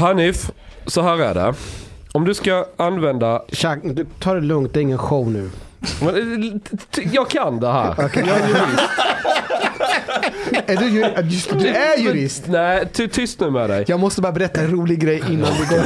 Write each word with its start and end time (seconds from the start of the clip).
Hanif, 0.00 0.50
så 0.86 1.02
här 1.02 1.18
är 1.18 1.34
det. 1.34 1.54
Om 2.12 2.24
du 2.24 2.34
ska 2.34 2.66
använda... 2.76 3.42
Chuck, 3.52 3.78
du, 3.82 4.06
ta 4.18 4.34
det 4.34 4.40
lugnt, 4.40 4.74
det 4.74 4.80
är 4.80 4.82
ingen 4.82 4.98
show 4.98 5.30
nu. 5.30 5.50
Men, 6.02 6.60
t- 6.90 7.08
Jag 7.12 7.30
kan 7.30 7.60
det 7.60 7.72
här. 7.72 7.94
Jag 7.98 8.16
är 8.16 8.48
jurist. 8.48 8.82
är 10.66 10.76
du, 10.76 10.88
jur, 10.88 11.22
just, 11.22 11.58
du 11.58 11.68
är 11.68 11.98
jurist? 11.98 12.42
Nej, 12.46 12.88
ty, 12.92 13.08
tyst 13.08 13.40
nu 13.40 13.50
med 13.50 13.70
dig. 13.70 13.84
Jag 13.88 14.00
måste 14.00 14.20
bara 14.20 14.32
berätta 14.32 14.60
en 14.60 14.70
rolig 14.70 15.00
grej 15.00 15.22
innan 15.30 15.50
vi 15.60 15.76
går. 15.76 15.82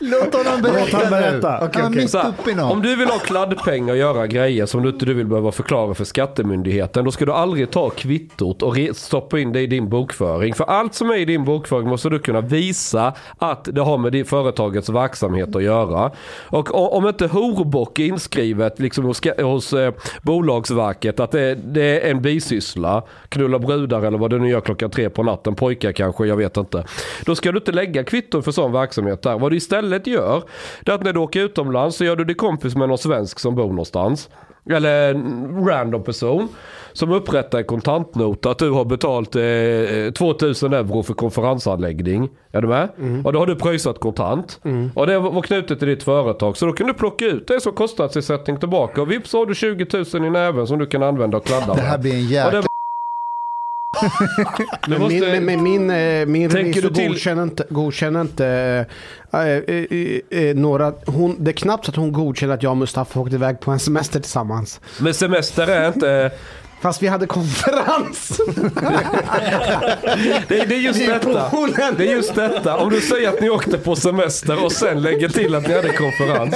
Låt 0.00 0.34
honom 0.34 0.62
berätta, 0.62 0.98
Låt 1.00 1.10
berätta. 1.10 1.88
mitt 1.90 2.10
Så 2.10 2.18
här, 2.18 2.72
om 2.72 2.82
du 2.82 2.96
vill 2.96 3.08
ha 3.08 3.18
kladdpengar 3.18 3.92
och 3.92 3.98
göra 3.98 4.26
grejer 4.26 4.66
som 4.66 4.82
du 4.82 4.88
inte 4.88 5.06
du 5.06 5.14
vill 5.14 5.26
behöva 5.26 5.52
förklara 5.52 5.94
för 5.94 6.04
skattemyndigheten. 6.04 7.04
Då 7.04 7.10
ska 7.10 7.24
du 7.24 7.32
aldrig 7.32 7.70
ta 7.70 7.90
kvittot 7.90 8.62
och 8.62 8.76
stoppa 8.94 9.38
in 9.38 9.52
det 9.52 9.60
i 9.60 9.66
din 9.66 9.88
bokföring. 9.88 10.54
För 10.54 10.64
allt 10.64 10.94
som 10.94 11.10
är 11.10 11.16
i 11.16 11.24
din 11.24 11.44
bokföring 11.44 11.88
måste 11.88 12.08
du 12.08 12.18
kunna 12.18 12.40
visa 12.40 13.14
att 13.38 13.64
det 13.72 13.80
har 13.80 13.98
med 13.98 14.12
det 14.12 14.24
företagets 14.24 14.88
verksamhet 14.88 15.56
att 15.56 15.62
göra. 15.62 16.10
Och 16.48 16.96
om 16.96 17.08
inte 17.08 17.26
horbock 17.26 17.98
är 17.98 18.04
inskrivet 18.04 18.78
liksom 18.78 19.04
hos, 19.04 19.20
hos 19.38 19.72
eh, 19.72 19.92
Bolagsverket 20.22 21.20
att 21.20 21.30
det, 21.30 21.54
det 21.54 22.00
är 22.00 22.10
en 22.10 22.22
bisyssla. 22.22 23.02
Knulla 23.28 23.58
brudar 23.58 24.02
eller 24.02 24.18
vad 24.18 24.30
du 24.30 24.38
nu 24.38 24.48
gör 24.50 24.60
klockan 24.60 24.90
tre 24.90 25.10
på 25.10 25.22
natten. 25.22 25.54
Pojkar 25.54 25.92
kanske, 25.92 26.26
jag 26.26 26.36
vet 26.36 26.56
inte. 26.56 26.84
Då 27.24 27.34
ska 27.34 27.52
du 27.52 27.58
inte 27.58 27.72
lägga 27.72 28.04
kvitton 28.04 28.42
för 28.42 28.52
sån 28.52 28.72
verksamhet 28.72 29.22
där. 29.22 29.38
Vad 29.38 29.52
du 29.52 29.56
istället 29.56 29.89
gör 30.06 30.42
det 30.84 30.92
är 30.92 30.94
att 30.94 31.02
när 31.04 31.12
du 31.12 31.20
åker 31.20 31.40
utomlands 31.40 31.96
så 31.96 32.04
gör 32.04 32.16
du 32.16 32.24
dig 32.24 32.34
kompis 32.36 32.76
med 32.76 32.88
någon 32.88 32.98
svensk 32.98 33.38
som 33.38 33.54
bor 33.54 33.68
någonstans. 33.68 34.28
Eller 34.70 35.10
en 35.14 35.66
random 35.66 36.02
person. 36.04 36.48
Som 36.92 37.12
upprättar 37.12 37.58
en 37.58 37.64
kontantnota 37.64 38.50
att 38.50 38.58
du 38.58 38.70
har 38.70 38.84
betalt 38.84 39.36
eh, 39.36 40.12
2000 40.12 40.72
euro 40.72 41.02
för 41.02 41.14
konferensanläggning. 41.14 42.28
Är 42.52 42.62
du 42.62 42.68
med? 42.68 42.88
Och 43.24 43.32
då 43.32 43.38
har 43.38 43.46
du 43.46 43.56
pröjsat 43.56 44.00
kontant. 44.00 44.60
Och 44.94 45.06
det 45.06 45.18
var 45.18 45.42
knutet 45.42 45.78
till 45.78 45.88
ditt 45.88 46.02
företag. 46.02 46.56
Så 46.56 46.66
då 46.66 46.72
kan 46.72 46.86
du 46.86 46.94
plocka 46.94 47.24
ut 47.24 47.46
det 47.48 47.60
som 47.60 47.72
kostnadsersättning 47.72 48.56
tillbaka. 48.56 49.02
Och 49.02 49.10
vips 49.10 49.30
så 49.30 49.38
har 49.38 49.46
du 49.46 49.54
20 49.54 49.86
000 50.14 50.24
i 50.26 50.30
näven 50.30 50.66
som 50.66 50.78
du 50.78 50.86
kan 50.86 51.02
använda 51.02 51.36
och 51.36 51.44
kladda 51.46 51.74
Det 51.74 51.80
här 51.80 51.90
med. 51.90 52.00
blir 52.00 52.12
en 52.14 52.26
jäkla... 52.26 52.62
Men 54.88 55.00
måste- 55.00 55.20
min, 55.32 55.44
men 55.44 55.62
min, 55.62 55.90
eh, 55.90 56.26
min 56.26 56.50
revisor 56.50 56.90
till- 56.90 57.08
godkänner 57.08 57.42
inte, 57.42 57.64
godkänner 57.70 58.20
inte 58.20 58.46
eh, 59.32 59.40
eh, 59.40 60.40
eh, 60.48 60.56
några... 60.56 60.92
Hon, 61.06 61.36
det 61.44 61.50
är 61.50 61.52
knappt 61.52 61.84
så 61.84 61.90
att 61.90 61.96
hon 61.96 62.12
godkänner 62.12 62.54
att 62.54 62.62
jag 62.62 62.70
och 62.70 62.76
Mustafa 62.76 63.20
åkte 63.20 63.34
iväg 63.34 63.60
på 63.60 63.70
en 63.70 63.78
semester 63.78 64.20
tillsammans. 64.20 64.80
Men 65.00 65.14
semester 65.14 65.66
är 65.66 65.88
inte... 65.88 66.30
Fast 66.82 67.02
vi 67.02 67.06
hade 67.06 67.26
konferens. 67.26 68.40
Det, 70.48 70.64
det 70.64 70.74
är 70.74 70.80
just 70.80 71.06
detta. 71.06 71.50
Det 71.96 72.08
är 72.08 72.12
just 72.12 72.34
detta. 72.34 72.76
Om 72.76 72.90
du 72.90 73.00
säger 73.00 73.28
att 73.28 73.40
ni 73.40 73.50
åkte 73.50 73.78
på 73.78 73.96
semester 73.96 74.64
och 74.64 74.72
sen 74.72 75.02
lägger 75.02 75.28
till 75.28 75.54
att 75.54 75.68
ni 75.68 75.74
hade 75.74 75.92
konferens. 75.92 76.54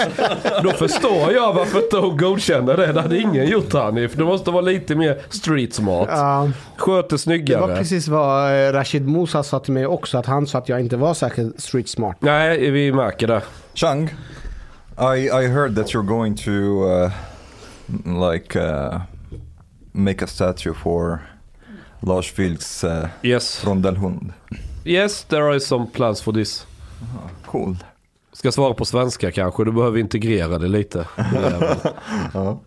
Då 0.63 0.71
förstår 0.71 1.33
jag 1.33 1.53
varför 1.53 1.79
inte 1.79 1.97
hon 1.97 2.17
godkänner 2.17 2.77
det. 2.77 2.93
Det 2.93 3.01
hade 3.01 3.19
ingen 3.19 3.47
gjort 3.47 3.73
Hanif. 3.73 4.13
Du 4.15 4.25
måste 4.25 4.51
vara 4.51 4.63
lite 4.63 4.95
mer 4.95 5.19
street 5.31 5.75
smart. 5.75 6.09
Ja, 6.11 6.51
Sköter 6.77 7.11
det 7.11 7.19
snyggare. 7.19 7.61
var 7.61 7.77
precis 7.77 8.09
vad 8.09 8.67
eh, 8.69 8.73
Rashid 8.73 9.09
Musa 9.09 9.43
sa 9.43 9.59
till 9.59 9.73
mig 9.73 9.87
också. 9.87 10.19
Att 10.19 10.27
han 10.27 10.47
sa 10.47 10.59
att 10.59 10.69
jag 10.69 10.81
inte 10.81 10.97
var 10.97 11.15
särskilt 11.15 11.61
street 11.61 11.89
smart. 11.89 12.17
Nej, 12.21 12.71
vi 12.71 12.93
märker 12.93 13.27
det. 13.27 13.43
Chang, 13.75 14.15
I 14.99 15.19
I 15.27 15.47
heard 15.49 15.77
that 15.77 15.87
you're 15.95 16.07
going 16.07 16.37
to 16.37 16.51
uh, 16.51 17.11
like 18.31 18.59
uh, 18.59 19.01
make 19.95 20.25
a 20.25 20.27
statue 20.27 20.75
for 20.75 21.19
Lars 22.01 22.39
Vilks 22.39 22.85
uh, 22.85 23.07
Yes. 23.23 23.65
rondellhund. 23.65 24.33
Yes, 24.85 25.25
there 25.25 25.43
are 25.43 25.61
some 25.61 25.87
plans 25.87 26.23
for 26.23 26.33
this. 26.33 26.67
Cool. 27.47 27.77
Ska 28.33 28.53
svara 28.53 28.75
på 28.75 28.85
svenska 28.85 29.31
kanske. 29.33 29.65
Du 29.65 29.73
behöver 29.73 29.99
integrera 29.99 30.59
det 30.59 30.69
lite. 30.69 31.07
Ja. 32.35 32.61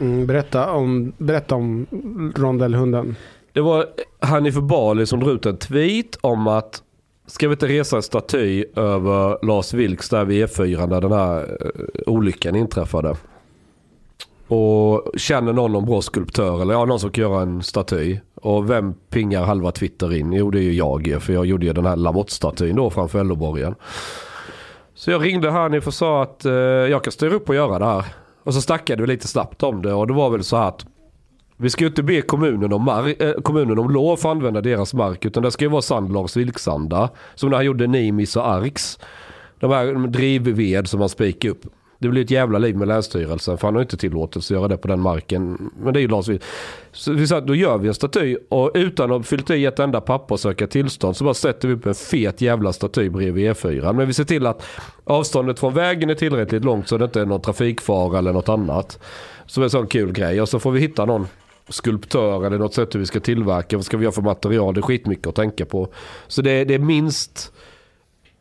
Mm, 0.00 0.26
berätta, 0.26 0.70
om, 0.72 1.12
berätta 1.18 1.54
om 1.54 1.86
rondellhunden. 2.36 3.16
Det 3.52 3.60
var 3.60 3.86
Hanif 4.20 4.54
Bali 4.54 5.06
som 5.06 5.20
drog 5.20 5.32
ut 5.34 5.46
en 5.46 5.56
tweet 5.56 6.16
om 6.20 6.46
att 6.46 6.82
ska 7.26 7.48
vi 7.48 7.52
inte 7.52 7.68
resa 7.68 7.96
en 7.96 8.02
staty 8.02 8.64
över 8.76 9.46
Lars 9.46 9.74
Vilks 9.74 10.08
där 10.08 10.24
vid 10.24 10.46
E4 10.46 10.86
när 10.86 11.00
den 11.00 11.12
här 11.12 11.40
eh, 11.60 12.12
olyckan 12.12 12.56
inträffade. 12.56 13.16
Och 14.54 15.18
känner 15.18 15.52
någon 15.52 15.72
någon 15.72 15.84
bra 15.84 16.02
skulptör 16.02 16.62
eller 16.62 16.74
ja, 16.74 16.84
någon 16.84 17.00
som 17.00 17.10
kan 17.10 17.22
göra 17.22 17.42
en 17.42 17.62
staty. 17.62 18.18
Och 18.34 18.70
vem 18.70 18.94
pingar 19.10 19.44
halva 19.44 19.70
Twitter 19.70 20.14
in? 20.14 20.32
Jo 20.32 20.50
det 20.50 20.58
är 20.58 20.62
ju 20.62 20.72
jag 20.72 21.18
för 21.20 21.32
jag 21.32 21.46
gjorde 21.46 21.66
ju 21.66 21.72
den 21.72 21.86
här 21.86 21.96
Lamotte-statyn 21.96 22.76
då 22.76 22.90
framför 22.90 23.24
LO-borgen. 23.24 23.74
Så 24.94 25.10
jag 25.10 25.24
ringde 25.24 25.50
Hanif 25.50 25.86
och 25.86 25.94
sa 25.94 26.22
att 26.22 26.44
eh, 26.44 26.52
jag 26.52 27.04
kan 27.04 27.12
styra 27.12 27.34
upp 27.34 27.48
och 27.48 27.54
göra 27.54 27.78
det 27.78 27.84
här. 27.84 28.04
Och 28.44 28.54
så 28.54 28.60
snackade 28.60 29.02
vi 29.02 29.08
lite 29.08 29.28
snabbt 29.28 29.62
om 29.62 29.82
det 29.82 29.92
och 29.92 30.06
det 30.06 30.12
var 30.12 30.30
väl 30.30 30.44
så 30.44 30.56
här 30.56 30.68
att 30.68 30.86
vi 31.56 31.70
ska 31.70 31.84
ju 31.84 31.88
inte 31.88 32.02
be 32.02 32.22
kommunen 32.22 32.72
om, 32.72 32.88
mar- 32.88 33.22
äh, 33.22 33.28
eh, 33.28 33.34
kommunen 33.34 33.78
om 33.78 33.90
lov 33.90 34.16
för 34.16 34.28
att 34.28 34.36
använda 34.36 34.60
deras 34.60 34.94
mark. 34.94 35.24
Utan 35.24 35.42
det 35.42 35.50
ska 35.50 35.64
ju 35.64 35.70
vara 35.70 35.82
Sandlars 35.82 36.36
vilksanda. 36.36 37.10
Som 37.34 37.50
när 37.50 37.56
han 37.56 37.66
gjorde 37.66 37.86
Nimis 37.86 38.36
och 38.36 38.48
Arks. 38.48 38.98
De 39.60 39.70
här 39.70 40.06
drivved 40.06 40.88
som 40.88 41.00
man 41.00 41.08
spikar 41.08 41.48
upp. 41.48 41.66
Det 42.02 42.08
blir 42.08 42.22
ett 42.22 42.30
jävla 42.30 42.58
liv 42.58 42.76
med 42.76 42.88
Länsstyrelsen 42.88 43.58
för 43.58 43.66
han 43.66 43.74
har 43.74 43.82
inte 43.82 43.96
tillåtelse 43.96 44.54
att 44.54 44.60
göra 44.60 44.68
det 44.68 44.76
på 44.76 44.88
den 44.88 45.00
marken. 45.00 45.70
Men 45.76 45.94
det 45.94 46.00
är 46.00 46.02
ju 46.02 46.08
Lars 46.08 46.28
Vilks. 46.28 46.46
Så 46.92 47.12
vi 47.12 47.26
sa 47.26 47.36
att 47.36 47.46
då 47.46 47.54
gör 47.54 47.78
vi 47.78 47.88
en 47.88 47.94
staty 47.94 48.36
och 48.48 48.70
utan 48.74 49.12
att 49.12 49.26
fyllt 49.26 49.50
i 49.50 49.64
ett 49.64 49.78
enda 49.78 50.00
papper 50.00 50.34
och 50.34 50.40
söka 50.40 50.66
tillstånd 50.66 51.16
så 51.16 51.24
bara 51.24 51.34
sätter 51.34 51.68
vi 51.68 51.74
upp 51.74 51.86
en 51.86 51.94
fet 51.94 52.40
jävla 52.40 52.72
staty 52.72 53.10
bredvid 53.10 53.50
E4. 53.50 53.92
Men 53.92 54.06
vi 54.06 54.14
ser 54.14 54.24
till 54.24 54.46
att 54.46 54.62
avståndet 55.04 55.58
från 55.60 55.74
vägen 55.74 56.10
är 56.10 56.14
tillräckligt 56.14 56.64
långt 56.64 56.88
så 56.88 56.98
det 56.98 57.04
inte 57.04 57.20
är 57.20 57.26
någon 57.26 57.40
trafikfara 57.40 58.18
eller 58.18 58.32
något 58.32 58.48
annat. 58.48 58.98
Som 59.46 59.62
är 59.62 59.64
en 59.64 59.70
sån 59.70 59.86
kul 59.86 60.12
grej. 60.12 60.40
Och 60.40 60.48
så 60.48 60.58
får 60.58 60.70
vi 60.70 60.80
hitta 60.80 61.04
någon 61.04 61.26
skulptör 61.68 62.46
eller 62.46 62.58
något 62.58 62.74
sätt 62.74 62.94
hur 62.94 63.00
vi 63.00 63.06
ska 63.06 63.20
tillverka. 63.20 63.76
Vad 63.76 63.84
ska 63.84 63.96
vi 63.96 64.04
göra 64.04 64.12
för 64.12 64.22
material? 64.22 64.74
Det 64.74 64.80
är 64.80 64.82
skitmycket 64.82 65.26
att 65.26 65.34
tänka 65.34 65.66
på. 65.66 65.92
Så 66.28 66.42
det, 66.42 66.64
det 66.64 66.74
är 66.74 66.78
minst... 66.78 67.52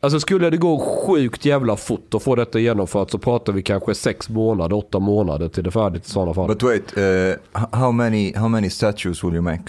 Alltså 0.04 0.20
skulle 0.20 0.50
det 0.50 0.58
gå 0.58 0.80
sjukt 0.80 1.46
jävla 1.46 1.76
fort 1.76 2.14
att 2.14 2.24
få 2.24 2.36
detta 2.36 2.60
genomfört 2.60 3.12
så 3.12 3.18
pratar 3.18 3.54
vi 3.54 3.62
kanske 3.64 3.96
sex 3.96 4.30
månader, 4.30 4.76
åtta 4.76 5.00
månader 5.00 5.50
till 5.50 5.64
det 5.64 5.68
är 5.70 5.72
färdigt 5.72 6.06
i 6.08 6.10
sådana 6.10 6.34
fall. 6.34 6.48
But 6.48 6.64
wait, 6.64 6.98
uh, 6.98 7.34
how 7.72 7.92
many 7.92 8.34
how 8.36 8.48
many 8.48 8.70
statues 8.70 9.24
will 9.24 9.34
you 9.34 9.42
make? 9.42 9.64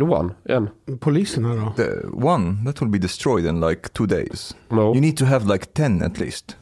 Johan, 0.00 0.32
en. 0.44 0.68
Poliserna 1.00 1.54
då? 1.54 1.72
The 1.76 2.06
one 2.26 2.64
that 2.66 2.82
will 2.82 2.88
be 2.88 2.98
destroyed 2.98 3.46
in 3.46 3.60
like 3.60 3.88
two 3.88 4.06
days. 4.06 4.56
No. 4.68 4.80
You 4.80 5.00
need 5.00 5.16
to 5.16 5.24
have 5.24 5.52
like 5.52 5.64
ten 5.66 6.02
at 6.02 6.18
least. 6.20 6.56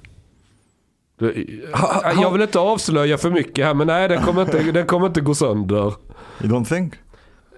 Du- 1.19 1.63
Jag 2.21 2.31
vill 2.33 2.43
inte 2.43 2.59
avslöja 2.59 3.19
för 3.19 3.31
mycket 3.31 3.65
här 3.67 3.75
men 3.75 3.87
nej 3.87 4.09
den 4.09 4.23
kommer 4.23 4.43
inte, 4.43 4.73
den 4.73 4.87
kommer 4.87 5.07
inte 5.07 5.21
gå 5.21 5.35
sönder. 5.35 5.95
You 6.43 6.53
don't 6.53 6.65
think? 6.65 6.95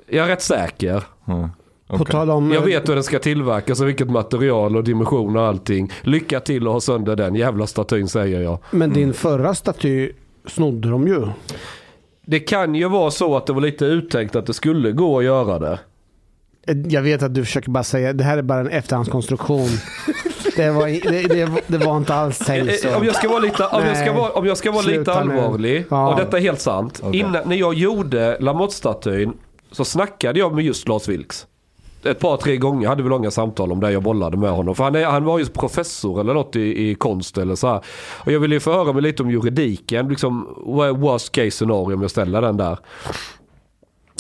Jag 0.09 0.25
är 0.25 0.29
rätt 0.29 0.43
säker. 0.43 1.05
Hmm. 1.25 1.49
På 1.99 2.05
tal 2.05 2.31
om... 2.31 2.51
Jag 2.51 2.61
eh, 2.63 2.65
vet 2.67 2.89
hur 2.89 2.95
den 2.95 3.05
ska 3.05 3.19
tillverkas 3.19 3.81
och 3.81 3.89
vilket 3.89 4.11
material 4.11 4.77
och 4.77 4.85
dimension 4.85 5.37
och 5.37 5.43
allting. 5.43 5.93
Lycka 6.03 6.41
till 6.41 6.67
att 6.67 6.73
ha 6.73 6.81
sönder 6.81 7.17
den 7.17 7.35
jävla 7.35 7.67
statyn 7.67 8.09
säger 8.09 8.41
jag. 8.41 8.59
Men 8.71 8.93
din 8.93 9.15
förra 9.15 9.55
staty 9.55 10.13
snodde 10.47 10.91
de 10.91 11.09
ju. 11.09 11.27
Det 12.27 12.41
kan 12.41 12.75
ju 12.75 12.89
vara 12.89 13.11
så 13.11 13.37
att 13.37 13.47
det 13.47 13.53
var 13.53 13.61
lite 13.61 13.85
uttänkt 13.85 14.37
att 14.37 14.47
det 14.47 14.55
skulle 14.55 14.93
gå 14.93 15.19
att 15.19 15.25
göra 15.25 15.59
det. 15.59 15.79
Eh, 16.67 16.77
Jag 16.89 17.03
vet 17.03 17.23
att 17.23 17.35
du 17.35 17.45
försöker 17.45 17.71
bara 17.71 17.85
säga 17.85 18.13
det 18.13 18.25
här 18.25 18.39
är 18.39 18.43
bara 18.43 18.61
en 18.61 18.69
efterhandskonstruktion. 18.69 19.69
det, 20.57 20.71
var, 20.71 20.87
det, 21.11 21.23
det, 21.23 21.63
det 21.67 21.79
var 21.79 21.97
inte 21.97 22.15
alls 22.15 22.39
tänkt 22.39 22.81
så. 22.81 22.89
Eh, 22.89 22.97
Om 22.99 23.05
jag 23.05 23.15
ska 23.15 23.29
vara 23.29 23.39
lite, 23.39 23.65
om 23.67 23.83
jag 23.87 23.97
ska 23.97 24.13
vara, 24.13 24.31
om 24.33 24.47
jag 24.47 24.57
ska 24.57 24.73
vara 24.73 24.83
lite 24.87 25.13
allvarlig, 25.13 25.85
Ja. 25.89 26.13
och 26.13 26.17
detta 26.21 26.37
är 26.37 26.41
helt 26.43 26.61
sant. 26.61 27.01
Okej. 27.03 27.21
Innan, 27.21 27.43
när 27.49 27.57
jag 27.57 27.75
gjorde 27.75 28.37
Lamotte-statyn 28.41 29.33
så 29.71 29.85
snackade 29.85 30.39
jag 30.39 30.55
med 30.55 30.65
just 30.65 30.89
Lars 30.89 31.09
Vilks. 31.09 31.47
Ett 32.05 32.21
par, 32.21 32.37
tre 32.37 32.57
gånger 32.57 32.89
hade 32.89 33.03
vi 33.03 33.09
långa 33.09 33.31
samtal 33.31 33.73
om 33.73 33.81
det 33.81 33.93
jag 33.93 34.03
bollade 34.03 34.37
med 34.37 34.51
honom. 34.51 34.75
För 34.75 34.85
han, 34.85 34.95
är, 34.95 35.05
han 35.05 35.25
var 35.25 35.39
ju 35.39 35.47
professor 35.47 36.21
eller 36.21 36.35
något 36.35 36.57
i, 36.57 36.91
i 36.91 36.95
konst 36.95 37.39
eller 37.39 37.55
så 37.55 37.69
här. 37.69 37.81
Och 38.25 38.33
jag 38.33 38.41
ville 38.41 38.55
ju 38.55 38.61
förhöra 38.61 38.93
mig 38.93 39.03
lite 39.03 39.23
om 39.23 39.31
juridiken. 39.31 40.09
Liksom, 40.09 40.55
vad 40.57 40.89
är 40.89 40.93
worst 40.93 41.33
case 41.33 41.51
scenario 41.51 41.95
om 41.95 42.03
jag 42.03 42.11
ställer 42.11 42.43
den 42.43 42.57
där. 42.57 42.79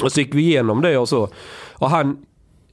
Och 0.03 0.13
så 0.13 0.21
gick 0.21 0.35
vi 0.35 0.43
igenom 0.43 0.81
det 0.81 0.99
och 0.99 1.09
så. 1.09 1.29
Och 1.75 1.91
han, 1.91 2.27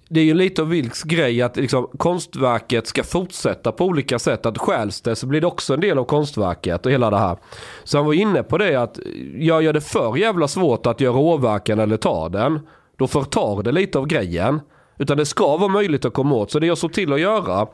det 0.09 0.19
är 0.19 0.23
ju 0.23 0.33
lite 0.33 0.61
av 0.61 0.69
Vilks 0.69 1.03
grej 1.03 1.41
att 1.41 1.57
liksom, 1.57 1.87
konstverket 1.97 2.87
ska 2.87 3.03
fortsätta 3.03 3.71
på 3.71 3.85
olika 3.85 4.19
sätt. 4.19 4.45
Att 4.45 4.57
stjäls 4.57 5.01
det 5.01 5.15
så 5.15 5.27
blir 5.27 5.41
det 5.41 5.47
också 5.47 5.73
en 5.73 5.79
del 5.79 5.97
av 5.97 6.03
konstverket 6.03 6.85
och 6.85 6.91
hela 6.91 7.09
det 7.09 7.17
här. 7.17 7.37
Så 7.83 7.97
han 7.97 8.05
var 8.05 8.13
inne 8.13 8.43
på 8.43 8.57
det 8.57 8.75
att 8.75 8.99
jag 9.35 9.63
gör 9.63 9.73
det 9.73 9.81
för 9.81 10.17
jävla 10.17 10.47
svårt 10.47 10.85
att 10.85 11.01
göra 11.01 11.17
åverkan 11.17 11.79
eller 11.79 11.97
ta 11.97 12.29
den. 12.29 12.59
Då 12.97 13.07
förtar 13.07 13.63
det 13.63 13.71
lite 13.71 13.99
av 13.99 14.07
grejen. 14.07 14.59
Utan 14.99 15.17
det 15.17 15.25
ska 15.25 15.57
vara 15.57 15.71
möjligt 15.71 16.05
att 16.05 16.13
komma 16.13 16.35
åt. 16.35 16.51
Så 16.51 16.59
det 16.59 16.67
jag 16.67 16.77
såg 16.77 16.93
till 16.93 17.13
att 17.13 17.21
göra. 17.21 17.67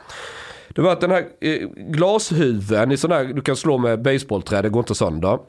Det 0.69 0.81
var 0.81 0.92
att 0.92 1.01
den 1.01 1.12
här 1.12 1.25
eh, 1.42 1.68
glashuven 1.75 2.92
i 2.92 2.98
sån 2.98 3.12
här, 3.12 3.24
du 3.24 3.42
kan 3.42 3.56
slå 3.56 3.77
med 3.77 4.01
baseballträ, 4.01 4.62
det 4.62 4.69
går 4.69 4.80
inte 4.80 4.95
sönder. 4.95 5.39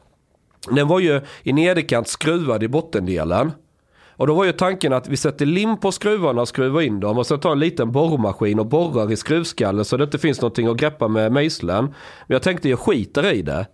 Den 0.70 0.88
var 0.88 1.00
ju 1.00 1.20
i 1.42 1.52
nederkant 1.52 2.08
skruvad 2.08 2.62
i 2.62 2.68
bottendelen. 2.68 3.52
Och 4.16 4.26
då 4.26 4.34
var 4.34 4.44
ju 4.44 4.52
tanken 4.52 4.92
att 4.92 5.08
vi 5.08 5.16
sätter 5.16 5.46
lim 5.46 5.76
på 5.76 5.92
skruvarna 5.92 6.42
och 6.42 6.48
skruvar 6.48 6.80
in 6.80 7.00
dem 7.00 7.18
och 7.18 7.26
sen 7.26 7.40
tar 7.40 7.52
en 7.52 7.58
liten 7.58 7.92
borrmaskin 7.92 8.58
och 8.58 8.66
borrar 8.66 9.12
i 9.12 9.16
skruvskallen 9.16 9.84
så 9.84 9.96
det 9.96 10.04
inte 10.04 10.18
finns 10.18 10.40
någonting 10.40 10.66
att 10.66 10.76
greppa 10.76 11.08
med 11.08 11.32
mejslen. 11.32 11.84
Men 11.84 12.34
jag 12.34 12.42
tänkte 12.42 12.68
jag 12.68 12.78
skiter 12.78 13.32
i 13.32 13.42
det. 13.42 13.66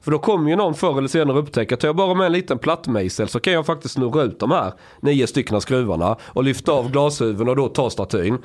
För 0.00 0.10
då 0.10 0.18
kommer 0.18 0.50
ju 0.50 0.56
någon 0.56 0.74
förr 0.74 0.98
eller 0.98 1.08
senare 1.08 1.38
upptäcka 1.38 1.74
att 1.74 1.82
jag 1.82 1.96
bara 1.96 2.14
med 2.14 2.26
en 2.26 2.32
liten 2.32 2.58
plattmejsel 2.58 3.28
så 3.28 3.40
kan 3.40 3.52
jag 3.52 3.66
faktiskt 3.66 3.94
snurra 3.94 4.22
ut 4.22 4.38
de 4.40 4.50
här 4.50 4.72
nio 5.00 5.26
stycken 5.26 5.60
skruvarna 5.60 6.16
och 6.26 6.44
lyfta 6.44 6.72
av 6.72 6.90
glashuven 6.90 7.48
och 7.48 7.56
då 7.56 7.68
ta 7.68 7.90
statyn. 7.90 8.38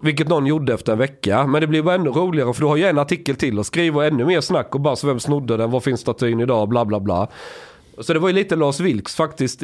Vilket 0.00 0.28
någon 0.28 0.46
gjorde 0.46 0.74
efter 0.74 0.92
en 0.92 0.98
vecka. 0.98 1.46
Men 1.46 1.60
det 1.60 1.66
blir 1.66 1.82
bara 1.82 1.94
ännu 1.94 2.10
roligare 2.10 2.52
för 2.54 2.60
du 2.60 2.66
har 2.66 2.76
ju 2.76 2.84
en 2.84 2.98
artikel 2.98 3.36
till 3.36 3.58
och 3.58 3.66
skriver 3.66 4.02
ännu 4.02 4.24
mer 4.24 4.40
snack 4.40 4.74
och 4.74 4.80
bara 4.80 4.96
så 4.96 5.06
vem 5.06 5.20
snodde 5.20 5.56
den, 5.56 5.70
var 5.70 5.80
finns 5.80 6.00
statyn 6.00 6.40
idag, 6.40 6.68
bla 6.68 6.84
bla 6.84 7.00
bla. 7.00 7.28
Så 7.98 8.12
det 8.12 8.18
var 8.18 8.28
ju 8.28 8.34
lite 8.34 8.56
Lars 8.56 8.80
Vilks 8.80 9.14
faktiskt. 9.14 9.60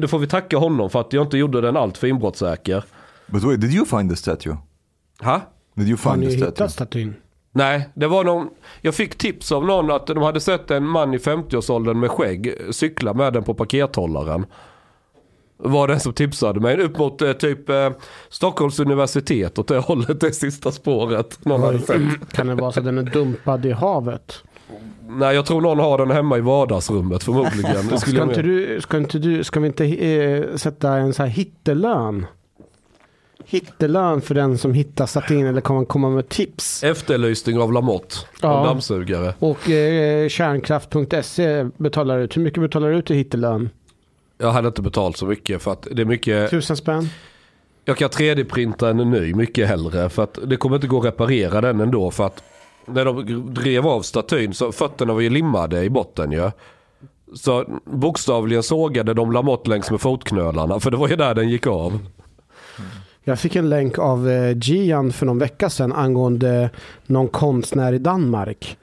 Det 0.00 0.08
får 0.10 0.18
vi 0.18 0.26
tacka 0.26 0.56
honom 0.58 0.90
för 0.90 1.00
att 1.00 1.12
jag 1.12 1.24
inte 1.24 1.38
gjorde 1.38 1.60
den 1.60 1.76
allt 1.76 1.98
för 1.98 2.06
inbrottssäker. 2.06 2.84
But 3.26 3.42
wait, 3.42 3.60
did 3.60 3.72
you 3.74 3.84
find 3.86 4.10
the 4.10 4.16
statue? 4.16 4.56
Ha? 5.22 5.40
Did 5.74 5.88
you 5.88 5.98
Har 6.04 6.12
find 6.12 6.20
ni 6.20 6.26
the 6.26 6.32
statue? 6.36 6.50
hittat 6.50 6.72
statyn? 6.72 7.14
Nej, 7.56 7.88
det 7.94 8.06
var 8.06 8.24
någon, 8.24 8.48
jag 8.80 8.94
fick 8.94 9.18
tips 9.18 9.52
av 9.52 9.66
någon 9.66 9.90
att 9.90 10.06
de 10.06 10.18
hade 10.18 10.40
sett 10.40 10.70
en 10.70 10.86
man 10.88 11.14
i 11.14 11.18
50-årsåldern 11.18 12.00
med 12.00 12.10
skägg 12.10 12.54
cykla 12.70 13.14
med 13.14 13.32
den 13.32 13.42
på 13.42 13.54
pakethållaren. 13.54 14.46
Var 15.56 15.88
den 15.88 16.00
som 16.00 16.12
tipsade 16.12 16.60
mig. 16.60 16.80
Upp 16.80 16.98
mot 16.98 17.22
eh, 17.22 17.32
typ 17.32 17.68
eh, 17.68 17.90
Stockholms 18.28 18.80
universitet 18.80 19.58
åt 19.58 19.68
det 19.68 19.78
hållet, 19.78 20.20
det 20.20 20.32
sista 20.32 20.72
spåret. 20.72 21.44
Någon 21.44 21.62
hade 21.62 21.78
sett. 21.78 22.32
Kan 22.32 22.46
det 22.46 22.54
vara 22.54 22.72
så 22.72 22.80
att 22.80 22.86
den 22.86 22.98
är 22.98 23.02
dumpad 23.02 23.66
i 23.66 23.72
havet? 23.72 24.42
Nej, 25.08 25.34
jag 25.34 25.46
tror 25.46 25.60
någon 25.60 25.78
har 25.78 25.98
den 25.98 26.10
hemma 26.10 26.38
i 26.38 26.40
vardagsrummet 26.40 27.22
förmodligen. 27.22 27.88
Det 27.88 27.98
skulle 27.98 27.98
Ska 27.98 28.10
jag 28.10 28.28
inte, 28.28 28.42
med. 28.42 28.44
du, 28.44 28.80
ska 28.80 28.96
inte 28.96 29.18
du, 29.18 29.44
ska 29.44 29.60
vi 29.60 29.66
inte 29.66 29.84
eh, 29.84 30.56
sätta 30.56 30.96
en 30.96 31.14
så 31.14 31.22
här 31.22 31.30
hittelön? 31.30 32.26
Hittelön 33.46 34.20
för 34.20 34.34
den 34.34 34.58
som 34.58 34.74
hittar 34.74 35.06
statyn 35.06 35.46
eller 35.46 35.60
kommer 35.60 35.84
komma 35.84 36.10
med 36.10 36.28
tips. 36.28 36.84
Efterlysning 36.84 37.58
av 37.58 37.72
Lamotte. 37.72 38.16
Ja. 38.42 38.58
En 38.58 38.66
dammsugare. 38.66 39.34
Och 39.38 39.70
eh, 39.70 40.28
kärnkraft.se 40.28 41.64
betalar 41.76 42.18
ut. 42.18 42.36
Hur 42.36 42.42
mycket 42.42 42.62
betalar 42.62 42.90
du 42.90 42.96
ut 42.96 43.10
i 43.10 43.14
hittelön? 43.14 43.70
Jag 44.38 44.52
hade 44.52 44.68
inte 44.68 44.82
betalt 44.82 45.16
så 45.16 45.26
mycket 45.26 45.62
för 45.62 45.72
att 45.72 45.88
det 45.92 46.02
är 46.02 46.06
mycket. 46.06 46.50
Tusen 46.50 46.76
spänn? 46.76 47.08
Jag 47.84 47.96
kan 47.96 48.08
3D-printa 48.08 48.90
en 48.90 48.96
ny 48.96 49.34
mycket 49.34 49.68
hellre. 49.68 50.08
För 50.08 50.22
att 50.22 50.38
det 50.44 50.56
kommer 50.56 50.76
inte 50.76 50.86
gå 50.86 50.98
att 50.98 51.04
reparera 51.04 51.60
den 51.60 51.80
ändå. 51.80 52.10
För 52.10 52.26
att 52.26 52.42
när 52.86 53.04
de 53.04 53.54
drev 53.54 53.86
av 53.86 54.02
statyn 54.02 54.54
så 54.54 54.72
fötterna 54.72 55.12
var 55.12 55.20
ju 55.20 55.30
limmade 55.30 55.84
i 55.84 55.90
botten 55.90 56.32
ju. 56.32 56.50
Så 57.34 57.64
bokstavligen 57.84 58.62
sågade 58.62 59.14
de 59.14 59.32
Lamotte 59.32 59.70
längs 59.70 59.90
med 59.90 60.00
fotknölarna. 60.00 60.80
För 60.80 60.90
det 60.90 60.96
var 60.96 61.08
ju 61.08 61.16
där 61.16 61.34
den 61.34 61.48
gick 61.48 61.66
av. 61.66 61.98
Jag 63.26 63.38
fick 63.38 63.56
en 63.56 63.68
länk 63.68 63.98
av 63.98 64.30
eh, 64.30 64.56
Gian 64.58 65.12
för 65.12 65.26
någon 65.26 65.38
vecka 65.38 65.70
sedan 65.70 65.92
angående 65.92 66.70
någon 67.06 67.28
konstnär 67.28 67.92
i 67.92 67.98
Danmark. 67.98 68.78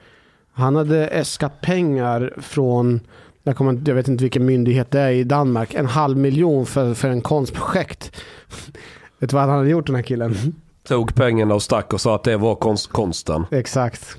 Han 0.54 0.76
hade 0.76 1.08
äskat 1.08 1.62
pengar 1.62 2.34
från, 2.38 3.00
jag, 3.44 3.58
kommer, 3.58 3.82
jag 3.86 3.96
vet 3.96 4.08
inte 4.08 4.24
vilken 4.24 4.46
myndighet 4.46 4.92
det 4.92 5.00
är 5.00 5.12
i 5.12 5.24
Danmark, 5.24 5.74
en 5.74 5.86
halv 5.86 6.18
miljon 6.18 6.66
för, 6.66 6.94
för 6.94 7.10
en 7.10 7.22
konstprojekt. 7.22 8.12
vet 9.20 9.30
du 9.30 9.36
vad 9.36 9.46
han 9.46 9.58
hade 9.58 9.70
gjort 9.70 9.88
den 9.88 9.96
här 9.96 10.04
killen? 10.04 10.36
Tog 10.88 11.16
pengarna 11.16 11.56
och 11.56 11.64
stack 11.64 11.94
och 11.94 12.02
sa 12.02 12.16
att 12.16 12.24
det 12.24 12.38
var 12.38 12.56
konst, 12.56 12.88
konsten. 12.88 13.46
Exakt. 13.52 14.18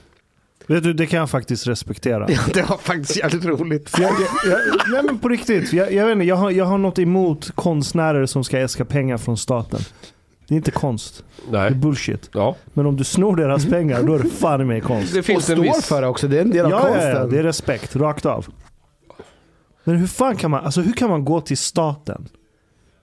Vet 0.75 0.85
du, 0.85 0.93
det 0.93 1.07
kan 1.07 1.19
jag 1.19 1.31
faktiskt 1.31 1.67
respektera. 1.67 2.27
Ja, 2.31 2.39
det 2.55 2.63
var 2.63 2.77
faktiskt 2.77 3.17
jävligt 3.17 3.45
roligt. 3.45 3.91
Jag, 3.99 4.03
jag, 4.03 4.53
jag, 4.53 4.59
nej 4.93 5.03
men 5.05 5.19
på 5.19 5.29
riktigt, 5.29 5.73
jag, 5.73 5.93
jag, 5.93 6.07
vet 6.07 6.13
inte, 6.13 6.25
jag, 6.25 6.37
har, 6.37 6.51
jag 6.51 6.65
har 6.65 6.79
något 6.79 6.99
emot 6.99 7.51
konstnärer 7.55 8.27
som 8.27 8.45
ska 8.45 8.59
äska 8.59 8.85
pengar 8.85 9.19
från 9.19 9.37
staten. 9.37 9.81
Det 10.49 10.55
är 10.55 10.57
inte 10.57 10.71
konst. 10.71 11.25
Det 11.51 11.59
är 11.59 11.71
Nej. 11.71 11.79
bullshit. 11.81 12.31
Ja. 12.33 12.57
Men 12.75 12.87
om 12.87 12.97
du 12.97 13.05
snor 13.05 13.37
deras 13.37 13.67
pengar, 13.67 14.03
då 14.03 14.15
är 14.15 14.19
det 14.19 14.29
fan 14.29 14.61
i 14.61 14.65
mig 14.65 14.81
konst. 14.81 15.13
Det 15.13 15.19
Och 15.19 15.25
finns 15.25 15.51
en 15.51 15.57
står 15.57 15.63
viss... 15.65 15.87
för 15.87 16.03
det 16.03 16.09
också, 16.09 16.29
det 16.29 16.37
är 16.37 16.43
en 16.43 16.51
del 16.51 16.65
av 16.65 16.71
Ja, 16.71 16.81
konsten. 16.81 17.09
ja, 17.11 17.19
ja, 17.19 17.27
det 17.27 17.39
är 17.39 17.43
respekt, 17.43 17.97
rakt 17.97 18.27
av. 18.27 18.47
Men 19.85 19.97
hur 19.97 20.07
fan 20.07 20.37
kan 20.37 20.51
man, 20.51 20.65
alltså 20.65 20.81
hur 20.81 20.93
kan 20.93 21.11
man 21.11 21.25
gå 21.25 21.41
till 21.41 21.59
staten 21.59 22.29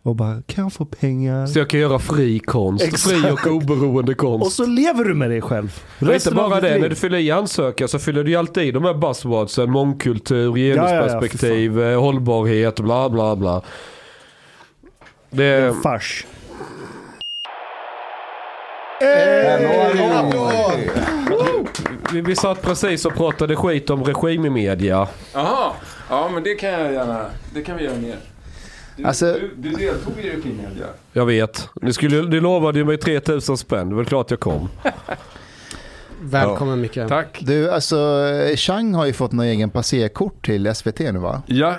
och 0.10 0.16
bara, 0.16 0.42
kan 0.48 0.64
jag 0.64 0.74
få 0.74 0.86
pengar? 0.86 1.46
Så 1.48 1.60
jag 1.60 1.70
kan 1.70 1.80
göra 1.80 2.00
fri 2.00 2.40
konst. 2.40 2.86
Exakt. 2.86 3.04
Fri 3.04 3.32
och 3.32 3.48
oberoende 3.48 4.16
Och 4.16 4.52
så 4.52 4.66
lever 4.66 5.04
du 5.04 5.14
med 5.14 5.30
dig 5.30 5.42
själv. 5.42 5.84
och 6.02 6.14
inte 6.14 6.32
bara 6.32 6.62
det, 6.62 6.72
liv. 6.72 6.82
när 6.82 6.90
du 6.90 6.96
fyller 6.96 7.18
i 7.18 7.32
ansökan 7.32 7.88
så 7.88 8.00
fyller 8.00 8.24
du 8.24 8.32
ju 8.32 8.38
alltid 8.38 8.64
i 8.64 8.72
de 8.72 8.84
här 8.84 8.94
buzzwordsen. 8.94 9.72
Mångkultur, 9.72 10.58
ja, 10.58 10.76
ja, 10.76 10.88
genusperspektiv, 10.88 11.82
eh, 11.82 12.00
hållbarhet, 12.02 12.80
bla 12.80 13.10
bla 13.10 13.36
bla. 13.36 13.62
Det 15.30 15.46
är 15.46 15.68
en 15.68 15.82
fars. 15.82 16.26
Vi, 22.14 22.22
vi 22.22 22.36
satt 22.36 22.62
precis 22.62 23.06
och 23.06 23.16
pratade 23.16 23.56
skit 23.56 23.90
om 23.90 24.04
regim 24.04 24.46
i 24.46 24.50
media. 24.50 25.08
Jaha, 25.34 25.72
ja 26.10 26.30
men 26.34 26.44
det 26.44 26.56
kan 26.56 26.70
jag 26.70 26.94
gärna, 26.94 27.26
det 27.54 27.62
kan 27.62 27.78
vi 27.78 27.84
göra 27.84 27.96
mer. 27.96 28.18
Du, 29.00 29.06
Alltså- 29.06 29.26
du, 29.34 29.52
du 29.58 29.70
deltog 29.70 30.14
i 30.20 30.30
Regimedia. 30.30 30.86
Jag 31.14 31.26
vet. 31.26 31.70
Ni, 31.82 31.94
skulle, 31.94 32.22
ni 32.22 32.40
lovade 32.40 32.80
ju 32.80 32.86
mig 32.86 32.98
3000 32.98 33.58
spänn. 33.58 33.90
Det 33.90 33.94
är 33.94 33.98
väl 33.98 34.06
klart 34.06 34.32
jag 34.32 34.40
kom. 34.40 34.70
Välkommen 36.22 36.82
Micke. 36.82 37.00
Tack. 37.08 37.40
Du, 37.42 37.72
alltså 37.72 38.22
Chang 38.56 38.94
har 38.94 39.06
ju 39.06 39.14
fått 39.14 39.32
någon 39.32 39.46
egen 39.46 39.70
passerkort 39.70 40.46
till 40.46 40.76
SVT 40.76 41.00
nu 41.00 41.20
va? 41.20 41.42
Ja, 41.46 41.76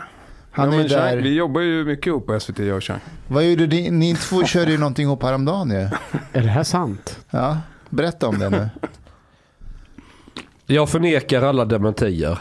Han 0.50 0.73
ja, 0.73 0.81
är 0.81 0.89
där. 0.89 1.11
Chang, 1.11 1.23
vi 1.23 1.35
jobbar 1.35 1.61
ju 1.61 1.85
mycket 1.85 2.07
ihop 2.07 2.27
på 2.27 2.41
SVT 2.41 2.59
jag 2.59 2.77
och 2.77 2.85
Chang. 2.85 3.00
Vad 3.29 3.45
gjorde 3.45 3.67
ni? 3.67 3.91
Ni 3.91 4.15
två 4.15 4.45
körde 4.47 4.71
ju 4.73 4.79
någonting 4.79 5.05
ihop 5.07 5.23
häromdagen 5.23 5.71
ju. 5.71 5.77
Är 6.33 6.43
det 6.43 6.49
här 6.49 6.62
sant? 6.65 7.19
Ja, 7.31 7.59
berätta 7.89 8.29
om 8.29 8.39
det 8.39 8.50
nu. 8.50 8.69
Jag 10.67 10.89
förnekar 10.89 11.43
alla 11.43 11.65
dementier. 11.65 12.39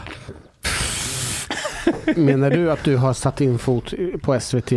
Menar 2.16 2.50
du 2.50 2.70
att 2.70 2.84
du 2.84 2.96
har 2.96 3.12
satt 3.12 3.40
in 3.40 3.58
fot 3.58 3.94
på 4.22 4.40
SVT? 4.40 4.70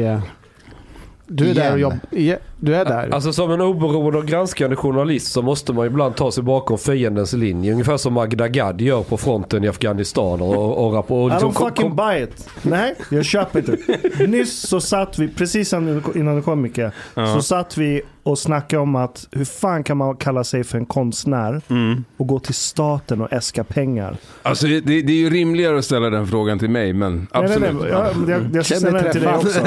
Du 1.28 1.50
är 1.50 1.54
där 1.56 1.72
och 1.72 1.78
Igen. 1.78 1.80
jobbar. 1.80 2.40
Du 2.64 2.76
är 2.76 2.86
där. 2.86 3.10
Alltså 3.14 3.34
som 3.34 3.52
en 3.52 3.62
oberoende 3.62 4.18
och 4.20 4.26
granskande 4.26 4.76
journalist 4.76 5.32
så 5.32 5.42
måste 5.42 5.74
man 5.74 5.86
ibland 5.86 6.16
ta 6.16 6.32
sig 6.32 6.44
bakom 6.44 6.78
fiendens 6.78 7.34
linje. 7.34 7.72
Ungefär 7.72 7.98
som 7.98 8.14
Magda 8.14 8.48
Gad 8.48 8.82
gör 8.82 9.04
på 9.04 9.18
fronten 9.18 9.64
i 9.64 9.68
Afghanistan. 9.68 10.42
Och, 10.42 10.56
och, 10.56 10.94
och, 10.98 11.12
och 11.24 11.30
I 11.30 11.34
liksom 11.34 11.52
don't 11.52 11.54
kom- 11.54 11.70
fucking 11.70 11.88
kom- 11.88 11.96
buy 11.96 12.24
it. 12.24 12.50
Nej, 12.62 12.96
jag 13.10 13.26
köper 13.26 13.60
inte. 13.60 14.28
Nyss 14.28 14.68
så 14.68 14.82
satt 14.82 15.20
vi, 15.20 15.28
precis 15.28 15.74
innan 15.74 16.36
du 16.36 16.42
kom 16.42 16.62
Micke, 16.62 16.80
så 17.36 17.42
satt 17.42 17.78
vi 17.78 18.02
och 18.24 18.40
snackade 18.40 18.82
om 18.82 18.96
att 18.96 19.28
hur 19.32 19.46
fan 19.46 19.84
kan 19.84 19.98
man 19.98 20.16
kalla 20.16 20.44
sig 20.44 20.64
för 20.64 20.78
en 20.78 20.86
konstnär 20.86 21.62
och 22.18 22.28
gå 22.28 22.40
till 22.40 22.54
staten 22.54 23.22
och 23.22 23.34
äska 23.34 23.64
pengar? 23.64 24.18
Alltså 24.44 24.68
det, 24.68 24.82
det, 24.82 25.12
är 25.14 25.18
ju 25.18 25.30
rimligare 25.30 25.78
att 25.78 25.86
ställa 25.86 26.10
den 26.10 26.28
frågan 26.28 26.60
till 26.60 26.70
mig, 26.70 26.94
men 26.94 27.28
absolut. 27.32 27.62
Nej, 27.62 27.74
nej, 27.74 27.82
nej. 27.82 28.14
Jag, 28.28 28.42
jag, 28.42 28.56
jag 28.56 28.66
ställa 28.66 29.02
den 29.02 29.12
till 29.12 29.22
dig 29.22 29.34
också. 29.36 29.60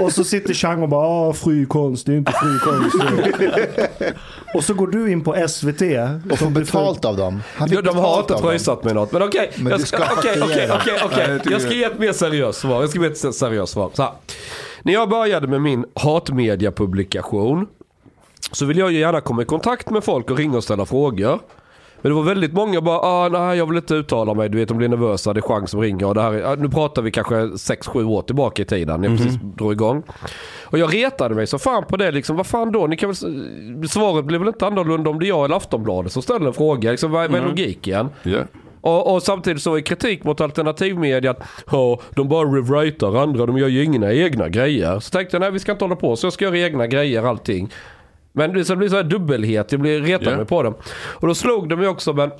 Och 0.02 0.12
så 0.12 0.24
sitter 0.24 0.54
Chang 0.54 0.82
och 0.82 0.88
bara 0.88 1.06
ah, 1.06 1.32
fri 1.64 1.68
konst, 1.68 2.06
det 2.06 2.12
är 2.12 2.16
inte 2.16 2.32
fri 2.32 2.58
konst. 2.62 2.96
och 4.54 4.64
så 4.64 4.74
går 4.74 4.86
du 4.86 5.12
in 5.12 5.24
på 5.24 5.48
SVT. 5.48 5.82
Och 6.30 6.38
får 6.38 6.50
betalt 6.50 7.04
av 7.04 7.16
dem. 7.16 7.42
Han 7.56 7.68
fick 7.68 7.84
de 7.84 7.96
har 7.96 8.20
inte 8.20 8.34
pröjsat 8.34 8.84
med 8.84 8.94
något. 8.94 9.12
Men 9.12 9.22
okej, 9.22 9.52
Men 9.56 9.72
jag 9.72 9.80
ska, 9.80 9.98
Jag 11.50 11.72
ge 11.72 11.84
ett 11.84 11.98
mer 11.98 12.12
seriöst 12.12 12.60
svar. 12.60 12.80
Jag 12.80 12.90
ska 12.90 13.00
ge 13.00 13.06
ett 13.06 13.34
seriöst 13.34 13.72
svar. 13.72 13.90
Så 13.94 14.02
här. 14.02 14.12
När 14.82 14.92
jag 14.92 15.08
började 15.08 15.46
med 15.46 15.62
min 15.62 15.84
hatmedia-publikation 15.94 17.66
så 18.52 18.66
vill 18.66 18.78
jag 18.78 18.92
ju 18.92 18.98
gärna 18.98 19.20
komma 19.20 19.42
i 19.42 19.44
kontakt 19.44 19.90
med 19.90 20.04
folk 20.04 20.30
och 20.30 20.36
ringa 20.36 20.56
och 20.56 20.64
ställa 20.64 20.86
frågor. 20.86 21.40
Men 22.04 22.10
det 22.10 22.16
var 22.16 22.22
väldigt 22.22 22.52
många 22.52 22.80
bara, 22.80 22.98
ah, 22.98 23.28
nej 23.28 23.58
jag 23.58 23.66
vill 23.66 23.76
inte 23.76 23.94
uttala 23.94 24.34
mig, 24.34 24.48
du 24.48 24.58
vet 24.58 24.68
de 24.68 24.78
blir 24.78 24.88
nervösa, 24.88 25.32
det 25.32 25.40
är 25.40 25.42
chans 25.42 25.70
som 25.70 25.80
ringer 25.80 26.06
och 26.06 26.14
det 26.14 26.22
här 26.22 26.32
är, 26.32 26.56
nu 26.56 26.68
pratar 26.68 27.02
vi 27.02 27.10
kanske 27.10 27.34
6-7 27.34 28.04
år 28.04 28.22
tillbaka 28.22 28.62
i 28.62 28.64
tiden, 28.64 29.00
när 29.00 29.08
jag 29.08 29.18
precis 29.18 29.38
drog 29.42 29.72
igång. 29.72 30.02
Och 30.64 30.78
jag 30.78 30.94
retade 30.94 31.34
mig 31.34 31.46
så 31.46 31.58
fan 31.58 31.84
på 31.84 31.96
det 31.96 32.10
liksom, 32.10 32.36
vad 32.36 32.46
fan 32.46 32.72
då? 32.72 32.86
Ni 32.86 32.96
kan 32.96 33.08
väl, 33.08 33.88
svaret 33.88 34.24
blir 34.24 34.38
väl 34.38 34.48
inte 34.48 34.66
annorlunda 34.66 35.10
om 35.10 35.18
det 35.18 35.26
är 35.26 35.28
jag 35.28 35.44
eller 35.44 35.56
Aftonbladet 35.56 36.12
som 36.12 36.22
ställer 36.22 36.46
en 36.46 36.52
fråga, 36.52 36.90
liksom, 36.90 37.10
vad, 37.10 37.30
vad 37.30 37.40
är 37.40 37.46
logiken? 37.46 38.08
Ja. 38.22 38.38
Och, 38.80 39.14
och 39.14 39.22
samtidigt 39.22 39.62
så 39.62 39.76
är 39.76 39.80
kritik 39.80 40.24
mot 40.24 40.40
alternativmedia 40.40 41.30
att 41.30 41.42
de 42.10 42.28
bara 42.28 42.48
rewritar 42.48 43.22
andra, 43.22 43.46
de 43.46 43.58
gör 43.58 43.68
ju 43.68 43.84
inga 43.84 44.12
egna 44.12 44.48
grejer. 44.48 45.00
Så 45.00 45.10
tänkte 45.10 45.34
jag, 45.34 45.40
nej 45.40 45.50
vi 45.50 45.58
ska 45.58 45.72
inte 45.72 45.84
hålla 45.84 45.96
på 45.96 46.16
så, 46.16 46.26
jag 46.26 46.32
ska 46.32 46.44
göra 46.44 46.58
egna 46.58 46.86
grejer 46.86 47.22
allting. 47.22 47.70
Men 48.36 48.52
det 48.52 48.64
så 48.64 48.76
blir 48.76 48.88
så 48.88 48.96
här 48.96 49.02
dubbelhet, 49.02 49.72
jag 49.72 49.80
blir 49.80 50.00
retad 50.00 50.32
Ja. 50.32 50.36
mig 50.36 50.46
på 50.46 50.62
dem. 50.62 50.74
Och 50.94 51.28
då 51.28 51.34
slog 51.34 51.68
det 51.68 51.76
mig 51.76 51.88
också, 51.88 52.12
men 52.12 52.30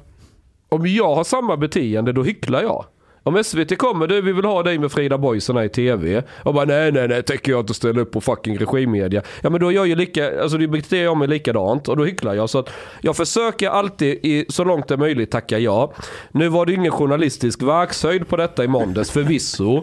om 0.68 0.86
jag 0.86 1.14
har 1.14 1.24
samma 1.24 1.56
beteende 1.56 2.12
då 2.12 2.22
hycklar 2.22 2.62
jag. 2.62 2.84
Om 3.26 3.44
SVT 3.44 3.78
kommer, 3.78 4.06
du 4.06 4.20
vi 4.20 4.32
vill 4.32 4.44
ha 4.44 4.62
dig 4.62 4.78
med 4.78 4.92
Frida 4.92 5.18
Boisen 5.18 5.58
i 5.58 5.68
TV. 5.68 6.22
Och 6.42 6.54
bara 6.54 6.64
nej 6.64 6.92
nej 6.92 7.08
nej 7.08 7.22
tänker 7.22 7.52
jag 7.52 7.60
inte 7.60 7.74
ställa 7.74 8.00
upp 8.00 8.12
på 8.12 8.20
fucking 8.20 8.58
regimmedia. 8.58 9.22
Ja 9.40 9.50
men 9.50 9.60
då 9.60 9.72
gör 9.72 9.80
jag 9.80 9.86
ju 9.86 9.94
lika, 9.94 10.42
alltså 10.42 10.58
det 10.58 10.68
beter 10.68 11.02
jag 11.04 11.16
mig 11.16 11.28
likadant 11.28 11.88
och 11.88 11.96
då 11.96 12.04
hycklar 12.04 12.34
jag. 12.34 12.50
Så 12.50 12.58
att 12.58 12.70
jag 13.00 13.16
försöker 13.16 13.68
alltid 13.68 14.18
i, 14.22 14.46
så 14.48 14.64
långt 14.64 14.88
det 14.88 14.94
är 14.94 14.98
möjligt 14.98 15.30
tacka 15.30 15.58
ja. 15.58 15.92
Nu 16.30 16.48
var 16.48 16.66
det 16.66 16.72
ingen 16.72 16.92
journalistisk 16.92 17.62
verkshöjd 17.62 18.28
på 18.28 18.36
detta 18.36 18.64
i 18.64 18.68
måndags 18.68 19.10
förvisso. 19.10 19.82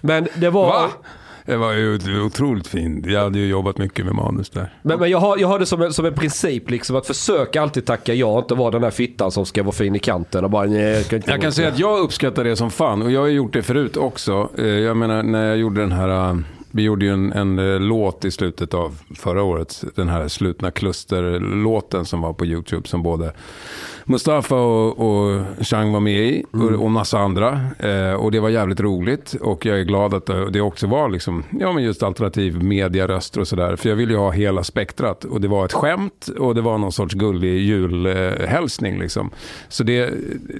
Men 0.00 0.28
det 0.36 0.50
var... 0.50 0.66
Va? 0.66 0.88
Det 1.46 1.56
var 1.56 1.72
ju 1.72 2.22
otroligt 2.22 2.66
fint. 2.66 3.06
Jag 3.06 3.20
hade 3.20 3.38
ju 3.38 3.46
jobbat 3.46 3.78
mycket 3.78 4.04
med 4.04 4.14
manus 4.14 4.50
där. 4.50 4.74
Men, 4.82 5.00
men 5.00 5.10
jag, 5.10 5.18
har, 5.18 5.38
jag 5.38 5.48
har 5.48 5.58
det 5.58 5.66
som 5.66 5.82
en, 5.82 5.92
som 5.92 6.04
en 6.04 6.14
princip 6.14 6.70
liksom 6.70 6.96
att 6.96 7.06
försöka 7.06 7.62
alltid 7.62 7.84
tacka 7.86 8.14
ja, 8.14 8.38
inte 8.38 8.54
vara 8.54 8.70
den 8.70 8.82
där 8.82 8.90
fittan 8.90 9.30
som 9.30 9.46
ska 9.46 9.62
vara 9.62 9.72
fin 9.72 9.96
i 9.96 9.98
kanten 9.98 10.44
och 10.44 10.50
bara 10.50 10.66
nej, 10.66 11.04
jag 11.10 11.22
Jag 11.26 11.40
kan 11.42 11.52
säga 11.52 11.68
att 11.68 11.78
jag 11.78 11.98
uppskattar 11.98 12.44
det 12.44 12.56
som 12.56 12.70
fan 12.70 13.02
och 13.02 13.10
jag 13.10 13.20
har 13.20 13.28
gjort 13.28 13.52
det 13.52 13.62
förut 13.62 13.96
också. 13.96 14.48
Eh, 14.58 14.66
Jag 14.66 14.96
menar 14.96 15.22
när 15.22 15.46
jag 15.46 15.56
gjorde 15.56 15.80
den 15.80 15.92
här, 15.92 16.30
eh, 16.30 16.36
vi 16.70 16.82
gjorde 16.82 17.04
ju 17.04 17.12
en, 17.12 17.32
en 17.32 17.58
eh, 17.58 17.80
låt 17.80 18.24
i 18.24 18.30
slutet 18.30 18.74
av 18.74 18.98
förra 19.16 19.42
året. 19.42 19.84
Den 19.94 20.08
här 20.08 20.28
slutna 20.28 20.70
klusterlåten 20.70 22.04
som 22.04 22.20
var 22.20 22.32
på 22.32 22.46
YouTube 22.46 22.88
som 22.88 23.02
både 23.02 23.32
Mustafa 24.08 24.54
och, 24.54 24.98
och 24.98 25.42
Chang 25.60 25.92
var 25.92 26.00
med 26.00 26.20
i 26.20 26.44
och, 26.52 26.84
och 26.84 26.90
massa 26.90 27.18
andra. 27.18 27.60
Eh, 27.78 28.12
och 28.12 28.32
det 28.32 28.40
var 28.40 28.48
jävligt 28.48 28.80
roligt 28.80 29.34
och 29.40 29.66
jag 29.66 29.80
är 29.80 29.84
glad 29.84 30.14
att 30.14 30.30
det 30.52 30.60
också 30.60 30.86
var 30.86 31.08
liksom, 31.08 31.44
ja 31.60 31.72
men 31.72 31.82
just 31.84 32.02
alternativ 32.02 32.62
mediaröster 32.62 33.40
och 33.40 33.48
sådär. 33.48 33.76
För 33.76 33.88
jag 33.88 33.96
ville 33.96 34.12
ju 34.12 34.18
ha 34.18 34.30
hela 34.30 34.64
spektrat 34.64 35.24
och 35.24 35.40
det 35.40 35.48
var 35.48 35.64
ett 35.64 35.72
skämt 35.72 36.28
och 36.38 36.54
det 36.54 36.60
var 36.60 36.78
någon 36.78 36.92
sorts 36.92 37.14
gullig 37.14 37.58
julhälsning 37.58 38.98
liksom. 38.98 39.30
Så 39.68 39.82
det, 39.84 40.10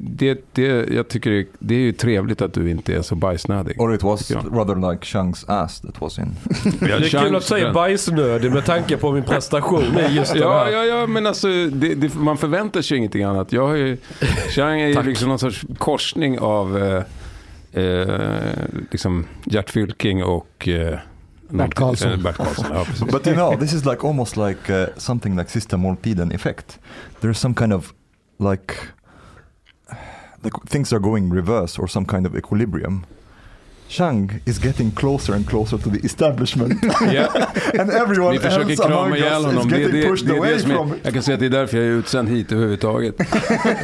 det, 0.00 0.44
det, 0.52 0.88
jag 0.94 1.08
tycker 1.08 1.30
det, 1.30 1.46
det 1.58 1.74
är 1.74 1.78
ju 1.78 1.92
trevligt 1.92 2.42
att 2.42 2.54
du 2.54 2.70
inte 2.70 2.94
är 2.96 3.02
så 3.02 3.14
bajsnödig. 3.14 3.80
Or 3.80 3.94
it 3.94 4.02
was 4.02 4.30
rather 4.30 4.90
like 4.92 5.04
Chang's 5.04 5.44
ass 5.50 5.80
that 5.80 6.00
was 6.00 6.18
in. 6.18 6.36
Det 6.80 6.92
är 6.92 7.24
kul 7.24 7.36
att 7.36 7.44
säga 7.44 7.72
bajsnödig 7.72 8.52
med 8.52 8.64
tanke 8.64 8.96
på 8.96 9.12
min 9.12 9.22
prestation 9.22 9.84
i 10.10 10.14
just 10.14 10.32
det 10.32 10.38
Ja, 10.38 10.64
här. 10.64 10.70
ja, 10.72 10.84
ja, 10.84 11.06
men 11.06 11.26
alltså 11.26 11.46
det, 11.48 11.94
det, 11.94 12.14
man 12.14 12.36
förväntar 12.36 12.82
sig 12.82 12.96
ingenting 12.98 13.22
annat. 13.22 13.35
Jag 13.50 13.66
har 13.66 13.74
ju, 13.74 13.96
Chang 14.50 14.80
är 14.80 14.86
ju 14.86 15.02
liksom 15.02 15.28
någon 15.28 15.38
sorts 15.38 15.64
korsning 15.78 16.38
av 16.38 16.78
eh, 16.78 17.02
eh, 17.82 18.52
liksom 18.90 19.26
Gert 19.44 19.70
Fylking 19.70 20.24
och 20.24 20.68
eh, 20.68 20.98
något- 21.48 21.74
Karlsson. 21.74 22.12
eh, 22.12 22.18
Bert 22.18 22.36
Karlsson. 22.36 22.66
Ja. 22.72 22.86
But 23.12 23.26
you 23.26 23.36
know, 23.36 23.58
this 23.60 23.72
is 23.72 23.84
like 23.84 24.06
almost 24.06 24.36
like 24.36 24.72
uh, 24.82 24.88
something 24.96 25.36
like 25.36 25.50
System 25.50 25.80
Multiden 25.80 26.32
effect. 26.34 26.78
There's 27.20 27.38
some 27.38 27.54
kind 27.54 27.72
of 27.72 27.92
like 28.38 28.74
like 30.42 30.56
things 30.68 30.92
are 30.92 31.00
going 31.00 31.34
reverse 31.34 31.82
or 31.82 31.86
some 31.86 32.06
kind 32.06 32.26
of 32.26 32.34
equilibrium. 32.36 33.04
Chang 33.88 34.40
is 34.44 34.64
getting 34.64 34.90
closer 34.90 35.32
and 35.34 35.48
closer 35.48 35.78
to 35.78 35.90
the 35.90 35.98
establishment. 36.06 36.72
Ja. 37.12 37.26
and 37.80 37.90
everyone 37.90 38.32
Vi 38.32 38.38
försöker 38.38 38.76
krama 38.88 39.16
ihjäl 39.16 39.44
honom. 39.44 39.68
Det, 39.68 39.76
det, 39.76 40.08
pushed 40.08 40.28
det, 40.28 40.46
det 40.52 40.58
som 40.60 40.70
from 40.70 40.90
är, 40.90 40.96
jag 41.02 41.14
kan 41.14 41.22
säga 41.22 41.34
att 41.34 41.40
det 41.40 41.46
är 41.46 41.50
därför 41.50 41.76
jag 41.76 41.86
är 41.86 41.90
utsänd 41.90 42.28
hit 42.28 42.52
överhuvudtaget. 42.52 43.14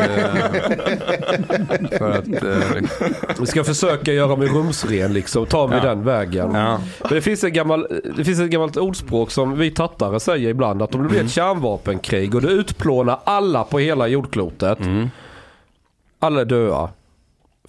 Eh, 0.03 1.99
För 1.99 2.11
att... 2.11 2.29
eh, 2.43 2.83
Vi 3.41 3.47
ska 3.47 3.65
försöka 3.65 4.13
göra 4.13 4.37
mig 4.37 4.49
rumsren 4.49 5.13
liksom, 5.13 5.47
ta 5.47 5.67
mig 5.67 5.79
Ja. 5.83 5.89
den 5.89 6.05
vägen. 6.05 6.55
ja. 6.55 6.81
Men 7.01 7.09
det 7.15 7.21
finns, 7.21 7.45
en 7.45 7.53
gammal, 7.53 7.87
det 8.17 8.25
finns 8.25 8.41
ett 8.41 8.51
gammalt 8.51 8.77
ordspråk 8.77 9.31
som 9.31 9.59
vi 9.59 9.71
tattare 9.71 10.21
säger 10.21 10.49
ibland 10.49 10.83
att 10.83 10.95
om 10.95 11.03
det 11.03 11.09
blir 11.09 11.25
ett 11.25 11.31
kärnvapenkrig 11.31 12.35
och 12.35 12.43
det 12.43 12.49
utplånar 12.49 13.19
alla 13.25 13.65
på 13.65 13.79
hela 13.79 14.07
jordklotet. 14.07 14.79
Alla 16.19 16.41
är 16.41 16.45
döda. 16.45 16.89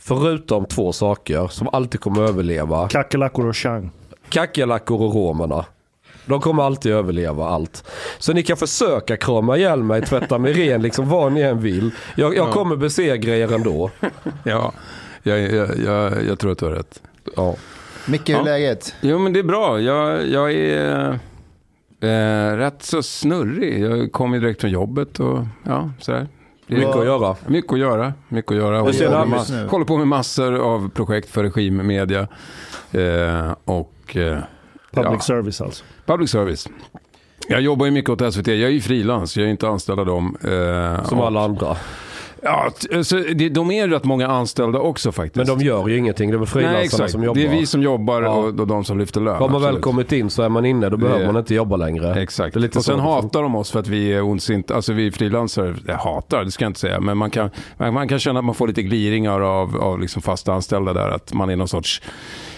Förutom 0.05 0.65
två 0.65 0.91
saker 0.91 1.47
som 1.47 1.69
alltid 1.71 2.01
kommer 2.01 2.23
att 2.23 2.29
överleva. 2.29 2.87
Kackerlackor 2.87 3.47
och 3.47 3.55
Chang. 3.55 3.91
Kackerlackor 4.29 5.01
och 5.01 5.15
romerna. 5.15 5.65
De 6.25 6.41
kommer 6.41 6.63
alltid 6.63 6.91
överleva 6.91 7.47
allt. 7.47 7.89
Så 8.19 8.33
ni 8.33 8.43
kan 8.43 8.57
försöka 8.57 9.17
krama 9.17 9.57
ihjäl 9.57 9.83
mig, 9.83 10.01
tvätta 10.01 10.37
mig 10.37 10.53
ren, 10.53 10.81
liksom 10.81 11.09
vad 11.09 11.31
ni 11.31 11.41
än 11.41 11.61
vill. 11.61 11.91
Jag, 12.15 12.35
jag 12.35 12.51
kommer 12.51 12.75
besegra 12.75 13.35
er 13.35 13.53
ändå. 13.53 13.91
ja. 14.43 14.73
Jag, 15.23 15.39
jag, 15.39 15.69
jag, 15.85 16.25
jag 16.25 16.39
tror 16.39 16.51
att 16.51 16.57
du 16.57 16.65
har 16.65 16.71
rätt. 16.71 17.01
Ja. 17.35 17.55
Micke, 18.05 18.29
hur 18.29 18.39
är 18.39 18.43
läget? 18.43 18.95
Jo 19.01 19.19
men 19.19 19.33
det 19.33 19.39
är 19.39 19.43
bra. 19.43 19.81
Jag, 19.81 20.27
jag 20.27 20.53
är 20.53 21.19
eh, 22.01 22.57
rätt 22.57 22.83
så 22.83 23.03
snurrig. 23.03 23.83
Jag 23.83 24.11
kom 24.11 24.33
ju 24.33 24.39
direkt 24.39 24.61
från 24.61 24.71
jobbet 24.71 25.19
och 25.19 25.39
ja, 25.63 25.91
sådär. 25.99 26.27
Mycket 26.67 26.95
att 26.95 27.05
göra. 27.05 27.35
Mycket 27.47 27.73
att 27.73 27.79
göra. 27.79 28.13
Mycket 28.27 28.51
att 28.51 28.57
göra. 28.57 28.79
Håller 28.79 29.25
med, 29.25 29.41
ut 29.41 29.49
nu? 29.49 29.67
håller 29.67 29.85
på 29.85 29.97
med 29.97 30.07
massor 30.07 30.55
av 30.59 30.89
projekt 30.89 31.29
för 31.29 31.43
regimmedia. 31.43 32.27
Eh, 32.91 33.51
och 33.65 34.17
eh, 34.17 34.37
Public 34.93 35.13
ja, 35.13 35.19
service 35.19 35.61
alltså. 35.61 35.83
public 36.05 36.29
service. 36.31 36.69
Jag 37.47 37.61
jobbar 37.61 37.85
ju 37.85 37.91
mycket 37.91 38.09
åt 38.09 38.33
SVT. 38.33 38.47
Jag 38.47 38.57
är 38.59 38.69
ju 38.69 38.81
frilans. 38.81 39.37
Jag 39.37 39.45
är 39.45 39.51
inte 39.51 39.67
anställd 39.67 39.99
av 39.99 40.05
dem. 40.05 40.37
Eh, 40.43 41.03
Som 41.05 41.19
och- 41.19 41.27
alla 41.27 41.41
andra. 41.43 41.77
Ja, 42.43 42.71
så 43.03 43.15
det, 43.17 43.49
de 43.49 43.71
är 43.71 43.87
rätt 43.87 44.03
många 44.03 44.27
anställda 44.27 44.79
också 44.79 45.11
faktiskt. 45.11 45.35
Men 45.47 45.57
de 45.59 45.65
gör 45.65 45.87
ju 45.87 45.97
ingenting. 45.97 46.29
Det 46.29 46.35
är 46.35 46.39
väl 46.39 46.47
frilansarna 46.47 47.07
som 47.07 47.23
jobbar. 47.23 47.41
Det 47.41 47.47
är 47.47 47.51
vi 47.51 47.65
som 47.65 47.81
jobbar 47.81 48.21
Ja. 48.21 48.29
och, 48.29 48.59
och 48.59 48.67
de 48.67 48.83
som 48.83 48.99
lyfter 48.99 49.21
lön. 49.21 49.35
Har 49.35 49.49
man 49.49 49.61
väl 49.61 49.79
kommit 49.79 50.11
in 50.11 50.29
så 50.29 50.41
är 50.43 50.49
man 50.49 50.65
inne. 50.65 50.89
Då 50.89 50.97
behöver 50.97 51.19
Det- 51.19 51.25
man 51.27 51.37
inte 51.37 51.55
jobba 51.55 51.75
längre. 51.77 52.21
Exakt. 52.21 52.55
Och 52.75 52.85
sen 52.85 52.99
hatar 52.99 53.41
de 53.43 53.55
oss 53.55 53.71
för 53.71 53.79
att 53.79 53.87
vi 53.87 54.13
är 54.13 54.21
ondsinta. 54.23 54.75
Alltså 54.75 54.93
vi 54.93 55.11
frilansare, 55.11 55.75
jag 55.87 55.95
hatar, 55.97 56.43
det 56.43 56.51
ska 56.51 56.63
jag 56.65 56.69
inte 56.69 56.79
säga. 56.79 56.99
Men 56.99 57.17
man 57.17 57.29
kan, 57.31 57.49
man, 57.77 57.93
man 57.93 58.07
kan 58.07 58.19
känna 58.19 58.39
att 58.39 58.45
man 58.45 58.55
får 58.55 58.67
lite 58.67 58.81
gliringar 58.81 59.41
av, 59.41 59.77
av 59.83 59.99
liksom 59.99 60.21
fasta 60.21 60.53
anställda 60.53 60.93
där. 60.93 61.09
Att 61.09 61.33
man 61.33 61.49
är 61.49 61.55
någon 61.55 61.67
sorts 61.67 62.01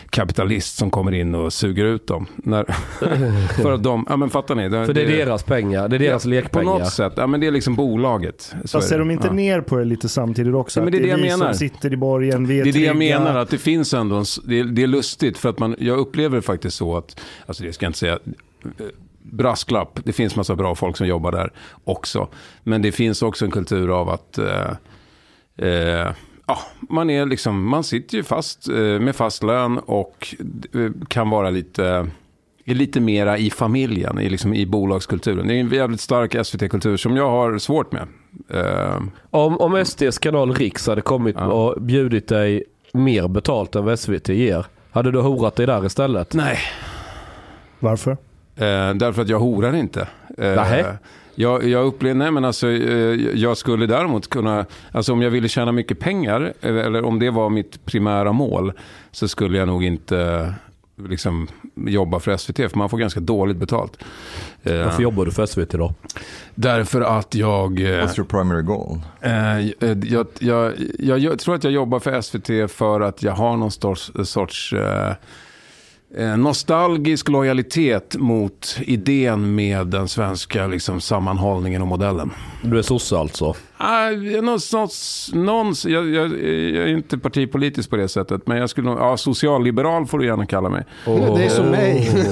kapitalist 0.09 0.77
som 0.77 0.91
kommer 0.91 1.11
in 1.11 1.35
och 1.35 1.53
suger 1.53 1.85
ut 1.85 2.07
dem. 2.07 2.25
När, 2.35 2.63
för 3.61 3.71
att 3.71 3.83
de, 3.83 4.05
ja 4.09 4.17
men 4.17 4.29
fattar 4.29 4.55
ni? 4.55 4.69
För 4.69 4.93
det 4.93 5.01
är 5.01 5.07
deras 5.07 5.43
pengar. 5.43 5.87
Det 5.87 5.95
är 5.95 5.99
deras 5.99 6.23
På 6.23 6.29
lekpengar. 6.29 6.79
något 6.79 6.93
sätt, 6.93 7.13
ja 7.15 7.27
men 7.27 7.39
det 7.39 7.47
är 7.47 7.51
liksom 7.51 7.75
bolaget. 7.75 8.55
Så 8.65 8.77
Fast 8.77 8.89
det. 8.89 8.97
de 8.97 9.11
inte 9.11 9.27
ja. 9.27 9.33
ner 9.33 9.61
på 9.61 9.77
det 9.77 9.85
lite 9.85 10.09
samtidigt 10.09 10.55
också? 10.55 10.79
Ja, 10.79 10.83
men 10.83 10.91
det 10.91 10.97
är 10.97 11.01
det 11.01 11.07
jag 11.07 11.17
vi 11.17 11.23
menar. 11.23 11.45
som 11.45 11.53
sitter 11.53 11.93
i 11.93 11.97
borgen, 11.97 12.47
vi 12.47 12.59
är 12.59 12.63
Det 12.63 12.69
är 12.69 12.73
det 12.73 12.79
jag 12.79 12.97
trygga. 12.97 13.19
menar, 13.19 13.35
att 13.39 13.49
det 13.49 13.57
finns 13.57 13.93
ändå 13.93 14.15
en, 14.15 14.25
det, 14.43 14.59
är, 14.59 14.63
det 14.63 14.83
är 14.83 14.87
lustigt 14.87 15.37
för 15.37 15.49
att 15.49 15.59
man, 15.59 15.75
jag 15.79 15.97
upplever 15.99 16.35
det 16.35 16.41
faktiskt 16.41 16.77
så 16.77 16.97
att, 16.97 17.21
alltså 17.45 17.63
det 17.63 17.73
ska 17.73 17.85
jag 17.85 17.89
inte 17.89 17.99
säga, 17.99 18.19
eh, 18.63 18.85
brasklapp, 19.31 19.99
det 20.03 20.13
finns 20.13 20.35
massa 20.35 20.55
bra 20.55 20.75
folk 20.75 20.97
som 20.97 21.07
jobbar 21.07 21.31
där 21.31 21.51
också. 21.83 22.27
Men 22.63 22.81
det 22.81 22.91
finns 22.91 23.21
också 23.21 23.45
en 23.45 23.51
kultur 23.51 23.99
av 23.99 24.09
att 24.09 24.37
eh, 24.37 24.71
eh, 25.69 26.11
ja, 26.45 26.57
man, 26.89 27.09
är 27.09 27.25
liksom, 27.25 27.69
man 27.69 27.83
sitter 27.83 28.17
ju 28.17 28.23
fast 28.23 28.69
eh, 28.69 28.75
med 28.75 29.15
fast 29.15 29.43
lön 29.43 29.77
och 29.79 30.35
eh, 30.73 30.91
kan 31.07 31.29
vara 31.29 31.49
lite 31.49 32.07
är 32.67 32.75
lite 32.75 32.99
mera 32.99 33.37
i 33.37 33.49
familjen, 33.49 34.19
i, 34.19 34.29
liksom, 34.29 34.53
i 34.53 34.65
bolagskulturen. 34.65 35.47
Det 35.47 35.53
är 35.53 35.59
en 35.59 35.69
jävligt 35.69 36.01
stark 36.01 36.45
SVT-kultur 36.45 36.97
som 36.97 37.15
jag 37.17 37.29
har 37.29 37.57
svårt 37.57 37.91
med. 37.91 38.07
Eh, 38.49 39.01
Om, 39.29 39.57
om 39.57 39.85
SDs 39.85 40.19
kanal 40.19 40.53
Riks 40.53 40.87
hade 40.87 41.01
kommit 41.01 41.35
Ja. 41.39 41.45
och 41.45 41.81
bjudit 41.81 42.27
dig 42.27 42.63
mer 42.93 43.27
betalt 43.27 43.75
än 43.75 43.85
vad 43.85 43.99
SVT 43.99 44.29
ger. 44.29 44.65
Hade 44.91 45.11
du 45.11 45.19
horat 45.21 45.55
dig 45.55 45.65
där 45.67 45.85
istället? 45.85 46.33
nej, 46.33 46.57
Varför? 47.79 48.11
Eh, 48.55 48.93
därför 48.93 49.21
att 49.21 49.29
jag 49.29 49.39
horar 49.39 49.75
inte. 49.75 50.01
Eh, 50.37 50.55
Nähä? 50.55 50.97
Jag, 51.35 51.63
jag 51.69 51.85
upplever, 51.85 52.15
nej 52.15 52.31
men 52.31 52.45
alltså, 52.45 52.67
eh, 52.67 53.15
jag 53.35 53.57
skulle 53.57 53.85
däremot 53.85 54.29
kunna, 54.29 54.65
alltså 54.91 55.13
om 55.13 55.21
jag 55.21 55.29
ville 55.29 55.47
tjäna 55.49 55.71
mycket 55.71 55.99
pengar, 55.99 56.53
eh, 56.61 56.75
eller 56.77 57.05
om 57.05 57.19
det 57.19 57.29
var 57.29 57.49
mitt 57.49 57.85
primära 57.85 58.31
mål, 58.31 58.73
så 59.11 59.27
skulle 59.27 59.57
jag 59.57 59.67
nog 59.67 59.83
inte 59.83 60.53
liksom 61.09 61.47
jobba 61.75 62.19
för 62.19 62.37
SVT, 62.37 62.55
för 62.57 62.77
man 62.77 62.89
får 62.89 62.97
ganska 62.97 63.19
dåligt 63.19 63.57
betalt. 63.57 63.97
Eh, 64.63 64.77
Varför 64.77 65.03
jobbar 65.03 65.25
du 65.25 65.31
för 65.31 65.45
SVT 65.45 65.71
då? 65.71 65.93
Därför 66.55 67.01
att 67.01 67.35
jag... 67.35 67.79
eh, 67.79 67.83
What's 67.85 68.17
your 68.19 68.27
primary 68.27 68.61
goal? 68.61 68.99
Eh, 69.21 69.59
jag, 69.79 70.27
jag, 70.39 70.73
jag, 70.99 71.19
jag 71.19 71.39
tror 71.39 71.55
att 71.55 71.63
jag 71.63 71.73
jobbar 71.73 71.99
för 71.99 72.21
SVT 72.21 72.71
för 72.71 73.01
att 73.01 73.23
jag 73.23 73.31
har 73.33 73.57
någon 73.57 73.71
sorts, 73.71 74.11
sorts 74.23 74.73
eh, 74.73 75.07
eh, 75.07 75.13
Eh, 76.17 76.37
nostalgisk 76.37 77.29
lojalitet 77.29 78.15
mot 78.19 78.77
idén 78.81 79.55
med 79.55 79.87
den 79.87 80.07
svenska 80.07 80.67
liksom, 80.67 81.01
sammanhållningen 81.01 81.81
och 81.81 81.87
modellen. 81.87 82.31
Du 82.61 82.77
är 82.77 82.81
sosse 82.81 83.17
alltså? 83.17 83.53
Ah, 83.87 84.09
någon, 84.41 84.59
sorts- 84.59 85.33
någon, 85.33 85.73
jag, 85.85 86.09
jag, 86.09 86.31
jag 86.31 86.83
är 86.83 86.87
inte 86.87 87.17
partipolitisk 87.17 87.89
på 87.89 87.95
det 87.95 88.07
sättet, 88.07 88.47
men 88.47 88.57
jag 88.57 88.69
skulle 88.69 88.89
ja, 88.89 89.17
socialliberal 89.17 90.05
får 90.05 90.19
du 90.19 90.25
gärna 90.25 90.45
kalla 90.45 90.69
mig. 90.69 90.85
Det 91.05 91.45
är 91.45 91.49
som 91.49 91.65
mig. 91.65 92.09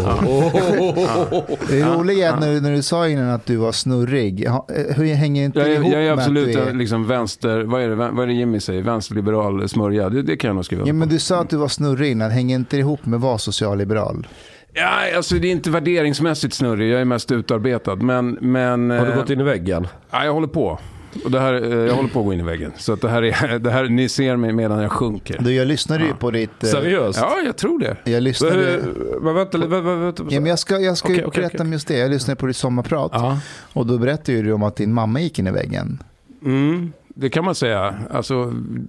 Det 1.70 1.84
roliga 1.84 2.28
är 2.28 2.34
att 2.34 2.40
när, 2.40 2.62
när 2.62 2.72
du 2.72 2.82
sa 2.82 3.08
innan 3.08 3.30
att 3.30 3.46
du 3.46 3.56
var 3.56 3.72
snurrig, 3.72 4.46
eh, 4.46 4.54
hur 4.96 5.14
hänger 5.14 5.46
inte 5.46 5.60
Jag 5.60 5.68
det 5.68 5.72
är, 5.72 5.76
ihop 5.76 5.94
jag 5.94 6.04
är 6.04 6.12
absolut 6.12 6.54
du 6.54 6.60
är... 6.60 6.74
liksom 6.74 7.08
vänster, 7.08 7.64
vad 7.64 7.82
är, 7.82 7.90
det, 7.90 7.96
vad 7.96 8.20
är 8.20 8.28
det 8.28 8.34
Jimmy 8.34 8.60
säger? 8.60 8.82
Vänsterliberal 8.82 9.70
smörja, 9.70 10.10
det, 10.10 10.22
det 10.22 10.38
kan 10.38 10.48
jag 10.48 10.56
nog 10.56 10.66
skriva 10.66 10.88
Ja, 10.88 10.94
men 10.94 11.10
du 11.10 11.20
sa 11.20 11.40
att 11.40 11.50
du 11.50 11.58
var 11.58 11.68
snurrig 11.68 12.12
innan, 12.12 12.32
hänger 12.32 12.56
inte 12.56 12.76
det 12.76 12.80
ihop 12.80 13.06
med 13.06 13.18
att 13.18 13.24
vara 13.24 13.38
socialliberal? 13.38 14.28
Ja, 14.74 15.16
alltså 15.16 15.36
det 15.36 15.48
är 15.48 15.52
inte 15.52 15.70
värderingsmässigt 15.70 16.54
snurrig, 16.54 16.92
jag 16.92 17.02
är 17.02 17.06
mest 17.06 17.32
utarbetad. 17.32 17.96
Men, 17.96 18.38
men, 18.42 18.92
Har 18.92 19.06
du 19.06 19.12
eh, 19.12 19.18
gått 19.18 19.30
in 19.30 19.40
i 19.40 19.44
väggen? 19.44 19.88
Ja, 20.12 20.26
jag 20.26 20.34
håller 20.34 20.48
på. 20.48 20.80
Och 21.26 21.32
det 21.32 21.40
här, 21.40 21.54
eh, 21.54 21.78
jag 21.88 21.94
håller 21.96 22.10
på 22.10 22.20
att 22.20 22.26
gå 22.26 22.34
in 22.34 22.40
i 22.40 22.44
väggen. 22.44 22.72
Så 22.78 22.94
att 22.94 23.02
det 23.02 23.10
här 23.10 23.24
är, 23.24 23.60
det 23.60 23.72
här, 23.72 23.84
ni 23.86 24.10
ser 24.10 24.36
mig 24.36 24.54
medan 24.54 24.82
jag 24.82 24.92
sjunker. 24.92 25.38
Du, 25.40 25.54
jag 25.54 25.68
lyssnade 25.68 26.06
ju 26.06 26.14
på 26.14 26.32
ditt... 26.32 26.64
eh, 26.64 26.70
Seriöst? 26.70 27.20
Ja, 27.22 27.38
jag 27.46 27.58
tror 27.58 27.80
det. 27.80 27.98
Jag 28.04 28.24
lyssnade... 28.24 28.80
Men 29.22 29.36
vänta, 29.36 29.58
vänta, 29.58 29.82
vänta, 29.82 29.96
vänta. 29.96 30.24
Ja, 30.30 30.40
men 30.40 30.50
jag 30.50 30.60
ska, 30.60 30.80
jag 30.80 30.98
ska 30.98 31.08
ju 31.08 31.14
Okej, 31.14 31.26
okej, 31.26 31.42
berätta 31.42 31.56
okej. 31.58 31.66
om 31.68 31.74
just 31.74 31.88
det. 31.88 31.98
Jag 31.98 32.12
lyssnade 32.12 32.36
på 32.40 32.46
ditt 32.48 32.56
sommarprat. 32.58 33.12
Ja. 33.14 33.40
Och 33.74 33.86
då 33.88 33.98
berättade 33.98 34.32
ju 34.38 34.44
du 34.44 34.52
om 34.54 34.64
att 34.64 34.76
din 34.76 34.94
mamma 34.94 35.20
gick 35.22 35.40
in 35.40 35.48
i 35.48 35.52
väggen. 35.52 36.04
Mm, 36.46 36.94
det 37.08 37.30
kan 37.30 37.46
man 37.46 37.56
säga. 37.56 37.96
Alltså, 38.12 38.46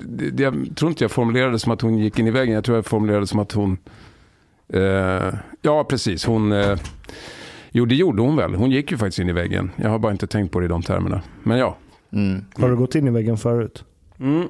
det, 0.07 0.43
jag 0.43 0.67
tror 0.77 0.91
inte 0.91 1.05
jag 1.05 1.11
formulerade 1.11 1.53
det 1.53 1.59
som 1.59 1.73
att 1.73 1.81
hon 1.81 1.99
gick 1.99 2.19
in 2.19 2.27
i 2.27 2.31
väggen. 2.31 2.55
Jag 2.55 2.65
tror 2.65 2.77
jag 2.79 2.87
formulerade 2.87 3.23
det 3.23 3.27
som 3.27 3.41
att 3.41 3.53
hon... 3.53 3.79
Eh, 4.69 5.35
ja, 5.63 5.85
precis. 5.85 6.25
Hon... 6.27 6.53
Eh, 6.53 6.79
jo, 7.71 7.85
det 7.87 7.95
gjorde 7.95 8.23
hon 8.23 8.37
väl. 8.37 8.55
Hon 8.55 8.71
gick 8.71 8.91
ju 8.91 8.97
faktiskt 8.97 9.19
in 9.19 9.29
i 9.29 9.33
väggen. 9.33 9.71
Jag 9.77 9.91
har 9.91 9.99
bara 9.99 10.13
inte 10.13 10.27
tänkt 10.27 10.53
på 10.53 10.61
det 10.61 10.65
i 10.65 10.69
de 10.69 10.83
termerna. 10.83 11.23
Men 11.43 11.59
ja. 11.59 11.77
Mm. 12.15 12.45
Har 12.55 12.69
du 12.69 12.77
gått 12.77 12.95
in 12.95 13.07
i 13.07 13.11
väggen 13.11 13.37
förut? 13.37 13.85
Mm. 14.21 14.49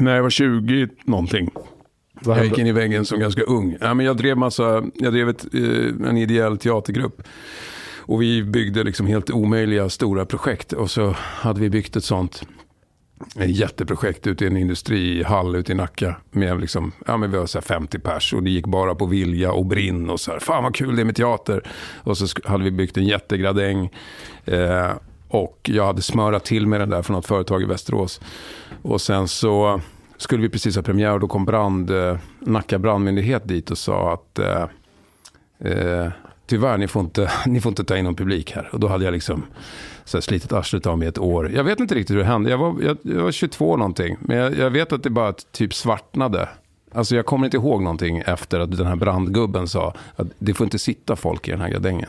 När 0.00 0.14
jag 0.14 0.22
var 0.22 0.30
20 0.30 0.88
någonting. 1.04 1.50
Vad 2.20 2.38
Jag 2.38 2.44
gick 2.44 2.58
in 2.58 2.66
i 2.66 2.72
väggen 2.72 3.04
som 3.04 3.20
ganska 3.20 3.42
ung. 3.42 3.76
Ja, 3.80 3.94
men 3.94 4.06
jag 4.06 4.16
drev, 4.16 4.36
massa, 4.36 4.84
jag 4.94 5.12
drev 5.12 5.28
ett, 5.28 5.54
eh, 5.54 6.08
en 6.08 6.16
ideell 6.16 6.58
teatergrupp. 6.58 7.22
Och 7.98 8.22
vi 8.22 8.42
byggde 8.42 8.84
liksom 8.84 9.06
helt 9.06 9.30
omöjliga 9.30 9.88
stora 9.88 10.26
projekt. 10.26 10.72
Och 10.72 10.90
så 10.90 11.10
hade 11.18 11.60
vi 11.60 11.70
byggt 11.70 11.96
ett 11.96 12.04
sånt 12.04 12.46
ett 13.36 13.56
jätteprojekt 13.56 14.26
ute 14.26 14.44
i 14.44 14.46
en 14.46 14.56
industrihall 14.56 15.56
ute 15.56 15.72
i 15.72 15.74
Nacka. 15.74 16.16
Med 16.30 16.60
liksom, 16.60 16.92
ja, 17.06 17.16
men 17.16 17.30
vi 17.30 17.38
var 17.38 17.46
så 17.46 17.58
här 17.58 17.62
50 17.62 17.98
pers 17.98 18.34
och 18.34 18.42
det 18.42 18.50
gick 18.50 18.66
bara 18.66 18.94
på 18.94 19.06
vilja 19.06 19.52
och 19.52 19.66
brinn. 19.66 20.10
Och 20.10 20.20
så 20.20 20.32
här, 20.32 20.38
fan 20.38 20.62
vad 20.62 20.74
kul 20.74 20.96
det 20.96 21.02
är 21.02 21.04
med 21.04 21.16
teater. 21.16 21.62
Och 21.96 22.18
så 22.18 22.26
hade 22.44 22.64
vi 22.64 22.70
byggt 22.70 22.96
en 22.96 23.06
jättegradäng. 23.06 23.90
Eh, 24.44 24.90
och 25.28 25.60
jag 25.72 25.86
hade 25.86 26.02
smörat 26.02 26.44
till 26.44 26.66
med 26.66 26.80
den 26.80 26.90
där 26.90 27.02
från 27.02 27.14
något 27.14 27.26
företag 27.26 27.62
i 27.62 27.64
Västerås. 27.64 28.20
Och 28.82 29.00
sen 29.00 29.28
så 29.28 29.80
skulle 30.16 30.42
vi 30.42 30.48
precis 30.48 30.76
ha 30.76 30.82
premiär 30.82 31.12
och 31.12 31.20
då 31.20 31.28
kom 31.28 31.44
brand, 31.44 31.90
eh, 31.90 32.18
Nacka 32.40 32.78
brandmyndighet 32.78 33.48
dit 33.48 33.70
och 33.70 33.78
sa 33.78 34.12
att 34.12 34.38
eh, 34.38 34.62
eh, 35.72 36.10
tyvärr, 36.46 36.78
ni 36.78 36.88
får, 36.88 37.02
inte, 37.02 37.30
ni 37.46 37.60
får 37.60 37.70
inte 37.70 37.84
ta 37.84 37.96
in 37.96 38.04
någon 38.04 38.14
publik 38.14 38.52
här. 38.52 38.68
Och 38.72 38.80
då 38.80 38.88
hade 38.88 39.04
jag 39.04 39.12
liksom 39.12 39.42
så 40.04 40.16
här, 40.16 40.22
slitit 40.22 40.52
arslet 40.52 40.86
av 40.86 40.98
mig 40.98 41.08
ett 41.08 41.18
år. 41.18 41.50
Jag 41.50 41.64
vet 41.64 41.80
inte 41.80 41.94
riktigt 41.94 42.14
hur 42.14 42.18
det 42.18 42.26
hände. 42.26 42.50
Jag 42.50 42.58
var, 42.58 42.76
jag, 42.82 42.98
jag 43.02 43.22
var 43.22 43.32
22 43.32 43.76
någonting. 43.76 44.16
Men 44.20 44.36
jag, 44.36 44.58
jag 44.58 44.70
vet 44.70 44.92
att 44.92 45.02
det 45.02 45.10
bara 45.10 45.32
typ 45.32 45.74
svartnade. 45.74 46.48
Alltså 46.92 47.16
jag 47.16 47.26
kommer 47.26 47.44
inte 47.44 47.56
ihåg 47.56 47.82
någonting 47.82 48.18
efter 48.26 48.60
att 48.60 48.76
den 48.76 48.86
här 48.86 48.96
brandgubben 48.96 49.68
sa 49.68 49.94
att 50.16 50.26
det 50.38 50.54
får 50.54 50.64
inte 50.64 50.78
sitta 50.78 51.16
folk 51.16 51.48
i 51.48 51.50
den 51.50 51.60
här 51.60 51.68
gardängen. 51.68 52.08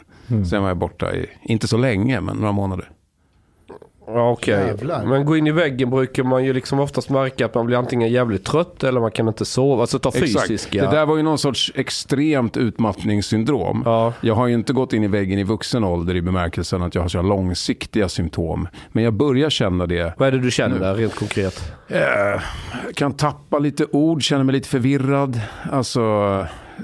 Sen 0.49 0.61
var 0.61 0.69
jag 0.69 0.77
borta 0.77 1.15
i, 1.15 1.25
inte 1.41 1.67
så 1.67 1.77
länge, 1.77 2.21
men 2.21 2.37
några 2.37 2.51
månader. 2.51 2.89
Ja, 4.09 4.31
Okej, 4.31 4.67
Jävlar. 4.67 5.05
men 5.05 5.25
gå 5.25 5.37
in 5.37 5.47
i 5.47 5.51
väggen 5.51 5.89
brukar 5.89 6.23
man 6.23 6.45
ju 6.45 6.53
liksom 6.53 6.79
oftast 6.79 7.09
märka 7.09 7.45
att 7.45 7.55
man 7.55 7.65
blir 7.65 7.77
antingen 7.77 8.09
jävligt 8.09 8.45
trött 8.45 8.83
eller 8.83 8.99
man 8.99 9.11
kan 9.11 9.27
inte 9.27 9.45
sova. 9.45 9.81
Alltså 9.81 9.99
ta 9.99 10.11
fysiska. 10.11 10.81
Det 10.85 10.91
där 10.95 11.05
var 11.05 11.17
ju 11.17 11.23
någon 11.23 11.37
sorts 11.37 11.71
extremt 11.75 12.57
utmattningssyndrom. 12.57 13.81
Ja. 13.85 14.13
Jag 14.21 14.35
har 14.35 14.47
ju 14.47 14.53
inte 14.53 14.73
gått 14.73 14.93
in 14.93 15.03
i 15.03 15.07
väggen 15.07 15.39
i 15.39 15.43
vuxen 15.43 15.83
ålder 15.83 16.15
i 16.15 16.21
bemärkelsen 16.21 16.81
att 16.81 16.95
jag 16.95 17.01
har 17.01 17.09
så 17.09 17.21
långsiktiga 17.21 18.09
symptom. 18.09 18.67
Men 18.91 19.03
jag 19.03 19.13
börjar 19.13 19.49
känna 19.49 19.85
det. 19.85 20.13
Vad 20.17 20.27
är 20.27 20.31
det 20.31 20.39
du 20.39 20.51
känner 20.51 20.95
rent 20.95 21.15
konkret? 21.15 21.71
Eh, 21.87 21.97
Jag 22.85 22.95
kan 22.95 23.13
tappa 23.13 23.59
lite 23.59 23.85
ord, 23.91 24.23
känner 24.23 24.43
mig 24.43 24.53
lite 24.53 24.69
förvirrad. 24.69 25.41
Alltså, 25.71 26.01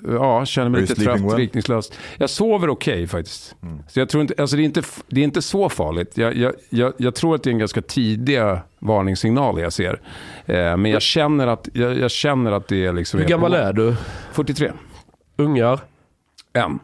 ja, 0.08 0.46
känner 0.46 0.70
mig 0.70 0.78
Are 0.78 0.82
lite 0.82 0.96
trött, 0.96 1.22
well? 1.22 1.38
riktningslös. 1.38 1.92
Jag 2.18 2.30
sover 2.30 2.70
okej 2.70 3.08
faktiskt. 3.08 3.56
Så 3.88 4.00
jag 4.00 4.10
tror 4.10 4.22
inte, 4.22 4.34
alltså 4.38 4.56
det, 4.56 4.62
är 4.62 4.66
inte, 4.66 4.82
det 5.08 5.20
är 5.20 5.24
inte 5.24 5.42
så 5.42 5.70
farligt. 5.70 6.18
Jag, 6.18 6.36
jag, 6.36 6.54
jag, 6.70 6.94
jag 6.98 7.16
tror 7.16 7.36
att 7.36 7.44
det 7.44 7.50
är 7.50 7.52
en 7.52 7.60
ganska 7.60 7.82
tidiga 7.82 8.62
varningssignaler 8.80 9.62
jag 9.62 9.74
ser. 9.74 10.02
Eh, 10.46 10.78
men 10.78 10.86
jag 10.86 11.02
känner, 11.02 11.48
att, 11.48 11.70
jag, 11.74 11.98
jag 11.98 12.12
känner 12.12 12.52
att 12.52 12.68
det 12.68 12.86
är 12.86 12.94
liksom... 12.94 13.20
Hur 13.20 13.28
gammal 13.28 13.54
är 13.54 13.74
du? 13.74 13.96
43. 14.32 14.72
Ungar? 15.38 15.80
En. 16.54 16.80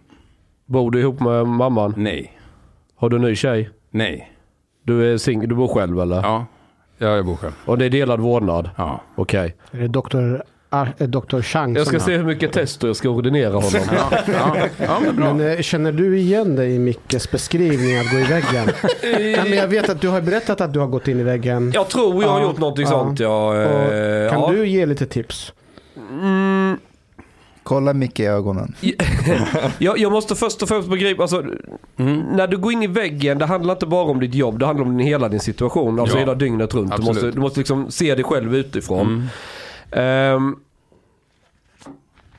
Bor 0.66 0.92
du 0.92 1.00
ihop 1.00 1.20
med 1.20 1.48
mamman? 1.48 1.94
Nej. 1.98 2.40
Har 2.96 3.10
du 3.10 3.16
en 3.16 3.22
ny 3.22 3.36
tjej? 3.36 3.70
Nej. 3.92 4.32
Du 4.84 5.14
är 5.14 5.18
singel, 5.18 5.50
du 5.50 5.56
bor 5.56 5.68
själv 5.68 6.00
eller? 6.00 6.16
Ja, 6.16 6.46
ja 6.98 7.08
jag 7.08 7.26
bor 7.26 7.36
själv. 7.36 7.54
Och 7.66 7.78
det 7.78 7.86
är 7.86 7.90
delad 7.90 8.20
vårdnad? 8.20 8.70
Ja. 8.76 9.02
Okej. 9.16 9.56
Är 9.72 9.80
det 9.80 9.88
doktor, 9.88 10.44
Ar- 10.72 10.94
eh, 10.98 11.42
Chang 11.42 11.76
Jag 11.76 11.88
ska 11.88 12.00
se 12.00 12.18
hur 12.18 12.24
mycket 12.24 12.52
tester 12.54 12.88
jag 12.88 12.96
ska 12.96 13.10
ordinera 13.10 13.54
honom. 13.54 13.72
Ja, 13.92 14.12
ja, 14.28 14.68
ja 14.78 15.00
men 15.06 15.16
bra. 15.16 15.34
Men 15.34 15.52
eh, 15.58 15.62
känner 15.62 15.92
du 15.92 16.18
igen 16.18 16.56
dig 16.56 16.76
i 16.76 16.80
Mickes 16.80 17.32
beskrivning 17.32 17.98
att 17.98 18.12
gå 18.12 18.18
i 18.20 18.24
väggen? 18.24 18.70
ja, 19.36 19.44
men 19.44 19.54
jag 19.58 19.68
vet 19.68 19.90
att 19.90 20.02
du 20.02 20.08
har 20.08 20.22
berättat 20.22 20.62
att 20.62 20.74
du 20.74 20.80
har 20.80 20.88
gått 20.88 21.08
in 21.08 21.20
i 21.20 21.24
väggen. 21.24 21.72
Jag 21.76 21.90
tror 21.90 22.24
jag 22.24 22.30
har 22.32 22.42
gjort 22.42 22.58
någonting 22.58 22.84
ja. 22.84 22.90
sånt. 22.90 23.20
Ja, 23.20 23.48
Och 23.50 23.94
eh, 23.94 24.32
kan 24.32 24.42
ja. 24.42 24.52
du 24.52 24.68
ge 24.68 24.86
lite 24.86 25.06
tips? 25.06 25.54
Mm, 26.12 26.78
Kolla 27.64 27.94
Micke 27.94 28.20
i 28.20 28.26
ögonen. 28.26 28.76
jag, 29.78 29.98
jag 30.00 30.12
måste 30.12 30.36
först 30.36 30.62
och 30.62 30.70
främst 30.70 30.90
begripa, 30.90 31.22
alltså, 31.22 31.44
Mm. 31.98 32.20
när 32.20 32.48
du 32.48 32.58
går 32.58 32.72
in 32.74 32.84
i 32.84 32.88
väggen, 32.88 33.38
det 33.38 33.46
handlar 33.46 33.74
inte 33.74 33.86
bara 33.86 34.04
om 34.04 34.20
ditt 34.20 34.34
jobb, 34.34 34.60
det 34.60 34.66
handlar 34.66 34.86
om 34.86 34.98
din, 34.98 35.08
hela 35.08 35.30
din 35.30 35.40
situation. 35.40 36.00
Alltså 36.00 36.16
Ja, 36.18 36.20
hela 36.20 36.36
dygnet 36.36 36.74
runt. 36.74 36.96
Du 36.98 37.04
måste, 37.04 37.32
du 37.32 37.40
måste 37.40 37.60
liksom 37.60 37.92
se 37.92 38.16
dig 38.16 38.24
själv 38.24 38.56
utifrån. 38.56 39.08
Mm. 39.08 39.28
Ehm, 39.92 40.56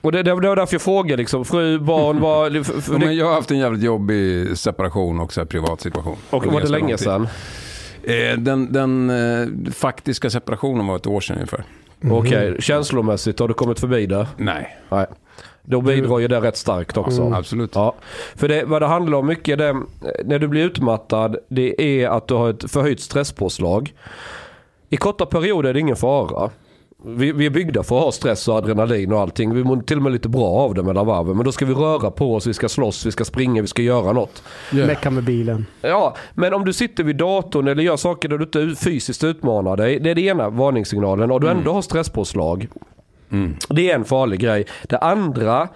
och 0.00 0.12
det, 0.12 0.22
det 0.22 0.34
var 0.34 0.56
därför 0.56 0.74
jag 0.74 0.82
frågade 0.82 1.16
liksom, 1.16 1.44
fru, 1.44 1.78
barn, 1.78 2.20
var, 2.20 2.50
Ja, 2.50 2.62
det, 2.88 2.98
men 2.98 3.16
jag 3.16 3.26
har 3.26 3.34
haft 3.34 3.50
en 3.50 3.58
jävligt 3.58 3.82
jobbig 3.82 4.58
separation 4.58 5.20
och 5.20 5.32
så 5.32 5.40
här 5.40 5.46
privat 5.46 5.80
situation. 5.80 6.16
och 6.30 6.46
var 6.46 6.60
det 6.60 6.68
länge 6.68 6.98
sedan? 6.98 7.28
Eh, 8.02 8.38
Den, 8.38 8.72
den 8.72 9.10
eh, 9.10 9.72
faktiska 9.72 10.30
separationen 10.30 10.86
var 10.86 10.96
ett 10.96 11.06
år 11.06 11.20
sedan 11.20 11.36
ungefär. 11.36 11.64
Okej, 12.10 12.56
känslomässigt, 12.60 13.38
har 13.38 13.48
du 13.48 13.54
kommit 13.54 13.80
förbi 13.80 14.06
det? 14.06 14.26
Nej, 14.36 14.76
Nej. 14.88 15.06
Då 15.62 15.80
bidrar 15.80 16.18
ju 16.18 16.28
det 16.28 16.40
rätt 16.40 16.56
starkt 16.56 16.96
också. 16.96 17.32
absolut. 17.34 17.74
Ja, 17.74 17.94
för 18.34 18.48
det, 18.48 18.64
vad 18.64 18.82
det 18.82 18.86
handlar 18.86 19.18
om 19.18 19.26
mycket, 19.26 19.58
det, 19.58 19.76
när 20.24 20.38
du 20.38 20.48
blir 20.48 20.64
utmattad, 20.64 21.36
det 21.48 21.82
är 22.02 22.08
att 22.08 22.28
du 22.28 22.34
har 22.34 22.50
ett 22.50 22.70
förhöjt 22.70 23.00
stresspåslag. 23.00 23.94
I 24.88 24.96
korta 24.96 25.26
perioder 25.26 25.68
är 25.68 25.74
det 25.74 25.80
ingen 25.80 25.96
fara. 25.96 26.50
Vi, 27.04 27.32
vi 27.32 27.46
är 27.46 27.50
byggda 27.50 27.82
för 27.82 27.98
att 27.98 28.04
ha 28.04 28.12
stress 28.12 28.48
och 28.48 28.56
adrenalin 28.56 29.12
och 29.12 29.20
allting. 29.20 29.54
Vi 29.54 29.64
mår 29.64 29.76
till 29.76 29.96
och 29.96 30.02
med 30.02 30.12
lite 30.12 30.28
bra 30.28 30.46
av 30.46 30.74
det 30.74 30.82
mellan 30.82 31.06
varven. 31.06 31.36
Men 31.36 31.44
då 31.44 31.52
ska 31.52 31.66
vi 31.66 31.74
röra 31.74 32.10
på 32.10 32.34
oss, 32.34 32.46
vi 32.46 32.54
ska 32.54 32.68
slåss, 32.68 33.06
vi 33.06 33.10
ska 33.10 33.24
springa, 33.24 33.62
vi 33.62 33.68
ska 33.68 33.82
göra 33.82 34.12
något. 34.12 34.42
Mecka 34.72 35.10
med 35.10 35.24
bilen. 35.24 35.66
Ja, 35.80 36.16
men 36.34 36.54
om 36.54 36.64
du 36.64 36.72
sitter 36.72 37.04
vid 37.04 37.16
datorn 37.16 37.68
eller 37.68 37.82
gör 37.82 37.96
saker 37.96 38.28
där 38.28 38.38
du 38.38 38.44
inte 38.44 38.82
fysiskt 38.84 39.24
utmanar 39.24 39.76
dig. 39.76 40.00
Det 40.00 40.10
är 40.10 40.14
det 40.14 40.22
ena 40.22 40.50
varningssignalen. 40.50 41.30
Och 41.30 41.40
du 41.40 41.48
ändå 41.48 41.72
har 41.72 41.82
stresspåslag. 41.82 42.68
Det 43.68 43.90
är 43.90 43.94
en 43.94 44.04
farlig 44.04 44.40
grej. 44.40 44.66
Det 44.88 44.98
andra 44.98 45.68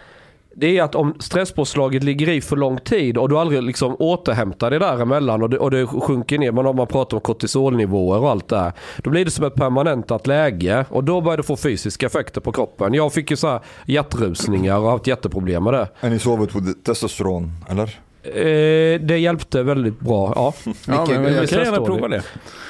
det 0.56 0.78
är 0.78 0.82
att 0.82 0.94
om 0.94 1.14
stresspåslaget 1.20 2.04
ligger 2.04 2.28
i 2.28 2.40
för 2.40 2.56
lång 2.56 2.78
tid 2.78 3.18
och 3.18 3.28
du 3.28 3.38
aldrig 3.38 3.62
liksom 3.62 3.96
återhämtar 3.98 4.70
det 4.70 4.78
däremellan 4.78 5.42
och 5.42 5.50
det, 5.50 5.58
och 5.58 5.70
det 5.70 5.86
sjunker 5.86 6.38
ner. 6.38 6.52
Man, 6.52 6.76
man 6.76 6.86
pratar 6.86 7.16
om 7.16 7.20
kortisolnivåer 7.20 8.18
och 8.20 8.30
allt 8.30 8.48
det 8.48 8.58
här. 8.58 8.72
Då 8.98 9.10
blir 9.10 9.24
det 9.24 9.30
som 9.30 9.44
ett 9.44 9.54
permanentat 9.54 10.26
läge 10.26 10.84
och 10.88 11.04
då 11.04 11.20
börjar 11.20 11.36
det 11.36 11.42
få 11.42 11.56
fysiska 11.56 12.06
effekter 12.06 12.40
på 12.40 12.52
kroppen. 12.52 12.94
Jag 12.94 13.12
fick 13.12 13.30
ju 13.30 13.36
så 13.36 13.48
här 13.48 13.60
hjärtrusningar 13.86 14.76
och 14.76 14.82
har 14.82 14.90
haft 14.90 15.06
jätteproblem 15.06 15.64
med 15.64 15.72
det. 15.74 15.88
And 16.00 16.12
you 16.12 16.18
solve 16.18 16.44
it 16.44 16.54
with 16.54 16.72
testosteron, 16.82 17.52
eller? 17.68 17.98
Eh, 18.24 19.00
det 19.00 19.18
hjälpte 19.18 19.62
väldigt 19.62 20.00
bra. 20.00 20.32
Ja. 20.36 20.54
Ja, 20.86 21.06
men 21.08 21.34
jag 21.34 21.48
kan 21.48 21.64
gärna 21.64 21.84
prova 21.84 22.08
det. 22.08 22.22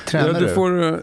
Tränar 0.08 0.32
du 0.40 0.46
du? 0.46 0.54
får, 0.54 1.00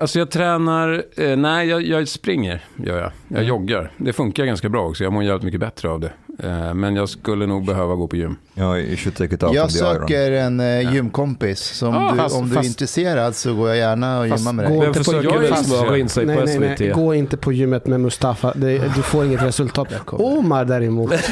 Alltså 0.00 0.18
jag 0.18 0.30
tränar, 0.30 1.04
eh, 1.16 1.36
nej 1.36 1.68
jag, 1.68 1.82
jag 1.82 2.08
springer, 2.08 2.64
gör 2.76 2.98
jag. 3.00 3.12
Jag 3.28 3.44
joggar. 3.44 3.90
Det 3.96 4.12
funkar 4.12 4.44
ganska 4.44 4.68
bra 4.68 4.86
också, 4.88 5.04
jag 5.04 5.12
mår 5.12 5.22
jävligt 5.24 5.42
mycket 5.44 5.60
bättre 5.60 5.88
av 5.88 6.00
det. 6.00 6.12
Eh, 6.42 6.74
men 6.74 6.96
jag 6.96 7.08
skulle 7.08 7.46
nog 7.46 7.66
behöva 7.66 7.94
gå 7.94 8.08
på 8.08 8.16
gym. 8.16 8.36
Ja, 8.54 8.78
you 8.78 8.96
should 8.96 9.16
take 9.16 9.34
it 9.34 9.42
out 9.42 9.54
Jag 9.54 9.70
söker 9.72 10.32
en 10.32 10.60
eh, 10.60 10.94
gymkompis. 10.94 11.60
Så 11.60 11.88
om, 11.88 11.94
Ah, 11.96 12.12
du, 12.12 12.18
fast- 12.18 12.36
om 12.36 12.44
du 12.48 12.52
är 12.52 12.56
fast- 12.56 12.66
intresserad 12.68 13.34
så 13.36 13.54
går 13.54 13.68
jag 13.68 13.76
gärna 13.78 14.20
och 14.20 14.28
Fast 14.28 14.40
gymmar 14.40 14.52
med 14.52 14.64
gå 14.68 14.70
dig. 14.70 14.80
Vem 14.80 14.88
inte 14.88 15.04
på 15.10 15.16
är 15.94 15.96
in 15.96 16.08
sig 16.08 16.26
Nej, 16.26 16.36
på 16.36 16.44
nej, 16.44 16.58
nej. 16.58 16.76
SVT? 16.76 16.94
Gå 16.94 17.14
inte 17.14 17.36
på 17.36 17.52
gymmet 17.52 17.86
med 17.86 18.00
Mustafa. 18.00 18.52
Det, 18.56 18.78
du 18.96 19.02
får 19.02 19.24
inget 19.26 19.42
resultat. 19.42 19.88
Omar 20.12 20.64
däremot. 20.64 21.12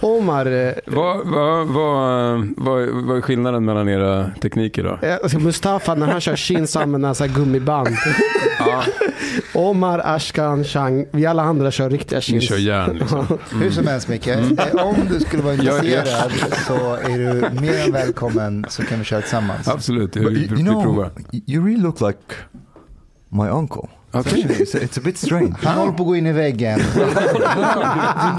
Omar, 0.00 0.46
eh, 0.46 0.72
Vad, 0.86 1.26
vad, 1.26 1.66
vad, 1.66 2.46
vad, 2.56 2.88
vad 2.88 3.16
är 3.16 3.20
skillnaden 3.20 3.64
mellan 3.64 3.88
era 3.88 4.30
tekniker 4.42 4.84
då? 4.84 5.06
eh, 5.06 5.14
alltså 5.22 5.38
Mustafa 5.38 5.94
när 5.94 6.06
han 6.06 6.20
kör 6.20 6.36
chins 6.36 6.76
använder 6.76 7.08
han 7.08 7.14
så 7.14 7.24
här 7.26 7.34
gummiband. 7.34 7.88
Ja, 8.66 8.82
Omar, 9.54 10.00
Ashkan, 10.04 10.64
Chang, 10.64 11.06
vi 11.10 11.26
alla 11.26 11.42
andra 11.42 11.70
kör 11.70 11.90
riktiga 11.90 12.16
ni 12.18 12.22
chins. 12.22 12.44
kör 12.44 12.56
järn 12.56 12.96
liksom. 12.98 13.26
Hur 13.60 13.70
som 13.70 13.86
helst 13.86 14.08
Micke, 14.08 14.26
eh, 14.26 14.38
om 14.84 14.96
du 15.10 15.20
skulle 15.20 15.42
vara 15.42 15.54
intresserad 15.54 16.30
så 16.66 16.94
är 16.94 17.18
du 17.18 17.60
mer 17.60 17.84
än 17.86 17.92
välkommen 17.92 18.66
så 18.68 18.82
kan 18.82 18.98
vi 18.98 19.04
köra 19.04 19.20
tillsammans. 19.20 19.68
Absolut, 19.68 20.16
vi, 20.16 20.20
vi, 20.20 20.26
you, 20.46 20.54
you 20.58 20.62
know, 20.62 20.82
provar. 20.82 21.10
you 21.46 21.64
really 21.66 21.82
look 21.82 22.00
like 22.00 22.18
my 23.28 23.48
uncle. 23.48 23.88
Okej. 24.12 24.46
It's, 24.48 24.74
it's 24.74 24.98
a 24.98 25.02
bit 25.04 25.18
strange. 25.18 25.54
Han 25.62 25.78
håller 25.78 25.92
på 25.92 26.02
att 26.02 26.06
gå 26.08 26.16
in 26.16 26.26
i 26.26 26.32
väggen. 26.32 26.80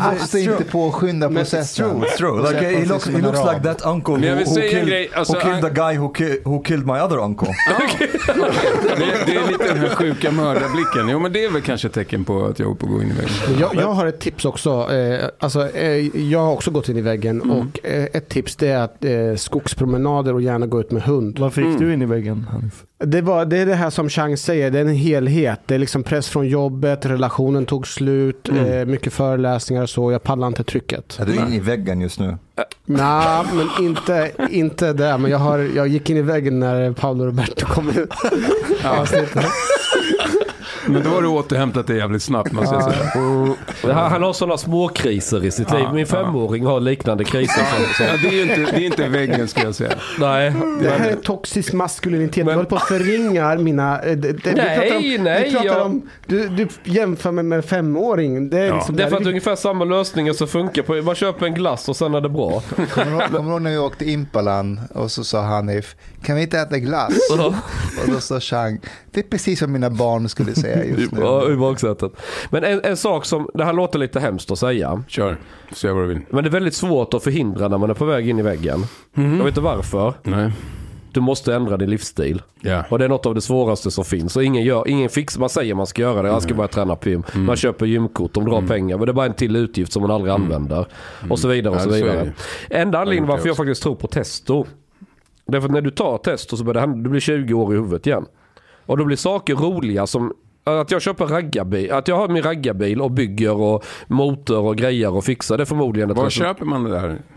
Du 0.05 0.19
måste 0.19 0.39
inte 0.39 0.63
påskynda 0.63 1.27
It's 1.27 1.35
processen. 1.37 1.89
true, 1.89 2.01
it's 2.07 2.17
true. 2.17 2.41
Like, 2.51 2.77
he 2.79 2.85
looks, 2.85 3.07
he 3.07 3.21
looks 3.21 3.39
like 3.53 3.63
that 3.63 3.85
uncle 3.85 4.13
who, 4.15 4.35
who, 4.35 4.55
killed, 4.55 4.87
grej, 4.87 5.09
alltså, 5.15 5.33
who 5.33 5.39
killed 5.41 5.61
the 5.61 5.81
guy 5.81 5.97
who, 5.97 6.13
ki 6.13 6.37
who 6.45 6.63
killed 6.63 6.85
my 6.87 6.99
other 6.99 7.17
uncle. 7.19 7.47
Det, 8.97 9.25
det 9.25 9.35
är 9.35 9.47
lite 9.51 9.67
den 9.67 9.77
här 9.77 9.89
sjuka 9.89 10.31
mördarblicken. 10.31 11.09
Jo 11.09 11.19
men 11.19 11.33
det 11.33 11.45
är 11.45 11.49
väl 11.51 11.61
kanske 11.61 11.87
ett 11.87 11.93
tecken 11.93 12.25
på 12.25 12.45
att 12.45 12.59
jag 12.59 12.65
håller 12.65 12.79
på 12.79 12.85
att 12.85 12.91
gå 12.91 13.01
in 13.01 13.09
i 13.11 13.13
väggen. 13.13 13.59
Jag, 13.59 13.75
jag 13.75 13.91
har 13.93 14.05
ett 14.05 14.19
tips 14.19 14.45
också. 14.45 14.93
Eh, 14.93 15.25
alltså, 15.39 15.69
eh, 15.71 16.17
jag 16.31 16.39
har 16.39 16.51
också 16.51 16.71
gått 16.71 16.89
in 16.89 16.97
i 16.97 17.01
väggen. 17.01 17.41
Mm. 17.41 17.57
Och 17.57 17.85
eh, 17.85 18.03
ett 18.13 18.29
tips 18.29 18.55
det 18.55 18.67
är 18.67 18.77
att 18.79 19.39
skogspromenader 19.41 20.33
och 20.33 20.41
gärna 20.41 20.65
gå 20.67 20.79
ut 20.79 20.91
med 20.91 21.03
hund. 21.03 21.39
Vad 21.39 21.53
fick 21.53 21.65
Mm. 21.65 21.79
du 21.79 21.93
in 21.93 22.01
i 22.01 22.05
väggen 22.05 22.47
Hanif? 22.51 22.83
Det, 23.03 23.21
var, 23.21 23.45
det 23.45 23.57
är 23.57 23.65
det 23.65 23.75
här 23.75 23.89
som 23.89 24.09
Chang 24.09 24.37
säger, 24.37 24.71
det 24.71 24.79
är 24.79 24.81
en 24.85 24.95
helhet. 24.95 25.60
Det 25.65 25.75
är 25.75 25.79
liksom 25.79 26.03
press 26.03 26.27
från 26.27 26.47
jobbet, 26.47 27.05
relationen 27.05 27.65
tog 27.65 27.87
slut, 27.87 28.49
Mm. 28.49 28.65
eh, 28.65 28.85
mycket 28.85 29.13
föreläsningar 29.13 29.83
och 29.83 29.89
så. 29.89 30.11
Jag 30.11 30.23
pallar 30.23 30.47
inte 30.47 30.63
trycket. 30.63 31.19
Är 31.19 31.25
du 31.25 31.35
inne 31.35 31.55
i 31.55 31.59
väggen 31.59 32.01
just 32.01 32.19
nu? 32.19 32.37
Nej, 32.85 33.43
men 33.53 33.85
inte, 33.85 34.31
inte 34.49 34.93
det. 34.93 35.17
Men 35.17 35.31
jag, 35.31 35.37
har, 35.37 35.59
jag 35.75 35.87
gick 35.87 36.09
in 36.09 36.17
i 36.17 36.21
väggen 36.21 36.59
när 36.59 36.91
Paolo 36.91 37.25
Roberto 37.25 37.65
kom 37.65 37.89
ut. 37.89 38.09
Avsnittet. 38.85 39.45
Men 40.91 41.03
då 41.03 41.09
har 41.09 41.21
du 41.21 41.27
återhämtat 41.27 41.87
dig 41.87 41.97
jävligt 41.97 42.23
snabbt 42.23 42.51
måste 42.51 42.75
jag 42.75 42.83
säga. 42.83 43.11
Mm. 43.15 43.53
Han, 43.83 44.11
han 44.11 44.23
har 44.23 44.33
sådana 44.33 44.57
små 44.57 44.87
kriser 44.87 45.45
i 45.45 45.51
sitt 45.51 45.71
liv. 45.71 45.85
Min 45.93 46.07
femåring 46.07 46.65
har 46.65 46.79
liknande 46.79 47.23
kriser. 47.23 47.53
Som, 47.75 47.85
som, 47.97 48.05
Ja, 48.05 48.11
det 48.21 48.27
är 48.27 48.31
ju 48.31 48.41
inte, 48.41 48.71
det 48.71 48.81
är 48.83 48.85
inte 48.85 49.07
väggen 49.07 49.47
ska 49.47 49.61
jag 49.63 49.75
säga. 49.75 49.93
nej, 50.19 50.53
Det 50.81 50.89
här 50.89 51.09
är 51.09 51.15
toxisk 51.15 51.73
maskulinitet. 51.73 52.45
Du 52.45 52.51
håller 52.53 52.65
på 52.69 52.75
att 52.75 52.87
förringar 52.87 53.57
mina... 53.57 54.01
eh, 54.01 54.17
Det, 54.17 54.31
det, 54.31 54.51
Nej, 54.55 55.17
om, 55.17 55.23
nej, 55.23 55.51
pratar 55.51 55.65
jag- 55.65 55.85
om, 55.85 56.09
du, 56.25 56.47
du 56.47 56.67
jämför 56.83 57.31
mig 57.31 57.43
med 57.43 57.57
en 57.57 57.63
femåring. 57.63 58.49
Det 58.49 58.59
är 58.59 58.65
Ja. 58.65 58.75
liksom, 58.75 58.95
det 58.95 59.03
är 59.03 59.07
för 59.09 59.17
att 59.17 59.23
där- 59.23 59.29
ungefär 59.29 59.55
samma 59.55 59.85
lösningar 59.85 60.33
som 60.33 60.47
funkar. 60.47 60.81
På, 60.83 60.93
man 60.93 61.15
köper 61.15 61.45
en 61.45 61.53
glass 61.53 61.89
och 61.89 61.95
sen 61.95 62.13
är 62.15 62.21
det 62.21 62.29
bra. 62.29 62.61
Kommer 62.93 63.05
du 63.11 63.11
ihåg- 63.11 63.21
kommer 63.31 63.43
du 63.49 63.51
ihåg 63.51 63.61
när 63.61 63.71
vi 63.71 63.77
åkte 63.77 64.05
Impalan 64.05 64.79
och 64.93 65.11
så 65.11 65.23
sa 65.23 65.41
Hanif, 65.41 65.95
kan 66.23 66.35
vi 66.35 66.41
inte 66.41 66.59
äta 66.59 66.77
glass? 66.77 67.13
Och 67.31 67.37
då 68.07 68.19
sa 68.19 68.39
Chang, 68.39 68.79
det 69.13 69.19
är 69.19 69.23
precis 69.23 69.61
vad 69.61 69.69
mina 69.69 69.89
barn 69.89 70.29
skulle 70.29 70.55
säga 70.55 70.85
just 70.85 71.11
nu. 71.11 71.19
Ja, 71.21 71.51
i 71.51 71.55
baksätet. 71.55 72.11
Men 72.49 72.63
en, 72.63 72.81
en 72.83 72.97
sak 72.97 73.25
som, 73.25 73.49
det 73.53 73.63
här 73.63 73.73
låter 73.73 73.99
lite 73.99 74.19
hemskt 74.19 74.51
att 74.51 74.59
säga. 74.59 75.03
Kör, 75.07 75.37
se 75.71 75.91
vad 75.91 76.03
du 76.03 76.07
vill. 76.07 76.19
Men 76.29 76.43
det 76.43 76.49
är 76.49 76.51
väldigt 76.51 76.73
svårt 76.73 77.13
att 77.13 77.23
förhindra 77.23 77.67
när 77.67 77.77
man 77.77 77.89
är 77.89 77.93
på 77.93 78.05
väg 78.05 78.29
in 78.29 78.39
i 78.39 78.41
väggen. 78.41 78.85
Jag 79.13 79.23
vet 79.23 79.47
inte 79.47 79.61
varför. 79.61 80.13
Nej. 80.23 80.51
Du 81.13 81.21
måste 81.21 81.55
ändra 81.55 81.77
din 81.77 81.89
livsstil. 81.89 82.41
Ja. 82.61 82.83
Och 82.89 82.99
det 82.99 83.05
är 83.05 83.09
något 83.09 83.25
av 83.25 83.35
det 83.35 83.41
svåraste 83.41 83.91
som 83.91 84.05
finns. 84.05 84.35
Och 84.35 84.43
ingen, 84.43 84.63
gör, 84.63 84.87
ingen 84.87 85.09
fix, 85.09 85.37
man 85.37 85.49
säger 85.49 85.75
man 85.75 85.87
ska 85.87 86.01
göra 86.01 86.21
det. 86.21 86.27
Jag 86.27 86.41
ska 86.41 86.53
börja 86.53 86.67
träna 86.67 86.95
på 86.95 87.09
gym. 87.09 87.23
Mm. 87.33 87.45
Man 87.45 87.55
köper 87.55 87.85
gymkort, 87.85 88.33
de 88.33 88.45
drar 88.45 88.61
pengar. 88.61 88.97
Men 88.97 89.05
det 89.05 89.11
är 89.11 89.13
bara 89.13 89.25
en 89.25 89.33
till 89.33 89.55
utgift 89.55 89.91
som 89.91 90.01
man 90.01 90.11
aldrig 90.11 90.33
använder. 90.33 90.85
Och 91.29 91.39
så 91.39 91.47
vidare 91.47 91.75
och 91.75 91.81
så 91.81 91.89
vidare. 91.89 92.31
Enda 92.69 92.99
anledningen 92.99 93.29
varför 93.29 93.47
jag 93.47 93.57
faktiskt 93.57 93.83
tror 93.83 93.95
på 93.95 94.07
testo. 94.07 94.65
Det 95.45 95.57
är 95.57 95.61
för 95.61 95.67
att 95.67 95.73
när 95.73 95.81
du 95.81 95.91
tar 95.91 96.17
testo 96.17 96.57
så 96.57 96.63
börjar 96.63 96.73
det 96.73 96.79
hända, 96.79 97.03
du 97.03 97.09
blir 97.09 97.21
20 97.21 97.53
år 97.53 97.73
i 97.73 97.77
huvudet 97.77 98.07
igen. 98.07 98.25
Och 98.85 98.97
då 98.97 99.05
blir 99.05 99.17
saker 99.17 99.55
roliga 99.55 100.07
som 100.07 100.33
att 100.63 100.91
jag 100.91 101.01
köper 101.01 101.25
raggarbil, 101.25 101.91
att 101.91 102.07
jag 102.07 102.15
har 102.15 102.27
min 102.27 102.43
raggarbil 102.43 103.01
och 103.01 103.11
bygger 103.11 103.55
och 103.55 103.85
motor 104.07 104.59
och 104.59 104.77
grejer 104.77 105.13
och 105.13 105.23
fixar. 105.23 105.57
Det 105.57 105.65
förmodligen 105.65 106.13
Var 106.13 106.29
köper 106.29 106.65
man 106.65 106.83
det 106.83 106.89
där? 106.89 107.21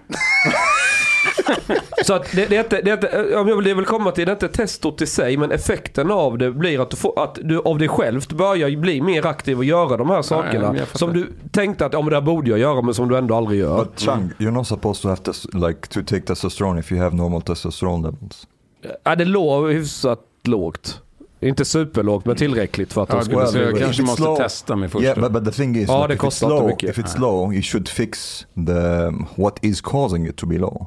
Så 2.04 2.14
att 2.14 2.33
det, 2.33 2.46
det, 2.46 2.57
är 2.57 2.61
inte, 2.61 2.80
det, 2.83 2.90
är 2.90 2.94
inte, 2.94 3.37
om 3.37 3.48
jag 3.48 3.57
vill, 3.57 3.64
det 3.64 3.74
vill 3.74 3.85
komma 3.85 4.11
till, 4.11 4.26
det 4.26 4.30
är 4.30 4.35
inte 4.35 4.48
testot 4.48 5.02
i 5.02 5.07
sig, 5.07 5.37
men 5.37 5.52
effekten 5.52 6.11
av 6.11 6.38
det 6.38 6.50
blir 6.50 6.83
att 6.83 6.90
du, 6.90 6.96
får, 6.96 7.22
att 7.22 7.38
du 7.42 7.61
av 7.61 7.78
dig 7.78 7.88
själv 7.88 8.22
börjar 8.35 8.76
bli 8.76 9.00
mer 9.00 9.26
aktiv 9.26 9.59
och 9.59 9.64
göra 9.64 9.96
de 9.96 10.11
här 10.11 10.22
sakerna. 10.22 10.74
fattar. 10.74 10.98
som 10.98 11.12
du 11.12 11.33
tänkte 11.50 11.87
att 11.87 11.92
ja, 11.92 12.00
men 12.00 12.11
det 12.11 12.16
här 12.16 12.22
borde 12.22 12.50
jag 12.50 12.59
göra, 12.59 12.83
men 12.83 12.94
som 12.94 13.09
du 13.09 13.16
ändå 13.16 13.35
aldrig 13.35 13.61
gör. 13.61 13.78
But 13.78 14.00
Chang, 14.00 14.30
you're 14.38 14.50
not 14.50 14.66
supposed 14.66 15.02
to 15.02 15.09
have 15.09 15.20
tes- 15.20 15.68
like 15.68 15.88
to 15.88 16.00
take 16.07 16.20
testosterone 16.20 16.80
if 16.80 16.92
you 16.92 17.02
have 17.02 17.16
normal 17.16 17.42
testosterone 17.42 18.02
levels. 18.02 18.46
Ja, 19.02 19.16
det 19.16 19.24
låg 19.24 19.70
hyfsat 19.72 20.20
lågt. 20.44 21.00
Inte 21.44 21.64
superlågt, 21.64 22.26
men 22.26 22.37
tillräckligt 22.37 22.92
för 22.92 23.02
att 23.02 23.09
de 23.09 23.22
skulle... 23.22 23.38
well, 23.38 23.48
så 23.48 23.59
jag 23.59 23.78
kanske 23.78 24.02
måste 24.02 24.22
low- 24.22 24.37
testa 24.37 24.76
mig 24.76 24.88
först. 24.88 25.04
Yeah, 25.04 25.20
but, 25.20 25.33
but 25.33 25.44
the 25.44 25.50
thing 25.62 25.76
is, 25.76 25.88
Ja, 25.88 26.07
like, 26.07 26.09
det 26.09 26.14
if, 26.14 26.18
it's 26.18 26.22
kostar 26.24 26.46
inte 26.46 26.61
low, 26.61 26.66
mycket. 26.66 26.90
if 26.98 27.04
it's 27.04 27.20
low, 27.20 27.52
you 27.52 27.62
should 27.62 27.88
fix 27.88 28.46
the 28.66 29.11
what 29.42 29.59
is 29.64 29.80
causing 29.80 30.26
it 30.26 30.37
to 30.37 30.46
be 30.46 30.59
low. 30.59 30.87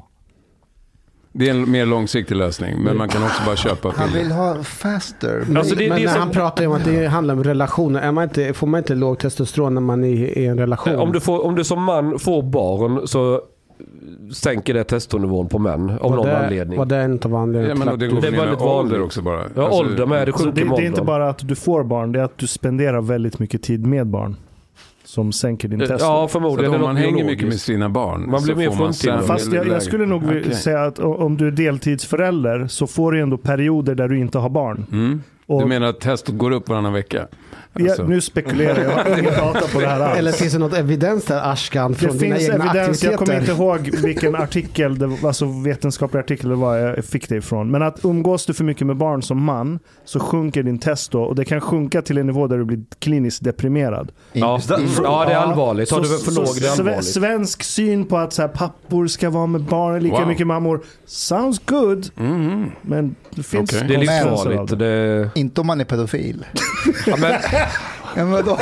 Det 1.32 1.46
är 1.48 1.50
en 1.50 1.70
mer 1.70 1.86
långsiktig 1.86 2.36
lösning, 2.36 2.82
men 2.82 2.96
man 2.96 3.08
kan 3.08 3.22
också 3.22 3.42
bara 3.46 3.56
köpa 3.56 3.92
Han 3.96 4.08
piller. 4.08 4.22
vill 4.22 4.32
ha 4.32 4.62
faster. 4.62 5.44
Men, 5.46 5.56
Alltså, 5.56 5.74
det- 5.74 5.88
men 5.88 5.96
det 5.96 6.02
är 6.02 6.06
när 6.06 6.12
som- 6.12 6.22
han 6.22 6.30
pratar 6.30 6.62
ju 6.62 6.66
om 6.68 6.74
att 6.74 6.84
det 6.84 7.06
handlar 7.06 7.34
om 7.34 7.44
relationer. 7.44 8.00
Är 8.00 8.12
man 8.12 8.24
inte, 8.24 8.52
får 8.54 8.66
man 8.66 8.78
inte 8.78 8.94
låg 8.94 9.18
testosteron 9.18 9.74
när 9.74 9.80
man 9.80 10.04
är 10.04 10.38
i 10.38 10.46
en 10.46 10.58
relation? 10.58 10.96
Om 10.96 11.12
du, 11.12 11.20
får, 11.20 11.44
om 11.44 11.54
du 11.54 11.64
som 11.64 11.82
man 11.84 12.18
får 12.18 12.42
barn 12.42 13.08
så 13.08 13.40
sänker 14.32 14.74
det 14.74 14.84
testonivån 14.84 15.48
på 15.48 15.58
män 15.58 15.90
av 15.90 16.10
Var 16.10 16.16
någon 16.16 16.26
det, 16.26 16.38
anledning. 16.38 16.78
Var 16.78 16.86
det 16.86 16.96
en 16.96 17.12
av 17.12 17.30
Ja, 17.30 17.38
anledningarna 17.38 17.92
och 17.92 17.98
det 17.98 18.08
går 18.08 18.20
Det 18.20 18.26
är 18.28 18.32
väldigt 18.32 18.60
vanligt. 18.60 19.00
också 19.00 19.22
bara. 19.22 19.42
Ja, 19.54 19.62
Alltså, 19.64 19.80
ålder 19.80 20.06
med. 20.06 20.28
Det 20.28 20.32
Så 20.32 20.38
sjunker 20.38 20.64
det, 20.64 20.76
det 20.76 20.82
är 20.82 20.86
inte 20.86 21.02
bara 21.02 21.28
att 21.28 21.48
du 21.48 21.54
får 21.54 21.84
barn, 21.84 22.12
det 22.12 22.20
är 22.20 22.24
att 22.24 22.38
du 22.38 22.46
spenderar 22.46 23.00
väldigt 23.00 23.38
mycket 23.38 23.62
tid 23.62 23.86
med 23.86 24.06
barn. 24.06 24.36
Som 25.04 25.32
sänker 25.32 25.68
din 25.68 25.78
testo. 25.80 25.94
Ja, 26.04 26.28
Så 26.28 26.28
förmodligen. 26.28 26.70
Det 26.72 26.76
om 26.78 26.82
man 26.84 26.96
hänger 26.96 27.08
biologiskt. 27.08 27.30
mycket 27.30 27.48
med 27.48 27.60
sina 27.60 27.88
barn 27.88 28.30
Man 28.30 28.42
blir 28.42 28.54
så 28.70 28.82
mer 28.82 28.92
sämre 28.92 29.22
Fast 29.22 29.52
jag, 29.52 29.66
jag 29.68 29.82
skulle 29.82 30.06
nog 30.06 30.22
Okej. 30.24 30.54
säga 30.54 30.82
att 30.84 30.98
om 30.98 31.36
du 31.36 31.46
är 31.46 31.50
deltidsförälder 31.50 32.66
så 32.66 32.86
får 32.86 33.12
du 33.12 33.20
ändå 33.20 33.36
perioder 33.36 33.94
där 33.94 34.08
du 34.08 34.18
inte 34.18 34.38
har 34.38 34.48
barn. 34.48 34.86
Mm. 34.92 35.22
Och 35.46 35.60
Du 35.60 35.66
menar 35.66 35.86
att 35.86 36.00
testot 36.00 36.34
går 36.38 36.50
upp 36.50 36.68
varannan 36.68 36.92
vecka? 36.92 37.26
Ja, 37.78 37.86
Alltså. 37.90 38.02
nu 38.04 38.20
spekulerar 38.20 38.82
jag, 38.82 38.92
jag 38.92 39.04
har 39.04 39.18
ingen 39.18 39.34
data 39.36 39.60
på 39.72 39.80
det 39.80 39.86
här 39.88 40.00
alls. 40.00 40.18
Eller 40.18 40.32
finns 40.32 40.52
det 40.52 40.58
något 40.58 40.74
evidens 40.74 41.24
där 41.24 41.52
Ashkan 41.52 41.92
det 41.92 41.98
från 41.98 42.18
dina 42.18 42.36
finns 42.36 42.48
egna 42.50 42.64
evidens, 42.64 43.04
jag 43.04 43.18
kommer 43.18 43.40
inte 43.40 43.52
ihåg 43.52 43.90
vilken 44.02 44.34
artikel, 44.34 44.98
det, 44.98 45.06
var- 45.06 45.28
alltså 45.28 45.44
vetenskaplig 45.64 46.20
artikel 46.20 46.48
det 46.48 46.54
var 46.56 46.76
jag 46.76 47.04
fick 47.04 47.28
det 47.28 47.36
ifrån. 47.36 47.70
Men 47.70 47.82
att 47.82 48.04
umgås 48.04 48.46
du 48.46 48.54
för 48.54 48.64
mycket 48.64 48.86
med 48.86 48.96
barn 48.96 49.22
som 49.22 49.44
man 49.44 49.78
så 50.04 50.20
sjunker 50.20 50.62
din 50.62 50.78
testo 50.78 51.18
och 51.20 51.34
det 51.34 51.44
kan 51.44 51.60
sjunka 51.60 52.02
till 52.02 52.18
en 52.18 52.26
nivå 52.26 52.46
där 52.46 52.58
du 52.58 52.64
blir 52.64 52.80
kliniskt 52.98 53.44
deprimerad. 53.44 54.12
Ja, 54.32 54.60
ja, 55.02 55.24
det 55.26 55.32
är 55.32 55.36
allvarligt. 55.36 55.90
Har 55.90 56.00
du 56.00 56.18
för 56.18 56.32
låg, 56.32 56.46
det 56.60 56.66
är 56.66 56.72
allvarligt. 56.72 57.04
Svensk 57.04 57.62
syn 57.62 58.04
på 58.06 58.18
att 58.18 58.32
så 58.32 58.42
här, 58.42 58.48
pappor 58.48 59.06
ska 59.06 59.30
vara 59.30 59.46
med 59.46 59.60
barnen 59.60 60.02
lika 60.02 60.16
Wow. 60.16 60.26
mycket 60.28 60.46
mammor. 60.46 60.80
Sounds 61.06 61.60
good, 61.66 62.06
Mhm. 62.14 62.70
men 62.82 63.14
det 63.30 63.42
finns 63.42 63.72
Okej. 63.72 63.84
Det 63.88 63.94
är 63.94 63.98
livsfarligt. 63.98 64.78
det. 64.78 65.18
Det... 65.18 65.30
Inte 65.34 65.60
om 65.60 65.66
man 65.66 65.80
är 65.80 65.84
pedofil. 65.84 66.44
Ja, 67.06 67.16
men, 67.18 67.32
Ja, 68.16 68.24
men 68.24 68.30
vadå? 68.30 68.58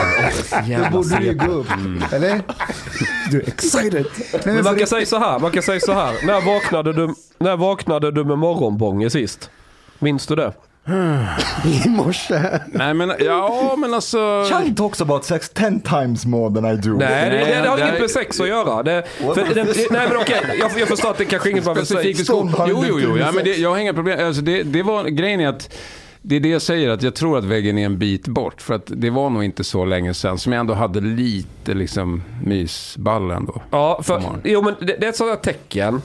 Då 0.84 0.90
borde 0.90 1.18
du 1.18 1.24
ju 1.24 1.34
gå 1.34 1.52
upp. 1.52 1.66
Eller? 2.12 2.40
Du 3.30 3.40
är 3.40 3.48
excited. 3.48 4.06
Nej, 4.32 4.40
men 4.44 4.54
men 4.54 4.64
man 4.64 4.78
kan 4.78 4.86
säga 4.86 5.06
så 5.06 5.18
här. 5.18 5.38
Man 5.38 5.50
kan 5.50 5.62
säga 5.62 5.80
så 5.80 5.92
här. 5.92 6.26
När 6.26 6.40
vaknade 6.40 6.92
du, 6.92 7.14
när 7.38 7.56
vaknade 7.56 8.10
du 8.10 8.24
med 8.24 8.38
morgonbånge 8.38 9.10
sist? 9.10 9.50
Minns 9.98 10.26
du 10.26 10.34
det? 10.36 10.52
I 11.64 11.88
morse. 11.88 12.60
Nej 12.66 12.94
men, 12.94 13.12
ja 13.18 13.74
men 13.78 13.94
alltså... 13.94 14.44
Chang 14.50 14.74
talks 14.74 15.00
about 15.00 15.24
sex 15.24 15.48
ten 15.48 15.80
times 15.80 16.26
more 16.26 16.54
than 16.54 16.64
I 16.72 16.76
do. 16.76 16.96
Nej, 16.96 17.30
det, 17.30 17.36
det, 17.36 17.62
det 17.62 17.68
har 17.68 17.78
inget 17.78 18.00
med 18.00 18.10
sex 18.10 18.40
att 18.40 18.48
göra. 18.48 18.82
Det, 18.82 19.04
för, 19.18 19.54
det, 19.54 19.90
nej 19.90 20.08
men 20.08 20.16
okej, 20.16 20.40
jag, 20.60 20.70
jag 20.80 20.88
förstår 20.88 21.10
att 21.10 21.18
det 21.18 21.24
kanske 21.24 21.50
inget 21.50 21.64
man 21.64 21.74
vill 21.74 21.86
säga. 21.86 22.14
Jo, 22.32 22.84
jo, 22.88 23.00
jo. 23.00 23.18
Ja, 23.18 23.32
men 23.32 23.44
det, 23.44 23.56
jag 23.56 23.70
har 23.70 23.78
inga 23.78 23.94
problem. 23.94 24.26
Alltså, 24.26 24.42
det, 24.42 24.62
det 24.62 24.82
var, 24.82 25.04
grejen 25.04 25.40
är 25.40 25.48
att 25.48 25.74
det 26.28 26.36
är 26.36 26.40
det 26.40 26.48
jag 26.48 26.62
säger, 26.62 26.88
att 26.88 27.02
jag 27.02 27.14
tror 27.14 27.38
att 27.38 27.44
väggen 27.44 27.78
är 27.78 27.86
en 27.86 27.98
bit 27.98 28.28
bort. 28.28 28.62
För 28.62 28.74
att 28.74 28.82
det 28.86 29.10
var 29.10 29.30
nog 29.30 29.44
inte 29.44 29.64
så 29.64 29.84
länge 29.84 30.14
sedan 30.14 30.38
som 30.38 30.52
jag 30.52 30.60
ändå 30.60 30.74
hade 30.74 31.00
lite 31.00 31.74
liksom 31.74 32.22
mysball 32.44 33.30
ändå. 33.30 33.62
Ja, 33.70 34.00
för, 34.02 34.22
jo, 34.44 34.62
men 34.62 34.74
det, 34.80 34.86
det 34.86 35.06
är 35.06 35.08
ett 35.08 35.16
sådant 35.16 35.42
tecken. 35.42 36.02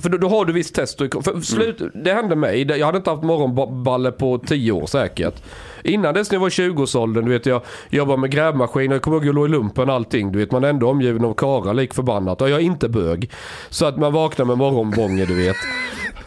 För 0.00 0.08
då, 0.08 0.18
då 0.18 0.28
har 0.28 0.44
du 0.44 0.52
visst 0.52 0.74
testo. 0.74 1.22
För 1.22 1.40
slut, 1.40 1.82
Det 1.94 2.12
hände 2.12 2.36
mig. 2.36 2.62
Jag 2.62 2.86
hade 2.86 2.98
inte 2.98 3.10
haft 3.10 3.22
morgonballe 3.22 4.12
på 4.12 4.38
tio 4.38 4.72
år 4.72 4.86
säkert. 4.86 5.42
Innan 5.84 6.14
dess 6.14 6.30
när 6.30 6.36
jag 6.36 6.40
var 6.40 6.48
i 6.48 6.50
20-årsåldern, 6.50 7.24
du 7.24 7.30
vet 7.30 7.46
jag 7.46 7.62
jobbade 7.90 8.18
med 8.20 8.30
grävmaskin, 8.30 8.90
jag 8.90 9.02
kommer 9.02 9.16
ihåg 9.16 9.26
jag 9.26 9.34
låg 9.34 9.46
i 9.46 9.48
lumpen 9.48 9.88
och 9.88 9.94
allting. 9.94 10.32
Du 10.32 10.38
vet 10.38 10.52
man 10.52 10.64
är 10.64 10.68
ändå 10.68 10.90
omgiven 10.90 11.24
av 11.24 11.34
karlar 11.34 11.74
lik 11.74 11.94
förbannat. 11.94 12.40
Och 12.40 12.50
jag 12.50 12.60
är 12.60 12.64
inte 12.64 12.88
bög. 12.88 13.30
Så 13.68 13.86
att 13.86 13.96
man 13.96 14.12
vaknar 14.12 14.44
med 14.44 14.58
morgonbånge 14.58 15.24
du 15.24 15.34
vet. 15.34 15.56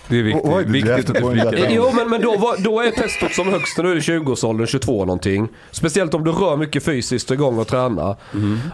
Det 0.10 0.20
är 0.20 0.24
viktigt, 0.24 0.46
you 0.46 0.64
viktigt 0.66 1.10
att 1.10 1.60
in. 1.60 1.66
Jo 1.70 1.92
men, 1.96 2.10
men 2.10 2.22
då, 2.22 2.38
var, 2.38 2.58
då 2.58 2.82
är 2.82 2.92
testot 2.92 3.34
som 3.34 3.48
högst 3.48 3.80
är 3.80 3.98
i 3.98 4.00
20-årsåldern, 4.00 4.68
22 4.68 5.06
någonting. 5.06 5.48
Speciellt 5.72 6.14
om 6.14 6.24
du 6.24 6.32
rör 6.32 6.58
mycket 6.58 6.84
fysiskt 6.84 7.32
igång 7.32 7.60
och 7.60 7.68
tränar. 7.68 8.16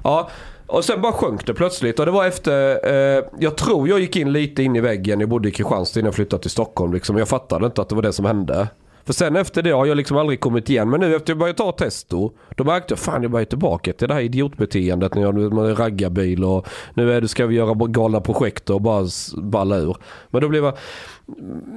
Ja, 0.04 0.30
och 0.68 0.86
sen 0.86 1.02
bara 1.02 1.12
sjönk 1.12 1.46
det 1.46 1.54
plötsligt 1.54 2.00
och 2.00 2.06
det 2.06 2.12
var 2.12 2.26
efter, 2.26 2.80
eh, 3.18 3.24
jag 3.40 3.58
tror 3.58 3.90
jag 3.90 4.00
gick 4.00 4.16
in 4.16 4.32
lite 4.32 4.64
in 4.64 4.76
i 4.76 4.80
väggen, 4.80 5.20
jag 5.20 5.30
bodde 5.30 5.50
i 5.50 5.52
Kristianstad 5.52 6.00
innan 6.00 6.08
jag 6.08 6.16
flyttade 6.16 6.42
till 6.42 6.52
Stockholm 6.52 6.94
liksom. 6.94 7.18
Jag 7.18 7.28
fattade 7.28 7.66
inte 7.66 7.82
att 7.82 7.90
det 7.90 7.96
var 7.96 8.02
det 8.02 8.14
som 8.14 8.26
hände. 8.26 8.68
För 9.06 9.14
sen 9.14 9.36
efter 9.36 9.62
det 9.62 9.72
har 9.72 9.86
jag 9.86 9.98
liksom 9.98 10.18
aldrig 10.18 10.40
kommit 10.40 10.70
igen. 10.70 10.90
Men 10.90 11.00
nu 11.00 11.16
efter 11.16 11.32
jag 11.32 11.38
började 11.38 11.58
ta 11.58 11.72
testo, 11.72 12.32
då 12.56 12.64
märkte 12.64 12.92
jag 12.92 13.00
fan 13.00 13.22
jag 13.22 13.32
börjar 13.32 13.46
tillbaka 13.46 13.94
till 13.94 14.08
det 14.08 14.14
här 14.14 14.22
idiotbeteendet 14.22 15.16
när 15.16 15.22
jag 15.22 15.54
man 15.54 15.66
är 15.66 15.76
raggarbil 15.76 16.44
och 16.44 16.68
nu 16.94 17.14
är 17.14 17.22
det, 17.22 17.28
ska 17.28 17.46
vi 17.46 17.56
göra 17.56 17.74
galna 17.74 18.22
projekt 18.22 18.70
och 18.70 18.82
bara 18.82 19.08
balla 19.38 19.78
ur. 19.78 19.98
Men 20.30 20.42
då 20.42 20.50
blev 20.50 20.64
jag, 20.64 20.78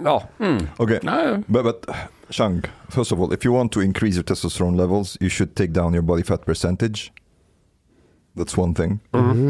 ja. 0.05 0.23
Okay, 0.79 0.99
Nej. 1.03 1.43
but, 1.47 1.65
but 1.65 1.97
Shang, 2.31 2.63
first 2.89 3.13
of 3.13 3.21
all, 3.21 3.33
if 3.33 3.45
you 3.45 3.53
want 3.53 3.73
to 3.73 3.81
increase 3.81 4.17
your 4.17 4.25
testosterone 4.25 4.77
levels, 4.77 5.17
you 5.21 5.29
should 5.31 5.55
take 5.55 5.73
down 5.73 5.95
your 5.95 6.03
body 6.03 6.23
fat 6.23 6.45
percentage. 6.45 7.13
That's 8.37 8.57
one 8.57 8.75
thing, 8.75 8.99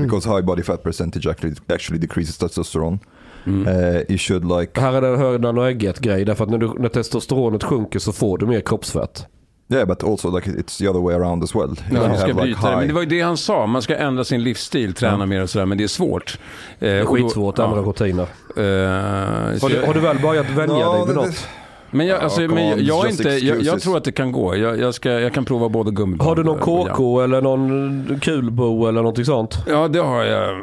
because 0.02 0.28
high 0.28 0.42
body 0.42 0.62
fat 0.62 0.82
percentage 0.82 1.26
actually 1.26 1.56
actually 1.70 1.98
decreases 1.98 2.38
testosterone. 2.38 2.98
Uh, 3.46 4.04
you 4.08 4.18
should 4.18 4.44
like 4.44 4.80
Här 4.80 4.92
är 4.92 5.00
det 5.00 5.16
hönan 5.16 5.58
och 5.58 5.68
ägget 5.68 6.00
grej. 6.00 6.24
Därför 6.24 6.44
att 6.44 6.50
när, 6.50 6.58
du, 6.58 6.72
när 6.78 6.88
testosteronet 6.88 7.64
sjunker 7.64 7.98
så 7.98 8.12
får 8.12 8.38
du 8.38 8.46
mer 8.46 8.60
kroppsfett. 8.60 9.26
Yeah, 9.68 9.84
but 9.84 10.04
also 10.04 10.36
like 10.36 10.50
it's 10.50 10.78
the 10.78 10.88
other 10.88 11.00
way 11.00 11.14
around 11.14 11.42
as 11.42 11.54
well. 11.54 11.80
Ja, 11.92 12.16
ska 12.16 12.26
have, 12.26 12.34
bryta 12.34 12.70
det. 12.70 12.76
Men 12.76 12.88
det 12.88 12.94
var 12.94 13.00
ju 13.00 13.06
det 13.06 13.20
han 13.20 13.36
sa. 13.36 13.66
Man 13.66 13.82
ska 13.82 13.96
ändra 13.96 14.24
sin 14.24 14.42
livsstil, 14.42 14.94
träna 14.94 15.26
mer 15.26 15.42
och 15.42 15.50
sådär. 15.50 15.66
Men 15.66 15.78
det 15.78 15.84
är 15.84 15.88
svårt. 15.88 16.38
Det 16.78 16.90
är 16.90 17.00
Eh, 17.00 17.06
skitsvårt, 17.06 17.58
ja. 17.58 17.64
andra 17.64 17.80
rutiner. 17.80 18.22
Eh, 18.22 19.58
så 19.58 19.66
Har 19.66 19.68
du, 19.68 19.86
har 19.86 19.94
du 19.94 20.00
väl 20.00 20.18
börjat 20.18 20.50
vänja 20.50 20.86
No, 20.86 20.92
dig 20.92 21.06
vid 21.06 21.16
något? 21.16 21.48
Men 21.90 22.06
jag, 22.06 22.20
alltså, 22.20 22.42
Ja, 22.42 22.48
men 22.48 22.68
jag, 22.68 22.80
jag, 22.80 23.10
inte, 23.10 23.28
jag, 23.28 23.62
jag 23.62 23.80
tror 23.80 23.96
att 23.96 24.04
det 24.04 24.12
kan 24.12 24.32
gå. 24.32 24.56
Jag, 24.56 24.78
jag, 24.80 24.94
ska, 24.94 25.10
jag 25.10 25.34
kan 25.34 25.44
prova 25.44 25.68
både 25.68 25.90
gummiband 25.90 26.28
Har 26.28 26.36
du 26.36 26.44
någon 26.44 26.58
KK 26.58 27.20
eller 27.20 27.42
någon 27.42 28.20
kulbo 28.22 28.86
eller 28.86 29.00
någonting 29.00 29.24
sånt? 29.24 29.58
Ja, 29.66 29.88
det 29.88 29.98
har 29.98 30.24
jag. 30.24 30.62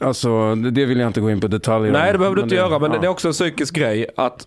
Alltså, 0.00 0.54
det 0.54 0.70
det 0.70 0.84
vill 0.84 0.98
jag 0.98 1.06
inte 1.06 1.20
gå 1.20 1.30
in 1.30 1.40
på 1.40 1.48
detaljer. 1.48 1.92
Nej 1.92 2.12
det 2.12 2.18
behöver 2.18 2.36
du 2.36 2.42
inte 2.42 2.54
göra 2.54 2.78
men 2.78 2.92
ja. 2.92 2.98
det 2.98 3.06
är 3.06 3.10
också 3.10 3.28
en 3.28 3.34
psykisk 3.34 3.74
grej 3.74 4.06
att 4.16 4.46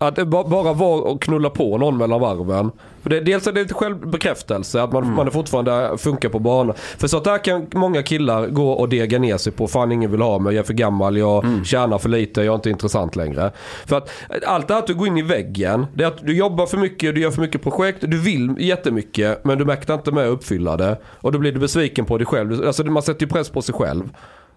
att 0.00 0.16
det 0.16 0.24
bara 0.24 0.72
vara 0.72 1.00
och 1.02 1.22
knulla 1.22 1.50
på 1.50 1.78
någon 1.78 1.96
mellan 1.96 2.20
varven. 2.20 2.70
För 3.02 3.10
det, 3.10 3.20
dels 3.20 3.46
är 3.46 3.52
det 3.52 3.60
lite 3.62 3.74
självbekräftelse 3.74 4.82
att 4.82 4.92
man, 4.92 5.02
Mm. 5.02 5.14
man 5.16 5.26
är 5.26 5.30
fortfarande 5.30 5.98
funkar 5.98 6.28
på 6.28 6.38
banan. 6.38 6.74
För 6.98 7.08
sånt 7.08 7.24
där 7.24 7.44
kan 7.44 7.66
många 7.74 8.02
killar 8.02 8.46
gå 8.46 8.70
och 8.72 8.88
dega 8.88 9.18
ner 9.18 9.36
sig 9.36 9.52
på. 9.52 9.66
Fan 9.68 9.92
ingen 9.92 10.10
vill 10.10 10.20
ha 10.20 10.38
mig, 10.38 10.54
jag 10.54 10.62
är 10.62 10.66
för 10.66 10.72
gammal, 10.74 11.16
jag 11.16 11.44
Mm. 11.44 11.64
tjänar 11.64 11.98
för 11.98 12.08
lite, 12.08 12.42
jag 12.42 12.52
är 12.52 12.54
inte 12.56 12.70
intressant 12.70 13.16
längre. 13.16 13.50
För 13.86 13.96
att 13.96 14.10
allt 14.46 14.68
det 14.68 14.74
här 14.74 14.80
att 14.80 14.86
du 14.86 14.94
går 14.94 15.06
in 15.08 15.18
i 15.18 15.22
väggen. 15.22 15.86
Det 15.94 16.04
är 16.04 16.08
att 16.08 16.26
du 16.26 16.36
jobbar 16.36 16.66
för 16.66 16.76
mycket, 16.78 17.14
du 17.14 17.20
gör 17.20 17.30
för 17.30 17.40
mycket 17.40 17.62
projekt, 17.62 17.98
du 18.00 18.18
vill 18.20 18.54
jättemycket 18.58 19.44
men 19.44 19.58
du 19.58 19.64
mäktar 19.64 19.94
inte 19.94 20.12
med 20.12 20.24
att 20.24 20.30
uppfylla 20.30 20.76
det. 20.76 20.98
Och 21.20 21.32
då 21.32 21.38
blir 21.38 21.52
du 21.52 21.60
besviken 21.60 22.04
på 22.04 22.18
dig 22.18 22.26
själv. 22.26 22.66
Alltså 22.66 22.84
man 22.84 23.02
sätter 23.02 23.26
ju 23.26 23.28
press 23.32 23.48
på 23.50 23.62
sig 23.62 23.74
själv. 23.74 24.08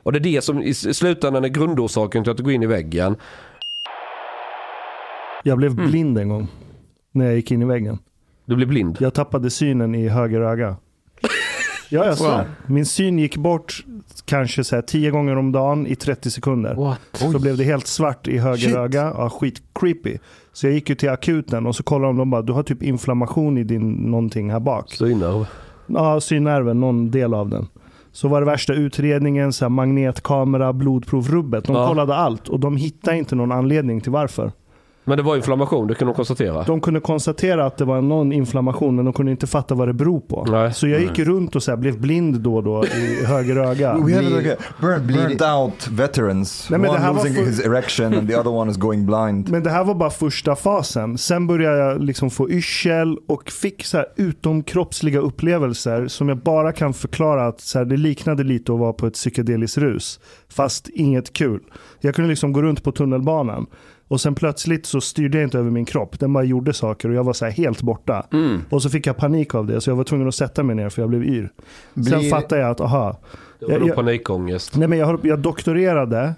Och 0.03 0.11
det 0.11 0.17
är 0.19 0.33
det 0.35 0.43
som 0.43 0.61
i 0.61 0.73
slutändan 0.73 1.43
är 1.43 1.49
grundorsaken 1.49 2.23
till 2.23 2.31
att 2.31 2.37
du 2.37 2.43
går 2.43 2.53
in 2.53 2.63
i 2.63 2.67
väggen. 2.67 3.15
Jag 5.43 5.57
blev 5.57 5.75
blind 5.75 6.17
en 6.17 6.29
gång. 6.29 6.47
När 7.11 7.25
jag 7.25 7.35
gick 7.35 7.51
in 7.51 7.61
i 7.61 7.65
väggen. 7.65 7.97
Du 8.45 8.55
blir 8.55 8.65
blind? 8.67 8.97
Jag 8.99 9.13
tappade 9.13 9.49
synen 9.49 9.95
i 9.95 10.07
höger 10.07 10.41
öga. 10.41 10.75
Ja, 11.93 12.05
jag 12.05 12.17
svär. 12.17 12.45
Min 12.67 12.85
syn 12.85 13.19
gick 13.19 13.37
bort 13.37 13.85
kanske 14.25 14.63
så 14.63 14.75
här 14.75 14.81
10 14.81 15.11
gånger 15.11 15.35
om 15.37 15.51
dagen 15.51 15.87
i 15.87 15.95
30 15.95 16.31
sekunder. 16.31 16.75
What? 16.75 16.99
Så 17.13 17.39
blev 17.39 17.57
det 17.57 17.63
helt 17.63 17.87
svart 17.87 18.27
i 18.27 18.37
höger 18.37 18.57
Shit. 18.57 18.75
öga. 18.75 19.01
Ja, 19.17 19.29
skit 19.29 19.61
creepy. 19.75 20.17
Så 20.53 20.67
jag 20.67 20.73
gick 20.73 20.89
ju 20.89 20.95
till 20.95 21.09
akuten 21.09 21.65
och 21.67 21.75
så 21.75 21.83
kollade 21.83 22.09
de, 22.13 22.17
de 22.17 22.29
bara, 22.29 22.41
du 22.41 22.53
har 22.53 22.63
typ 22.63 22.83
inflammation 22.83 23.57
i 23.57 23.63
din 23.63 23.91
någonting 23.91 24.51
här 24.51 24.59
bak. 24.59 24.91
Synnerv. 24.93 25.45
Ja, 25.87 26.19
synnerven, 26.21 26.79
någon 26.79 27.11
del 27.11 27.33
av 27.33 27.49
den. 27.49 27.67
Så 28.11 28.27
var 28.27 28.41
det 28.41 28.45
värsta 28.47 28.73
utredningen, 28.73 29.53
så 29.53 29.65
här 29.65 29.69
magnetkamera, 29.69 30.73
blodprov, 30.73 31.27
rubbet. 31.27 31.63
De 31.65 31.75
Ja. 31.75 31.87
kollade 31.87 32.15
allt 32.15 32.47
och 32.47 32.59
de 32.59 32.75
hittade 32.77 33.17
inte 33.17 33.35
någon 33.35 33.51
anledning 33.51 34.01
till 34.01 34.11
varför. 34.11 34.51
Men 35.03 35.17
det 35.17 35.23
var 35.23 35.35
inflammation, 35.35 35.87
det 35.87 35.95
kunde 35.95 36.11
de 36.13 36.15
konstatera. 36.15 36.63
De 36.63 36.81
kunde 36.81 36.99
konstatera 36.99 37.65
att 37.65 37.77
det 37.77 37.85
var 37.85 38.01
någon 38.01 38.31
inflammation 38.31 38.95
men 38.95 39.05
de 39.05 39.13
kunde 39.13 39.31
inte 39.31 39.47
fatta 39.47 39.75
vad 39.75 39.87
det 39.87 39.93
beror 39.93 40.19
på. 40.19 40.45
Nej. 40.49 40.73
Så 40.73 40.87
jag 40.87 41.01
gick 41.01 41.19
runt 41.19 41.55
och 41.55 41.63
så 41.63 41.71
här, 41.71 41.77
blev 41.77 41.99
blind 41.99 42.39
då 42.39 42.55
och 42.55 42.63
då 42.63 42.85
i 42.85 43.25
höger 43.27 43.55
öga. 43.55 43.93
We 43.97 44.15
have 44.15 44.29
like 44.29 44.53
a 44.53 44.57
burnt, 44.81 45.03
burnt 45.03 45.41
out 45.41 45.87
veterans. 45.91 46.67
Nej, 46.69 46.79
one 46.89 47.13
losing 47.13 47.33
för- 47.35 47.43
his 47.45 47.65
erection 47.65 48.13
and 48.13 48.29
the 48.29 48.35
other 48.37 48.51
one 48.51 48.71
is 48.71 48.77
going 48.77 49.05
blind. 49.05 49.49
Men 49.49 49.63
det 49.63 49.69
här 49.69 49.83
var 49.83 49.95
bara 49.95 50.09
första 50.09 50.55
fasen. 50.55 51.17
Sen 51.17 51.47
började 51.47 51.77
jag 51.77 52.01
liksom 52.03 52.29
få 52.29 52.49
yrsel 52.49 53.17
och 53.27 53.49
fick 53.51 53.85
så 53.85 53.97
här 53.97 54.05
utomkroppsliga 54.15 55.19
upplevelser 55.19 56.07
som 56.07 56.29
jag 56.29 56.37
bara 56.37 56.71
kan 56.71 56.93
förklara 56.93 57.47
att 57.47 57.61
så 57.61 57.77
här, 57.77 57.85
det 57.85 57.97
liknade 57.97 58.43
lite 58.43 58.73
att 58.73 58.79
vara 58.79 58.93
på 58.93 59.07
ett 59.07 59.13
psykedeliskt 59.13 59.77
rus. 59.77 60.19
Fast 60.49 60.89
inget 60.89 61.33
kul. 61.33 61.59
Jag 61.99 62.15
kunde 62.15 62.29
liksom 62.29 62.53
gå 62.53 62.61
runt 62.61 62.83
på 62.83 62.91
tunnelbanan 62.91 63.65
och 64.11 64.21
sen 64.21 64.35
plötsligt 64.35 64.85
så 64.85 65.01
styrde 65.01 65.37
jag 65.37 65.45
inte 65.47 65.57
över 65.59 65.71
min 65.71 65.85
kropp. 65.85 66.19
Den 66.19 66.33
bara 66.33 66.43
gjorde 66.43 66.73
saker 66.73 67.09
och 67.09 67.15
jag 67.15 67.23
var 67.23 67.33
så 67.33 67.45
här 67.45 67.51
helt 67.51 67.81
borta. 67.81 68.25
Och 68.69 68.81
så 68.81 68.89
fick 68.89 69.07
jag 69.07 69.17
panik 69.17 69.55
av 69.55 69.65
det 69.67 69.81
så 69.81 69.89
jag 69.89 69.95
var 69.95 70.03
tvungen 70.03 70.27
att 70.27 70.35
sätta 70.35 70.63
mig 70.63 70.75
ner 70.75 70.89
för 70.89 71.01
jag 71.01 71.09
blev 71.09 71.23
yr. 71.23 71.49
Sen 71.93 72.03
Blir- 72.03 72.29
fattade 72.29 72.61
jag 72.61 72.71
att 72.71 72.81
aha. 72.81 73.17
Det 73.59 73.65
var 73.65 73.73
Jag, 73.73 73.87
jag, 73.87 73.95
panikångest. 73.95 74.75
nej 74.77 74.87
men 74.87 74.99
jag, 74.99 75.05
har- 75.05 75.19
jag 75.23 75.39
doktorerade, 75.39 76.33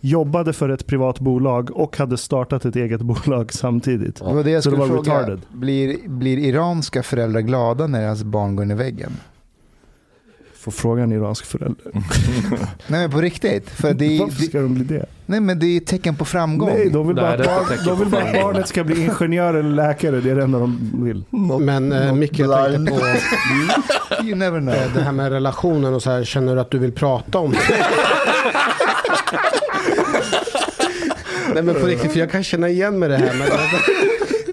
jobbade 0.00 0.52
för 0.52 0.68
ett 0.68 0.86
privat 0.86 1.20
bolag 1.20 1.70
och 1.76 1.96
hade 1.98 2.16
startat 2.16 2.64
ett 2.64 2.76
eget 2.76 3.00
bolag 3.10 3.52
samtidigt. 3.52 4.16
Det 4.16 4.34
var 4.34 4.44
det 4.44 4.50
jag 4.50 4.62
Så 4.62 4.70
det 4.70 4.76
skulle 4.76 4.92
var 4.92 5.02
fråga. 5.04 5.18
retarded. 5.18 5.40
Blir, 5.52 6.08
blir 6.08 6.38
iranska 6.38 7.02
föräldrar 7.02 7.40
glada 7.40 7.86
när 7.86 8.00
deras 8.00 8.22
barn 8.24 8.56
går 8.56 8.64
in 8.64 8.70
i 8.70 8.74
väggen? 8.74 9.12
Får 10.66 10.72
fråga 10.72 11.02
en 11.02 11.12
iransk 11.12 11.44
förälder. 11.44 11.92
Nej 12.86 13.00
men 13.00 13.10
på 13.10 13.20
riktigt. 13.20 13.70
För 13.70 13.94
det 13.94 14.16
är, 14.16 14.20
Varför 14.20 14.42
ska 14.42 14.60
de 14.60 14.74
bli 14.74 14.84
det? 14.84 15.06
nej 15.26 15.40
men 15.40 15.58
det 15.58 15.66
är 15.66 15.76
ett 15.76 15.86
tecken 15.86 16.16
på 16.16 16.24
framgång. 16.24 16.68
Nej, 16.68 16.90
de 16.90 17.06
vill 17.06 17.16
bara, 17.16 17.36
Nej, 17.36 17.46
barn, 17.46 17.64
de 17.84 17.98
vill 17.98 18.08
bara 18.08 18.22
att 18.22 18.32
barnet 18.32 18.68
ska 18.68 18.84
bli 18.84 19.00
ingenjör 19.04 19.54
eller 19.54 19.70
läkare. 19.70 20.20
Det 20.20 20.30
är 20.30 20.34
det 20.34 20.42
enda 20.42 20.58
de 20.58 20.90
vill. 21.04 21.24
Men 21.60 21.92
eh, 21.92 22.12
Micke, 22.14 22.38
jag 22.38 22.72
tänkte 22.72 22.94
på 22.94 23.00
You 24.24 24.34
never 24.36 24.60
know. 24.60 24.74
eh, 24.74 24.94
det 24.94 25.00
här 25.00 25.12
med 25.12 25.32
relationen 25.32 25.94
och 25.94 26.02
så 26.02 26.10
här. 26.10 26.24
Känner 26.24 26.54
du 26.54 26.60
att 26.60 26.70
du 26.70 26.78
vill 26.78 26.92
prata 26.92 27.38
om 27.38 27.50
det? 27.50 27.58
Nej 31.54 31.62
men 31.62 31.74
på 31.74 31.86
riktigt, 31.86 32.12
för 32.12 32.18
jag 32.18 32.30
kan 32.30 32.44
känna 32.44 32.68
igen 32.68 32.98
mig 32.98 33.08
det 33.08 33.16
här. 33.16 33.34
Men, 33.34 33.48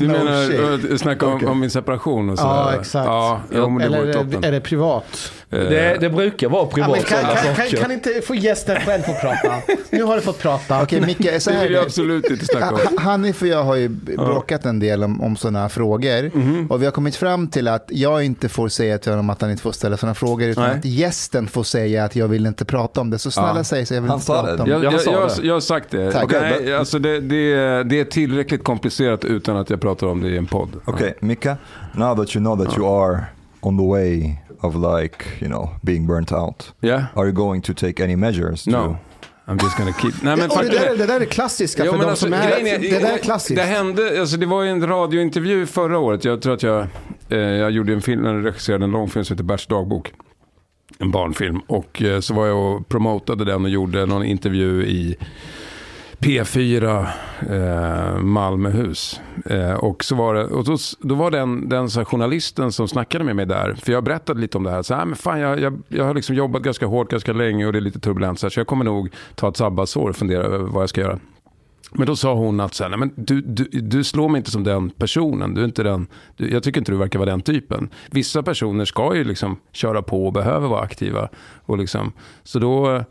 Du 0.07 0.13
No 0.13 0.23
menar 0.23 0.91
uh, 0.91 0.97
snacka 0.97 1.25
om, 1.25 1.33
Okej. 1.35 1.47
om 1.47 1.59
min 1.59 1.69
separation 1.69 2.29
och 2.29 2.37
sådär? 2.39 2.51
ja, 2.53 2.73
exakt. 2.79 3.05
Ja, 3.07 3.39
jo, 3.55 3.79
det 3.79 3.85
Eller 3.85 3.97
är 4.05 4.23
det, 4.23 4.47
är 4.47 4.51
det 4.51 4.59
privat? 4.61 5.31
Eh, 5.49 5.59
Det, 5.59 5.97
det 5.99 6.09
brukar 6.09 6.49
vara 6.49 6.63
Ja, 6.63 6.69
privat 6.73 6.91
men 6.91 7.01
kan, 7.03 7.35
kan, 7.35 7.55
kan, 7.55 7.79
kan 7.81 7.91
inte 7.91 8.21
få 8.21 8.35
gästen 8.35 8.75
själv 8.85 9.01
få 9.03 9.13
prata? 9.13 9.53
Nu 9.89 10.03
har 10.03 10.15
du 10.15 10.21
fått 10.21 10.39
prata. 10.39 10.83
Okej 10.83 11.01
Micke, 11.01 11.41
så 11.41 11.49
det 11.49 11.55
här 11.55 11.63
vill 11.63 11.71
är 11.71 11.75
jag 11.75 11.83
det. 11.83 11.85
absolut 11.87 12.29
inte 12.29 12.45
snacka 12.45 12.69
om. 12.69 12.75
Ha- 12.97 13.03
Hanif 13.03 13.41
och 13.41 13.47
jag 13.47 13.63
har 13.63 13.75
ju 13.75 13.89
bråkat 13.89 14.65
en 14.65 14.79
del 14.79 15.03
om, 15.03 15.21
om 15.21 15.35
sådana 15.35 15.59
här 15.59 15.69
frågor. 15.69 16.31
Mhm. 16.33 16.67
Och 16.67 16.81
vi 16.81 16.85
har 16.85 16.91
kommit 16.91 17.15
fram 17.15 17.47
till 17.47 17.67
att 17.67 17.85
jag 17.89 18.23
inte 18.23 18.49
får 18.49 18.67
säga 18.67 18.97
till 18.97 19.11
honom 19.11 19.29
att 19.29 19.41
han 19.41 19.51
inte 19.51 19.63
får 19.63 19.71
ställa 19.71 19.97
sådana 19.97 20.15
frågor. 20.15 20.47
Utan 20.47 20.63
Nej. 20.63 20.77
att 20.77 20.85
gästen 20.85 21.47
får 21.47 21.63
säga 21.63 22.03
att 22.05 22.15
jag 22.15 22.27
vill 22.27 22.45
inte 22.45 22.65
prata 22.65 23.01
om 23.01 23.09
det. 23.09 23.19
Så 23.19 23.31
snälla 23.31 23.53
Ja. 23.55 23.63
säg 23.63 23.85
så 23.85 23.93
jag 23.93 24.01
vill 24.01 24.09
Han 24.09 24.17
inte 24.17 24.25
sa 24.25 24.33
prata 24.41 24.55
det. 24.55 24.61
om 24.63 24.69
det. 24.69 24.75
Jag, 24.75 24.83
Jag 24.83 24.93
jag, 24.93 25.01
sa 25.01 25.11
jag, 25.11 25.29
det. 25.41 25.47
jag 25.47 25.53
har 25.53 25.59
sagt 25.59 25.91
det. 25.91 26.11
Tack. 26.11 26.31
Nej, 26.31 26.75
alltså 26.75 26.99
det, 26.99 27.19
det, 27.19 27.83
det 27.83 27.99
är 27.99 28.05
tillräckligt 28.05 28.63
komplicerat 28.63 29.25
utan 29.25 29.57
att 29.57 29.69
jag 29.69 29.81
pratar 29.81 29.92
om 30.01 30.21
det 30.21 30.29
i 30.29 30.37
en 30.37 30.45
podd. 30.47 30.69
Okay, 30.85 31.13
Mika, 31.19 31.57
now 31.93 32.15
that 32.15 32.35
you 32.35 32.43
know 32.43 32.65
that 32.65 32.77
you 32.77 32.87
are 33.03 33.25
on 33.61 33.77
the 33.77 33.83
way 33.83 34.35
of 34.61 34.75
like, 34.75 35.25
you 35.41 35.47
know, 35.51 35.69
being 35.81 36.07
burnt 36.07 36.31
out, 36.31 36.73
Yeah? 36.81 37.03
are 37.15 37.25
you 37.25 37.31
going 37.33 37.61
to 37.61 37.73
take 37.73 38.03
any 38.03 38.15
measures? 38.15 38.63
To... 38.63 38.71
No. 38.71 38.97
I'm 39.45 39.59
just 39.63 39.77
gonna 39.77 39.93
keep... 39.93 40.13
Nej, 40.21 40.37
men 40.37 40.49
det, 40.49 40.69
där, 40.69 40.97
det 40.97 41.05
där 41.05 41.21
är 41.21 41.25
klassiska 41.25 41.85
Jo, 41.85 41.91
för 41.91 41.97
men 41.97 42.05
de 42.07 42.09
alltså, 42.11 42.25
som 42.25 42.33
är- 42.33 42.79
det 42.79 42.99
där 42.99 43.13
är 43.13 43.17
klassiskt. 43.17 43.55
Det 43.55 43.63
hände, 43.65 44.19
alltså 44.19 44.37
det 44.37 44.45
var 44.45 44.63
ju 44.63 44.69
en 44.69 44.87
radiointervju 44.87 45.65
förra 45.65 45.97
året. 45.99 46.25
Jag 46.25 46.41
tror 46.41 46.53
att 46.53 46.63
jag, 46.63 46.87
eh, 47.29 47.37
jag 47.37 47.71
gjorde 47.71 47.93
en 47.93 48.01
film, 48.01 48.25
jag 48.25 48.45
regisserade 48.45 48.83
en 48.83 48.91
långfilm 48.91 49.25
som 49.25 49.33
heter 49.33 49.43
Berts 49.43 49.67
dagbok. 49.67 50.11
En 50.99 51.11
barnfilm. 51.11 51.59
Och 51.67 52.01
eh, 52.01 52.19
så 52.19 52.33
var 52.33 52.47
jag 52.47 52.57
och 52.75 52.87
promotade 52.87 53.45
den 53.45 53.63
och 53.63 53.69
gjorde 53.69 54.05
någon 54.05 54.23
intervju 54.25 54.83
i 54.85 55.15
P4 56.23 57.07
eh, 57.49 58.19
Malmöhus. 58.19 59.21
Eh, 59.45 59.73
och 59.73 60.03
så 60.03 60.15
var 60.15 60.35
det, 60.35 60.45
och 60.45 60.63
då, 60.65 60.77
då 60.99 61.15
var 61.15 61.31
den, 61.31 61.69
den 61.69 61.89
så 61.89 61.99
här, 61.99 62.05
journalisten 62.05 62.71
som 62.71 62.87
snackade 62.87 63.23
med 63.23 63.35
mig 63.35 63.45
där, 63.45 63.73
för 63.73 63.91
jag 63.91 64.03
berättade 64.03 64.39
lite 64.39 64.57
om 64.57 64.63
det 64.63 64.71
här. 64.71 64.81
Så, 64.81 64.95
här 64.95 65.05
men 65.05 65.15
fan, 65.15 65.39
jag, 65.39 65.59
jag, 65.59 65.81
jag 65.87 66.05
har 66.05 66.13
liksom 66.13 66.35
jobbat 66.35 66.61
ganska 66.61 66.85
hårt 66.85 67.11
ganska 67.11 67.33
länge 67.33 67.65
och 67.65 67.73
det 67.73 67.79
är 67.79 67.81
lite 67.81 67.99
turbulent 67.99 68.39
så, 68.39 68.45
här, 68.45 68.49
så 68.49 68.59
jag 68.59 68.67
kommer 68.67 68.85
nog 68.85 69.09
ta 69.35 69.49
ett 69.49 69.57
sabbatsår 69.57 70.09
och 70.09 70.15
fundera 70.15 70.43
över 70.43 70.59
vad 70.59 70.81
jag 70.81 70.89
ska 70.89 71.01
göra. 71.01 71.19
Men 71.91 72.07
då 72.07 72.15
sa 72.15 72.33
hon 72.33 72.59
att 72.59 72.73
så 72.73 72.83
här, 72.83 72.97
men 72.97 73.13
du, 73.15 73.41
du, 73.41 73.63
du 73.63 74.03
slår 74.03 74.29
mig 74.29 74.39
inte 74.39 74.51
som 74.51 74.63
den 74.63 74.89
personen. 74.89 75.53
Du 75.53 75.61
är 75.61 75.65
inte 75.65 75.83
den, 75.83 76.07
du, 76.37 76.51
jag 76.51 76.63
tycker 76.63 76.81
inte 76.81 76.91
du 76.91 76.97
verkar 76.97 77.19
vara 77.19 77.29
den 77.29 77.41
typen. 77.41 77.89
Vissa 78.11 78.43
personer 78.43 78.85
ska 78.85 79.15
ju 79.15 79.23
liksom 79.23 79.59
köra 79.71 80.01
på 80.01 80.25
och 80.25 80.33
behöver 80.33 80.67
vara 80.67 80.81
aktiva. 80.81 81.29
Och 81.65 81.77
liksom, 81.77 82.13
så 82.43 82.59
då, 82.59 83.03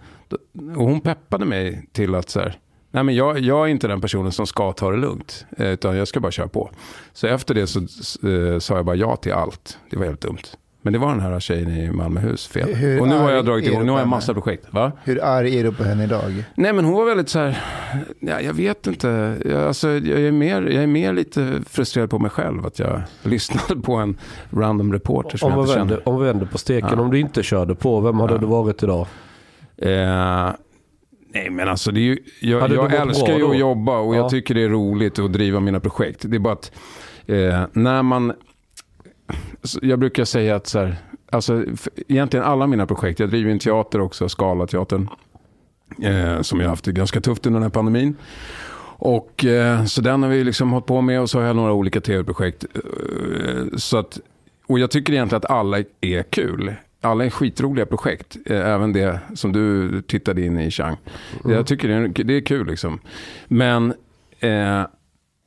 och 0.76 0.84
hon 0.84 1.00
peppade 1.00 1.44
mig 1.44 1.88
till 1.92 2.14
att 2.14 2.30
så 2.30 2.40
här, 2.40 2.58
nej 2.92 3.02
men 3.04 3.14
jag, 3.14 3.38
jag 3.38 3.62
är 3.66 3.66
inte 3.70 3.88
den 3.88 4.00
personen 4.00 4.32
som 4.32 4.46
ska 4.46 4.72
ta 4.72 4.90
det 4.90 4.96
lugnt. 4.96 5.46
eh, 5.58 5.66
Utan 5.66 5.96
jag 5.96 6.08
ska 6.08 6.20
bara 6.20 6.32
köra 6.32 6.48
på. 6.48 6.70
Så 7.12 7.26
efter 7.26 7.54
det 7.54 7.66
så 7.66 7.78
eh, 8.28 8.58
sa 8.58 8.76
jag 8.76 8.84
bara 8.84 8.96
ja 8.96 9.16
till 9.16 9.32
allt. 9.32 9.78
Det 9.90 9.96
var 9.96 10.04
helt 10.06 10.20
dumt. 10.20 10.38
Men 10.84 10.92
det 10.92 10.98
var 10.98 11.08
den 11.10 11.20
här 11.20 11.40
tjejen 11.40 11.70
i 11.70 11.90
Malmöhus 11.90 12.46
fel. 12.46 12.74
Hur 12.74 13.00
och 13.00 13.08
nu 13.08 13.18
har 13.18 13.30
jag 13.30 13.44
dragit 13.44 13.66
igång, 13.66 13.86
nu 13.86 13.92
har 13.92 13.98
jag 13.98 14.08
massa 14.08 14.34
projekt. 14.34 14.66
Va? 14.70 14.92
Hur 15.04 15.24
arg 15.24 15.58
är 15.58 15.64
du 15.64 15.72
på 15.72 15.84
henne 15.84 16.04
idag? 16.04 16.44
Nej 16.54 16.72
men 16.72 16.84
hon 16.84 16.94
var 16.94 17.04
väldigt 17.04 17.28
så 17.28 17.38
här, 17.38 17.62
ja, 18.20 18.40
jag 18.40 18.52
vet 18.54 18.86
inte, 18.86 19.36
jag, 19.44 19.62
alltså, 19.62 19.88
jag, 19.88 20.20
är 20.20 20.32
mer, 20.32 20.62
jag 20.62 20.82
är 20.82 20.86
mer 20.86 21.12
lite 21.12 21.60
frustrerad 21.66 22.10
på 22.10 22.18
mig 22.18 22.30
själv 22.30 22.66
att 22.66 22.78
jag 22.78 23.02
lyssnade 23.22 23.80
på 23.82 23.94
en 23.94 24.18
random 24.50 24.92
reporter 24.92 25.38
som 25.38 25.46
Om 25.46 25.58
jag 25.58 25.62
vi, 25.62 25.62
inte 25.68 25.78
kände. 25.78 25.94
vänder, 25.94 26.08
om 26.08 26.18
vi 26.20 26.26
vänder 26.26 26.46
på 26.46 26.58
steken, 26.58 26.90
Ja. 26.92 27.00
om 27.00 27.10
du 27.10 27.18
inte 27.20 27.42
körde 27.42 27.74
på, 27.74 28.00
vem 28.00 28.20
hade 28.20 28.32
Ja. 28.34 28.38
du 28.38 28.46
varit 28.46 28.82
idag? 28.82 29.06
Eh, 29.76 30.50
nej 31.34 31.50
men 31.50 31.68
alltså 31.68 31.90
det 31.92 32.00
är 32.00 32.02
ju, 32.02 32.18
jag, 32.40 32.70
det 32.70 32.74
jag 32.74 32.94
älskar 32.94 33.36
ju 33.38 33.50
att 33.50 33.58
jobba 33.58 33.98
och 33.98 34.14
Ja. 34.14 34.18
jag 34.18 34.30
tycker 34.30 34.54
det 34.54 34.62
är 34.62 34.68
roligt 34.68 35.18
att 35.18 35.32
driva 35.32 35.60
mina 35.60 35.80
projekt. 35.80 36.24
Det 36.28 36.36
är 36.36 36.38
bara 36.38 36.52
att 36.52 36.72
eh, 37.26 37.62
när 37.72 38.02
man, 38.02 38.32
jag 39.82 39.98
brukar 39.98 40.24
säga 40.24 40.56
att 40.56 40.66
så 40.66 40.78
här, 40.78 40.96
alltså, 41.30 41.64
egentligen 42.08 42.46
alla 42.46 42.66
mina 42.66 42.86
projekt, 42.86 43.20
jag 43.20 43.30
driver 43.30 43.50
en 43.50 43.58
teater 43.58 44.00
också, 44.00 44.28
Scala-teatern. 44.28 45.08
Eh, 46.02 46.40
som 46.42 46.60
jag 46.60 46.66
har 46.66 46.70
haft 46.70 46.84
det 46.84 46.92
ganska 46.92 47.20
tufft 47.20 47.46
under 47.46 47.60
den 47.60 47.62
här 47.62 47.70
pandemin. 47.70 48.16
Och 48.96 49.44
eh, 49.44 49.84
så 49.84 50.00
den 50.00 50.22
har 50.22 50.30
vi 50.30 50.44
liksom 50.44 50.70
hållit 50.72 50.86
på 50.86 51.00
med 51.00 51.20
och 51.20 51.30
så 51.30 51.38
har 51.38 51.46
jag 51.46 51.56
några 51.56 51.72
olika 51.72 52.00
tv-projekt. 52.00 52.64
Eh, 52.74 53.76
så 53.76 53.98
att, 53.98 54.20
och 54.66 54.78
jag 54.78 54.90
tycker 54.90 55.12
egentligen 55.12 55.38
att 55.44 55.50
alla 55.50 55.78
är 56.00 56.22
kul. 56.22 56.74
Alla 57.04 57.24
är 57.24 57.30
skitroliga 57.30 57.86
projekt. 57.86 58.36
Eh, 58.46 58.66
även 58.68 58.92
det 58.92 59.20
som 59.34 59.52
du 59.52 60.02
tittade 60.02 60.42
in 60.42 60.58
i 60.58 60.70
Chang. 60.70 60.96
Jag 61.44 61.66
tycker 61.66 61.88
det 61.88 61.94
är, 61.94 62.24
det 62.24 62.34
är 62.34 62.40
kul 62.40 62.66
liksom. 62.66 62.98
Men 63.48 63.90
eh, 64.40 64.82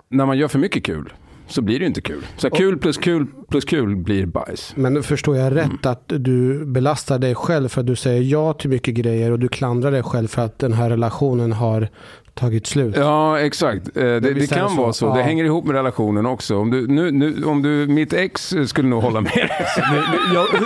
när 0.09 0.25
man 0.25 0.37
gör 0.37 0.47
för 0.47 0.59
mycket 0.59 0.83
kul 0.83 1.13
så 1.47 1.61
blir 1.61 1.79
det 1.79 1.85
inte 1.85 2.01
kul. 2.01 2.25
Så 2.37 2.47
här, 2.49 2.55
kul 2.55 2.77
plus 2.77 2.97
kul 2.97 3.27
plus 3.49 3.65
kul 3.65 3.95
blir 3.95 4.25
bajs. 4.25 4.73
Men 4.75 5.03
förstår 5.03 5.37
jag 5.37 5.55
rätt 5.55 5.65
Mm. 5.65 5.77
att 5.83 6.03
du 6.07 6.65
belastar 6.65 7.19
dig 7.19 7.35
själv 7.35 7.69
för 7.69 7.81
att 7.81 7.87
du 7.87 7.95
säger 7.95 8.21
ja 8.21 8.53
till 8.53 8.69
mycket 8.69 8.93
grejer 8.93 9.31
och 9.31 9.39
du 9.39 9.47
klandrar 9.47 9.91
dig 9.91 10.03
själv 10.03 10.27
för 10.27 10.41
att 10.41 10.59
den 10.59 10.73
här 10.73 10.89
relationen 10.89 11.51
har 11.51 11.89
tagit 12.35 12.67
slut? 12.67 12.95
Ja, 12.97 13.39
exakt. 13.39 13.97
Eh, 13.97 14.03
Det, 14.03 14.19
det, 14.19 14.47
kan 14.49 14.63
det 14.63 14.69
så. 14.69 14.81
vara 14.81 14.93
så. 14.93 15.05
Ja. 15.05 15.13
Det 15.13 15.23
hänger 15.23 15.43
ihop 15.45 15.65
med 15.65 15.75
relationen 15.75 16.25
också. 16.25 16.57
Om 16.57 16.71
du, 16.71 16.87
nu, 16.87 17.11
nu, 17.11 17.43
om 17.43 17.61
du, 17.61 17.69
mitt 17.87 18.13
ex 18.13 18.53
skulle 18.67 18.89
nog 18.89 19.03
hålla 19.03 19.21
med 19.21 19.31
dig. 19.33 19.49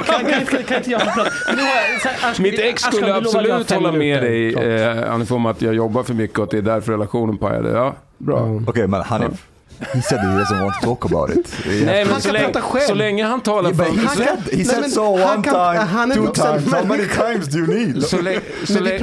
Kan, 0.05 0.25
kan, 0.25 0.63
kan, 0.63 0.84
kan? 0.84 1.25
Men 1.47 2.43
Mitt 2.43 2.60
ex 2.60 2.82
skulle 2.82 3.15
absolut 3.15 3.71
hålla 3.71 3.91
med 3.91 4.21
dig, 4.23 4.53
eh, 4.53 5.13
Anif, 5.13 5.32
om 5.32 5.45
att 5.45 5.62
jag 5.62 5.73
jobbar 5.75 6.03
för 6.03 6.13
mycket 6.13 6.38
och 6.39 6.43
att 6.43 6.51
det 6.51 6.58
är 6.58 6.62
därför 6.62 6.91
relationen 6.91 7.38
pajade. 7.38 7.69
Ja, 7.69 7.95
bra. 8.17 8.62
Okay, 8.67 8.88
man, 8.88 9.01
Hanif, 9.01 9.45
he 9.94 10.02
said 10.02 10.20
he 10.20 10.28
doesn't 10.28 10.62
want 10.63 10.76
to 10.82 10.86
talk 10.88 11.06
about 11.06 11.30
it. 11.30 11.54
Nej, 11.86 12.06
men 12.06 12.22
så 12.22 12.32
länge, 12.32 12.54
så 12.88 12.94
länge 12.94 13.24
han 13.26 13.42
talar 13.42 13.74
för... 13.74 13.84
he 13.84 13.89
Han 14.08 14.15
said, 14.15 14.28
kan- 14.28 14.60
he 14.60 14.65
said 14.65 14.92
so 14.92 15.18
han 15.18 15.38
one 15.38 15.44
time, 15.44 16.13
är 16.13 16.15
two 16.15 16.34
times. 16.34 16.74
How 16.74 16.86
many 16.86 17.06
times 17.08 17.48
do 17.48 17.58
you 17.58 17.68
need? 17.68 18.04
Så, 18.04 18.22
länge, 18.22 18.39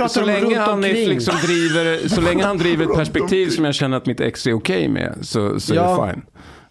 så, 0.09 0.21
länge, 0.25 0.59
han 0.61 0.85
är 0.85 0.93
liksom 1.09 1.35
driver, 1.43 2.09
så 2.09 2.21
länge 2.21 2.45
han 2.45 2.59
driver 2.59 2.85
ett 2.85 2.95
perspektiv 2.97 3.51
som 3.51 3.65
jag 3.65 3.75
känner 3.75 3.97
att 3.97 4.07
mitt 4.07 4.21
ex 4.21 4.47
är 4.47 4.53
okej 4.53 4.89
med, 4.89 5.15
så, 5.23 5.61
så 5.61 5.73
är 5.73 5.77
Ja. 5.77 6.05
det 6.07 6.13
fine. 6.13 6.23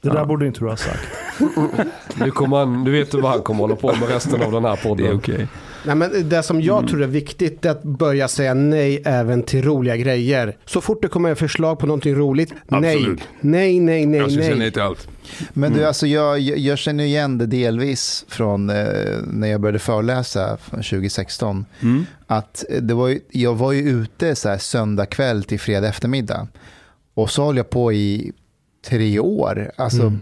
Det 0.02 0.10
där 0.10 0.26
borde 0.26 0.48
inte 0.48 0.60
du 0.60 0.70
ha 0.70 0.78
sagt. 0.78 1.00
Nu, 2.16 2.32
kommer 2.32 2.58
han, 2.58 2.84
nu 2.84 2.92
vet 2.92 3.12
du 3.12 3.22
vad 3.22 3.32
han 3.32 3.42
kommer 3.42 3.60
hålla 3.62 3.76
på 3.76 3.88
med 3.88 4.10
resten 4.10 4.42
av 4.44 4.52
den 4.52 4.66
här 4.66 4.76
podden. 4.76 5.06
Det 5.06 5.12
är 5.12 5.18
okej. 5.18 5.48
Nej, 5.86 5.96
men 5.96 6.30
det 6.30 6.44
som 6.44 6.62
jag 6.62 6.88
tror 6.88 7.04
är 7.04 7.08
viktigt 7.08 7.66
är 7.66 7.70
att 7.70 7.84
börja 7.84 8.28
säga 8.28 8.54
nej 8.54 9.02
även 9.06 9.44
till 9.44 9.64
roliga 9.64 9.98
grejer. 9.98 10.58
Så 10.66 10.82
fort 10.82 11.02
det 11.02 11.08
kommer 11.08 11.32
ett 11.32 11.40
förslag 11.40 11.80
på 11.80 11.88
någonting 11.88 12.16
roligt, 12.16 12.54
nej. 12.68 12.96
Absolut. 12.96 13.22
Nej, 13.42 13.80
nej, 13.80 14.06
nej, 14.06 14.20
Jag 14.20 14.32
ska 14.32 14.42
säga 14.42 14.50
nej 14.50 14.60
nej. 14.60 14.72
till 14.72 14.82
allt. 14.82 15.08
Men 15.54 15.74
du, 15.74 15.86
alltså 15.86 16.08
jag, 16.08 16.40
jag 16.40 16.58
jag 16.58 16.78
känner 16.78 17.04
igen 17.04 17.38
det 17.38 17.46
delvis 17.46 18.26
från 18.28 18.70
eh, 18.70 18.86
när 19.28 19.48
jag 19.48 19.62
började 19.62 19.80
föreläsa 19.80 20.58
från 20.58 20.84
2016. 20.84 21.66
Att 22.28 22.66
eh, 22.70 22.82
det 22.82 22.94
var 22.94 23.08
ju, 23.08 23.20
jag 23.32 23.56
var 23.56 23.72
ju 23.72 23.90
ute 23.90 24.36
så 24.36 24.50
här 24.50 24.58
söndag 24.58 25.06
kväll 25.06 25.44
till 25.44 25.60
fredag 25.60 25.88
eftermiddag. 25.88 26.48
Och 27.14 27.30
så 27.30 27.46
höll 27.46 27.58
jag 27.58 27.70
på 27.70 27.94
i 27.94 28.32
tre 28.90 29.20
år. 29.20 29.72
Alltså, 29.76 30.14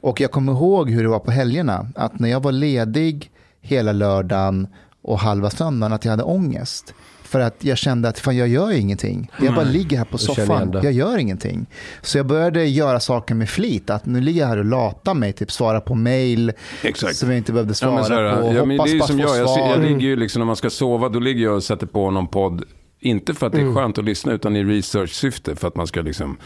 Och 0.00 0.20
jag 0.20 0.30
kommer 0.30 0.52
ihåg 0.52 0.90
hur 0.90 1.02
det 1.02 1.08
var 1.08 1.18
på 1.18 1.30
helgerna. 1.30 1.88
Att 1.94 2.18
när 2.18 2.28
jag 2.28 2.40
var 2.42 2.52
ledig 2.52 3.30
hela 3.64 3.92
lördagen 3.92 4.66
och 5.02 5.18
halva 5.18 5.50
söndagen 5.50 5.92
att 5.92 6.04
jag 6.04 6.10
hade 6.10 6.22
ångest. 6.22 6.94
För 7.22 7.40
att 7.40 7.64
jag 7.64 7.78
kände 7.78 8.08
att 8.08 8.18
fan, 8.18 8.36
jag 8.36 8.48
gör 8.48 8.72
ingenting. 8.72 9.30
Jag 9.42 9.54
bara 9.54 9.64
ligger 9.64 9.96
här 9.98 10.04
på 10.04 10.12
Jag 10.12 10.20
soffan. 10.20 10.80
Jag 10.82 10.92
gör 10.92 11.18
ingenting. 11.18 11.66
Så 12.02 12.18
jag 12.18 12.26
började 12.26 12.64
göra 12.66 13.00
saker 13.00 13.34
med 13.34 13.48
flit. 13.48 13.90
Att 13.90 14.06
nu 14.06 14.20
ligger 14.20 14.40
jag 14.40 14.48
här 14.48 14.56
och 14.56 14.64
latar 14.64 15.14
mig. 15.14 15.32
Typ 15.32 15.52
svara 15.52 15.80
på 15.80 15.94
mail 15.94 16.52
Exakt. 16.82 17.16
som 17.16 17.28
jag 17.28 17.38
inte 17.38 17.52
behövde 17.52 17.70
Ja, 17.70 17.74
svara 17.74 18.04
så 18.04 18.14
här, 18.14 18.36
på. 18.36 18.54
ja, 18.54 18.60
Hoppas 18.60 18.90
det 18.90 18.96
är 18.96 19.00
på 19.00 19.06
som 19.06 19.18
jag, 19.18 19.38
jag, 19.38 19.50
svar. 19.50 19.70
jag 19.70 19.80
ligger 19.80 20.00
ju 20.00 20.16
liksom 20.16 20.40
när 20.40 20.46
man 20.46 20.56
ska 20.56 20.70
sova, 20.70 21.08
då 21.08 21.18
ligger 21.18 21.44
jag 21.44 21.54
och 21.54 21.64
sätter 21.64 21.86
på 21.86 22.10
någon 22.10 22.26
podd. 22.28 22.62
Inte 23.00 23.34
för 23.34 23.46
att 23.46 23.52
det 23.52 23.60
är 23.60 23.74
skönt 23.74 23.98
att 23.98 24.04
lyssna, 24.04 24.32
utan 24.32 24.56
i 24.56 24.64
research-syfte. 24.64 25.56
För 25.56 25.68
att 25.68 25.76
man 25.76 25.86
ska 25.86 26.00
liksom... 26.00 26.36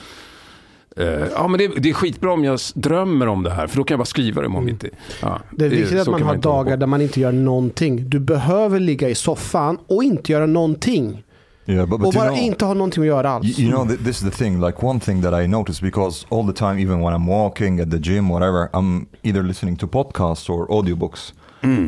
eh, 0.99 1.27
ja, 1.35 1.49
men 1.49 1.59
det, 1.59 1.69
det 1.69 1.89
är 1.91 1.95
skitbra 1.95 2.33
om 2.33 2.45
jag 2.45 2.59
drömmer 2.75 3.27
om 3.27 3.43
det 3.43 3.51
här, 3.51 3.67
för 3.67 3.77
då 3.77 3.85
kan 3.85 3.95
jag 3.95 3.99
bara 3.99 4.05
skriva 4.05 4.41
det 4.43 4.47
imorgon 4.47 4.67
bitti. 4.67 4.91
Ja, 5.23 5.41
Det 5.51 5.65
är 5.65 5.69
viktigt 5.69 6.01
att 6.01 6.07
man 6.07 6.23
har 6.23 6.29
hålla 6.29 6.41
dagar 6.41 6.73
på. 6.73 6.81
där 6.81 6.87
man 6.87 7.01
inte 7.01 7.21
gör 7.21 7.33
någonting. 7.33 8.09
Du 8.09 8.19
behöver 8.21 8.81
ligga 8.81 9.09
i 9.09 9.15
soffan 9.15 9.79
och 9.87 10.05
inte 10.05 10.33
göra 10.33 10.47
någonting. 10.47 11.25
Yeah, 11.67 11.87
but, 11.89 12.01
but 12.01 12.09
Och 12.09 12.15
you 12.15 12.25
bara 12.25 12.29
know, 12.35 12.45
inte 12.45 12.65
ha 12.65 12.75
någonting 12.75 13.03
att 13.03 13.07
göra 13.07 13.31
alls. 13.31 13.59
You, 13.59 13.69
you 13.69 13.77
know, 13.77 13.87
th- 13.97 14.05
this 14.05 14.23
is 14.23 14.31
the 14.31 14.45
thing. 14.45 14.61
Like 14.61 14.87
one 14.87 15.01
thing 15.01 15.23
that 15.23 15.43
I 15.45 15.47
notice 15.49 15.81
because 15.83 16.27
all 16.31 16.47
the 16.47 16.53
time, 16.59 16.79
even 16.83 17.01
when 17.01 17.15
I'm 17.15 17.27
walking 17.27 17.81
at 17.81 17.91
the 17.91 17.99
gym, 17.99 18.29
whatever, 18.29 18.69
I'm 18.73 19.07
either 19.23 19.43
listening 19.43 19.77
to 19.77 19.87
podcasts 19.87 20.51
or 20.51 20.67
audiobooks. 20.69 21.33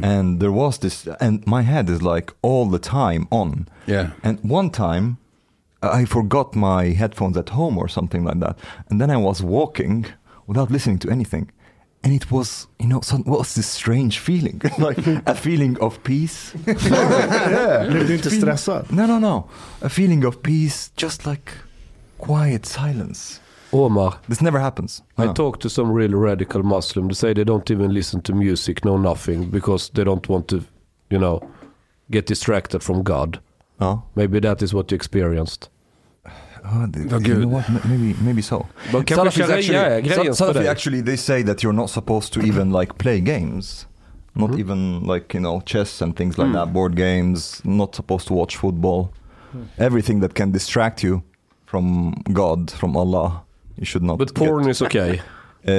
And 0.03 0.41
there 0.41 0.51
was 0.51 0.79
this, 0.79 1.07
and 1.21 1.47
my 1.47 1.63
head 1.63 1.89
is 1.89 2.03
like 2.03 2.33
all 2.43 2.71
the 2.71 2.79
time 2.79 3.27
on. 3.31 3.69
Yeah. 3.87 4.11
And 4.25 4.39
one 4.43 4.71
time, 4.71 5.17
I 5.83 6.05
forgot 6.05 6.55
my 6.55 6.85
headphones 6.95 7.37
at 7.37 7.49
home 7.51 7.79
or 7.79 7.89
something 7.89 8.25
like 8.25 8.41
that, 8.41 8.59
and 8.91 9.01
then 9.01 9.11
I 9.11 9.17
was 9.17 9.43
walking 9.43 10.07
without 10.47 10.71
listening 10.71 10.99
to 11.01 11.11
anything. 11.11 11.51
And 12.03 12.15
it 12.15 12.31
was, 12.31 12.67
you 12.79 12.87
know, 12.87 13.01
some, 13.03 13.25
what 13.25 13.39
was 13.39 13.55
this 13.55 13.67
strange 13.67 14.19
feeling? 14.19 14.61
like 14.79 15.07
a 15.27 15.35
feeling 15.35 15.77
of 15.81 16.03
peace. 16.03 16.55
yeah. 16.67 17.87
Blev 17.91 18.07
du 18.07 18.15
inte 18.15 18.31
stressad? 18.31 18.91
No, 18.91 19.07
no, 19.07 19.19
no. 19.19 19.49
A 19.83 19.89
feeling 19.89 20.25
of 20.25 20.43
peace, 20.43 20.91
just 20.97 21.27
like 21.27 21.53
quiet 22.19 22.65
silence. 22.67 23.41
Omar, 23.73 24.15
This 24.29 24.41
never 24.41 24.59
happens. 24.59 25.03
I 25.19 25.25
Yeah. 25.25 25.35
talked 25.35 25.61
to 25.63 25.69
some 25.69 25.93
really 25.93 26.15
radical 26.15 26.63
Muslim. 26.63 27.09
They 27.09 27.15
say 27.15 27.35
they 27.35 27.45
don't 27.45 27.71
even 27.71 27.93
listen 27.95 28.23
to 28.23 28.33
music, 28.35 28.85
no 28.85 28.97
nothing, 28.99 29.51
because 29.51 29.91
they 29.93 30.05
don't 30.05 30.27
want 30.29 30.49
to, 30.49 30.57
you 31.11 31.19
know, 31.19 31.41
get 32.11 32.27
distracted 32.27 32.83
from 32.83 33.03
God. 33.03 33.39
Ja. 33.81 34.03
Maybe 34.15 34.41
that 34.41 34.63
is 34.63 34.75
what 34.75 34.93
you 34.93 34.97
experienced. 34.97 35.71
Ah, 36.63 36.85
oh, 36.85 36.87
the- 36.87 37.17
Oh, 37.17 37.19
you 37.19 37.35
know 37.35 37.49
what? 37.49 37.85
Maybe, 37.85 38.15
maybe 38.23 38.43
so. 38.43 38.67
But 38.93 39.07
kanske 39.07 39.43
Salafis 39.43 39.67
sharia 39.67 39.87
är 39.87 40.01
grejen 40.01 40.35
Sa- 40.35 40.45
Salafi 40.47 40.69
actually, 40.69 41.03
they 41.03 41.17
say 41.17 41.43
that 41.43 41.63
you're 41.63 41.77
not 41.77 41.91
supposed 41.91 42.33
to 42.33 42.41
even 42.41 42.73
like 42.73 42.93
play 42.99 43.21
games. 43.21 43.87
Not 44.35 44.51
mm-hmm. 44.51 44.61
even 44.61 45.07
like, 45.07 45.35
you 45.35 45.41
know, 45.41 45.61
chess 45.67 46.03
and 46.03 46.17
things 46.17 46.39
like 46.39 46.49
mm. 46.49 46.55
that, 46.55 46.73
board 46.73 46.95
games, 46.97 47.61
not 47.65 47.95
supposed 47.95 48.29
to 48.29 48.35
watch 48.35 48.57
football. 48.57 49.13
Hmm. 49.53 49.63
Everything 49.77 50.21
that 50.21 50.35
can 50.35 50.53
distract 50.53 51.03
you 51.03 51.23
from 51.67 52.13
God, 52.33 52.71
from 52.71 52.97
Allah, 52.97 53.43
you 53.77 53.85
should 53.85 54.05
not 54.05 54.19
But 54.19 54.35
get. 54.35 54.47
porn 54.47 54.69
is 54.69 54.83
okay. 54.83 55.21
Uh, 55.69 55.73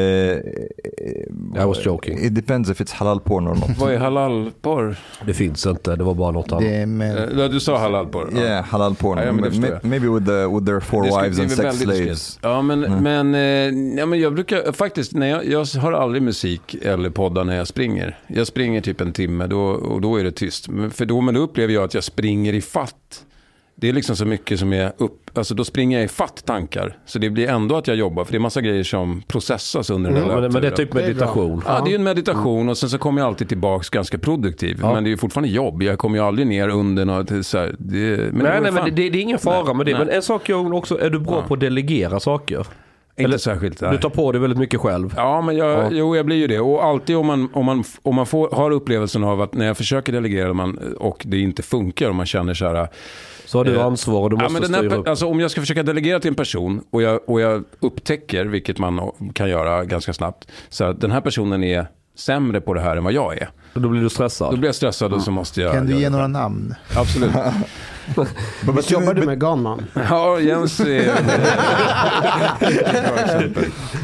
I 1.56 1.66
was 1.66 1.86
joking. 1.86 2.26
It 2.26 2.34
depends 2.36 2.70
if 2.70 2.82
it's 2.82 2.94
halal 2.94 3.20
porn 3.20 3.48
or 3.48 3.56
not. 3.56 3.78
Vad 3.80 3.94
är 3.94 3.98
halalporr? 3.98 4.96
Det 5.26 5.34
finns 5.34 5.66
inte, 5.66 5.96
det 5.96 6.04
var 6.04 6.14
bara 6.14 6.32
något 6.32 6.52
annat. 6.52 6.64
Det 6.64 6.76
är 6.76 6.86
med, 6.86 7.40
Eh, 7.40 7.50
Du 7.50 7.60
sa 7.60 7.78
halalporr? 7.78 8.38
Yeah, 8.38 8.66
halal 8.66 8.96
porn. 8.96 9.18
Ja, 9.18 9.26
ja, 9.26 9.80
maybe 9.84 10.08
with, 10.08 10.26
the, 10.26 10.48
with 10.48 10.66
their 10.66 10.80
four 10.80 11.04
Det 11.04 11.10
wives 11.24 11.40
and 11.40 11.50
sex 11.52 11.60
väldigt 11.64 11.98
slaves. 11.98 12.40
Ja, 12.42 12.62
men, 12.62 12.80
men, 13.04 13.36
eh, 13.36 13.98
ja, 14.00 14.06
men 14.06 14.20
jag 14.20 14.34
brukar 14.34 14.72
faktiskt, 14.72 15.14
när 15.14 15.28
jag, 15.28 15.46
jag 15.46 15.66
har 15.66 15.92
aldrig 15.92 16.22
musik 16.24 16.76
eller 16.82 17.10
poddar 17.10 17.44
när 17.44 17.56
jag 17.58 17.68
springer. 17.68 18.18
Jag 18.28 18.48
springer 18.48 18.82
typ 18.82 19.02
en 19.02 19.14
timme 19.14 19.48
då, 19.48 19.62
och 19.62 20.02
då 20.02 20.16
är 20.20 20.24
det 20.24 20.32
tyst. 20.32 20.70
Men, 20.70 20.92
för 20.92 21.06
då, 21.06 21.22
men 21.22 21.34
då 21.34 21.42
upplever 21.42 21.74
jag 21.74 21.84
att 21.84 21.94
jag 21.94 22.04
springer 22.04 22.54
i 22.54 22.62
fatt 22.62 23.26
det 23.82 23.90
är 23.90 23.94
liksom 23.94 24.16
så 24.16 24.26
mycket 24.26 24.60
som 24.60 24.74
är 24.74 24.92
upp, 24.98 25.38
alltså 25.38 25.56
då 25.56 25.64
springer 25.64 25.98
jag 25.98 26.06
i 26.06 26.08
fatt 26.08 26.46
tankar. 26.46 26.98
Så 27.06 27.20
det 27.20 27.30
blir 27.30 27.50
ändå 27.50 27.76
att 27.76 27.88
jag 27.88 27.98
jobbar, 27.98 28.24
för 28.26 28.32
det 28.32 28.38
är 28.38 28.40
massa 28.40 28.62
grejer 28.62 28.84
som 28.84 29.22
processas 29.28 29.90
under 29.90 30.12
den 30.12 30.24
här 30.24 30.42
Men, 30.42 30.52
men 30.54 30.62
det 30.62 30.68
är 30.68 30.72
typ 30.72 30.94
meditation. 30.94 31.64
Ja, 31.68 31.82
det 31.84 31.88
är 31.88 31.92
ju 31.92 31.96
en 31.96 32.04
meditation 32.04 32.70
och 32.70 32.78
sen 32.78 32.90
så 32.90 32.98
kommer 32.98 33.22
jag 33.22 33.28
alltid 33.28 33.50
tillbaka 33.50 33.86
ganska 33.92 34.18
produktiv. 34.18 34.80
Men 34.82 35.04
det 35.04 35.08
är 35.08 35.12
ju 35.12 35.18
fortfarande 35.18 35.50
jobb. 35.50 35.84
Jag 35.84 36.00
kommer 36.00 36.18
ju 36.18 36.24
aldrig 36.24 36.48
ner 36.48 36.70
under 36.70 37.06
något 37.06 37.46
så 37.46 37.58
här, 37.58 37.76
det, 37.80 37.98
men 38.34 38.44
nej, 38.44 38.54
var 38.54 38.62
nej, 38.62 38.72
men 38.72 38.86
det, 38.96 39.10
det 39.10 39.18
är 39.18 39.22
ingen 39.22 39.40
fara 39.40 39.74
med 39.74 39.86
det. 39.86 39.92
nej. 39.92 40.06
Men 40.06 40.16
en 40.16 40.22
sak 40.22 40.50
jag 40.50 40.74
också, 40.74 41.02
är 41.02 41.10
du 41.10 41.20
bra 41.20 41.42
på 41.42 41.54
att 41.54 41.60
delegera 41.60 42.20
saker? 42.20 42.58
Inte 42.60 43.24
Eller- 43.24 43.38
särskilt. 43.38 43.80
Du 43.80 43.86
Nej. 43.88 44.00
tar 44.00 44.10
på 44.10 44.32
dig 44.32 44.42
väldigt 44.42 44.60
mycket 44.60 44.80
själv. 44.80 45.14
Ja, 45.18 45.42
men 45.42 45.58
jag, 45.58 45.70
Ja. 45.72 45.88
jo, 45.92 46.16
jag 46.16 46.26
blir 46.26 46.36
ju 46.38 46.48
det. 46.48 46.60
Och 46.60 46.84
alltid 46.86 47.16
om 47.18 47.26
man, 47.28 47.50
om 47.54 47.66
man, 47.66 47.84
om 48.02 48.16
man 48.16 48.26
får, 48.26 48.50
har 48.52 48.72
upplevelsen 48.72 49.24
av 49.24 49.42
att 49.42 49.54
när 49.54 49.66
jag 49.66 49.78
försöker 49.78 50.12
delegera 50.14 50.54
man, 50.54 50.78
och 51.00 51.24
det 51.28 51.40
inte 51.40 51.64
funkar 51.64 52.10
och 52.10 52.16
man 52.16 52.26
känner 52.26 52.54
så 52.54 52.66
här. 52.66 52.88
Så 53.52 53.58
har 53.58 53.66
du 53.66 53.76
eh, 53.76 53.86
ansvar 53.86 54.22
och 54.22 54.30
du 54.30 54.36
ja, 54.36 54.44
måste 54.44 54.54
men 54.54 54.62
den 54.62 54.74
här, 54.74 54.82
styra 54.82 54.96
upp. 54.96 55.08
alltså, 55.08 55.26
Om 55.26 55.40
jag 55.40 55.52
ska 55.52 55.62
försöka 55.62 55.84
delegera 55.84 56.20
till 56.20 56.30
en 56.30 56.36
person 56.36 56.84
och 56.90 57.02
jag, 57.02 57.30
och 57.30 57.42
jag 57.42 57.64
upptäcker, 57.80 58.46
vilket 58.46 58.78
man 58.80 59.12
kan 59.34 59.50
göra 59.50 59.86
ganska 59.86 60.14
snabbt, 60.14 60.52
så 60.70 60.84
att 60.84 61.02
den 61.02 61.12
här 61.12 61.22
personen 61.22 61.64
är 61.64 61.88
sämre 62.16 62.62
på 62.62 62.74
det 62.74 62.82
här 62.82 62.98
än 62.98 63.04
vad 63.04 63.14
jag 63.14 63.38
är. 63.38 63.50
Då 63.74 63.90
blir 63.90 64.02
du 64.02 64.10
stressad. 64.10 64.54
Då 64.54 64.58
blir 64.58 64.68
jag 64.68 64.76
stressad 64.76 65.14
och 65.14 65.22
så 65.22 65.32
måste 65.32 65.62
jag... 65.62 65.74
Kan 65.74 65.86
du 65.86 65.94
ge 65.94 66.04
det. 66.04 66.10
några 66.10 66.28
namn? 66.28 66.76
Absolut. 66.96 67.32
Visst 68.76 68.92
jobbar 68.92 69.14
du 69.14 69.26
med 69.26 69.40
Ganman? 69.40 69.86
Ja, 70.10 70.40
Jens 70.40 70.80
är... 70.80 71.14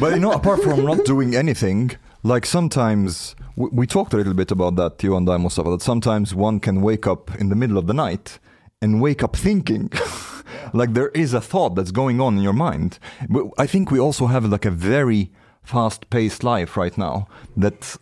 But 0.00 0.10
you 0.10 0.18
know, 0.18 0.32
apart 0.32 0.62
from 0.62 0.84
not 0.84 1.06
doing 1.06 1.36
anything, 1.36 1.90
like 2.22 2.46
sometimes 2.46 3.36
we, 3.56 3.64
we 3.72 3.86
talked 3.86 4.14
a 4.14 4.16
little 4.16 4.34
bit 4.34 4.52
about 4.52 4.76
that, 4.76 5.04
you 5.04 5.16
and 5.16 5.28
I, 5.30 5.38
Mustafa, 5.38 5.70
that 5.70 5.82
sometimes 5.82 6.34
one 6.34 6.60
can 6.60 6.82
wake 6.82 7.10
up 7.10 7.30
in 7.40 7.48
the 7.48 7.56
middle 7.56 7.78
of 7.78 7.86
the 7.86 7.94
night 7.94 8.38
and 8.82 9.00
wake 9.02 9.22
up 9.22 9.36
thinking. 9.36 9.90
like 10.72 10.94
there 10.94 11.08
is 11.14 11.34
a 11.34 11.40
thought 11.40 11.74
that's 11.74 11.90
going 11.92 12.20
on 12.20 12.36
in 12.36 12.42
your 12.42 12.52
mind. 12.52 12.98
But 13.28 13.44
I 13.58 13.66
think 13.66 13.90
we 13.90 13.98
also 14.00 14.26
have 14.26 14.44
like 14.48 14.64
a 14.68 14.70
very 14.70 15.30
fast 15.62 16.08
paced 16.10 16.42
life 16.44 16.76
right 16.80 16.96
now 16.98 17.26
that 17.56 17.96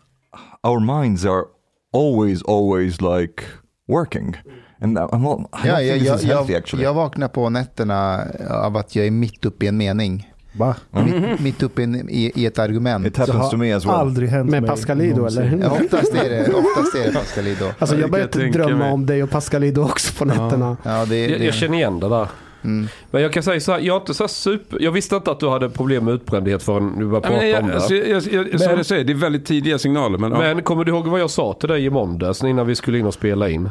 our 0.65 0.81
minds 0.81 1.25
are 1.25 1.47
always, 1.93 2.43
always 2.43 3.01
like 3.01 3.45
working. 3.89 4.37
And 4.81 4.99
I'm 4.99 5.23
not, 5.23 5.49
I 5.53 5.65
don't 5.65 5.67
Ja, 5.67 5.77
think 5.77 5.89
jag, 5.89 5.99
this 6.01 6.09
jag, 6.09 6.17
is 6.19 6.25
healthy 6.25 6.53
jag, 6.53 6.59
actually. 6.63 6.83
jag 6.85 6.95
vaknar 6.95 7.29
på 7.29 7.51
nätterna 7.51 8.25
av 8.51 8.77
att 8.77 8.97
jag 8.97 9.07
är 9.07 9.11
mitt 9.11 9.45
uppe 9.45 9.65
i 9.65 9.69
en 9.69 9.77
mening. 9.77 10.33
Va? 10.57 10.75
Mitt, 10.91 11.41
mitt 11.41 11.63
uppe 11.63 11.83
i, 11.83 11.85
i, 12.09 12.33
i 12.43 12.47
ett 12.47 12.59
argument. 12.59 13.07
It 13.07 13.17
happens 13.17 13.51
to 13.51 13.57
me 13.57 13.73
as 13.73 13.85
well. 13.85 13.95
Aldrig 13.95 14.29
hänt 14.29 14.51
Med 14.51 14.63
mig 14.63 14.69
Pascalido 14.71 15.17
någonsin. 15.17 15.43
eller? 15.43 15.59
Ja, 15.65 15.71
oftast 15.71 16.15
är 16.15 16.31
det, 16.31 16.55
oftast 16.55 16.95
är 16.95 17.07
det 17.07 17.13
Pascalido. 17.13 17.65
Alltså 17.79 17.97
jag 17.99 18.11
börjar 18.11 18.25
jag 18.25 18.33
tänka 18.33 18.59
drömma 18.59 18.77
mig. 18.79 18.93
om 18.93 19.07
dig 19.07 19.23
och 19.23 19.31
Pascalido 19.31 19.83
också 19.83 20.15
på 20.19 20.25
nätterna. 20.25 20.77
Ja, 20.83 21.05
det, 21.09 21.27
Jag, 21.27 21.41
det, 21.41 21.45
jag 21.45 21.55
känner 21.55 21.75
igen 21.79 22.01
det 22.01 22.09
där. 22.09 22.29
mm. 22.65 22.89
Men 23.11 23.23
jag 23.23 23.33
kan 23.33 23.43
säga 23.43 23.61
så 23.61 23.73
här, 23.73 23.79
jag, 23.81 24.03
inte 24.03 24.15
så 24.15 24.23
här 24.23 24.29
super, 24.29 24.79
jag 24.83 24.93
visste 24.93 25.17
inte 25.17 25.31
att 25.31 25.41
du 25.41 25.49
hade 25.49 25.69
problem 25.71 26.05
med 26.05 26.15
utbrändhet 26.15 26.63
förrän 26.63 26.99
du 26.99 27.07
började 27.07 27.27
Ja, 27.29 27.33
prata 27.35 27.47
jag, 27.47 27.63
om 27.63 27.69
det. 27.69 27.75
alltså, 27.75 27.95
jag, 27.95 28.23
jag, 28.23 28.49
jag, 28.61 28.75
Men- 28.77 28.85
säger, 28.85 29.05
det 29.05 29.13
är 29.13 29.15
väldigt 29.15 29.47
tidiga 29.47 29.79
signaler. 29.79 30.19
Men, 30.19 30.33
ja. 30.33 30.39
Men 30.39 30.63
kommer 30.63 30.85
du 30.85 30.93
ihåg 30.93 31.07
vad 31.07 31.21
jag 31.21 31.31
sa 31.31 31.53
till 31.53 31.69
dig 31.69 31.85
i 31.85 31.91
måndags 31.91 32.45
innan 32.45 32.67
vi 32.67 32.75
skulle 32.75 32.99
in 32.99 33.07
och 33.07 33.15
spela 33.15 33.49
in? 33.49 33.69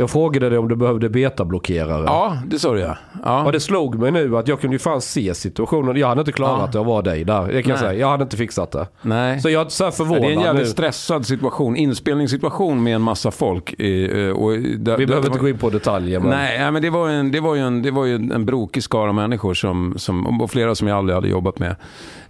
Jag 0.00 0.10
frågade 0.10 0.48
dig 0.48 0.58
om 0.58 0.68
du 0.68 0.76
behövde 0.76 1.08
betablockerare. 1.08 2.04
ja, 2.06 2.36
det 2.46 2.58
sa 2.58 2.74
du 2.74 2.80
ja. 2.80 2.96
ja. 3.24 3.44
Och 3.44 3.52
det 3.52 3.60
slog 3.60 3.98
mig 3.98 4.10
nu 4.10 4.36
att 4.36 4.48
jag 4.48 4.60
kunde 4.60 4.74
ju 4.74 4.78
fan 4.78 5.00
se 5.00 5.34
situationen. 5.34 5.96
Jag 5.96 6.08
hade 6.08 6.20
inte 6.20 6.32
klarat 6.32 6.60
Ja. 6.60 6.66
det 6.72 6.80
att 6.80 6.86
vara 6.86 7.02
dig 7.02 7.24
där. 7.24 7.46
Det 7.52 7.62
kan 7.62 7.70
jag 7.70 7.78
säga. 7.78 7.94
Jag 7.94 8.08
hade 8.08 8.22
inte 8.22 8.36
fixat 8.36 8.70
det. 8.70 8.86
Nej. 9.02 9.40
Så 9.40 9.50
jag 9.50 9.66
är 9.66 9.68
så 9.68 9.84
här 9.84 9.90
förvånad 9.90 10.22
det 10.22 10.28
är 10.28 10.32
en 10.32 10.40
jävligt 10.40 10.64
nu. 10.64 10.70
stressad 10.70 11.26
situation, 11.26 11.76
inspelningssituation 11.76 12.82
med 12.82 12.94
en 12.94 13.02
massa 13.02 13.30
folk. 13.30 13.80
eh, 13.80 14.30
Och 14.30 14.50
där, 14.58 14.96
Vi 14.96 15.06
behöver 15.06 15.26
inte 15.26 15.38
gå 15.38 15.48
in 15.48 15.58
på 15.58 15.70
detaljer. 15.70 16.20
Men... 16.20 16.28
Nej, 16.30 16.70
men 16.72 16.82
det 16.82 16.90
var, 16.90 17.08
ju 17.08 17.14
en, 17.14 17.32
det, 17.32 17.40
var 17.40 17.54
ju 17.54 17.60
en, 17.60 17.82
det 17.82 17.90
var 17.90 18.04
ju 18.04 18.14
en 18.14 18.46
brokig 18.46 18.82
skara 18.82 19.12
människor 19.12 19.54
som, 19.54 19.94
som, 19.96 20.40
och 20.40 20.50
flera 20.50 20.74
som 20.74 20.88
jag 20.88 20.98
aldrig 20.98 21.14
hade 21.14 21.28
jobbat 21.28 21.58
med. 21.58 21.76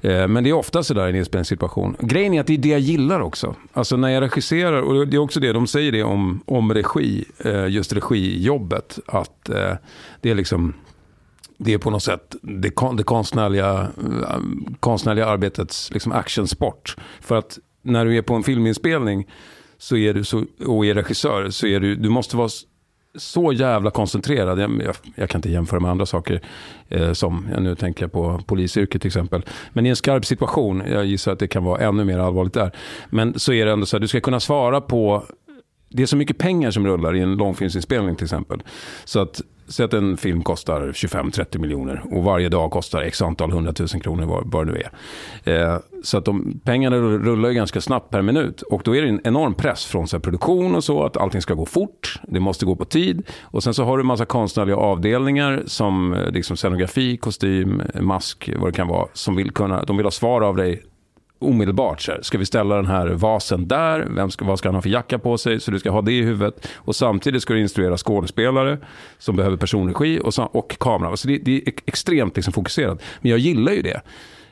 Eh, 0.01 0.29
men 0.29 0.45
det 0.45 0.51
är 0.51 0.55
ofta 0.55 0.83
sådär 0.83 1.07
i 1.07 1.11
en 1.11 1.17
inspelningssituation. 1.17 1.97
Grejen 2.01 2.35
är 2.35 2.41
att 2.41 2.47
det 2.47 2.55
är 2.55 2.59
det 2.59 2.69
jag 2.69 2.81
gillar 2.81 3.21
också. 3.21 3.55
Alltså 3.73 3.97
när 3.97 4.09
jag 4.09 4.21
regisserar, 4.23 4.83
och 4.83 5.09
det 5.09 5.17
är 5.17 5.19
också 5.19 5.41
det 5.41 5.53
de 5.53 5.67
säger 5.67 5.93
det 5.93 6.03
om, 6.03 6.41
om 6.47 6.75
regi, 6.75 7.25
eh, 7.39 7.67
just 7.69 7.93
regijobbet, 7.93 8.99
att 9.07 9.49
eh, 9.49 9.73
det 10.21 10.31
är 10.31 10.35
liksom 10.35 10.75
det 11.63 11.73
är 11.75 11.79
på 11.79 11.91
något 11.91 12.03
sätt 12.03 12.37
det, 12.43 12.71
kon, 12.71 12.97
det 12.97 13.03
konstnärliga, 13.03 13.89
konstnärliga 14.81 15.27
arbetets 15.27 15.91
liksom 15.93 16.13
actionsport. 16.13 16.97
För 17.21 17.37
att 17.37 17.59
när 17.83 18.05
du 18.05 18.17
är 18.17 18.23
på 18.23 18.35
en 18.35 18.43
filminspelning 18.43 19.27
så 19.79 19.97
är 19.97 20.15
du 20.15 20.25
så, 20.25 20.45
och 20.67 20.87
är 20.87 20.95
regissör 20.95 21.51
så 21.51 21.67
är 21.67 21.81
du, 21.81 21.97
du 21.97 22.09
måste 22.09 22.37
vara 22.37 22.49
så 23.15 23.53
jävla 23.53 23.91
koncentrerad. 23.91 24.59
Jag, 24.59 24.83
jag, 24.83 24.97
jag 25.15 25.31
kan 25.31 25.39
inte 25.39 25.51
jämföra 25.51 25.81
med 25.81 25.91
andra 25.91 26.07
saker. 26.07 26.41
Eh, 26.89 27.13
som, 27.13 27.49
nu 27.59 27.75
tänker 27.75 28.05
jag 28.05 28.13
på 28.13 28.41
polisyrket 28.47 29.03
till 29.03 29.09
exempel. 29.09 29.45
Men 29.73 29.87
i 29.87 29.89
en 29.89 29.97
skarp 29.97 30.25
situation, 30.25 30.83
jag 30.87 31.05
gissar 31.05 31.33
att 31.33 31.39
det 31.39 31.49
kan 31.49 31.65
vara 31.65 31.81
ännu 31.81 32.05
mer 32.05 32.19
allvarligt 32.19 32.55
där. 32.55 32.73
Men 33.11 33.39
så 33.39 33.53
är 33.53 33.67
det 33.67 33.73
ändå 33.73 33.87
så 33.87 33.97
att 33.97 34.03
du 34.03 34.09
ska 34.09 34.21
kunna 34.21 34.41
svara 34.41 34.81
på 34.81 35.25
det 35.93 36.03
är 36.03 36.07
så 36.07 36.17
mycket 36.17 36.39
pengar 36.39 36.71
som 36.71 36.87
rullar 36.87 37.17
i 37.17 37.21
en 37.21 37.37
långfilmsinspelning 37.37 38.17
till 38.17 38.25
exempel. 38.25 38.63
Så 39.05 39.21
att, 39.21 39.41
Säg 39.71 39.85
att 39.85 39.93
en 39.93 40.17
film 40.17 40.43
kostar 40.43 40.81
25-30 40.81 41.59
miljoner 41.59 42.03
och 42.11 42.25
varje 42.25 42.49
dag 42.49 42.71
kostar 42.71 43.03
x 43.03 43.23
antal 43.23 43.51
hundratusen 43.51 44.01
kronor 44.01 44.27
vad, 44.27 44.53
vad 44.53 44.67
det 44.67 44.73
nu 44.73 44.83
är. 45.45 45.73
Eh, 45.73 45.79
så 46.03 46.19
att 46.19 46.25
de 46.25 46.61
pengarna 46.65 46.97
rullar 46.97 47.49
ju 47.49 47.55
ganska 47.55 47.81
snabbt 47.81 48.11
per 48.11 48.23
minut 48.23 48.63
och 48.63 48.83
då 48.85 48.97
är 48.97 49.03
det 49.03 49.09
en 49.09 49.21
enorm 49.25 49.55
press 49.55 49.85
från 49.85 50.09
så 50.09 50.17
här, 50.17 50.21
produktion 50.21 50.75
och 50.75 50.85
så 50.85 51.05
att 51.05 51.17
allting 51.17 51.43
ska 51.43 51.55
gå 51.55 51.67
fort, 51.67 52.21
det 52.29 52.41
måste 52.41 52.67
gå 52.67 52.77
på 52.77 52.85
tid 52.85 53.23
och 53.43 53.63
sen 53.63 53.75
så 53.75 53.85
har 53.85 53.97
du 53.97 54.01
en 54.01 54.07
massa 54.07 54.25
konstnärliga 54.25 54.77
avdelningar 54.77 55.63
som 55.67 56.15
eh, 56.15 56.31
liksom 56.31 56.57
scenografi, 56.57 57.17
kostym, 57.17 57.83
mask, 58.01 58.51
vad 58.57 58.69
det 58.69 58.77
kan 58.77 58.89
vara, 58.89 59.09
som 59.13 59.37
vill 59.37 59.51
kunna, 59.51 59.83
de 59.83 59.97
vill 59.97 60.07
ha 60.07 60.11
svar 60.11 60.41
av 60.41 60.57
dig 60.57 60.83
omedelbart. 61.41 62.01
Så 62.01 62.13
här, 62.13 62.23
ska 62.23 62.39
vi 62.39 62.47
ställa 62.47 62.77
den 62.77 62.87
här 62.87 63.07
vasen 63.07 63.69
där? 63.69 64.07
Vem 64.11 64.31
ska, 64.31 64.45
vad 64.45 64.59
ska 64.59 64.69
han 64.69 64.75
ha 64.75 64.83
för 64.83 64.89
jacka 64.89 65.19
på 65.19 65.39
sig? 65.39 65.61
Så 65.61 65.71
du 65.71 65.79
ska 65.79 65.91
ha 65.91 66.03
det 66.03 66.13
i 66.13 66.23
huvudet. 66.23 66.69
Och 66.77 66.97
samtidigt 66.97 67.43
ska 67.43 67.55
du 67.55 67.61
instruera 67.61 67.97
skådespelare 67.97 68.79
som 69.19 69.37
behöver 69.37 69.57
personregi 69.57 70.21
och, 70.25 70.57
och 70.57 70.79
kamera. 70.79 71.17
Så 71.17 71.29
det, 71.29 71.39
det 71.39 71.57
är 71.57 71.73
extremt 71.87 72.37
liksom 72.37 72.53
fokuserat. 72.53 73.03
Men 73.21 73.31
jag 73.31 73.39
gillar 73.39 73.73
ju 73.73 73.83
det. 73.83 74.01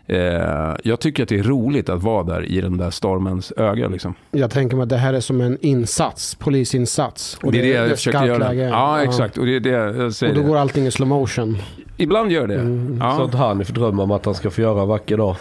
Eh, 0.08 0.76
jag 0.84 1.00
tycker 1.00 1.22
att 1.22 1.28
det 1.28 1.38
är 1.38 1.42
roligt 1.42 1.88
att 1.88 2.02
vara 2.02 2.22
där 2.24 2.44
i 2.44 2.60
den 2.60 2.76
där 2.76 2.90
stormens 2.90 3.52
öga. 3.56 3.88
Liksom. 3.88 4.14
Jag 4.30 4.50
tänker 4.50 4.76
mig 4.76 4.82
att 4.82 4.88
det 4.88 4.96
här 4.96 5.14
är 5.14 5.20
som 5.20 5.40
en 5.40 5.58
insats, 5.60 6.34
polisinsats. 6.34 7.38
Och 7.42 7.52
det 7.52 7.58
är 7.58 7.62
det 7.62 7.68
jag 7.68 7.90
försöker 7.90 8.24
göra. 8.24 8.38
läge. 8.38 8.68
Ja, 8.68 9.02
exakt. 9.02 9.38
Och 9.38 9.46
det 9.46 9.56
är 9.56 9.60
det 9.60 9.70
jag 9.70 10.12
säger. 10.12 10.32
Och 10.32 10.36
då 10.36 10.42
det. 10.42 10.48
går 10.48 10.56
allting 10.56 10.86
i 10.86 10.90
slow 10.90 11.08
motion. 11.08 11.58
Ibland 11.96 12.32
gör 12.32 12.46
det. 12.46 12.54
Mm. 12.54 12.98
Ja. 13.00 13.16
Så 13.16 13.22
att 13.22 13.34
han 13.34 13.64
får 13.64 13.74
drömma 13.74 14.02
om 14.02 14.10
att 14.10 14.24
han 14.24 14.34
ska 14.34 14.50
få 14.50 14.60
göra 14.60 14.82
en 14.82 14.88
vacker 14.88 15.16
dag. 15.16 15.36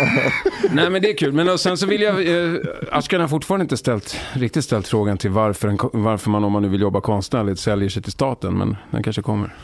Nej 0.70 0.90
men 0.90 1.02
det 1.02 1.10
är 1.10 1.16
kul. 1.16 1.32
Men 1.32 1.58
sen 1.58 1.76
så 1.76 1.86
vill 1.86 2.02
jag, 2.02 2.28
eh, 2.28 2.54
Ashkan 2.92 3.20
har 3.20 3.28
fortfarande 3.28 3.62
inte 3.62 3.76
ställt, 3.76 4.20
riktigt 4.32 4.64
ställt 4.64 4.88
frågan 4.88 5.18
till 5.18 5.30
varför, 5.30 5.68
en, 5.68 5.78
varför 5.92 6.30
man 6.30 6.44
om 6.44 6.52
man 6.52 6.62
nu 6.62 6.68
vill 6.68 6.80
jobba 6.80 7.00
konstnärligt 7.00 7.60
säljer 7.60 7.88
sig 7.88 8.02
till 8.02 8.12
staten. 8.12 8.58
Men 8.58 8.76
den 8.90 9.02
kanske 9.02 9.22
kommer. 9.22 9.54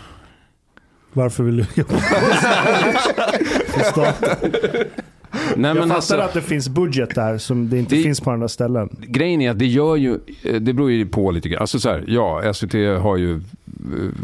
Varför 1.12 1.44
vill 1.44 1.56
du 1.56 1.66
jobba 1.74 1.94
för 3.74 3.84
staten? 3.84 4.50
Nej, 5.56 5.68
Jag 5.68 5.74
men 5.76 5.76
fattar 5.76 5.94
alltså, 5.94 6.16
att 6.16 6.32
det 6.34 6.42
finns 6.42 6.68
budget 6.68 7.14
där 7.14 7.38
som 7.38 7.70
det 7.70 7.78
inte 7.78 7.96
Det- 7.96 8.02
finns 8.02 8.20
på 8.20 8.30
andra 8.30 8.48
ställen. 8.48 8.88
grejen 9.00 9.40
är 9.40 9.50
att 9.50 9.58
det 9.58 9.66
gör 9.66 9.96
ju, 9.96 10.18
eh, 10.42 10.54
det 10.54 10.72
beror 10.72 10.90
ju 10.90 11.06
på 11.06 11.30
lite 11.30 11.48
grann. 11.48 11.60
Alltså 11.60 11.80
så 11.80 11.88
här, 11.88 12.04
ja, 12.06 12.52
SVT 12.54 12.74
har 13.00 13.16
ju 13.16 13.40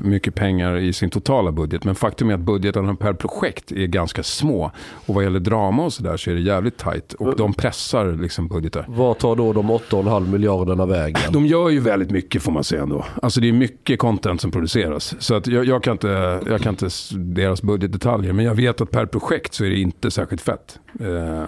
mycket 0.03 0.35
pengar 0.35 0.77
i 0.77 0.93
sin 0.93 1.11
totala 1.11 1.53
budget. 1.53 1.85
Men 1.85 1.95
faktum 1.95 2.31
är 2.31 2.35
att 2.35 2.41
budgetarna 2.41 2.95
per 2.95 3.13
projekt 3.13 3.73
är 3.73 3.87
ganska 3.87 4.23
små. 4.23 4.71
Och 5.07 5.15
vad 5.15 5.25
gäller 5.25 5.41
drama 5.41 5.85
och 5.85 5.93
sådär 5.93 6.17
så 6.17 6.31
är 6.31 6.35
det 6.35 6.41
jävligt 6.41 6.77
tajt. 6.77 7.13
Och 7.13 7.37
de 7.37 7.55
pressar 7.55 8.13
liksom 8.13 8.49
budgetar. 8.49 8.85
Vad 8.89 9.19
tar 9.19 9.37
då 9.37 9.53
de 9.53 9.71
8,5 9.71 10.33
miljarderna 10.33 10.87
vägen? 10.87 11.33
De 11.33 11.47
gör 11.47 11.69
ju 11.69 11.81
väldigt 11.81 12.11
mycket 12.11 12.43
får 12.43 12.53
man 12.53 12.65
säga 12.65 12.83
ändå. 12.83 13.05
Alltså 13.23 13.41
det 13.41 13.49
är 13.49 13.53
mycket 13.53 13.99
content 13.99 14.41
som 14.41 14.51
produceras. 14.51 15.15
Så 15.19 15.35
att 15.35 15.47
jag, 15.47 15.65
jag, 15.65 15.83
kan 15.83 15.93
inte, 15.93 16.41
jag 16.47 16.61
kan 16.61 16.73
inte 16.73 16.89
deras 17.15 17.63
budgetdetaljer. 17.63 18.33
Men 18.33 18.45
jag 18.45 18.55
vet 18.55 18.81
att 18.81 18.91
per 18.91 19.07
projekt 19.07 19.55
så 19.55 19.65
är 19.65 19.71
det 19.71 19.79
inte 19.79 20.11
särskilt 20.11 20.43
fett. 20.43 20.79
Eh, 21.01 21.45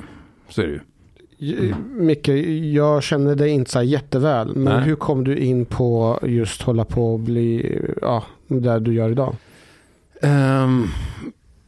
så 0.49 0.63
är 0.63 0.67
det 0.67 0.73
ju. 0.73 0.81
Micke, 1.99 2.29
jag 2.73 3.03
känner 3.03 3.35
dig 3.35 3.51
inte 3.51 3.71
så 3.71 3.79
här 3.79 3.87
jätteväl. 3.87 4.57
Men 4.57 4.75
Nej. 4.77 4.83
hur 4.85 4.95
kom 4.97 5.25
du 5.25 5.37
in 5.37 5.65
på 5.65 6.19
just 6.23 6.63
hålla 6.63 6.85
på 6.85 7.13
och 7.13 7.21
bli, 7.21 7.79
ja, 8.03 8.25
där 8.47 8.81
du 8.81 8.95
gör 8.95 9.11
idag? 9.11 9.35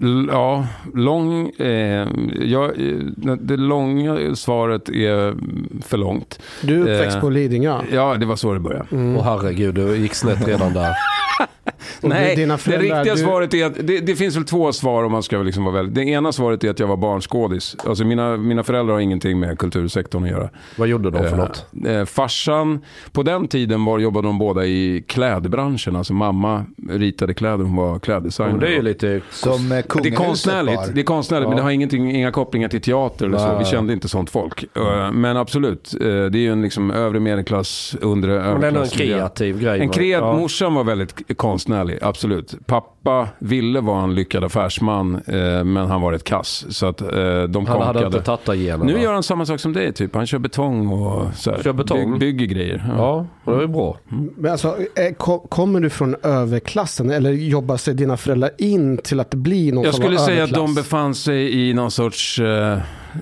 L- 0.03 0.29
ja, 0.33 0.67
lång... 0.95 1.49
Eh, 1.51 2.09
jag, 2.41 2.65
eh, 2.65 2.99
det 3.41 3.57
långa 3.57 4.35
svaret 4.35 4.89
är 4.89 5.35
för 5.83 5.97
långt. 5.97 6.41
Du 6.63 6.75
är 6.77 6.81
uppväxt 6.81 7.17
Eh, 7.17 7.21
på 7.21 7.31
Lidingö. 7.31 7.81
Ja, 7.93 8.15
det 8.15 8.27
var 8.27 8.37
så 8.37 8.53
det 8.55 8.61
började. 8.61 8.87
Mm. 8.93 9.17
Åh 9.17 9.23
herregud, 9.25 9.75
det 9.75 9.97
gick 9.97 10.15
snett 10.15 10.49
redan 10.49 10.73
där. 10.73 10.91
Nej, 12.01 12.37
dina 12.37 12.59
det 12.65 12.79
riktiga 12.79 13.03
du- 13.15 13.17
svaret 13.21 13.55
är 13.55 13.67
att 13.67 13.75
det, 13.87 14.01
det 14.01 14.17
finns 14.17 14.37
väl 14.37 14.45
två 14.45 14.73
svar 14.73 15.05
om 15.05 15.13
man 15.13 15.23
ska 15.23 15.39
liksom 15.39 15.65
vara 15.65 15.75
väldigt... 15.75 15.95
Det 15.95 16.05
ena 16.05 16.33
svaret 16.33 16.65
är 16.65 16.71
att 16.71 16.79
jag 16.81 16.87
var 16.87 16.97
barnskådis. 16.97 17.77
Alltså 17.87 18.05
mina, 18.05 18.37
mina 18.37 18.63
föräldrar 18.63 18.95
har 18.95 19.01
ingenting 19.01 19.41
med 19.41 19.59
kultursektorn 19.59 20.25
att 20.25 20.31
göra. 20.31 20.49
Vad 20.79 20.89
gjorde 20.89 21.11
de 21.11 21.19
för 21.19 21.33
Eh, 21.33 21.37
något? 21.37 21.67
Eh, 21.87 22.05
farsan, 22.05 22.81
på 23.13 23.23
den 23.23 23.49
tiden 23.49 23.85
var, 23.85 23.99
jobbade 23.99 24.29
de 24.29 24.39
båda 24.39 24.65
i 24.67 25.05
klädbranschen. 25.09 25.97
Alltså 25.97 26.13
mamma 26.13 26.65
ritade 26.91 27.35
kläder, 27.35 27.65
hon 27.65 27.77
var 27.77 27.99
kläddesigner. 27.99 28.51
Men 28.53 28.61
det 28.61 28.67
är 28.67 28.71
ju 28.77 28.83
lite... 28.83 29.21
Som 29.31 29.73
eh, 29.73 29.85
det 30.03 30.09
är 30.09 30.15
konstnärligt, 30.15 30.95
det 30.95 31.01
är 31.01 31.05
konstnärligt 31.05 31.49
men 31.49 31.57
det 31.57 31.63
har 31.63 31.71
ingenting, 31.71 32.11
inga 32.17 32.33
kopplingar 32.33 32.69
till 32.69 32.81
teater 32.81 33.27
eller 33.27 33.39
så. 33.39 33.59
Vi 33.59 33.65
kände 33.65 33.93
inte 33.93 34.09
sånt 34.09 34.31
folk. 34.31 34.65
Eh, 34.77 35.13
Men 35.13 35.37
absolut, 35.37 35.95
det 36.01 36.07
är 36.07 36.37
ju 36.37 36.53
en 36.53 36.63
liksom 36.63 36.91
övre 36.91 37.21
medelklass, 37.21 37.97
undre 38.01 38.31
Men 38.33 38.41
är 38.41 38.45
ändå 38.55 38.57
en 38.57 38.65
överklass. 38.77 38.93
kreativ 38.93 39.61
grej. 39.61 39.81
En 39.81 39.87
va? 39.89 39.93
kreat, 39.95 40.21
Ja. 40.23 40.37
Morsan 40.37 40.75
var 40.75 40.85
väldigt 40.85 41.15
konstnärlig, 41.37 41.74
absolut. 42.03 42.55
Pappa 42.67 43.29
ville 43.39 43.81
vara 43.81 44.03
en 44.05 44.15
lyckad 44.15 44.45
affärsman, 44.45 45.15
eh, 45.27 45.65
men 45.65 45.77
han 45.77 46.01
var 46.01 46.13
ett 46.13 46.25
kass. 46.25 46.67
Så 46.69 46.87
att 46.87 47.01
eh, 47.01 47.09
de 47.09 47.67
Han 47.67 47.67
hade 47.67 47.85
konkade. 47.85 48.07
inte 48.07 48.21
tattargenerna. 48.23 48.85
Nu 48.85 49.01
gör 49.03 49.13
han 49.13 49.23
samma 49.23 49.47
sak 49.47 49.61
som 49.61 49.73
dig, 49.73 49.93
typ. 49.93 50.15
Han 50.15 50.27
kör 50.27 50.39
betong 50.39 50.89
och 50.93 51.35
så 51.35 51.51
här, 51.51 51.63
Kör 51.63 51.73
betong? 51.73 52.19
Bygg, 52.19 52.37
bygger 52.39 52.55
grejer. 52.55 52.85
Ja, 52.99 53.27
det 53.45 53.51
är 53.53 53.67
bra. 53.67 53.97
Men 54.37 54.53
alltså, 54.53 54.69
eh, 54.79 55.15
ko- 55.15 55.47
kommer 55.49 55.81
du 55.81 55.91
från 55.91 56.17
överklassen 56.23 57.11
eller 57.11 57.31
jobbar 57.31 57.77
sig 57.77 57.95
dina 57.95 58.17
föräldrar 58.17 58.51
in 58.59 58.99
till 58.99 59.21
att 59.21 59.35
bli 59.35 59.73
någon 59.73 59.85
Jag 59.85 59.95
skulle 59.95 60.19
säga 60.19 60.45
att 60.45 60.51
de 60.51 60.57
överklass? 60.57 60.77
befann 60.77 61.15
sig 61.15 61.69
i 61.69 61.75
någon 61.75 61.91
sorts 61.91 62.39
eh, 62.39 62.79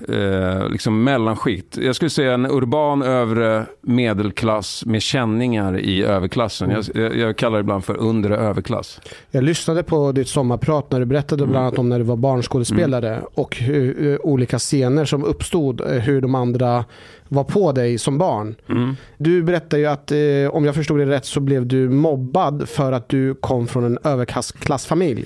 eh, 0.09 0.69
liksom 0.69 1.03
mellanskikt. 1.03 1.77
Jag 1.77 1.95
skulle 1.95 2.09
säga 2.09 2.33
en 2.33 2.45
urban 2.45 3.01
övre 3.01 3.65
medelklass 3.81 4.85
med 4.85 5.01
känningar 5.01 5.79
i 5.79 6.03
överklassen. 6.03 6.69
Jag, 6.69 6.83
jag, 7.03 7.17
jag 7.17 7.37
kallar 7.37 7.57
det 7.57 7.61
ibland 7.61 7.85
för 7.85 7.97
undre 7.97 8.37
överklass. 8.37 9.01
Jag 9.31 9.43
lyssnade 9.43 9.83
på 9.83 10.11
ditt 10.11 10.27
sommarprat 10.27 10.91
när 10.91 10.99
du 10.99 11.05
berättade 11.05 11.45
bland 11.45 11.65
annat 11.65 11.79
om 11.79 11.89
när 11.89 11.97
du 11.99 12.05
var 12.05 12.15
barnskådespelare 12.15 13.13
Mm. 13.13 13.25
och 13.33 13.55
hur, 13.57 14.11
eh, 14.11 14.17
olika 14.23 14.59
scener 14.59 15.05
som 15.05 15.23
uppstod, 15.23 15.81
eh, 15.81 15.87
hur 15.87 16.21
de 16.21 16.35
andra 16.35 16.85
var 17.27 17.43
på 17.43 17.71
dig 17.71 17.97
som 17.97 18.17
barn. 18.17 18.55
Mm. 18.69 18.95
Du 19.17 19.43
berättade 19.43 19.79
ju 19.81 19.87
att, 19.87 20.11
eh, 20.11 20.17
om 20.55 20.65
jag 20.65 20.75
förstod 20.75 20.99
det 20.99 21.05
rätt, 21.05 21.25
så 21.25 21.39
blev 21.39 21.65
du 21.67 21.89
mobbad 21.89 22.69
för 22.69 22.91
att 22.91 23.09
du 23.09 23.35
kom 23.35 23.67
från 23.67 23.83
en 23.83 23.97
överklassfamilj. 24.03 25.25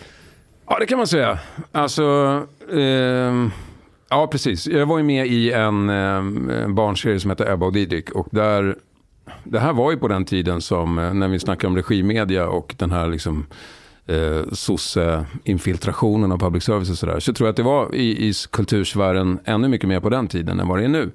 Ja, 0.69 0.79
det 0.79 0.85
kan 0.85 0.97
man 0.97 1.07
säga. 1.07 1.39
Alltså, 1.71 2.03
ehm, 2.73 3.51
ja 4.09 4.27
precis. 4.27 4.67
Jag 4.67 4.85
var 4.85 4.97
ju 4.97 5.03
med 5.03 5.27
i 5.27 5.51
en, 5.51 5.89
en 5.89 6.75
barnserie 6.75 7.19
som 7.19 7.29
heter 7.29 7.53
Ebba 7.53 7.65
och 7.65 7.73
Didrik. 7.73 8.11
Och 8.11 8.27
där, 8.31 8.75
det 9.43 9.59
här 9.59 9.73
var 9.73 9.91
ju 9.91 9.97
på 9.97 10.07
den 10.07 10.25
tiden 10.25 10.61
som, 10.61 10.99
eh, 10.99 11.13
när 11.13 11.27
vi 11.27 11.39
snackar 11.39 11.67
om 11.67 11.75
regimedia 11.75 12.47
och 12.47 12.75
den 12.77 12.91
här 12.91 13.07
liksom 13.07 13.45
eh, 14.07 14.41
sosse-infiltrationen 14.51 16.31
av 16.31 16.37
public 16.37 16.63
service 16.63 16.89
och 16.89 16.97
sådär. 16.97 17.19
Så 17.19 17.33
tror 17.33 17.47
jag 17.47 17.51
att 17.51 17.57
det 17.57 17.63
var 17.63 17.95
i, 17.95 18.27
i 18.29 18.33
kultursfären 18.51 19.39
ännu 19.45 19.67
mycket 19.67 19.89
mer 19.89 19.99
på 19.99 20.09
den 20.09 20.27
tiden 20.27 20.59
än 20.59 20.67
vad 20.67 20.79
det 20.79 20.83
är 20.83 20.89
nu. 20.89 21.11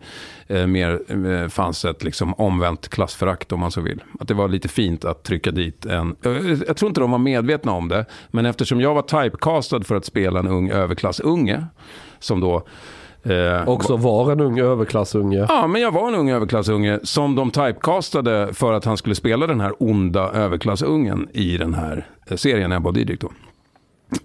Eh, 0.46 0.66
mer 0.66 1.00
eh, 1.26 1.48
fanns 1.48 1.84
ett 1.84 2.04
liksom 2.04 2.34
omvänt 2.34 2.88
klassförakt 2.88 3.52
om 3.52 3.60
man 3.60 3.70
så 3.70 3.80
vill. 3.80 4.02
Att 4.20 4.28
det 4.28 4.34
var 4.34 4.48
lite 4.48 4.68
fint 4.68 5.04
att 5.04 5.22
trycka 5.22 5.50
dit 5.50 5.86
en... 5.86 6.16
eh, 6.22 6.32
Jag 6.66 6.76
tror 6.76 6.88
inte 6.88 7.00
de 7.00 7.10
var 7.10 7.18
medvetna 7.18 7.72
om 7.72 7.88
det. 7.88 8.04
Men 8.30 8.46
eftersom 8.46 8.80
jag 8.80 8.94
var 8.94 9.02
typecastad 9.02 9.82
för 9.82 9.94
att 9.94 10.04
spela 10.04 10.38
en 10.38 10.48
ung 10.48 10.70
överklassunge. 10.70 11.66
Som 12.18 12.40
då... 12.40 12.66
Eh, 13.24 13.68
Också 13.68 13.96
var 13.96 14.32
en 14.32 14.40
ung 14.40 14.58
överklassunge. 14.60 15.46
Ja, 15.48 15.66
men 15.66 15.80
jag 15.82 15.92
var 15.92 16.08
en 16.08 16.14
ung 16.14 16.30
överklassunge 16.30 17.00
som 17.02 17.34
de 17.34 17.50
typecastade 17.50 18.54
för 18.54 18.72
att 18.72 18.84
han 18.84 18.96
skulle 18.96 19.14
spela 19.14 19.46
den 19.46 19.60
här 19.60 19.72
onda 19.78 20.30
överklassungen 20.30 21.28
i 21.32 21.56
den 21.56 21.74
här 21.74 22.06
eh, 22.26 22.36
serien 22.36 22.72
Ebba 22.72 22.88
och 22.88 22.94
Didrik 22.94 23.20
då. 23.20 23.32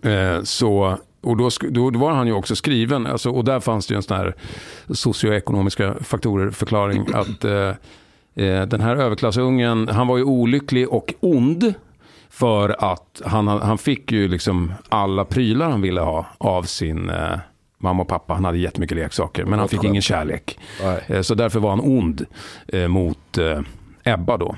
Eh, 0.09 0.41
så, 0.43 0.97
och 1.21 1.37
då, 1.37 1.49
då 1.69 1.89
var 1.89 2.11
han 2.11 2.27
ju 2.27 2.33
också 2.33 2.55
skriven, 2.55 3.07
alltså, 3.07 3.29
och 3.29 3.43
där 3.45 3.59
fanns 3.59 3.87
det 3.87 3.93
ju 3.93 3.95
en 3.95 4.03
sån 4.03 4.17
här 4.17 4.35
socioekonomiska 4.89 5.95
faktorer 6.01 6.49
förklaring 6.49 7.05
att 7.13 7.45
eh, 7.45 7.69
eh, 8.35 8.61
den 8.67 8.81
här 8.81 8.95
överklassungen, 8.95 9.87
han 9.87 10.07
var 10.07 10.17
ju 10.17 10.23
olycklig 10.23 10.89
och 10.89 11.13
ond. 11.19 11.73
För 12.29 12.91
att 12.91 13.21
han, 13.25 13.47
han 13.47 13.77
fick 13.77 14.11
ju 14.11 14.27
liksom 14.27 14.73
alla 14.89 15.25
prylar 15.25 15.69
han 15.69 15.81
ville 15.81 16.01
ha 16.01 16.25
av 16.37 16.63
sin 16.63 17.09
eh, 17.09 17.37
mamma 17.77 18.01
och 18.01 18.07
pappa. 18.07 18.33
Han 18.33 18.45
hade 18.45 18.57
jättemycket 18.57 18.97
leksaker, 18.97 19.45
men 19.45 19.59
han 19.59 19.67
fick 19.69 19.83
ingen 19.83 20.01
kärlek. 20.01 20.59
Nej. 20.83 21.03
Eh, 21.07 21.21
Så 21.21 21.35
därför 21.35 21.59
var 21.59 21.69
han 21.69 21.79
ond 21.79 22.25
eh, 22.67 22.87
mot 22.87 23.37
eh, 23.37 23.59
Ebba 24.03 24.37
då. 24.37 24.55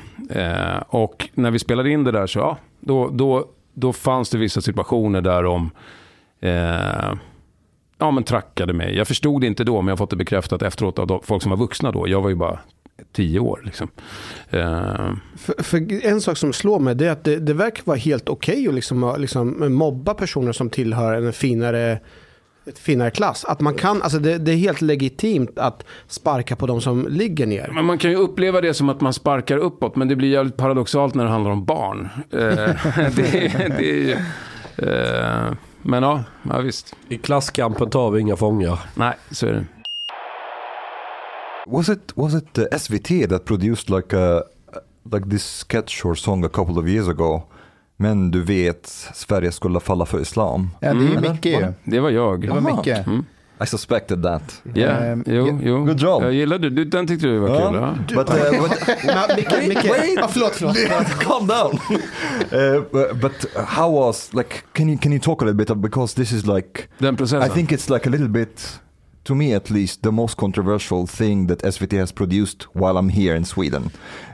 Och 0.87 1.29
när 1.33 1.51
vi 1.51 1.59
spelade 1.59 1.89
in 1.91 2.03
det 2.03 2.11
där 2.11 2.27
så, 2.27 2.39
ja, 2.39 2.57
då, 2.79 3.09
då, 3.09 3.45
då 3.73 3.93
fanns 3.93 4.29
det 4.29 4.37
vissa 4.37 4.61
situationer 4.61 5.21
där 5.21 5.43
de 5.43 5.71
eh, 6.41 7.13
ja, 7.97 8.11
men 8.11 8.23
trackade 8.23 8.73
mig. 8.73 8.95
Jag 8.97 9.07
förstod 9.07 9.41
det 9.41 9.47
inte 9.47 9.63
då, 9.63 9.81
men 9.81 9.87
jag 9.87 9.91
har 9.91 9.97
fått 9.97 10.09
det 10.09 10.15
bekräftat 10.15 10.61
efteråt 10.61 10.99
av 10.99 11.07
de, 11.07 11.19
folk 11.23 11.41
som 11.43 11.49
var 11.49 11.57
vuxna 11.57 11.91
då. 11.91 12.07
Jag 12.07 12.21
var 12.21 12.29
ju 12.29 12.35
bara 12.35 12.59
tio 13.11 13.39
år. 13.39 13.61
Liksom. 13.65 13.87
Eh, 14.49 15.11
För, 15.37 15.63
för 15.63 16.05
en 16.05 16.21
sak 16.21 16.37
som 16.37 16.53
slår 16.53 16.79
mig 16.79 16.95
det 16.95 17.07
är 17.07 17.11
att 17.11 17.23
det, 17.23 17.39
det 17.39 17.53
verkar 17.53 17.83
vara 17.85 17.97
helt 17.97 18.29
okej 18.29 18.67
att 18.67 18.73
liksom, 18.73 19.15
liksom 19.17 19.73
mobba 19.73 20.13
personer 20.13 20.51
som 20.51 20.69
tillhör 20.69 21.13
en 21.13 21.33
finare, 21.33 21.99
ett 22.69 22.79
finare 22.79 23.11
klass. 23.11 23.45
Att 23.45 23.59
man 23.59 23.73
kan, 23.73 24.01
alltså 24.01 24.19
det, 24.19 24.37
det 24.37 24.51
är 24.51 24.55
helt 24.55 24.81
legitimt 24.81 25.59
att 25.59 25.85
sparka 26.07 26.55
på 26.55 26.67
de 26.67 26.81
som 26.81 27.07
ligger 27.09 27.45
ner. 27.47 27.71
Men 27.73 27.85
man 27.85 27.97
kan 27.97 28.11
ju 28.11 28.17
uppleva 28.17 28.61
det 28.61 28.73
som 28.73 28.89
att 28.89 29.01
man 29.01 29.13
sparkar 29.13 29.57
uppåt, 29.57 29.95
men 29.95 30.07
det 30.07 30.15
blir 30.15 30.29
jävligt 30.29 30.57
paradoxalt 30.57 31.15
när 31.15 31.23
det 31.23 31.29
handlar 31.29 31.51
om 31.51 31.65
barn. 31.65 32.09
Eh, 32.31 32.39
det, 33.15 33.77
det 33.77 33.89
är 33.89 34.01
ju, 34.03 34.17
eh, 34.77 35.53
men 35.81 36.03
ja, 36.03 36.23
ja, 36.49 36.59
visst. 36.59 36.95
I 37.09 37.17
klasskampen 37.17 37.89
tar 37.89 38.11
vi 38.11 38.21
inga 38.21 38.35
fångar. 38.35 38.79
Nej, 38.95 39.15
så 39.31 39.47
är 39.47 39.53
det. 39.53 39.65
Was 41.67 41.89
it 41.89 42.11
was 42.15 42.33
it 42.33 42.57
uh, 42.57 42.77
SVT 42.77 43.29
that 43.29 43.45
produced 43.45 43.89
like 43.89 44.17
a 44.17 44.43
like 45.13 45.29
this 45.29 45.63
sketch 45.69 46.05
or 46.05 46.15
song 46.15 46.45
a 46.45 46.49
couple 46.49 46.79
of 46.79 46.87
years 46.87 47.07
ago? 47.07 47.43
Men 48.01 48.31
du 48.31 48.43
vet, 48.43 48.87
Sverige 49.13 49.51
skulle 49.51 49.79
falla 49.79 50.05
för 50.05 50.21
islam. 50.21 50.69
Ja, 50.79 50.93
det 50.93 51.05
är 51.05 51.17
Eller? 51.17 51.31
Micke 51.33 51.45
ju. 51.45 51.73
Det 51.83 51.99
var 51.99 52.09
jag. 52.09 52.41
Det 52.41 52.47
var 52.47 52.57
Aha. 52.57 52.75
Micke. 52.77 52.87
Mm. 53.07 53.25
I 53.63 53.65
suspected 53.65 54.23
that. 54.23 54.61
Ja, 54.73 54.87
Ehm, 54.87 55.23
jo, 55.27 55.59
jo. 55.63 55.85
good 55.85 55.99
job. 56.01 56.23
Jag 56.23 56.33
gillade 56.33 56.69
du, 56.69 56.85
den 56.85 57.07
tyckte 57.07 57.27
du 57.27 57.37
var 57.39 57.47
kul. 57.47 57.75
Ja. 57.81 57.95
But, 58.07 58.29
uh, 58.29 58.61
but 58.61 58.71
Men, 59.05 59.35
Micke, 59.35 59.67
Micke, 59.67 59.85
ja, 60.15 60.27
förlåt, 60.31 60.51
förlåt. 60.55 60.75
calm 61.19 61.47
down. 61.47 61.79
uh, 62.53 62.81
but, 62.91 63.21
but 63.21 63.45
how 63.67 63.91
was 63.99 64.33
like? 64.33 64.55
Can 64.73 64.89
you 64.89 64.97
can 64.97 65.11
you 65.11 65.21
talk 65.21 65.41
a 65.41 65.45
little 65.45 65.65
bit 65.65 65.77
because 65.77 66.15
this 66.15 66.31
is 66.31 66.45
like 66.45 66.83
Den 66.97 67.17
processen. 67.17 67.51
I 67.51 67.53
think 67.55 67.71
it's 67.71 67.93
like 67.93 68.07
a 68.07 68.11
little 68.11 68.27
bit, 68.29 68.79
to 69.29 69.35
me 69.35 69.55
at 69.55 69.69
least, 69.69 70.01
the 70.01 70.11
most 70.11 70.35
controversial 70.37 71.07
thing 71.07 71.47
that 71.47 71.59
SVT 71.73 71.99
has 71.99 72.11
produced 72.11 72.67
while 72.73 72.97
I'm 72.99 73.09
here 73.09 73.35
in 73.37 73.45
Sweden. 73.45 73.89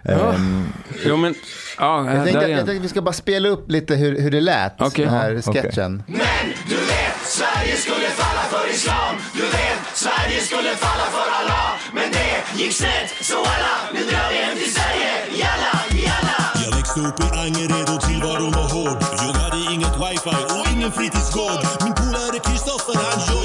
Um, 0.09 0.73
Jo, 1.05 1.17
men... 1.17 1.35
Ja, 1.79 2.13
Jag 2.13 2.23
tänkte, 2.25 2.47
jag 2.47 2.65
tänkte 2.65 2.79
vi 2.81 2.87
ska 2.89 3.01
bara 3.01 3.13
spela 3.13 3.49
upp 3.49 3.71
lite 3.71 3.95
hur, 3.95 4.21
hur 4.21 4.31
det 4.31 4.41
lät, 4.41 4.81
Okej. 4.81 5.05
den 5.05 5.13
här 5.13 5.31
Ja, 5.31 5.41
okej. 5.45 5.61
sketchen. 5.61 6.03
Du 6.07 6.75
vet, 6.75 7.17
Sverige 7.39 7.75
skulle 7.85 8.07
falla 8.21 8.41
för 8.53 8.69
islam. 8.75 9.15
Du 9.33 9.41
vet, 9.57 9.79
Sverige 9.93 10.39
skulle 10.41 10.69
falla 10.85 11.05
för 11.15 11.27
Allah. 11.39 11.69
Men 11.93 12.07
det 12.11 12.61
gick 12.63 12.73
snett, 12.73 13.09
så 13.21 13.37
alla, 13.37 13.73
nu 13.93 13.99
drar 14.09 14.27
vi 14.31 14.37
hem 14.45 14.55
till 14.57 14.73
Sverige. 14.77 15.11
Jalla, 15.43 15.73
jalla. 16.07 16.37
Jag 16.63 16.71
växte 16.77 16.99
upp 16.99 17.19
i 17.25 17.27
Angered 17.43 17.87
och 17.95 18.01
tillvaron 18.09 18.51
var 18.59 18.67
hård. 18.75 18.97
Jag 19.27 19.33
hade 19.43 19.59
inget 19.73 19.95
wifi 20.03 20.35
och 20.57 20.65
ingen 20.73 20.91
fritidsgård. 20.97 21.61
Min 21.85 21.93
polare 22.01 22.37
Kristoffer 22.47 22.95
han 23.05 23.17
joinade 23.29 23.44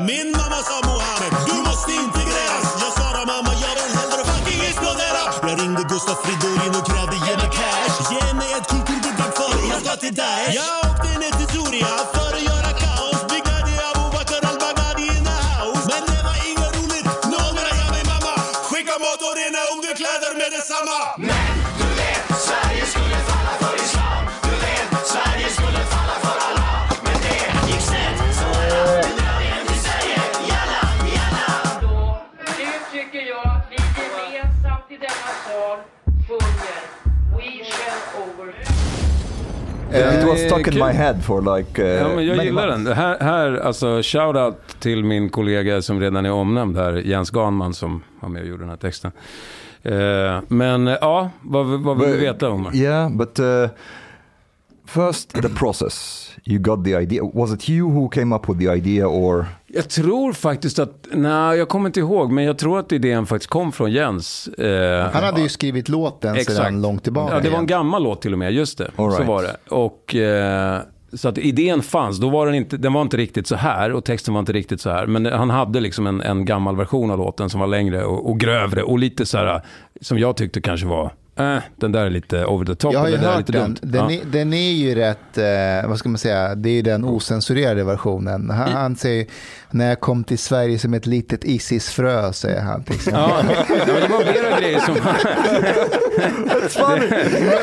Min 0.00 0.32
mamma 0.32 0.60
sa 0.68 0.80
Mohammed, 0.82 1.32
du 1.46 1.54
måste 1.68 1.92
integreras. 1.92 2.66
Jag 2.82 2.92
svarade 2.92 3.26
mamma, 3.26 3.52
jag 3.64 3.74
vill 3.78 3.92
hellre 3.98 4.24
fucking 4.30 4.60
explodera. 4.68 5.22
Jag 5.42 5.60
ringde 5.60 5.82
Gustav 5.82 6.16
Fridolin 6.22 6.74
och 6.78 6.86
krävde 6.90 7.16
ge 7.26 7.36
mig 7.36 7.50
cash. 7.58 7.96
Ge 8.12 8.34
mig 8.34 8.52
ett 8.58 8.66
kulturbidrag 8.68 9.32
för 9.36 9.68
jag 9.70 9.80
ska 9.82 9.96
till 9.96 10.14
Daesh. 10.14 10.97
It 39.98 40.28
was 40.28 40.40
Eh, 40.40 40.46
stuck 40.46 40.66
in 40.66 40.74
my 40.74 40.92
head 40.92 41.24
for 41.24 41.56
like. 41.58 41.82
Uh, 41.82 41.88
Ja, 41.88 42.08
men 42.08 42.26
jag 42.26 42.44
gillar 42.44 42.66
months. 42.68 42.84
den. 42.84 42.96
Här, 42.96 43.16
här 43.20 43.56
alltså, 43.56 44.00
shoutout 44.02 44.56
till 44.80 45.04
min 45.04 45.28
kollega 45.30 45.82
som 45.82 46.00
redan 46.00 46.26
är 46.26 46.32
omnämnd 46.32 46.76
här, 46.76 46.92
Jens 46.92 47.30
Ganman 47.30 47.74
som 47.74 48.02
var 48.20 48.28
med 48.28 48.42
och 48.42 48.48
gjorde 48.48 48.62
den 48.62 48.70
här 48.70 48.76
texten. 48.76 49.12
Eh, 49.82 50.40
men 50.48 50.88
eh, 50.88 50.96
ja, 51.00 51.30
vad, 51.42 51.66
vad 51.66 51.98
vill 52.00 52.10
du 52.10 52.16
veta 52.16 52.50
om 52.50 52.70
Yeah, 52.74 53.10
but 53.10 53.38
uh, 53.40 53.68
first 54.86 55.42
the 55.42 55.48
process. 55.48 56.24
You 56.44 56.58
got 56.58 56.84
the 56.84 56.94
idea. 56.96 57.22
Was 57.34 57.52
it 57.52 57.68
you 57.68 57.90
who 57.90 58.08
came 58.08 58.34
up 58.36 58.48
with 58.48 58.58
the 58.58 58.68
idea, 58.68 59.06
or 59.08 59.46
Jag 59.70 59.88
tror 59.88 60.32
faktiskt 60.32 60.78
att, 60.78 61.06
nej 61.12 61.58
jag 61.58 61.68
kommer 61.68 61.86
inte 61.86 62.00
ihåg, 62.00 62.32
men 62.32 62.44
jag 62.44 62.58
tror 62.58 62.78
att 62.78 62.92
idén 62.92 63.26
faktiskt 63.26 63.50
kom 63.50 63.72
från 63.72 63.92
Jens. 63.92 64.48
Eh, 64.48 65.10
Han 65.12 65.24
hade 65.24 65.40
ju 65.40 65.48
skrivit 65.48 65.88
låten 65.88 66.44
sedan 66.44 66.82
långt 66.82 67.02
tillbaka. 67.02 67.34
Ja, 67.34 67.40
det 67.40 67.50
var 67.50 67.58
en 67.58 67.66
gammal 67.66 68.02
låt 68.02 68.22
till 68.22 68.32
och 68.32 68.38
med, 68.38 68.52
just 68.52 68.78
det. 68.78 68.90
All 68.96 69.12
Så 69.12 69.16
right. 69.18 69.28
var 69.28 69.42
det. 69.42 69.56
Och, 69.68 70.14
eh, 70.14 70.80
så 71.12 71.28
att 71.28 71.38
idén 71.38 71.82
fanns, 71.82 72.18
då 72.18 72.28
var 72.28 72.46
den 72.46 72.54
inte, 72.54 72.76
den 72.76 72.92
var 72.92 73.02
inte 73.02 73.16
riktigt 73.16 73.46
så 73.46 73.56
här 73.56 73.92
och 73.92 74.04
texten 74.04 74.34
var 74.34 74.40
inte 74.40 74.52
riktigt 74.52 74.80
så 74.80 74.90
här. 74.90 75.06
Men 75.06 75.26
han 75.26 75.50
hade 75.50 75.80
liksom 75.80 76.06
en, 76.06 76.20
en 76.20 76.44
gammal 76.44 76.76
version 76.76 77.10
av 77.10 77.18
låten 77.18 77.50
som 77.50 77.60
var 77.60 77.66
längre 77.66 78.04
och, 78.04 78.30
och 78.30 78.40
grövre 78.40 78.82
och 78.82 78.98
lite 78.98 79.26
så 79.26 79.38
här, 79.38 79.62
som 80.00 80.18
jag 80.18 80.36
tyckte 80.36 80.60
kanske 80.60 80.86
var, 80.86 81.10
eh, 81.38 81.58
den 81.76 81.92
där 81.92 82.06
är 82.06 82.10
lite 82.10 82.44
over 82.44 82.66
the 82.66 82.74
top. 82.74 82.92
Jag 82.92 83.00
har 83.00 83.08
ju 83.08 83.14
är 83.14 83.18
hört 83.18 83.38
lite 83.38 83.52
den. 83.52 83.62
dumt. 83.64 83.76
Den, 83.82 84.10
Ja. 84.10 84.20
är, 84.20 84.24
den 84.24 84.52
är 84.52 84.72
ju 84.72 84.94
rätt, 84.94 85.38
eh, 85.38 85.88
vad 85.88 85.98
ska 85.98 86.08
man 86.08 86.18
säga, 86.18 86.54
det 86.54 86.70
är 86.70 86.74
ju 86.74 86.82
den 86.82 87.04
osensurerade 87.04 87.84
versionen. 87.84 88.50
Han, 88.50 88.72
han 88.72 88.96
säger, 88.96 89.26
när 89.70 89.88
jag 89.88 90.00
kom 90.00 90.24
till 90.24 90.38
Sverige 90.38 90.78
som 90.78 90.94
ett 90.94 91.06
litet 91.06 91.44
Isis-frö, 91.44 92.32
säger 92.32 92.60
han. 92.60 92.84
Ja, 93.12 93.42
det 93.86 94.08
var 94.08 94.32
flera 94.32 94.60
grejer 94.60 94.80
som... 94.80 94.94
det, 94.94 95.00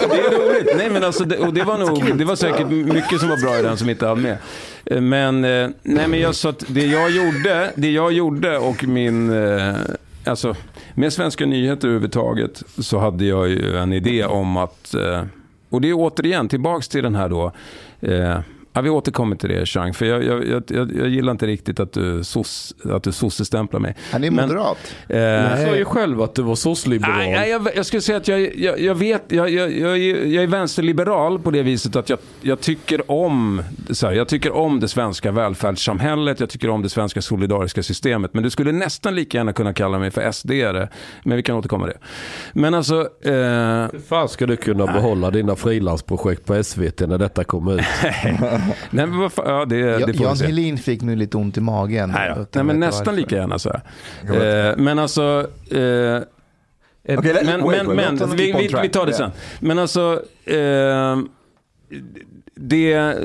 det 0.09 0.19
är 0.19 0.49
roligt. 0.49 0.73
Nej, 0.77 0.89
men 0.89 1.03
alltså, 1.03 1.23
det, 1.23 1.37
och 1.37 1.53
det 1.53 1.63
var 1.63 1.77
nog, 1.77 2.17
det 2.17 2.25
var 2.25 2.35
säkert 2.35 2.67
mycket 2.67 3.19
som 3.19 3.29
var 3.29 3.37
bra 3.41 3.59
i 3.59 3.61
den 3.61 3.77
som 3.77 3.89
inte 3.89 4.07
hann 4.07 4.21
med. 4.21 4.37
Eh, 4.85 5.01
Men, 5.01 5.43
eh, 5.45 5.69
nej, 5.83 6.07
men 6.07 6.19
jag 6.19 6.35
sa 6.35 6.49
att 6.49 6.63
det 6.67 6.85
jag 6.85 7.11
gjorde, 7.11 7.71
det 7.75 7.91
jag 7.91 8.11
gjorde 8.11 8.57
och 8.57 8.83
min... 8.83 9.29
Alltså, 10.25 10.55
med 10.93 11.13
Svenska 11.13 11.45
nyheter 11.45 11.87
överhuvudtaget 11.87 12.63
så 12.79 12.99
hade 12.99 13.25
jag 13.25 13.49
ju 13.49 13.77
en 13.77 13.93
idé 13.93 14.25
om 14.25 14.57
att... 14.57 14.93
eh, 14.93 15.23
Och 15.69 15.81
det 15.81 15.89
är 15.89 15.93
återigen 15.93 16.47
tillbaks 16.49 16.87
till 16.87 17.03
den 17.03 17.15
här 17.15 17.29
då... 17.29 17.51
Eh, 18.01 18.39
Ja, 18.75 18.81
vi 18.81 18.89
återkommer 18.89 19.35
till 19.35 19.49
det, 19.49 19.65
Chang, 19.65 19.93
för 19.93 20.05
jag, 20.05 20.23
jag, 20.23 20.63
jag, 20.67 20.91
jag, 20.95 21.07
gillar 21.07 21.31
inte 21.31 21.47
riktigt 21.47 21.79
att 21.79 21.93
du, 21.93 22.23
soc, 22.23 22.73
att 22.83 23.03
du 23.03 23.11
sossestämplar 23.11 23.79
mig. 23.79 23.95
Han 24.11 24.23
är 24.23 24.31
Men- 24.31 24.47
moderat. 24.49 24.77
Eh, 25.09 25.17
Du 25.57 25.65
sa 25.65 25.75
ju 25.75 25.85
själv 25.85 26.21
att 26.21 26.35
du 26.35 26.41
var 26.41 26.55
sossliberal. 26.55 27.17
Nej, 27.17 27.31
nej, 27.31 27.49
jag, 27.49 27.67
jag 27.75 27.85
skulle 27.85 28.01
säga 28.01 28.17
att 28.17 28.27
jag, 28.27 28.55
jag, 28.55 28.79
jag 28.79 28.95
vet, 28.95 29.23
jag, 29.27 29.49
jag, 29.49 29.71
jag, 29.77 29.97
är- 29.97 30.25
jag 30.25 30.43
är 30.43 30.47
vänsterliberal 30.47 31.39
på 31.39 31.51
det 31.51 31.63
viset 31.63 31.95
att 31.95 32.09
jag, 32.09 32.19
jag 32.41 32.59
tycker 32.61 33.11
om 33.11 33.61
så 33.89 34.07
här, 34.07 34.13
jag 34.13 34.27
tycker 34.27 34.51
om 34.55 34.79
det 34.79 34.87
svenska 34.87 35.31
välfärdssamhället, 35.31 36.39
jag 36.39 36.49
tycker 36.49 36.69
om 36.69 36.81
det 36.81 36.89
svenska 36.89 37.21
solidariska 37.21 37.83
systemet. 37.83 38.33
Men 38.33 38.43
du 38.43 38.49
skulle 38.49 38.71
nästan 38.71 39.15
lika 39.15 39.37
gärna 39.37 39.53
kunna 39.53 39.73
kalla 39.73 39.99
mig 39.99 40.11
för 40.11 40.21
SD-are. 40.21 40.87
Men 41.23 41.37
vi 41.37 41.43
kan 41.43 41.55
återkomma 41.55 41.85
till 41.87 41.95
det. 42.01 42.05
Men 42.59 42.73
alltså... 42.73 42.95
Eh, 43.21 43.31
Hur 43.31 44.07
fan 44.07 44.29
ska 44.29 44.45
du 44.45 44.55
kunna 44.55 44.85
behålla 44.85 45.31
dina 45.31 45.55
frilansprojekt 45.55 46.45
på 46.45 46.63
SVT 46.63 46.99
när 46.99 47.17
detta 47.17 47.43
kommer 47.43 47.73
ut? 47.75 47.81
nej, 48.89 49.05
men 49.07 49.19
vad 49.19 49.33
fan, 49.33 49.45
ja, 49.47 49.65
det, 49.65 50.05
det 50.05 50.13
får 50.13 50.25
Jan. 50.25 50.37
Helin 50.37 50.77
fick 50.77 51.01
nu 51.01 51.15
lite 51.15 51.37
ont 51.37 51.57
i 51.57 51.61
magen. 51.61 52.09
Nej, 52.11 52.33
då. 52.35 52.45
Nej 52.53 52.63
men 52.63 52.79
nästan 52.79 53.05
varför. 53.05 53.19
lika 53.21 53.35
gärna 53.35 53.59
så 53.59 53.69
här. 53.71 54.69
Eh, 54.69 54.77
men 54.77 54.99
alltså... 54.99 55.47
Eh, 55.71 56.21
Okay, 57.07 57.33
let- 57.33 57.45
men 57.45 57.61
wait, 57.63 57.87
men, 57.87 57.95
wait, 57.97 58.19
men 58.19 58.35
vi, 58.35 58.51
vi, 58.51 58.75
vi 58.81 58.89
tar 58.89 59.05
det 59.05 59.11
Yeah. 59.11 59.31
sen. 59.31 59.31
Men 59.59 59.79
alltså... 59.79 60.21
Eh, 60.45 61.17
det... 62.55 63.15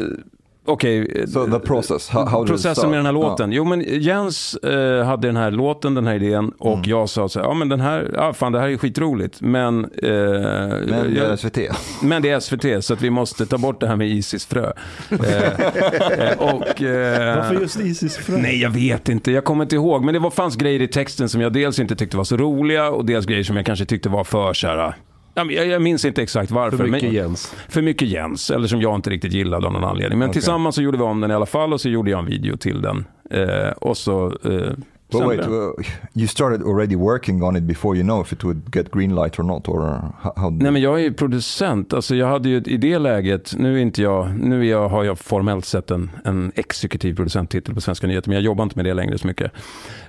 Okej. 0.70 1.24
So 1.28 1.46
the 1.46 1.58
process, 1.58 2.10
how- 2.10 2.46
processen 2.46 2.90
med 2.90 2.98
den 2.98 3.06
här 3.06 3.12
Ja. 3.12 3.20
låten. 3.28 3.52
Jo 3.52 3.64
men 3.64 3.80
Jens 4.02 4.54
eh, 4.54 5.04
hade 5.04 5.28
den 5.28 5.36
här 5.36 5.50
låten, 5.50 5.94
den 5.94 6.06
här 6.06 6.14
idén 6.14 6.52
och 6.58 6.74
Mm. 6.76 6.90
jag 6.90 7.08
sa 7.08 7.28
så 7.28 7.38
här, 7.40 7.46
ja 7.46 7.54
men 7.54 7.68
den 7.68 7.80
här, 7.80 8.10
ja 8.14 8.32
fan 8.32 8.52
det 8.52 8.60
här 8.60 8.68
är 8.68 8.76
skitroligt. 8.76 9.40
Men... 9.40 9.84
Eh, 9.84 9.90
Men 10.02 10.86
det 10.88 11.20
är 11.20 11.28
jag- 11.28 11.38
SVT. 11.38 11.58
men 12.02 12.22
det 12.22 12.30
är 12.30 12.40
SVT 12.40 12.84
så 12.84 12.94
att 12.94 13.02
vi 13.02 13.10
måste 13.10 13.46
ta 13.46 13.58
bort 13.58 13.80
det 13.80 13.86
här 13.86 13.96
med 13.96 14.08
Isis-frö. 14.08 14.72
Eh, 15.10 16.28
eh, 16.28 16.38
och, 16.38 16.82
eh, 16.82 17.36
Varför 17.36 17.54
just 17.60 17.80
Isis-frö? 17.80 18.36
Nej, 18.38 18.60
jag 18.62 18.70
vet 18.70 19.08
inte. 19.08 19.32
Jag 19.32 19.44
kommer 19.44 19.64
inte 19.64 19.74
ihåg. 19.76 20.04
Men 20.04 20.14
det 20.14 20.20
var, 20.20 20.30
fanns 20.30 20.56
grejer 20.56 20.82
i 20.82 20.88
texten 20.88 21.28
som 21.28 21.40
jag 21.40 21.52
dels 21.52 21.78
inte 21.78 21.96
tyckte 21.96 22.16
var 22.16 22.24
så 22.24 22.36
roliga 22.36 22.90
och 22.90 23.04
dels 23.04 23.26
grejer 23.26 23.44
som 23.44 23.56
jag 23.56 23.66
kanske 23.66 23.84
tyckte 23.84 24.08
var 24.08 24.24
för 24.24 24.52
så 24.52 24.66
här... 24.66 24.94
Jag, 25.34 25.52
jag 25.52 25.82
minns 25.82 26.04
inte 26.04 26.22
exakt 26.22 26.50
varför. 26.50 26.76
För 26.76 26.86
mycket 26.86 27.02
men, 27.08 27.12
Jens. 27.12 27.54
För 27.68 27.82
mycket 27.82 28.08
Jens, 28.08 28.50
eller 28.50 28.66
som 28.68 28.80
jag 28.80 28.94
inte 28.94 29.10
riktigt 29.10 29.32
gillade 29.32 29.66
av 29.66 29.72
någon 29.72 29.84
anledning. 29.84 30.18
Men 30.18 30.28
Okej. 30.28 30.32
tillsammans 30.40 30.74
så 30.74 30.82
gjorde 30.82 30.98
vi 30.98 31.04
om 31.04 31.20
den 31.20 31.30
i 31.30 31.34
alla 31.34 31.46
fall 31.46 31.72
och 31.72 31.80
så 31.80 31.88
gjorde 31.88 32.10
jag 32.10 32.20
en 32.20 32.26
video 32.26 32.56
till 32.56 32.82
den. 32.82 33.04
Eh, 33.30 33.70
och 33.70 33.96
så... 33.96 34.26
Eh, 34.26 34.72
But 35.12 35.22
wait, 35.22 35.40
uh, 35.48 35.70
you 36.14 36.26
started 36.28 36.62
already 36.62 36.96
working 36.96 37.42
on 37.42 37.56
it 37.56 37.62
before 37.62 37.96
you 37.98 38.04
know 38.04 38.20
if 38.20 38.32
it 38.32 38.44
would 38.44 38.76
get 38.76 38.92
green 38.92 39.14
light 39.14 39.38
or 39.38 39.42
not, 39.42 39.68
or 39.68 40.02
how? 40.36 40.50
Nej 40.50 40.70
men 40.72 40.82
jag 40.82 40.94
är 41.00 41.02
ju 41.04 41.12
producent, 41.12 41.92
alltså 41.92 42.14
jag 42.16 42.26
hade 42.26 42.48
ju 42.48 42.56
i 42.56 42.76
det 42.76 42.98
läget, 42.98 43.54
nu 43.58 43.76
är 43.76 43.82
inte 43.82 44.02
jag, 44.02 44.38
nu 44.38 44.60
är 44.60 44.70
jag, 44.70 44.88
har 44.88 45.04
jag 45.04 45.18
formellt 45.18 45.64
sett 45.64 45.90
en, 45.90 46.10
en 46.24 46.52
exekutiv 46.54 47.14
producenttitel 47.16 47.74
på 47.74 47.80
Svenska 47.80 48.06
nyheter, 48.06 48.28
men 48.28 48.34
jag 48.36 48.44
jobbar 48.44 48.64
inte 48.64 48.76
med 48.78 48.84
det 48.84 48.94
längre 48.94 49.18
så 49.18 49.26
mycket. 49.26 49.52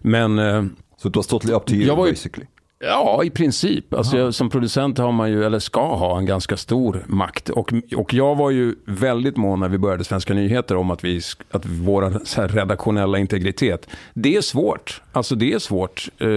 Men... 0.01 0.39
eh, 0.39 0.63
So 0.97 1.09
it 1.09 1.15
was 1.15 1.27
totally 1.27 1.53
up 1.53 1.65
to 1.65 1.73
you 1.73 1.87
Jag 1.87 1.95
var 1.95 2.05
ju- 2.05 2.11
basically. 2.11 2.47
Ja, 2.83 3.23
i 3.23 3.29
princip. 3.29 3.93
Alltså, 3.93 4.17
jag, 4.17 4.33
som 4.33 4.49
producent 4.49 4.97
har 4.97 5.11
man 5.11 5.31
ju, 5.31 5.45
eller 5.45 5.59
ska 5.59 5.95
ha, 5.95 6.17
en 6.17 6.25
ganska 6.25 6.57
stor 6.57 7.03
makt. 7.07 7.49
Och, 7.49 7.73
och 7.95 8.13
jag 8.13 8.35
var 8.35 8.49
ju 8.49 8.75
väldigt 8.85 9.37
mån 9.37 9.59
när 9.59 9.69
vi 9.69 9.77
började 9.77 10.03
Svenska 10.03 10.33
nyheter 10.33 10.75
om 10.75 10.91
att, 10.91 11.03
vi, 11.03 11.21
att 11.51 11.65
vår 11.65 12.47
redaktionella 12.47 13.17
integritet, 13.17 13.87
det 14.13 14.35
är 14.35 14.41
svårt. 14.41 15.01
Alltså 15.11 15.35
det 15.35 15.53
är 15.53 15.59
svårt 15.59 16.09
eh, 16.17 16.27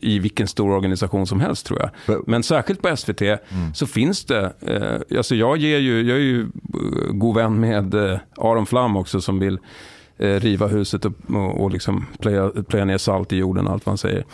i 0.00 0.18
vilken 0.18 0.48
stor 0.48 0.70
organisation 0.70 1.26
som 1.26 1.40
helst 1.40 1.66
tror 1.66 1.80
jag. 1.80 2.28
Men 2.28 2.42
särskilt 2.42 2.82
på 2.82 2.96
SVT 2.96 3.22
så 3.74 3.86
finns 3.86 4.24
det, 4.24 4.52
eh, 4.60 5.18
alltså 5.18 5.34
jag, 5.34 5.56
ger 5.56 5.78
ju, 5.78 6.02
jag 6.02 6.16
är 6.16 6.22
ju 6.22 6.40
eh, 6.40 7.12
god 7.12 7.36
vän 7.36 7.60
med 7.60 7.94
eh, 7.94 8.18
Aron 8.36 8.66
Flam 8.66 8.96
också 8.96 9.20
som 9.20 9.38
vill 9.38 9.58
Eh, 10.20 10.40
riva 10.40 10.66
huset 10.66 11.04
och, 11.04 11.12
och, 11.28 11.60
och 11.60 11.70
liksom 11.70 12.06
plöja, 12.18 12.50
plöja 12.68 12.84
ner 12.84 12.98
salt 12.98 13.32
i 13.32 13.36
jorden 13.36 13.66
och 13.66 13.72
allt 13.72 13.86
vad 13.86 13.90
han 13.90 13.98
säger. 13.98 14.24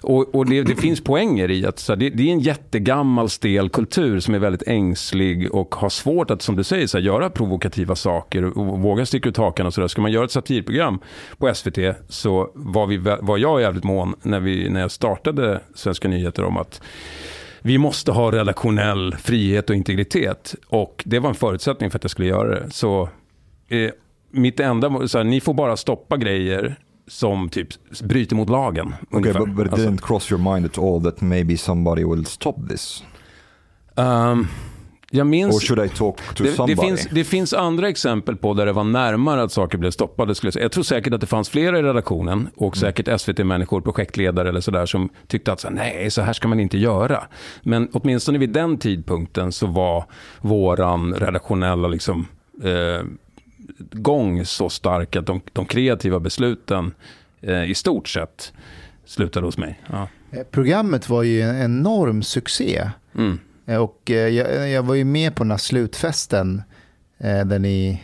Och, 0.00 0.34
och 0.34 0.46
det, 0.46 0.62
det 0.62 0.76
finns 0.76 1.04
poänger 1.04 1.50
i 1.50 1.66
att 1.66 1.78
så 1.78 1.92
här, 1.92 1.96
det, 1.96 2.10
det 2.10 2.28
är 2.28 2.32
en 2.32 2.40
jättegammal 2.40 3.30
stel 3.30 3.68
kultur 3.68 4.20
som 4.20 4.34
är 4.34 4.38
väldigt 4.38 4.68
ängslig 4.68 5.54
och 5.54 5.74
har 5.74 5.88
svårt 5.88 6.30
att, 6.30 6.42
som 6.42 6.56
du 6.56 6.64
säger, 6.64 6.86
så 6.86 6.98
här, 6.98 7.04
göra 7.04 7.30
provokativa 7.30 7.94
saker 7.94 8.58
och 8.58 8.78
våga 8.78 9.06
sticka 9.06 9.28
ut 9.28 9.36
hakan 9.36 9.66
och 9.66 9.74
sådär. 9.74 9.88
Ska 9.88 10.02
man 10.02 10.12
göra 10.12 10.24
ett 10.24 10.30
satirprogram 10.30 11.00
på 11.38 11.54
SVT 11.54 11.78
så 12.08 12.50
var, 12.54 12.86
vi, 12.86 12.96
var 13.20 13.38
jag 13.38 13.60
jävligt 13.60 13.84
mån 13.84 14.14
när, 14.22 14.40
vi, 14.40 14.68
när 14.68 14.80
jag 14.80 14.90
startade 14.90 15.60
Svenska 15.74 16.08
nyheter 16.08 16.44
om 16.44 16.56
att 16.56 16.82
vi 17.62 17.78
måste 17.78 18.12
ha 18.12 18.32
redaktionell 18.32 19.14
frihet 19.14 19.70
och 19.70 19.76
integritet. 19.76 20.54
Och 20.66 21.02
det 21.06 21.18
var 21.18 21.28
en 21.28 21.34
förutsättning 21.34 21.90
för 21.90 21.98
att 21.98 22.04
jag 22.04 22.10
skulle 22.10 22.28
göra 22.28 22.60
det. 22.60 22.70
Så 22.70 23.08
eh, 23.68 23.90
mitt 24.34 24.60
enda, 24.60 25.08
så 25.08 25.18
här, 25.18 25.24
ni 25.24 25.40
får 25.40 25.54
bara 25.54 25.76
stoppa 25.76 26.16
grejer 26.16 26.76
som 27.06 27.48
typ 27.48 27.68
bryter 28.02 28.36
mot 28.36 28.48
lagen. 28.50 28.94
Okay, 29.10 29.32
but, 29.32 29.48
but 29.48 29.66
it 29.66 29.72
Alltså, 29.72 29.88
didn't 29.88 30.02
cross 30.02 30.32
your 30.32 30.54
mind 30.54 30.66
at 30.66 30.78
all 30.78 31.02
that 31.02 31.20
maybe 31.20 31.56
somebody 31.56 32.04
will 32.04 32.26
stop 32.26 32.54
this? 32.68 33.04
ehm, 33.96 34.46
jag 35.10 35.26
minns... 35.26 35.56
Or 35.56 35.60
should 35.60 35.86
I 35.86 35.88
talk 35.88 36.34
to 36.34 36.44
det, 36.44 36.52
somebody? 36.52 36.74
det, 36.74 36.86
finns, 36.86 37.08
det 37.10 37.24
finns 37.24 37.52
andra 37.52 37.88
exempel 37.88 38.36
på 38.36 38.54
där 38.54 38.66
det 38.66 38.72
var 38.72 38.84
närmare 38.84 39.42
att 39.42 39.52
saker 39.52 39.78
blev 39.78 39.90
stoppade. 39.90 40.34
Skulle 40.34 40.48
jag, 40.48 40.54
säga. 40.54 40.64
jag 40.64 40.72
tror 40.72 40.84
säkert 40.84 41.12
att 41.12 41.20
det 41.20 41.26
fanns 41.26 41.48
flera 41.48 41.78
i 41.78 41.82
redaktionen 41.82 42.48
och 42.56 42.76
säkert 42.76 43.20
SVT-människor, 43.20 43.80
projektledare 43.80 44.48
eller 44.48 44.60
sådär 44.60 44.86
som 44.86 45.08
tyckte 45.26 45.52
att 45.52 45.60
så, 45.60 45.68
här, 45.68 45.74
nej, 45.74 46.10
så 46.10 46.22
här 46.22 46.32
ska 46.32 46.48
man 46.48 46.60
inte 46.60 46.78
göra. 46.78 47.24
Men 47.62 47.88
åtminstone 47.92 48.38
vid 48.38 48.50
den 48.50 48.78
tidpunkten 48.78 49.52
så 49.52 49.66
var 49.66 50.04
våran 50.40 51.14
redaktionella 51.14 51.88
liksom, 51.88 52.26
eh, 52.62 53.06
gång 53.92 54.44
så 54.44 54.68
stark 54.68 55.16
att 55.16 55.26
de, 55.26 55.40
de 55.52 55.66
kreativa 55.66 56.20
besluten 56.20 56.94
eh, 57.40 57.70
i 57.70 57.74
stort 57.74 58.08
sett 58.08 58.52
slutade 59.06 59.46
hos 59.46 59.58
mig. 59.58 59.80
Ja. 59.90 60.08
Eh, 60.30 60.42
Programmet 60.50 61.08
var 61.08 61.22
ju 61.22 61.42
en 61.42 61.62
enorm 61.62 62.22
succé. 62.22 62.90
Mm. 63.14 63.38
Eh, 63.66 63.76
Och 63.76 64.10
eh, 64.10 64.28
jag, 64.28 64.68
jag 64.68 64.82
var 64.82 64.94
ju 64.94 65.04
med 65.04 65.34
på 65.34 65.44
den 65.44 65.50
här 65.50 65.58
slutfesten 65.58 66.62
eh, 67.18 67.44
där 67.46 67.58
ni, 67.58 68.02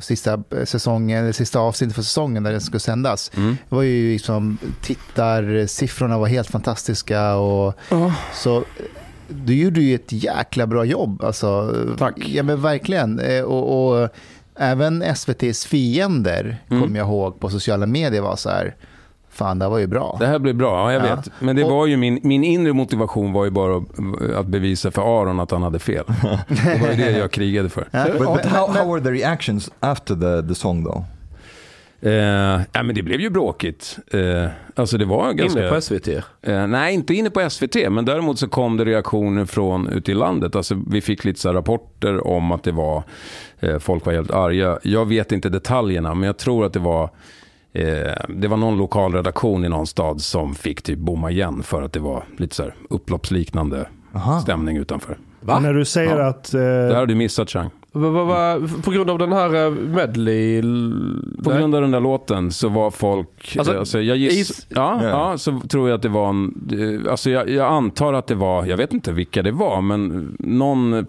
sista, 0.00 0.42
säsongen, 0.64 1.22
eller 1.22 1.32
sista 1.32 1.58
avsnittet 1.60 1.94
för 1.94 2.02
säsongen 2.02 2.42
där 2.42 2.52
den 2.52 2.60
skulle 2.60 2.80
sändas. 2.80 3.30
Mm. 3.36 3.56
Det 3.68 3.74
var 3.74 3.82
ju 3.82 4.12
liksom, 4.12 4.58
tittarsiffrorna 4.80 6.18
var 6.18 6.26
helt 6.26 6.48
fantastiska 6.50 7.34
och 7.36 7.74
så 8.34 8.56
eh, 8.58 8.64
du 9.28 9.54
gjorde 9.54 9.80
ju 9.80 9.94
ett 9.94 10.12
jäkla 10.12 10.66
bra 10.66 10.84
jobb. 10.84 11.24
Alltså, 11.24 11.74
Tack. 11.98 12.14
Ja 12.28 12.42
men 12.42 12.62
verkligen. 12.62 13.20
Och, 13.44 13.92
och 14.02 14.08
även 14.56 15.02
SVTs 15.02 15.66
fiender, 15.66 16.56
Mm. 16.70 16.82
kommer 16.82 16.98
jag 16.98 17.08
ihåg, 17.08 17.40
på 17.40 17.48
sociala 17.50 17.86
medier 17.86 18.22
var 18.22 18.36
så 18.36 18.48
här, 18.50 18.74
fan 19.30 19.58
det 19.58 19.64
här 19.64 19.70
var 19.70 19.78
ju 19.78 19.86
bra. 19.86 20.16
Det 20.20 20.26
här 20.26 20.38
blir 20.38 20.52
bra, 20.52 20.92
ja, 20.92 20.92
jag 20.98 21.10
Ja. 21.10 21.16
vet. 21.16 21.30
Men 21.40 21.56
det 21.56 21.64
Och- 21.64 21.70
var 21.70 21.86
ju 21.86 21.96
min, 21.96 22.20
min 22.22 22.44
inre 22.44 22.72
motivation 22.72 23.32
var 23.32 23.44
ju 23.44 23.50
bara 23.50 23.76
att, 23.76 24.36
att 24.36 24.46
bevisa 24.46 24.90
för 24.90 25.20
Aron 25.22 25.40
att 25.40 25.50
han 25.50 25.62
hade 25.62 25.78
fel. 25.78 26.04
Det 26.48 26.78
var 26.80 26.88
ju 26.88 26.94
det 27.04 27.18
jag 27.18 27.30
krigade 27.30 27.68
för. 27.68 27.88
But, 28.12 28.18
but 28.18 28.44
how, 28.44 28.66
how 28.66 28.92
were 28.94 29.00
the 29.04 29.10
reactions 29.10 29.70
after 29.80 30.14
the, 30.42 30.48
the 30.48 30.54
song 30.54 30.84
though? 30.84 31.02
Eh, 32.02 32.12
ja, 32.72 32.82
men 32.82 32.94
det 32.94 33.02
blev 33.02 33.20
ju 33.20 33.30
bråkigt. 33.30 33.98
Eh, 34.12 34.46
alltså 34.74 34.98
det 34.98 35.04
var 35.04 35.32
ganska... 35.32 35.60
Inne 35.60 35.68
på 35.70 35.80
SVT? 35.80 36.08
Eh, 36.42 36.66
nej, 36.66 36.94
inte 36.94 37.14
inne 37.14 37.30
på 37.30 37.50
SVT, 37.50 37.90
men 37.90 38.04
däremot 38.04 38.38
så 38.38 38.48
kom 38.48 38.76
det 38.76 38.84
reaktioner 38.84 39.44
från 39.44 39.88
ute 39.88 40.10
i 40.10 40.14
landet. 40.14 40.56
Alltså, 40.56 40.82
vi 40.90 41.00
fick 41.00 41.24
lite 41.24 41.40
så 41.40 41.48
här 41.48 41.54
rapporter 41.54 42.26
om 42.26 42.52
att 42.52 42.62
det 42.62 42.72
var, 42.72 43.02
eh, 43.60 43.78
folk 43.78 44.06
var 44.06 44.12
helt 44.12 44.30
arga. 44.30 44.78
Jag 44.82 45.08
vet 45.08 45.32
inte 45.32 45.48
detaljerna, 45.48 46.14
men 46.14 46.26
jag 46.26 46.36
tror 46.36 46.64
att 46.66 46.72
det 46.72 46.78
var 46.80 47.10
Eh, 47.74 48.12
det 48.28 48.48
var 48.48 48.56
någon 48.56 48.78
lokal 48.78 49.12
redaktion 49.14 49.64
i 49.64 49.68
någon 49.68 49.86
stad 49.86 50.20
som 50.20 50.54
fick 50.54 50.82
typ 50.82 50.98
bomma 50.98 51.30
igen 51.30 51.62
för 51.62 51.82
att 51.82 51.92
det 51.92 52.00
var 52.00 52.24
lite 52.36 52.54
så 52.54 52.62
här 52.62 52.74
upploppsliknande 52.90 53.88
stämning 54.42 54.76
utanför. 54.76 55.18
Men 55.40 55.62
När 55.62 55.74
du 55.74 55.84
säger 55.84 56.18
Ja. 56.18 56.26
att... 56.26 56.54
Eh, 56.54 56.60
Det 56.60 56.94
har 56.94 57.06
du 57.06 57.14
missat 57.14 57.50
Chang. 57.50 57.70
På 57.92 58.90
grund 58.90 59.10
av 59.10 59.18
den 59.18 59.32
här 59.32 59.64
eh, 59.66 59.70
medley... 59.70 60.62
På 61.42 61.50
Nej. 61.50 61.58
grund 61.58 61.74
av 61.74 61.80
den 61.82 61.90
där 61.90 62.00
låten 62.00 62.52
så 62.52 62.68
var 62.68 62.90
folk, 62.90 63.56
Alltså, 63.58 63.78
alltså, 63.78 64.00
jag 64.00 64.16
giss, 64.16 64.50
is- 64.50 64.66
ja, 64.68 64.98
Ja. 65.02 65.08
ja, 65.08 65.38
så 65.38 65.60
tror 65.60 65.88
jag 65.88 65.96
att 65.96 66.02
det 66.02 66.08
var 66.08 66.28
en, 66.30 66.68
eh, 67.04 67.10
alltså 67.10 67.30
jag, 67.30 67.50
jag 67.50 67.66
antar 67.72 68.12
att 68.12 68.26
det 68.26 68.34
var, 68.34 68.66
jag 68.66 68.76
vet 68.76 68.92
inte 68.92 69.12
vilka 69.12 69.42
det 69.42 69.52
var, 69.52 69.80
men 69.80 70.36
någon 70.38 70.92
eh, 70.94 71.04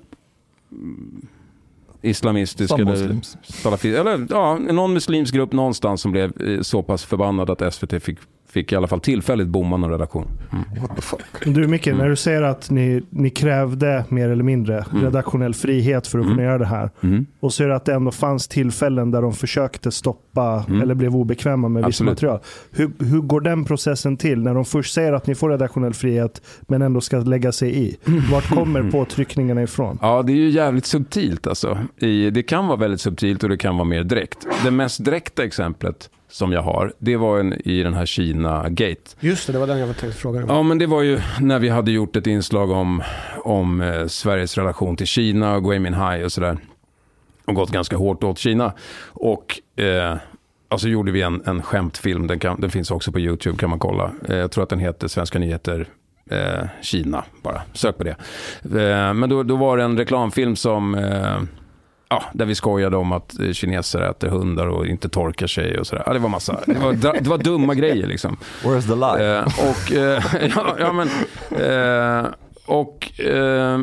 islamistisk 2.02 2.74
eller, 2.74 2.86
muslims. 2.86 3.38
salafi, 3.44 3.96
eller 3.96 4.28
ja, 4.30 4.58
någon 4.58 4.94
muslimsk 4.94 5.34
grupp 5.34 5.52
någonstans 5.54 6.02
som 6.02 6.12
blev 6.12 6.42
eh, 6.42 6.62
så 6.62 6.84
pass 6.84 7.06
förbannad 7.06 7.50
att 7.50 7.74
SVT 7.74 8.04
fick, 8.04 8.18
fick 8.54 8.72
i 8.72 8.76
alla 8.76 8.88
fall 8.88 9.00
tillfälligt 9.00 9.48
bomma 9.48 9.78
någon 9.78 9.90
redaktion. 9.92 10.28
Mm. 10.52 10.82
What 10.82 10.96
the 10.96 11.02
fuck? 11.02 11.22
Du 11.46 11.68
Micke, 11.68 11.86
när 11.88 12.10
du 12.10 12.16
säger 12.16 12.42
att 12.42 12.70
ni, 12.70 13.04
ni 13.10 13.30
krävde 13.30 14.06
mer 14.10 14.30
eller 14.30 14.44
mindre 14.44 14.86
Mm. 14.92 15.04
redaktionell 15.04 15.54
frihet 15.54 16.08
för 16.08 16.20
att 16.20 16.26
kunna 16.26 16.44
göra 16.44 16.58
det 16.58 16.66
här. 16.66 16.90
Mm. 17.04 17.26
Och 17.40 17.54
så 17.54 17.64
är 17.64 17.68
det 17.68 17.76
att 17.76 17.86
det 17.86 17.94
ändå 17.94 18.12
fanns 18.12 18.48
tillfällen 18.48 19.12
där 19.12 19.22
de 19.22 19.34
försökte 19.34 19.92
stoppa 19.92 20.66
Mm. 20.68 20.82
eller 20.82 20.96
blev 20.96 21.16
obekväma 21.16 21.68
med 21.70 21.86
visst 21.86 21.88
Absolut. 22.02 22.12
material. 22.12 22.40
Hur, 22.72 22.92
hur 23.00 23.22
går 23.22 23.42
den 23.42 23.66
processen 23.66 24.18
till 24.18 24.40
när 24.42 24.54
de 24.54 24.66
först 24.66 24.94
säger 24.94 25.14
att 25.14 25.28
ni 25.28 25.36
får 25.36 25.50
redaktionell 25.50 25.94
frihet 25.94 26.42
men 26.62 26.82
ändå 26.82 27.02
ska 27.02 27.18
lägga 27.20 27.52
sig 27.52 27.84
i? 27.88 27.98
Vart 28.32 28.50
kommer 28.50 28.92
påtryckningarna 28.92 29.64
ifrån? 29.64 29.98
Ja, 30.02 30.24
det 30.24 30.32
är 30.32 30.38
ju 30.38 30.50
jävligt 30.50 30.86
subtilt 30.86 31.48
alltså. 31.48 31.78
I, 31.98 32.30
det 32.30 32.44
kan 32.44 32.68
vara 32.68 32.78
väldigt 32.78 33.02
subtilt 33.02 33.44
och 33.44 33.50
det 33.50 33.58
kan 33.58 33.76
vara 33.78 33.88
mer 33.88 34.04
direkt. 34.04 34.48
Det 34.64 34.72
mest 34.72 35.06
direkta 35.06 35.44
exemplet 35.44 36.10
som 36.34 36.52
jag 36.52 36.62
har, 36.62 36.94
det 37.00 37.18
var 37.18 37.40
en, 37.40 37.68
i 37.68 37.84
den 37.84 37.94
här 37.94 38.06
Kina-gate. 38.06 39.16
Just 39.20 39.48
det, 39.48 39.54
det 39.54 39.60
var 39.60 39.68
den 39.68 39.80
jag 39.80 39.98
tänkte 39.98 40.20
fråga. 40.20 40.46
Ja, 40.48 40.64
men 40.64 40.78
det 40.78 40.88
var 40.88 41.02
ju 41.02 41.20
när 41.40 41.60
vi 41.60 41.70
hade 41.70 41.92
gjort 41.92 42.16
ett 42.16 42.28
inslag 42.28 42.72
om, 42.72 43.04
om 43.44 43.82
eh, 43.82 44.08
Sveriges 44.08 44.58
relation 44.58 44.98
till 44.98 45.08
Kina 45.08 45.56
och 45.56 45.64
Gui 45.64 45.80
Minhai 45.80 46.24
och 46.24 46.32
sådär. 46.32 46.58
Och 47.46 47.56
gått 47.56 47.72
ganska 47.72 47.98
hårt 47.98 48.24
åt 48.24 48.38
Kina. 48.38 48.74
Och 49.08 49.60
eh, 49.84 50.18
alltså 50.68 50.88
gjorde 50.88 51.12
vi 51.12 51.22
en, 51.22 51.42
en 51.46 51.62
skämtfilm, 51.62 52.28
den, 52.28 52.40
kan, 52.40 52.62
den 52.62 52.70
finns 52.70 52.92
också 52.92 53.12
på 53.12 53.20
YouTube 53.20 53.58
kan 53.58 53.70
man 53.70 53.80
kolla. 53.80 54.12
Eh, 54.30 54.38
jag 54.38 54.52
tror 54.52 54.64
att 54.64 54.70
den 54.70 54.80
heter 54.80 55.08
Svenska 55.08 55.40
nyheter 55.40 55.88
eh, 56.30 56.68
Kina, 56.82 57.24
bara 57.44 57.62
sök 57.74 57.98
på 57.98 58.04
det. 58.04 58.16
Eh, 58.64 59.14
men 59.14 59.30
då, 59.30 59.44
då 59.44 59.56
var 59.56 59.78
det 59.78 59.84
en 59.84 59.98
reklamfilm 59.98 60.56
som 60.56 60.96
eh, 60.96 61.42
Ja, 62.10 62.24
där 62.34 62.46
vi 62.46 62.56
skojade 62.56 62.98
om 62.98 63.12
att 63.12 63.40
eh, 63.40 63.52
kineser 63.52 64.02
äter 64.02 64.28
hundar 64.28 64.68
och 64.68 64.88
inte 64.88 65.10
torkar 65.10 65.48
sig 65.48 65.80
och 65.80 65.88
sådär. 65.88 66.04
Ja, 66.06 66.14
det 66.14 66.20
var 66.20 66.30
massa, 66.30 66.60
det 66.66 66.80
var, 66.80 66.94
det 66.94 67.30
var 67.30 67.38
dumma 67.38 67.74
grejer 67.74 68.08
liksom. 68.08 68.38
Where's 68.64 68.88
the 68.88 68.96
lie? 68.96 69.38
Eh, 69.38 69.44
och, 69.44 69.92
eh, 69.94 70.24
ja, 70.56 70.76
ja, 70.80 70.94
men, 70.94 71.10
eh, 71.62 72.32
och, 72.66 73.20
eh, 73.20 73.80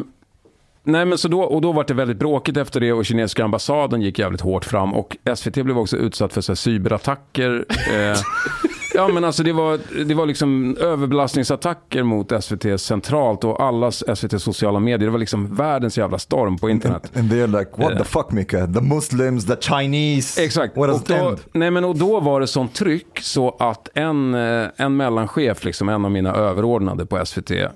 nej 0.82 1.04
men 1.04 1.18
så 1.18 1.28
då, 1.28 1.42
och 1.42 1.60
då 1.60 1.72
var 1.72 1.84
det 1.88 1.94
väldigt 1.94 2.18
bråkigt 2.18 2.56
efter 2.56 2.80
det 2.80 2.92
och 2.92 3.04
kinesiska 3.04 3.44
ambassaden 3.44 4.02
gick 4.02 4.18
jävligt 4.18 4.40
hårt 4.40 4.64
fram 4.64 4.94
och 4.94 5.16
SVT 5.34 5.54
blev 5.64 5.78
också 5.78 5.96
utsatt 5.96 6.32
för 6.32 6.40
så 6.40 6.52
här, 6.52 6.56
cyberattacker. 6.56 7.64
Ja 9.00 9.14
men 9.14 9.24
alltså 9.24 9.42
det 9.42 9.52
var, 9.52 9.78
det 10.04 10.14
var 10.14 10.26
liksom 10.26 10.76
överbelastningsattacker 10.76 12.02
mot 12.02 12.44
SVT 12.44 12.80
centralt 12.80 13.44
och 13.44 13.62
allas 13.62 14.04
SVT 14.14 14.42
sociala 14.42 14.80
medier. 14.80 14.98
Det 14.98 15.10
var 15.10 15.18
liksom 15.18 15.54
världens 15.54 15.98
jävla 15.98 16.18
storm 16.18 16.58
på 16.58 16.70
internet. 16.70 17.12
And 17.16 17.32
they're 17.32 17.58
like, 17.58 17.70
what 17.76 17.98
the 17.98 18.04
fuck 18.04 18.30
Mika? 18.32 18.66
The 18.66 18.80
Muslims, 18.80 19.46
the 19.46 19.56
Chinese. 19.60 20.44
Exakt. 20.44 20.76
What 20.76 20.90
Och 20.90 21.02
då, 21.06 21.36
nej, 21.52 21.70
men 21.70 21.84
och 21.84 21.96
då 21.96 22.20
var 22.20 22.40
det 22.40 22.46
sånt 22.46 22.74
tryck 22.74 23.20
så 23.20 23.56
att 23.58 23.88
en, 23.94 24.34
eh, 24.34 24.68
en 24.76 24.96
mellanchef, 24.96 25.64
liksom 25.64 25.88
en 25.88 26.04
av 26.04 26.10
mina 26.10 26.34
överordnade 26.34 27.06
på 27.06 27.26
SVT, 27.26 27.50
eh, 27.50 27.68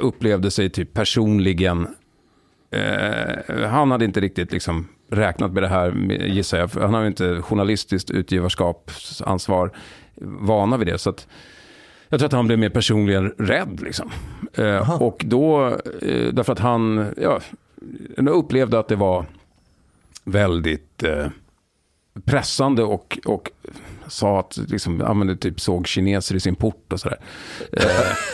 upplevde 0.00 0.50
sig 0.50 0.70
typ 0.70 0.94
personligen... 0.94 1.86
Eh, 2.70 3.68
han 3.68 3.90
hade 3.90 4.04
inte 4.04 4.20
riktigt 4.20 4.52
liksom 4.52 4.88
räknat 5.10 5.52
med 5.52 5.62
det 5.62 5.68
här, 5.68 5.92
gissar 6.26 6.58
jag. 6.58 6.68
Han 6.80 6.94
har 6.94 7.00
ju 7.00 7.06
inte 7.06 7.42
journalistiskt 7.42 8.10
utgivarskapsansvar, 8.10 9.70
vana 10.20 10.76
vid 10.76 10.86
det. 10.86 10.98
Så 10.98 11.10
att, 11.10 11.26
jag 12.08 12.20
tror 12.20 12.26
att 12.26 12.32
han 12.32 12.46
blev 12.46 12.58
mer 12.58 12.68
personligen 12.68 13.34
rädd. 13.38 13.80
Liksom. 13.82 14.10
Eh, 14.54 15.02
och 15.02 15.22
då, 15.26 15.66
eh, 16.02 16.32
därför 16.32 16.52
att 16.52 16.58
han 16.58 17.14
ja, 17.16 17.40
upplevde 18.16 18.78
att 18.78 18.88
det 18.88 18.96
var 18.96 19.26
väldigt 20.24 21.02
eh, 21.02 21.26
pressande 22.24 22.82
och, 22.82 23.18
och 23.24 23.50
sa 24.08 24.40
att 24.40 24.56
liksom, 24.68 25.00
ja, 25.00 25.14
men 25.14 25.26
det 25.26 25.36
typ 25.36 25.60
såg 25.60 25.86
kineser 25.86 26.34
i 26.34 26.40
sin 26.40 26.54
port 26.54 26.92
och 26.92 27.00
sådär. 27.00 27.18
Eh, 27.72 27.82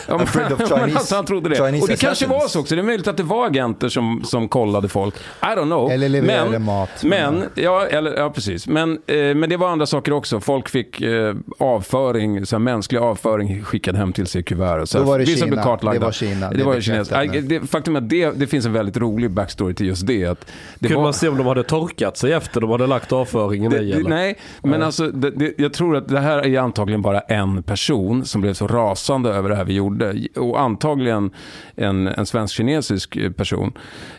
ja, 0.07 0.15
Afraid 0.21 0.51
of 0.53 0.59
Chinese- 0.71 0.97
alltså, 0.97 1.15
han 1.15 1.25
trodde 1.25 1.49
det. 1.49 1.55
Chinese 1.55 1.81
och 1.81 1.87
det 1.87 1.95
kanske 2.01 2.27
var 2.27 2.47
så 2.47 2.59
också. 2.59 2.75
Det 2.75 2.81
är 2.81 2.83
möjligt 2.83 3.07
att 3.07 3.17
det 3.17 3.23
var 3.23 3.45
agenter 3.45 3.89
som, 3.89 4.23
som 4.23 4.47
kollade 4.49 4.87
folk. 4.87 5.15
I 5.15 5.45
don't 5.45 5.63
know. 5.65 5.91
Eller 5.91 6.09
levererade 6.09 6.49
men, 6.51 6.63
mat. 6.63 6.89
Men, 7.03 7.43
ja, 7.55 7.85
eller, 7.85 8.17
ja 8.17 8.29
precis. 8.29 8.67
Men, 8.67 8.91
eh, 9.07 9.15
men 9.35 9.49
det 9.49 9.57
var 9.57 9.69
andra 9.69 9.85
saker 9.85 10.11
också. 10.13 10.39
Folk 10.39 10.69
fick 10.69 11.01
eh, 11.01 11.35
avföring, 11.59 12.45
så 12.45 12.55
här, 12.55 12.59
mänsklig 12.59 12.99
avföring 12.99 13.63
skickad 13.63 13.95
hem 13.95 14.13
till 14.13 14.27
sig 14.27 14.41
i 14.41 14.43
kuvert. 14.43 14.79
och 14.81 14.89
Så 14.89 14.97
Då 14.97 15.03
var 15.03 15.19
det 15.19 15.25
vissa 15.25 15.45
Kina. 15.45 15.55
blev 15.55 15.63
kartlagda. 15.63 15.99
Det 15.99 16.05
var 16.05 16.11
Kina. 16.11 16.49
Det, 16.49 16.57
Det 16.57 16.63
var 16.63 16.75
ju 16.75 16.81
kines. 16.81 17.09
bekräftat 17.09 17.33
Nej, 17.33 17.41
nu. 17.41 17.59
det, 17.59 17.67
faktum 17.67 17.95
är 17.95 17.99
att 18.01 18.09
det, 18.09 18.31
det 18.31 18.47
finns 18.47 18.65
en 18.65 18.73
väldigt 18.73 18.97
rolig 18.97 19.31
backstory 19.31 19.73
till 19.73 19.87
just 19.87 20.07
det. 20.07 20.25
Att 20.25 20.51
det 20.79 20.87
Kunde 20.87 20.95
var, 20.95 21.03
man 21.03 21.13
se 21.13 21.27
om 21.29 21.37
de 21.37 21.47
hade 21.47 21.63
torkat 21.63 22.17
sig 22.17 22.33
efter 22.33 22.61
de 22.61 22.69
hade 22.69 22.87
lagt 22.87 23.11
avföringen 23.11 23.71
det, 23.71 23.77
i? 23.81 23.91
Eller? 23.91 24.09
nej, 24.09 24.37
men 24.63 24.81
alltså, 24.83 25.11
det, 25.21 25.31
det, 25.31 25.53
jag 25.57 25.73
tror 25.73 25.95
att 25.95 26.07
det 26.07 26.19
här 26.19 26.45
är 26.45 26.59
antagligen 26.59 27.01
bara 27.01 27.19
en 27.19 27.63
person 27.63 28.25
som 28.25 28.41
blev 28.41 28.53
så 28.53 28.67
rasande 28.67 29.29
över 29.29 29.49
det 29.49 29.55
här 29.55 29.65
vi 29.65 29.73
gjorde. 29.73 30.27
Och 30.35 30.61
antagligen 30.61 31.31
en, 31.75 32.07
en 32.07 32.25
svensk-kinesisk 32.25 33.35
person 33.35 33.73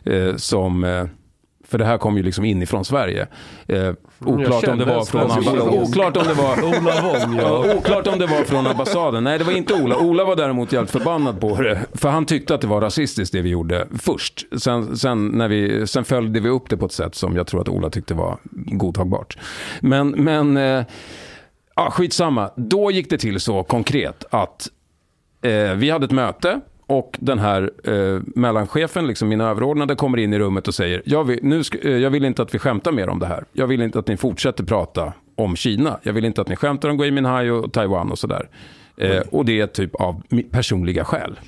eh, 0.05 0.37
som... 0.37 0.85
Eh, 0.85 1.05
för 1.71 1.79
det 1.79 1.85
här 1.85 1.99
kom 1.99 2.17
ju 2.17 2.23
liksom 2.23 2.45
inifrån 2.45 2.85
Sverige. 2.85 3.27
Eh, 3.67 3.93
oklart, 4.19 4.69
om 4.69 4.79
det 4.79 4.85
var 4.85 5.05
från, 5.05 5.31
oklart 5.69 6.17
om 6.17 6.25
det 6.27 6.35
var... 6.35 6.65
Ola 6.65 7.03
Wong, 7.03 7.37
ja. 7.37 7.67
Ja, 7.67 7.75
oklart 7.79 8.07
om 8.07 8.19
det 8.19 8.27
var 8.27 8.45
från 8.45 8.67
ambassaden. 8.67 9.25
Nej, 9.25 9.39
det 9.39 9.45
var 9.45 9.53
inte 9.53 9.75
Ola. 9.75 9.97
Ola 9.97 10.25
var 10.25 10.37
däremot 10.37 10.73
jävligt 10.73 10.91
förbannad 10.91 11.41
på 11.41 11.63
det. 11.63 11.81
För 11.93 12.09
han 12.09 12.27
tyckte 12.27 12.55
att 12.55 12.61
det 12.61 12.67
var 12.67 12.81
rasistiskt 12.81 13.33
det 13.33 13.43
vi 13.43 13.49
gjorde 13.49 13.87
först. 13.99 14.47
Sen, 14.61 14.97
sen, 14.97 15.29
när 15.29 15.49
vi, 15.49 15.87
sen 15.87 16.05
följde 16.05 16.41
vi 16.41 16.49
upp 16.49 16.71
det 16.71 16.77
på 16.77 16.87
ett 16.87 16.93
sätt 16.93 17.15
som 17.15 17.37
jag 17.37 17.47
tror 17.47 17.61
att 17.61 17.69
Ola 17.69 17.91
tyckte 17.91 18.15
var 18.15 18.39
godtagbart. 18.53 19.39
Men, 19.81 20.09
men 20.09 20.57
eh, 20.57 20.85
ja, 21.77 21.91
skitsamma. 21.91 22.51
Då 22.57 22.91
gick 22.91 23.11
det 23.11 23.19
till 23.19 23.41
så 23.41 23.63
konkret 23.63 24.25
att 24.31 24.69
eh, 25.43 25.75
vi 25.75 25.91
hade 25.91 26.05
ett 26.05 26.13
möte 26.13 26.61
och 26.91 27.17
den 27.21 27.39
här 27.39 27.71
eh, 27.85 28.23
mellanchefen, 28.35 29.07
liksom 29.07 29.29
min 29.29 29.41
överordnade, 29.41 29.95
kommer 29.95 30.19
in 30.19 30.33
i 30.33 30.39
rummet 30.39 30.69
och 30.69 30.75
säger 30.75 31.03
jag 31.05 31.25
vill, 31.25 31.39
nu 31.43 31.63
eh, 31.83 31.91
jag 31.91 32.11
vill 32.11 32.25
inte 32.25 32.43
att 32.43 32.55
vi 32.55 32.59
skämtar 32.59 32.93
mer 32.93 33.09
om 33.09 33.19
det 33.19 33.27
här. 33.27 33.45
Jag 33.53 33.67
vill 33.67 33.83
inte 33.83 33.99
att 33.99 34.09
ni 34.09 34.17
fortsätter 34.17 34.65
prata 34.65 35.13
om 35.37 35.57
Kina. 35.57 35.99
Jag 36.03 36.13
vill 36.13 36.25
inte 36.25 36.41
att 36.41 36.49
ni 36.49 36.57
skämtar 36.57 36.89
om 36.89 36.97
Gui 36.97 37.11
Minhai 37.11 37.51
och 37.51 37.73
Taiwan 37.73 38.11
och 38.11 38.19
sådär. 38.19 38.49
Eh, 38.97 39.23
och 39.31 39.45
det 39.45 39.61
är 39.61 39.67
typ 39.67 39.95
av 39.95 40.23
personliga 40.51 41.05
skäl. 41.05 41.41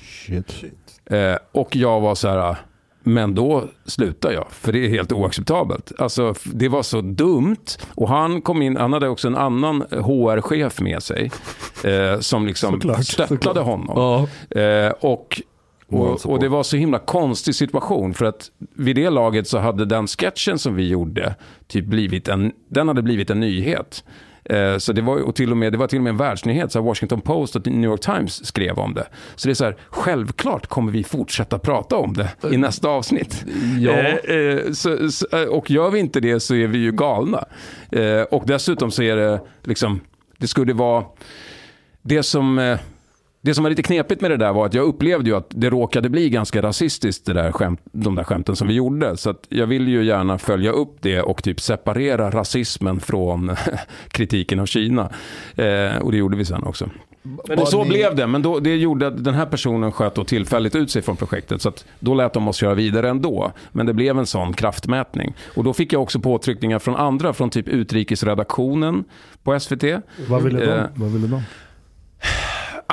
Eh, 1.05 1.37
och 1.51 1.75
jag 1.75 2.01
var 2.01 2.15
så 2.15 2.27
här, 2.27 2.55
men 3.03 3.35
då 3.35 3.63
slutar 3.85 4.31
jag, 4.31 4.45
för 4.51 4.71
det 4.71 4.85
är 4.85 4.89
helt 4.89 5.11
oacceptabelt. 5.11 5.91
Alltså, 5.97 6.33
det 6.43 6.67
var 6.69 6.83
så 6.83 7.01
dumt. 7.01 7.65
Och 7.95 8.09
han 8.09 8.41
kom 8.41 8.61
in, 8.61 8.77
han 8.77 8.93
hade 8.93 9.09
också 9.09 9.27
en 9.27 9.35
annan 9.37 9.81
HR-chef 9.81 10.81
med 10.81 11.03
sig, 11.03 11.31
eh, 11.83 12.19
som 12.19 12.45
liksom 12.47 12.73
Såklart, 12.73 13.05
stöttade 13.05 13.35
såklart. 13.37 13.57
honom. 13.65 14.27
Eh, 14.49 14.91
och, 14.99 15.41
och, 15.87 16.25
och 16.25 16.39
det 16.39 16.49
var 16.49 16.63
så 16.63 16.77
himla 16.77 16.99
konstig 16.99 17.55
situation, 17.55 18.13
för 18.13 18.25
att 18.25 18.51
vid 18.75 18.95
det 18.95 19.09
laget 19.09 19.47
så 19.47 19.57
hade 19.57 19.85
den 19.85 20.07
sketchen 20.07 20.59
som 20.59 20.75
vi 20.75 20.87
gjorde, 20.87 21.35
typ 21.67 21.85
blivit 21.85 22.27
en, 22.27 22.51
den 22.69 22.87
hade 22.87 23.01
blivit 23.01 23.29
en 23.29 23.39
nyhet. 23.39 24.03
Eh, 24.45 24.77
Så 24.77 24.93
det 24.93 25.01
var, 25.01 25.21
och 25.21 25.35
till 25.35 25.51
och 25.51 25.57
med, 25.57 25.71
det 25.71 25.77
var 25.77 25.87
till 25.87 25.97
och 25.99 26.03
med 26.03 26.11
en 26.11 26.17
världsnyhet. 26.17 26.71
Så 26.71 26.81
Washington 26.81 27.21
Post 27.21 27.55
och 27.55 27.67
New 27.67 27.89
York 27.89 28.01
Times 28.01 28.45
skrev 28.45 28.79
om 28.79 28.93
det. 28.93 29.07
Så 29.35 29.47
det 29.47 29.51
är 29.51 29.55
så 29.55 29.65
här, 29.65 29.75
självklart 29.89 30.67
kommer 30.67 30.91
vi 30.91 31.03
fortsätta 31.03 31.59
prata 31.59 31.95
om 31.95 32.13
det 32.13 32.29
i 32.51 32.57
nästa 32.57 32.87
avsnitt. 32.89 33.45
Ja. 33.79 33.91
Eh, 33.91 34.35
eh, 34.35 34.71
så, 34.71 34.97
och 35.49 35.71
gör 35.71 35.89
vi 35.89 35.99
inte 35.99 36.19
det 36.19 36.39
så 36.39 36.55
är 36.55 36.67
vi 36.67 36.77
ju 36.77 36.91
galna. 36.91 37.45
Och 38.31 38.43
dessutom 38.45 38.91
så 38.91 39.03
är 39.03 39.15
det 39.15 39.41
liksom, 39.63 39.99
det 40.37 40.47
skulle 40.47 40.73
vara, 40.73 41.03
det 42.01 42.23
som... 42.23 42.77
Det 43.45 43.53
som 43.53 43.63
var 43.63 43.69
lite 43.69 43.83
knepigt 43.83 44.21
med 44.21 44.31
det 44.31 44.37
där 44.37 44.53
var 44.53 44.65
att 44.65 44.73
jag 44.73 44.85
upplevde 44.85 45.29
ju 45.29 45.35
att 45.35 45.47
det 45.49 45.69
råkade 45.69 46.09
bli 46.09 46.29
ganska 46.29 46.61
rasistiskt, 46.61 47.25
det 47.25 47.33
där 47.33 47.51
skämt, 47.51 47.79
de 47.91 48.15
där 48.15 48.23
skämten 48.23 48.55
som 48.55 48.67
vi 48.67 48.73
gjorde. 48.73 49.17
Så 49.17 49.33
jag 49.49 49.67
ville 49.67 49.91
ju 49.91 50.03
gärna 50.05 50.37
följa 50.37 50.71
upp 50.71 50.95
det 51.01 51.21
och 51.21 51.43
typ 51.43 51.59
separera 51.61 52.31
rasismen 52.31 52.99
från 52.99 53.51
kritiken 54.07 54.59
av 54.59 54.65
Kina. 54.65 55.09
Eh, 55.55 55.97
och 56.01 56.11
det 56.11 56.17
gjorde 56.17 56.37
vi 56.37 56.45
sen 56.45 56.63
också. 56.63 56.89
Men 57.47 57.59
och 57.59 57.67
så 57.67 57.83
ni- 57.83 57.89
blev 57.89 58.15
det, 58.15 58.27
men 58.27 58.41
då, 58.41 58.59
det 58.59 58.75
gjorde 58.75 59.07
att 59.07 59.23
den 59.23 59.33
här 59.33 59.45
personen 59.45 59.91
sköt 59.91 60.15
då 60.15 60.23
tillfälligt 60.23 60.75
ut 60.75 60.91
sig 60.91 61.01
från 61.01 61.15
projektet. 61.15 61.61
Så 61.61 61.71
då 61.99 62.13
lät 62.13 62.33
de 62.33 62.47
oss 62.47 62.55
köra 62.55 62.73
vidare 62.73 63.09
ändå. 63.09 63.51
Men 63.71 63.85
det 63.85 63.93
blev 63.93 64.19
en 64.19 64.25
sån 64.25 64.53
kraftmätning. 64.53 65.33
Och 65.55 65.63
då 65.63 65.73
fick 65.73 65.93
jag 65.93 66.01
också 66.01 66.19
påtryckningar 66.19 66.79
från 66.79 66.95
andra, 66.95 67.33
från 67.33 67.49
typ 67.49 67.67
utrikesredaktionen 67.67 69.03
på 69.43 69.59
SVT. 69.59 69.83
Vad 70.29 70.43
ville 70.43 70.59
de? 70.59 70.71
Eh, 70.71 70.83
Vad 70.95 71.11
ville 71.11 71.27
de? 71.27 71.41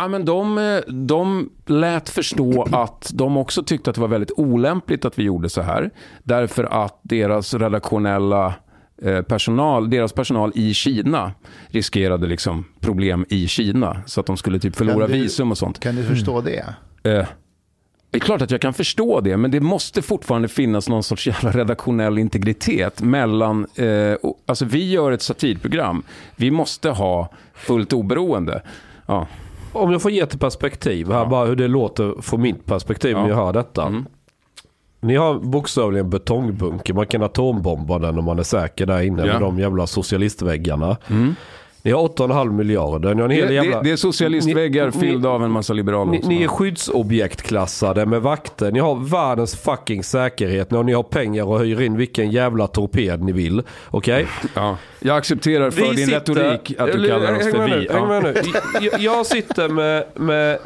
Ja, 0.00 0.08
men 0.08 0.24
de, 0.24 0.80
de 0.88 1.50
lät 1.66 2.08
förstå 2.08 2.66
att 2.72 3.10
de 3.14 3.36
också 3.36 3.62
tyckte 3.62 3.90
att 3.90 3.94
det 3.94 4.00
var 4.00 4.08
väldigt 4.08 4.32
olämpligt 4.36 5.04
att 5.04 5.18
vi 5.18 5.22
gjorde 5.22 5.48
så 5.48 5.62
här. 5.62 5.90
Därför 6.22 6.84
att 6.84 7.00
deras 7.02 7.54
redaktionella 7.54 8.54
eh, 9.02 9.22
personal, 9.22 9.90
deras 9.90 10.12
personal 10.12 10.52
i 10.54 10.74
Kina 10.74 11.32
riskerade 11.68 12.26
liksom 12.26 12.64
problem 12.80 13.26
i 13.28 13.48
Kina. 13.48 14.02
Så 14.06 14.20
att 14.20 14.26
de 14.26 14.36
skulle 14.36 14.58
typ 14.58 14.76
förlora 14.76 15.06
du- 15.06 15.12
visum 15.12 15.50
och 15.50 15.58
sånt. 15.58 15.80
Kan 15.80 15.96
du 15.96 16.04
förstå 16.04 16.40
det? 16.40 16.64
Eh, 17.02 17.26
det 18.10 18.18
är 18.18 18.20
klart 18.20 18.42
att 18.42 18.50
jag 18.50 18.60
kan 18.60 18.74
förstå 18.74 19.20
det, 19.20 19.36
men 19.36 19.50
det 19.50 19.60
måste 19.60 20.02
fortfarande 20.02 20.48
finnas 20.48 20.88
någon 20.88 21.02
sorts 21.02 21.26
jävla 21.26 21.50
redaktionell 21.50 22.18
integritet 22.18 23.02
mellan... 23.02 23.66
Eh, 23.74 24.14
alltså 24.46 24.64
vi 24.64 24.90
gör 24.90 25.12
ett 25.12 25.22
satirprogram. 25.22 26.02
Vi 26.36 26.50
måste 26.50 26.90
ha 26.90 27.28
fullt 27.54 27.92
oberoende. 27.92 28.62
Ja. 29.06 29.26
Om 29.72 29.92
jag 29.92 30.02
får 30.02 30.10
ge 30.10 30.20
ett 30.20 30.40
perspektiv 30.40 31.10
här, 31.12 31.26
bara 31.26 31.46
hur 31.46 31.56
det 31.56 31.68
låter 31.68 32.22
från 32.22 32.40
mitt 32.42 32.66
perspektiv 32.66 33.16
när 33.16 33.28
jag 33.28 33.36
hör 33.36 33.52
detta. 33.52 33.92
Ni 35.02 35.16
har 35.16 35.34
bokstavligen 35.34 36.10
betongbunker, 36.10 36.94
man 36.94 37.06
kan 37.06 37.22
atombomba 37.22 37.98
den 37.98 38.18
om 38.18 38.24
man 38.24 38.38
är 38.38 38.42
säker 38.42 38.86
där 38.86 39.00
inne 39.02 39.26
Ja. 39.26 39.32
med 39.32 39.40
de 39.40 39.58
jävla 39.58 39.86
socialistväggarna. 39.86 40.96
Ni 41.82 41.90
har 41.90 42.08
8,5 42.08 42.52
miljarder. 42.52 43.14
Ni 43.14 43.22
har 43.22 43.28
en 43.28 43.36
Det, 43.36 43.42
hel 43.44 43.54
jävla... 43.54 43.76
det, 43.76 43.82
det 43.88 43.92
är 43.92 43.96
socialistväggar 43.96 44.90
fyllda 44.90 45.28
av 45.28 45.44
en 45.44 45.50
massa 45.50 45.72
liberaler. 45.72 46.12
Ni, 46.12 46.22
ni 46.28 46.42
är 46.42 46.48
skyddsobjektklassade 46.48 48.06
med 48.06 48.22
vakter. 48.22 48.72
Ni 48.72 48.78
har 48.78 48.94
världens 49.10 49.56
fucking 49.56 50.04
säkerhet. 50.04 50.70
Ni 50.70 50.92
har 50.92 51.02
pengar 51.02 51.44
och 51.44 51.60
hyr 51.60 51.80
in 51.80 51.96
vilken 51.96 52.30
jävla 52.30 52.66
torped 52.66 53.22
ni 53.22 53.32
vill. 53.32 53.62
Okej? 53.90 54.26
Ja. 54.54 54.76
Jag 55.00 55.16
accepterar 55.16 55.70
för 55.70 55.94
din 55.94 56.10
retorik 56.10 56.74
att 56.78 56.92
du 56.92 57.08
kallar 57.08 57.36
oss 57.36 57.50
för 57.50 57.64
vi. 57.64 57.88
Häng 57.92 58.10
Ja. 58.10 58.42
Jag, 58.80 59.00
jag 59.00 59.26
sitter 59.26 59.68
med, 59.68 60.04
med 60.14 60.58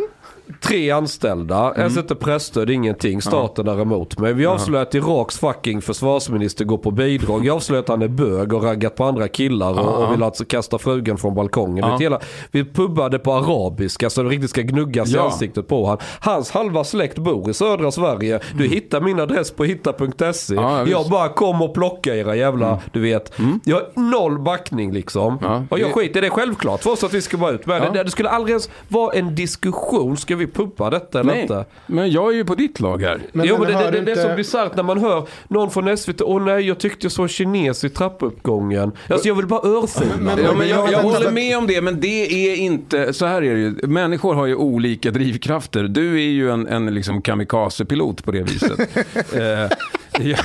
tre 0.61 0.90
anställda. 0.90 1.59
Mm. 1.70 1.82
Jag 1.82 1.92
sätter 1.92 2.14
pressstöd, 2.14 2.70
ingenting. 2.70 3.22
Staten 3.22 3.68
är 3.68 3.80
emot 3.82 4.18
mig. 4.18 4.32
Vi 4.32 4.47
avslöjar 4.47 4.82
att 4.82 4.95
Iraks 4.95 5.38
fucking 5.38 5.82
försvarsminister 5.82 6.64
går 6.64 6.78
på 6.78 6.90
bidrag. 6.90 7.45
Jag 7.47 7.57
avslöjar 7.57 7.82
att 7.82 7.88
han 7.88 8.03
är 8.03 8.09
bög 8.09 8.53
och 8.53 8.62
raggat 8.64 8.95
på 8.97 9.05
andra 9.05 9.28
killar 9.28 9.70
och, 9.70 9.78
Ja. 9.78 9.82
och 10.07 10.12
vill 10.14 10.22
alltså 10.22 10.45
kasta 10.45 10.78
frugan 10.78 11.18
från 11.18 11.34
balkongen. 11.34 11.84
Ja. 11.84 11.92
Vet, 11.92 12.01
hela, 12.01 12.20
vi 12.51 12.64
pubbade 12.64 13.18
på 13.18 13.32
arabiska 13.32 14.11
så 14.11 14.22
det 14.22 14.28
riktigt 14.28 14.51
ska 14.51 14.62
gnuggas 14.62 15.09
i 15.11 15.14
Ja. 15.16 15.24
ansiktet 15.24 15.68
på 15.68 15.86
han. 15.86 15.99
Hans 16.20 16.51
halva 16.51 16.84
släkt 16.84 17.18
bor 17.18 17.51
i 17.51 17.55
södra 17.55 17.90
Sverige. 17.90 18.40
Du 18.59 18.68
hittar 18.68 19.01
min 19.01 19.20
adress 19.20 19.51
på 19.51 19.64
hitta.se. 19.64 20.55
Mm. 20.55 20.64
Ja, 20.64 20.78
jag. 20.78 20.99
Mm. 21.01 21.11
bara 21.11 21.28
kom 21.28 21.62
och 21.62 21.74
plocka 21.74 22.14
era 22.14 22.36
jävla, 22.36 22.78
du 22.92 23.01
vet. 23.01 23.32
Jag 23.64 23.76
har 23.76 24.03
noll 24.11 24.38
backning 24.38 24.92
liksom. 24.92 25.38
och 25.70 25.78
jag 25.78 25.88
det- 25.88 25.92
skiter 25.92 26.18
i 26.18 26.20
det 26.20 26.30
självklart 26.30 26.82
för 26.82 26.90
oss 26.90 27.05
att 27.05 27.14
vi 27.14 27.22
ska 27.22 27.36
vara 27.36 27.51
ut 27.53 27.66
med 27.66 27.82
Ja. 27.82 27.90
det. 27.90 28.03
Det 28.05 28.11
skulle 28.11 28.28
aldrig 28.28 28.51
ens 28.53 28.70
vara 28.88 29.12
en 29.12 29.34
diskussion. 29.34 30.16
Ska 30.16 30.34
vi 30.37 30.47
puppa 30.47 30.91
detta 30.91 31.20
eller 31.20 31.32
Nej, 31.32 31.43
inte? 31.43 31.64
men 31.87 32.11
jag 32.11 32.32
är 32.32 32.37
ju 32.37 32.45
på 32.45 32.55
ditt 32.55 32.80
lag 32.80 33.03
här. 33.03 33.20
Men, 33.32 33.47
jo, 33.47 33.57
men 33.59 33.66
det, 33.68 33.74
hör 33.74 33.85
det, 33.93 33.99
det, 33.99 34.05
det 34.05 34.11
är 34.12 34.16
inte- 34.16 34.30
så 34.30 34.37
bisarrt 34.37 34.76
när 34.76 34.82
man 34.82 34.99
hör 34.99 35.26
någon 35.49 35.70
från 35.70 35.97
SVT. 35.97 36.20
Åh 36.22 36.43
nej, 36.45 36.66
jag 36.66 36.78
tyckte 36.78 37.05
jag 37.05 37.12
såg 37.12 37.24
en 37.24 37.28
kines 37.28 37.85
i 37.85 37.91
trappuppgången. 37.91 38.93
Alltså 39.09 39.28
jag 39.28 39.35
vill 39.35 39.47
bara 39.47 39.68
örfila. 39.68 40.43
ja, 40.43 40.53
men 40.59 40.68
jag, 40.68 40.93
jag 40.93 41.03
håller 41.03 41.30
med 41.30 41.59
om 41.59 41.66
det, 41.66 41.80
men 41.80 42.01
det 42.01 42.51
är 42.53 42.57
inte... 42.57 43.12
Så 43.12 43.26
här 43.26 43.43
är 43.43 43.55
det 43.55 43.61
ju. 43.61 43.87
Människor 43.87 44.35
har 44.35 44.47
ju 44.47 44.55
olika 44.55 45.11
drivkrafter. 45.11 45.82
Du 45.82 46.14
är 46.14 46.30
ju 46.30 46.51
en, 46.51 46.66
en 46.68 46.95
liksom 46.95 47.22
kamikaze-pilot 47.22 48.24
på 48.24 48.30
det 48.32 48.43
viset. 48.43 48.78
eh, 49.35 49.76
ja, 50.21 50.37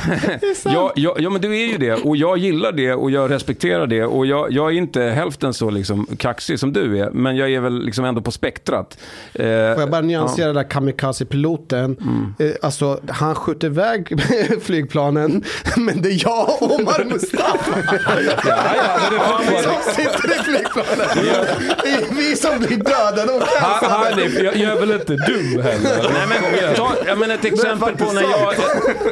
ja, 0.66 0.92
ja, 0.96 1.16
ja, 1.20 1.30
men 1.30 1.42
du 1.42 1.62
är 1.62 1.68
ju 1.68 1.78
det. 1.78 1.94
Och 1.94 2.18
jag 2.18 2.38
gillar 2.38 2.72
det 2.72 2.94
och 2.94 3.12
jag 3.12 3.32
respekterar 3.32 3.88
det. 3.88 4.04
Och 4.04 4.26
jag, 4.26 4.52
jag 4.52 4.68
är 4.68 4.78
inte 4.78 5.02
hälften 5.02 5.54
så 5.54 5.70
liksom 5.70 6.08
kaxig 6.18 6.60
som 6.60 6.74
du 6.74 7.00
är. 7.00 7.10
Men 7.12 7.36
jag 7.36 7.52
är 7.52 7.60
väl 7.60 7.86
liksom 7.86 8.06
ändå 8.06 8.22
på 8.22 8.32
spektrat. 8.32 8.98
Eh, 9.34 9.44
Får 9.44 9.50
jag 9.50 9.90
bara 9.90 10.02
nyansera 10.02 10.48
ja. 10.48 10.54
där 10.54 10.64
kamikaze-piloten. 10.64 11.98
Eh, 12.40 12.52
alltså, 12.62 13.00
han 13.08 13.36
skjuter 13.36 13.68
iväg 13.68 14.22
flygplanen, 14.62 15.44
men 15.78 16.02
det 16.02 16.10
är 16.10 16.24
jag 16.24 16.50
och 16.62 16.80
Omar 16.80 17.04
Mustafa 17.04 17.74
som 19.64 19.94
sitter 19.94 20.40
i 20.40 20.44
flygplanet. 20.44 21.14
Det 21.84 21.90
är 21.90 22.16
vi 22.16 22.36
som 22.36 22.60
blir 22.60 22.78
dödade 22.78 23.34
och. 23.34 23.44
Hanif, 23.90 24.40
jag, 24.40 24.56
jag 24.58 24.72
är 24.72 24.80
väl 24.80 24.92
inte 24.92 25.16
dum 25.16 25.62
heller? 25.62 26.10
Nej, 26.14 26.28
men, 26.28 26.76
ta, 26.76 26.96
ja, 27.08 27.16
men 27.16 27.32
ett 27.32 27.46
exempel 27.46 27.98
på 27.98 28.14
när 28.14 28.22
jag, 28.22 28.54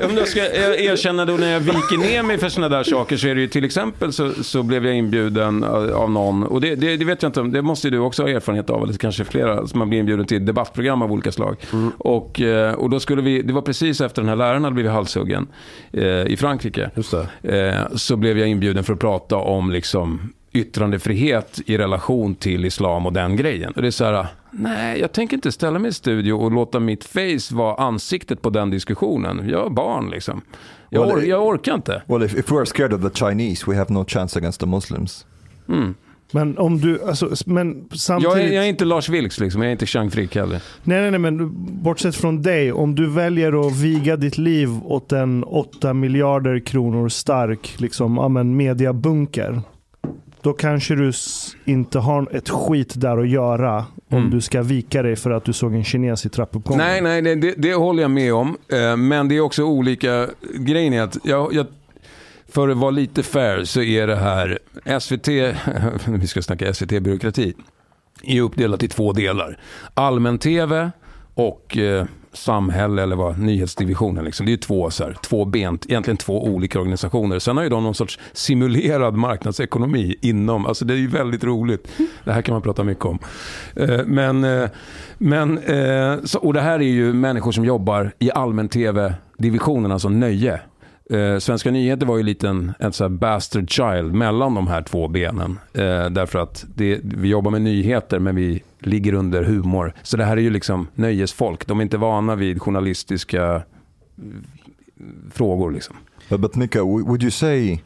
om 0.09 0.17
jag 0.17 0.27
ska 0.27 0.46
erkänna 0.55 1.25
då 1.25 1.33
när 1.33 1.51
jag 1.51 1.59
viker 1.59 1.97
ner 1.97 2.23
mig 2.23 2.37
för 2.37 2.49
sådana 2.49 2.77
där 2.77 2.83
saker 2.83 3.17
så 3.17 3.27
är 3.27 3.35
det 3.35 3.41
ju 3.41 3.47
till 3.47 3.65
exempel 3.65 4.13
så, 4.13 4.43
så 4.43 4.63
blev 4.63 4.85
jag 4.85 4.95
inbjuden 4.95 5.63
av 5.63 6.07
av 6.07 6.11
någon 6.11 6.43
och 6.43 6.61
det, 6.61 6.75
det, 6.75 6.97
det 6.97 7.05
vet 7.05 7.23
jag 7.23 7.29
inte 7.29 7.41
om, 7.41 7.51
det 7.51 7.61
måste 7.61 7.87
ju 7.87 7.91
du 7.91 7.99
också 7.99 8.23
ha 8.23 8.29
erfarenhet 8.29 8.69
av 8.69 8.83
eller 8.83 8.93
kanske 8.93 9.25
flera 9.25 9.67
som 9.67 9.79
man 9.79 9.89
blir 9.89 9.99
inbjuden 9.99 10.25
till 10.25 10.45
debattprogram 10.45 11.01
av 11.01 11.11
olika 11.11 11.31
slag. 11.31 11.57
Och, 11.97 12.41
eh, 12.41 12.73
och 12.73 12.89
då 12.89 12.99
skulle 12.99 13.21
vi, 13.21 13.41
det 13.41 13.53
var 13.53 13.61
precis 13.61 14.01
efter 14.01 14.21
den 14.21 14.29
här 14.29 14.35
läraren 14.35 14.63
hade 14.63 14.73
blivit 14.73 14.91
halshuggen 14.91 15.47
eh, 15.91 16.03
i 16.03 16.37
Frankrike. 16.37 16.89
Eh, 17.43 17.75
så 17.95 18.15
blev 18.15 18.39
jag 18.39 18.47
inbjuden 18.47 18.83
för 18.83 18.93
att 18.93 18.99
prata 18.99 19.35
om 19.35 19.71
liksom 19.71 20.33
yttrandefrihet 20.53 21.59
i 21.65 21.77
relation 21.77 22.35
till 22.35 22.65
islam 22.65 23.05
och 23.05 23.13
den 23.13 23.35
grejen. 23.35 23.73
Och 23.75 23.81
det 23.81 23.87
är 23.87 23.91
så 23.91 24.05
här, 24.05 24.27
nej, 24.51 24.99
jag 24.99 25.11
tänker 25.11 25.35
inte 25.37 25.51
ställa 25.51 25.79
mig 25.79 25.89
i 25.89 25.93
studio 25.93 26.33
och 26.33 26.51
låta 26.51 26.79
mitt 26.79 27.03
face 27.03 27.55
vara 27.55 27.75
ansiktet 27.75 28.41
på 28.41 28.49
den 28.49 28.69
diskussionen. 28.69 29.49
Jag 29.49 29.65
är 29.65 29.69
barn 29.69 30.09
liksom. 30.09 30.41
Jag, 30.89 31.01
Well, 31.07 31.15
or- 31.15 31.19
it- 31.23 31.27
jag 31.29 31.45
orkar 31.45 31.75
inte. 31.75 32.01
Well, 32.07 32.23
if, 32.23 32.35
if 32.35 32.49
we're 32.51 32.65
scared 32.65 32.93
of 32.93 33.01
the 33.13 33.25
Chinese, 33.25 33.63
we 33.71 33.77
have 33.77 33.93
no 33.93 34.05
chance 34.07 34.39
against 34.39 34.59
the 34.59 34.65
Muslims. 34.65 35.25
Men 36.31 36.57
om 36.57 36.77
du, 36.81 37.03
alltså, 37.03 37.29
men 37.45 37.89
samtidigt... 37.93 38.35
Jag 38.37 38.43
är, 38.47 38.53
jag 38.55 38.63
är 38.65 38.69
inte 38.69 38.85
Lars 38.85 39.09
Vilks 39.09 39.39
liksom, 39.39 39.61
jag 39.61 39.67
är 39.67 39.71
inte 39.71 39.85
Chang 39.85 40.11
Frick 40.11 40.35
heller. 40.35 40.61
Nej, 40.83 41.01
nej, 41.01 41.11
nej, 41.11 41.19
men 41.19 41.49
bortsett 41.83 42.15
från 42.15 42.41
dig, 42.41 42.71
om 42.71 42.95
du 42.95 43.09
väljer 43.09 43.67
att 43.67 43.75
viga 43.75 44.15
ditt 44.15 44.37
liv 44.37 44.69
åt 44.83 45.11
en 45.11 45.43
8 45.43 45.93
miljarder 45.93 46.59
kronor 46.59 47.09
stark 47.09 47.75
liksom, 47.77 48.15
ja, 48.17 48.27
mediabunker. 48.29 49.61
Då 50.47 50.53
kanske 50.53 50.95
du 50.95 51.11
inte 51.65 51.99
har 51.99 52.35
ett 52.35 52.49
skit 52.49 52.93
där 52.95 53.17
att 53.17 53.29
göra 53.29 53.85
om 54.09 54.17
Mm. 54.17 54.29
du 54.29 54.41
ska 54.41 54.61
vika 54.61 55.01
dig 55.03 55.15
för 55.15 55.31
att 55.31 55.45
du 55.45 55.53
såg 55.53 55.73
en 55.75 55.83
kines 55.83 56.25
i 56.25 56.29
trappuppgången. 56.29 56.85
Nej, 56.87 57.01
nej, 57.01 57.21
det, 57.21 57.35
det, 57.35 57.53
det 57.57 57.73
håller 57.73 58.01
jag 58.01 58.11
med 58.11 58.33
om. 58.33 58.57
Eh, 58.71 58.97
Men 58.97 59.27
det 59.27 59.35
är 59.37 59.41
också 59.41 59.63
olika. 59.63 60.27
Grejen 60.59 60.93
är 60.93 61.01
att 61.01 61.17
jag, 61.23 61.53
jag, 61.53 61.65
för 62.49 62.69
att 62.69 62.77
vara 62.77 62.91
lite 62.91 63.23
fair 63.23 63.63
så 63.63 63.81
är 63.81 64.07
det 64.07 64.15
här 64.15 64.59
SVT, 64.99 65.27
vi 66.21 66.27
ska 66.27 66.41
snacka 66.41 66.73
SVT-byråkrati, 66.73 67.53
är 68.23 68.41
uppdelat 68.41 68.83
i 68.83 68.87
två 68.87 69.13
delar. 69.13 69.57
Allmän-TV 69.93 70.91
och 71.33 71.77
eh, 71.77 72.05
samhälle 72.37 73.03
eller 73.03 73.15
vad, 73.15 73.39
nyhetsdivisionen. 73.39 74.25
Liksom. 74.25 74.45
Det 74.45 74.49
är 74.49 74.53
ju 74.53 74.57
två, 74.57 74.89
så 74.89 75.03
här, 75.03 75.17
två 75.23 75.45
bent, 75.45 75.85
egentligen 75.85 76.17
två 76.17 76.43
olika 76.45 76.79
organisationer. 76.79 77.39
Sen 77.39 77.57
har 77.57 77.63
ju 77.63 77.69
de 77.69 77.83
någon 77.83 77.95
sorts 77.95 78.19
simulerad 78.33 79.15
marknadsekonomi 79.15 80.15
inom, 80.21 80.65
alltså 80.65 80.85
det 80.85 80.93
är 80.93 80.97
ju 80.97 81.07
väldigt 81.07 81.43
roligt. 81.43 81.87
Det 82.23 82.31
här 82.31 82.41
kan 82.41 82.53
man 82.53 82.61
prata 82.61 82.83
mycket 82.83 83.05
om. 83.05 83.19
Eh, 83.75 84.05
men, 84.05 84.43
eh, 84.43 84.69
men 85.17 85.57
eh, 85.57 86.23
så, 86.23 86.39
och 86.39 86.53
det 86.53 86.61
här 86.61 86.79
är 86.79 86.83
ju 86.83 87.13
människor 87.13 87.51
som 87.51 87.65
jobbar 87.65 88.11
i 88.19 88.31
allmän-tv-divisionen, 88.31 89.91
alltså 89.91 90.09
nöje. 90.09 90.61
Eh, 91.09 91.39
Svenska 91.39 91.71
nyheter 91.71 92.05
var 92.05 92.17
ju 92.17 92.23
lite 92.23 92.47
en, 92.47 92.73
en 92.79 92.93
så 92.93 93.09
bastard 93.09 93.69
child 93.69 94.13
mellan 94.13 94.55
de 94.55 94.67
här 94.67 94.81
två 94.81 95.07
benen. 95.07 95.59
Eh, 95.73 96.09
därför 96.09 96.39
att 96.39 96.65
det, 96.75 96.99
vi 97.03 97.27
jobbar 97.27 97.51
med 97.51 97.61
nyheter 97.61 98.19
men 98.19 98.35
vi 98.35 98.63
ligger 98.79 99.13
under 99.13 99.43
humor. 99.43 99.93
Så 100.03 100.17
det 100.17 100.25
här 100.25 100.37
är 100.37 100.41
ju 100.41 100.49
liksom 100.49 100.87
nöjesfolk. 100.95 101.67
De 101.67 101.79
är 101.79 101.83
inte 101.83 101.97
vana 101.97 102.35
vid 102.35 102.61
journalistiska 102.61 103.55
eh, 103.55 103.61
frågor. 105.31 105.71
Liksom. 105.71 105.95
But, 106.29 106.39
but 106.39 106.55
Mika, 106.55 106.83
would 106.83 107.23
you 107.23 107.31
say 107.31 107.83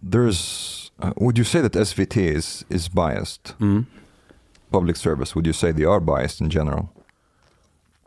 there's 0.00 0.72
uh, 1.04 1.12
would 1.16 1.38
you 1.38 1.44
say 1.44 1.62
that 1.68 1.88
SVT 1.88 2.16
is 2.16 2.64
is 2.68 2.92
biased? 2.92 3.54
Public 4.70 4.96
service. 4.96 5.34
Would 5.34 5.46
you 5.46 5.52
say 5.52 5.72
they 5.72 5.84
are 5.84 6.00
biased 6.00 6.40
in 6.40 6.50
general, 6.50 6.88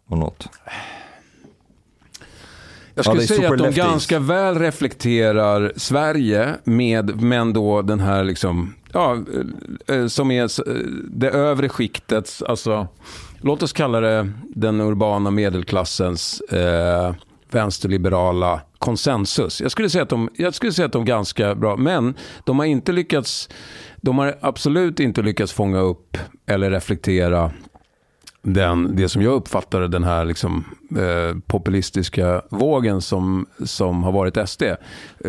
or 0.09 0.17
not? 0.17 0.47
Jag 2.99 3.05
skulle 3.05 3.27
they 3.27 3.37
säga 3.37 3.51
att 3.51 3.57
de 3.57 3.71
ganska 3.71 4.19
väl 4.19 4.59
reflekterar 4.59 5.73
Sverige 5.75 6.55
med, 6.63 7.21
men 7.21 7.53
då 7.53 7.81
den 7.81 7.99
här 7.99 8.23
liksom, 8.23 8.73
ja, 8.93 9.17
eh, 9.87 10.07
som 10.07 10.31
är 10.31 10.43
eh, 10.43 10.75
det 11.07 11.29
övre 11.29 11.69
skiktets, 11.69 12.41
alltså 12.43 12.87
låt 13.41 13.63
oss 13.63 13.73
kalla 13.73 13.99
det 13.99 14.31
den 14.41 14.81
urbana 14.81 15.31
medelklassens 15.31 16.41
eh, 16.41 17.13
vänsterliberala 17.51 18.61
konsensus. 18.79 19.61
Jag 19.61 19.71
skulle, 19.71 19.89
säga 19.89 20.03
att 20.03 20.09
de, 20.09 20.29
jag 20.35 20.53
skulle 20.53 20.71
säga 20.71 20.85
att 20.85 20.91
de 20.91 21.01
är 21.01 21.07
ganska 21.07 21.55
bra, 21.55 21.77
men 21.77 22.13
de 22.43 22.59
har 22.59 22.65
inte 22.65 22.91
lyckats, 22.91 23.49
de 23.97 24.17
har 24.17 24.37
absolut 24.41 24.99
inte 24.99 25.21
lyckats 25.21 25.53
fånga 25.53 25.79
upp 25.79 26.17
eller 26.45 26.71
reflektera 26.71 27.51
den, 28.41 28.95
det 28.95 29.09
som 29.09 29.21
jag 29.21 29.33
uppfattade 29.33 29.87
den 29.87 30.03
här 30.03 30.25
liksom, 30.25 30.65
eh, 30.97 31.37
populistiska 31.47 32.41
vågen 32.49 33.01
som, 33.01 33.45
som 33.65 34.03
har 34.03 34.11
varit 34.11 34.49
SD. 34.49 34.63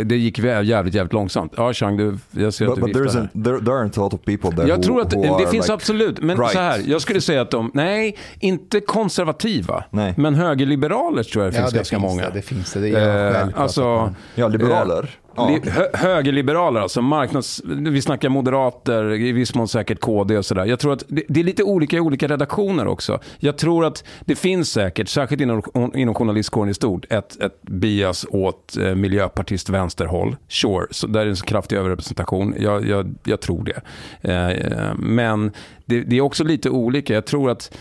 Det 0.05 0.17
gick 0.17 0.39
jävligt, 0.39 0.95
jävligt 0.95 1.13
långsamt. 1.13 1.53
Ja, 1.57 1.73
Chang, 1.73 1.97
du, 1.97 2.19
jag 2.31 2.55
ser 2.55 2.67
att 2.69 2.75
du 2.75 2.81
but 2.81 2.97
viftar 2.97 3.21
an, 3.21 3.29
there, 3.45 3.59
there 3.59 3.75
aren't 3.75 3.99
a 3.99 4.03
lot 4.03 4.15
of 4.15 4.21
people 4.25 4.51
there 4.51 4.69
Jag 4.69 4.77
who, 4.77 4.83
tror 4.83 5.01
att 5.01 5.15
who 5.15 5.39
det 5.39 5.47
finns 5.51 5.67
like 5.67 5.73
absolut, 5.75 6.21
men 6.21 6.39
right. 6.39 6.53
så 6.53 6.59
här, 6.59 6.83
jag 6.87 7.01
skulle 7.03 7.21
säga 7.21 7.41
att 7.43 7.51
de, 7.51 7.71
nej, 7.75 8.17
inte 8.39 8.81
konservativa, 8.81 9.85
men 10.17 10.35
högerliberaler 10.35 11.23
tror 11.23 11.45
jag 11.45 11.53
det 11.53 11.57
Ja, 11.59 11.63
finns 11.63 11.73
det 11.73 11.77
ganska 11.79 11.97
finns 12.01 12.11
många. 12.13 12.23
det, 12.23 12.31
det 12.35 12.43
finns 12.43 12.73
det. 12.73 12.81
Det 12.81 12.89
är 12.89 13.21
Eh, 13.45 13.49
alltså. 13.55 14.15
Ja, 14.35 14.49
liberaler. 14.49 15.11
Ja. 15.37 15.49
li- 15.49 15.71
hö, 15.71 15.87
högerliberaler, 15.95 16.81
alltså 16.81 17.03
marknads... 17.03 17.63
Vi 17.65 18.03
snackar 18.03 18.29
moderater, 18.29 19.13
i 19.13 19.33
viss 19.33 19.55
mån 19.55 19.69
säkert 19.69 20.01
KD 20.01 20.39
och 20.39 20.45
sådär. 20.47 20.65
Jag 20.65 20.79
tror 20.79 20.93
att 20.93 21.05
det, 21.09 21.23
det 21.29 21.41
är 21.41 21.45
lite 21.45 21.63
olika 21.63 21.97
i 21.97 22.01
olika 22.01 22.29
redaktioner 22.29 22.87
också. 22.87 23.19
Jag 23.39 23.59
tror 23.59 23.85
att 23.85 24.05
det 24.25 24.35
finns 24.35 24.73
säkert, 24.73 25.09
särskilt 25.09 25.43
inom, 25.43 25.63
inom 25.95 26.15
journalistkåren 26.15 26.69
i 26.69 26.75
stort, 26.75 27.07
ett, 27.11 27.41
ett 27.41 27.63
bias 27.63 28.27
åt 28.31 28.77
eh, 28.77 28.95
miljöpartist 28.95 29.69
vänsterhåll. 29.69 30.37
Sure, 30.49 30.87
så 30.91 31.07
där 31.07 31.21
är 31.21 31.27
en 31.27 31.37
så 31.37 31.47
kraftig 31.47 31.77
överrepresentation. 31.77 32.55
Jag, 32.59 32.87
jag, 32.89 33.15
jag 33.25 33.41
tror 33.41 33.65
det. 33.65 33.81
Eh, 34.31 34.49
eh, 34.49 34.95
men 34.99 35.53
det, 35.85 36.01
det 36.01 36.17
är 36.17 36.21
också 36.21 36.45
lite 36.45 36.71
olika. 36.71 37.15
Jag 37.15 37.27
tror 37.27 37.51
att 37.51 37.77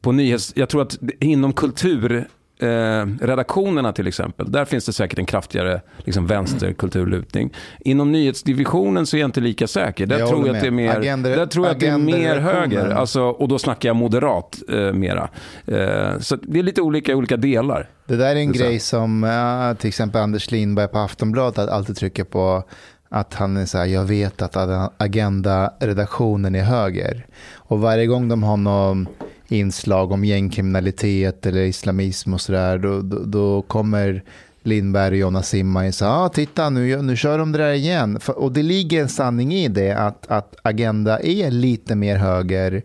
på 0.00 0.12
nyhets... 0.12 0.52
Jag 0.56 0.68
tror 0.68 0.82
att 0.82 0.98
inom 1.20 1.52
kultur... 1.52 2.28
Eh, 2.60 3.06
redaktionerna 3.20 3.92
till 3.92 4.06
exempel, 4.06 4.52
där 4.52 4.64
finns 4.64 4.86
det 4.86 4.92
säkert 4.92 5.18
en 5.18 5.26
kraftigare 5.26 5.80
liksom, 6.04 6.26
vänsterkulturlutning. 6.26 7.54
Inom 7.80 8.12
nyhetsdivisionen 8.12 9.06
så 9.06 9.16
är 9.16 9.20
jag 9.20 9.28
inte 9.28 9.40
lika 9.40 9.66
säker. 9.66 10.06
Där 10.06 10.18
Jag 10.18 10.28
tror 10.28 10.46
jag 10.46 10.56
att 10.56 10.62
det 10.62 10.66
är 10.66 10.70
mer, 10.70 10.98
Agenda- 10.98 11.28
där 11.28 11.46
tror 11.46 11.66
jag 11.66 11.74
att 11.74 11.80
det 11.80 11.86
är 11.86 11.98
mer 11.98 12.36
höger. 12.38 12.90
Alltså, 12.90 13.22
och 13.22 13.48
då 13.48 13.58
snackar 13.58 13.88
jag 13.88 13.96
moderat 13.96 14.58
eh, 14.68 14.92
mera. 14.92 15.28
Eh, 15.66 16.18
så 16.18 16.36
det 16.36 16.58
är 16.58 16.62
lite 16.62 16.82
olika 16.82 17.12
i 17.12 17.14
olika 17.14 17.36
delar. 17.36 17.88
Det 18.06 18.16
där 18.16 18.36
är 18.36 18.40
en 18.40 18.54
så. 18.54 18.58
grej 18.58 18.78
som 18.78 19.22
ja, 19.22 19.74
till 19.74 19.88
exempel 19.88 20.20
Anders 20.20 20.50
Lindberg 20.50 20.88
på 20.88 20.98
Aftonbladet 20.98 21.68
alltid 21.68 21.96
trycker 21.96 22.24
på. 22.24 22.64
Att 23.10 23.34
han 23.34 23.56
är 23.56 23.66
så 23.66 23.78
här, 23.78 23.86
jag 23.86 24.04
vet 24.04 24.42
att 24.42 24.56
Agenda-redaktionen 24.96 26.54
är 26.54 26.62
höger. 26.62 27.26
Och 27.54 27.80
varje 27.80 28.06
gång 28.06 28.28
de 28.28 28.42
har 28.42 28.56
någon 28.56 29.08
inslag 29.48 30.12
om 30.12 30.24
gängkriminalitet 30.24 31.46
eller 31.46 31.60
islamism 31.60 32.34
och 32.34 32.40
sådär, 32.40 32.78
då, 32.78 33.02
då, 33.02 33.18
då 33.24 33.62
kommer 33.62 34.22
Lindberg 34.62 35.12
och 35.14 35.18
Jonas 35.18 35.48
Simma 35.48 35.86
och 35.86 35.94
säger, 35.94 36.24
ah, 36.24 36.28
titta 36.28 36.70
nu, 36.70 37.02
nu 37.02 37.16
kör 37.16 37.38
de 37.38 37.52
det 37.52 37.58
där 37.58 37.72
igen. 37.72 38.20
För, 38.20 38.38
och 38.38 38.52
det 38.52 38.62
ligger 38.62 39.02
en 39.02 39.08
sanning 39.08 39.54
i 39.54 39.68
det, 39.68 39.92
att, 39.92 40.26
att 40.26 40.56
Agenda 40.62 41.20
är 41.20 41.50
lite 41.50 41.94
mer 41.94 42.16
höger 42.16 42.82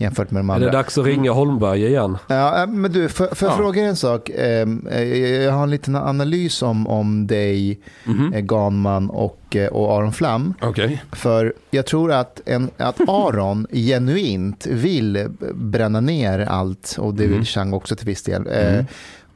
jämfört 0.00 0.30
med 0.30 0.40
de 0.40 0.50
Är 0.50 0.54
andra. 0.54 0.66
det 0.66 0.72
dags 0.76 0.98
att 0.98 1.04
ringa 1.06 1.32
Holmberg 1.32 1.86
igen? 1.86 2.18
Ja, 2.26 2.62
äh, 2.62 2.66
men 2.68 2.92
du, 2.92 3.08
får 3.08 3.28
jag 3.40 3.50
Ja. 3.50 3.56
fråga 3.56 3.82
en 3.82 3.96
sak? 3.96 4.30
Ehm, 4.38 4.86
eh, 4.90 5.02
Jag 5.44 5.52
har 5.52 5.62
en 5.62 5.70
liten 5.70 5.96
analys 5.96 6.62
om, 6.62 6.86
om 6.86 7.26
dig, 7.26 7.80
Mhm. 8.04 8.32
eh, 8.34 8.40
Ganman 8.40 9.10
och, 9.10 9.56
eh, 9.56 9.68
och 9.68 9.92
Aron 9.98 10.12
Flam. 10.12 10.54
Okej. 10.60 11.02
För 11.12 11.52
jag 11.70 11.86
tror 11.86 12.12
att, 12.12 12.40
en, 12.46 12.70
att 12.76 13.00
Aron 13.08 13.66
genuint 13.72 14.66
vill 14.66 15.28
bränna 15.54 16.00
ner 16.00 16.38
allt, 16.40 16.96
och 16.98 17.14
det 17.14 17.22
vill 17.26 17.36
Mhm. 17.36 17.44
Chang 17.44 17.72
också 17.72 17.96
till 17.96 18.06
viss 18.06 18.22
del, 18.22 18.46
Mm. 18.46 18.84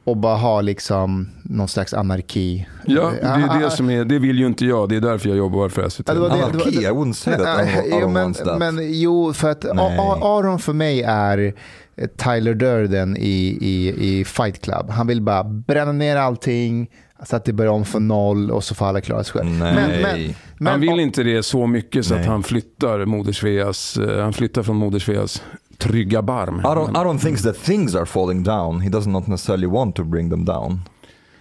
Och 0.05 0.17
bara 0.17 0.35
ha 0.35 0.61
liksom 0.61 1.29
någon 1.43 1.67
slags 1.67 1.93
anarki. 1.93 2.67
Ja, 2.85 3.11
det 3.21 3.27
Eh, 3.27 3.55
är 3.55 3.59
det 3.61 3.71
som 3.71 3.89
är, 3.89 4.05
det 4.05 4.19
vill 4.19 4.39
ju 4.39 4.45
inte 4.45 4.65
jag. 4.65 4.89
Det 4.89 4.95
är 4.95 5.01
därför 5.01 5.29
jag 5.29 5.37
jobbar 5.37 5.69
för 5.69 5.89
SVT. 5.89 6.07
Det 6.07 6.19
var 6.19 6.29
det- 6.29 6.35
det 6.35 6.41
var- 6.41 6.49
Anarki, 6.49 6.77
I 6.77 6.87
wouldn't 6.89 7.13
say 7.13 7.33
that 7.37 7.57
Nej, 7.57 7.75
Aron- 7.75 7.87
jo, 7.91 7.97
Aron 7.97 8.13
men, 8.13 8.75
men 8.75 8.91
jo, 9.01 9.33
för 9.33 9.49
att 9.51 9.65
Aron 9.65 10.59
för 10.59 10.73
mig 10.73 11.01
är 11.01 11.53
eh, 11.95 12.07
Tyler 12.07 12.53
Durden 12.53 13.17
i, 13.17 13.57
i, 13.61 13.95
i 14.19 14.25
Fight 14.25 14.61
Club. 14.61 14.89
Han 14.89 15.07
vill 15.07 15.21
bara 15.21 15.43
bränna 15.43 15.91
ner 15.91 16.15
allting 16.17 16.89
så 17.25 17.35
att 17.35 17.45
det 17.45 17.53
börjar 17.53 17.71
om 17.71 17.85
från 17.85 18.07
noll 18.07 18.51
och 18.51 18.63
så 18.63 18.75
får 18.75 18.85
alla 18.85 19.01
klara 19.01 19.23
sig 19.23 19.33
själv. 19.33 19.49
Men, 19.51 19.75
men, 19.75 20.33
men, 20.57 20.71
han 20.71 20.81
vill 20.81 20.99
inte 20.99 21.23
det 21.23 21.43
så 21.43 21.67
mycket 21.67 22.05
så 22.05 22.13
att 22.13 22.19
Nej. 22.19 22.29
han 22.29 22.43
flyttar 22.43 23.05
Moder 23.05 23.31
Sveas, 23.33 23.97
eh, 23.97 24.21
han 24.23 24.33
flyttar 24.33 24.63
från 24.63 24.75
Moder 24.75 24.99
Sveas 24.99 25.43
trygga 25.77 26.21
barm. 26.21 26.65
Aron, 26.65 26.85
Men- 26.85 26.95
Aron 26.95 27.19
thinks 27.19 27.41
that 27.43 27.55
things 27.63 27.95
are 27.95 28.05
falling 28.05 28.43
down. 28.43 28.81
He 28.81 28.89
does 28.89 29.07
not 29.07 29.27
necessarily 29.27 29.67
want 29.67 29.95
to 29.95 30.03
bring 30.03 30.29
them 30.29 30.45
down. 30.45 30.81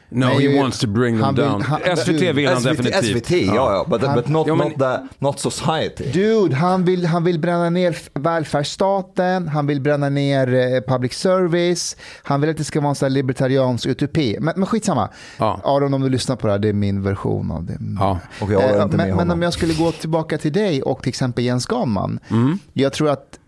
No, 0.09 0.27
he 0.27 0.61
wants 0.61 0.79
to 0.79 0.87
bring 0.87 1.21
them 1.23 1.35
down. 1.35 1.63
SVT 1.97 2.33
vill 2.33 2.49
han 2.49 2.63
definitivt. 2.63 3.05
SVT, 3.05 3.31
ja, 3.31 3.55
ja. 3.55 3.87
But, 3.89 4.03
Han- 4.03 4.15
but 4.17 4.29
not, 4.29 4.47
Ja, 4.47 4.55
men- 4.55 4.69
not, 4.69 4.79
the, 4.79 4.99
not 5.19 5.41
society. 5.41 6.05
Dude, 6.13 6.55
han 6.57 6.85
vill, 6.85 7.07
han 7.07 7.25
vill 7.25 7.39
bränna 7.39 7.71
ner 7.71 7.97
välfärdsstaten, 8.15 9.49
han 9.49 9.67
vill 9.67 9.81
bränna 9.81 10.09
ner 10.09 10.55
eh, 10.55 10.81
public 10.95 11.13
service, 11.13 11.97
han 12.23 12.41
vill 12.41 12.51
att 12.51 12.57
det 12.57 12.65
ska 12.65 12.81
vara 12.81 12.89
en 12.89 12.95
sån 12.95 13.07
här 13.07 13.11
libertariansk 13.11 13.87
utopi. 13.87 14.37
Men, 14.41 14.55
men 14.57 14.67
skitsamma. 14.67 15.09
Aron, 15.39 15.95
om 15.95 16.01
du 16.03 16.09
lyssnar 16.09 16.37
på 16.37 16.47
det 16.47 16.53
här, 16.53 16.59
det 16.59 16.69
är 16.69 16.73
min 16.73 17.03
version 17.03 17.51
av 17.51 17.65
det. 17.65 17.79
Ja. 17.99 18.19
Och 18.41 18.53
jag 18.53 18.63
Eh, 18.63 18.83
inte 18.83 18.97
med 18.97 19.09
men, 19.09 19.17
men 19.17 19.31
om 19.31 19.43
jag 19.43 19.53
skulle 19.53 19.75
gå 19.75 19.93
tillbaka 19.93 20.39
till 20.39 20.53
dig 20.53 20.83
och 20.83 21.03
till 21.03 21.09
exempel 21.09 21.45
Jens 21.45 21.67
Ganman. 21.67 22.19
Mm. 22.31 22.59
Jag 22.73 22.93
tror 22.93 23.09
att 23.11 23.39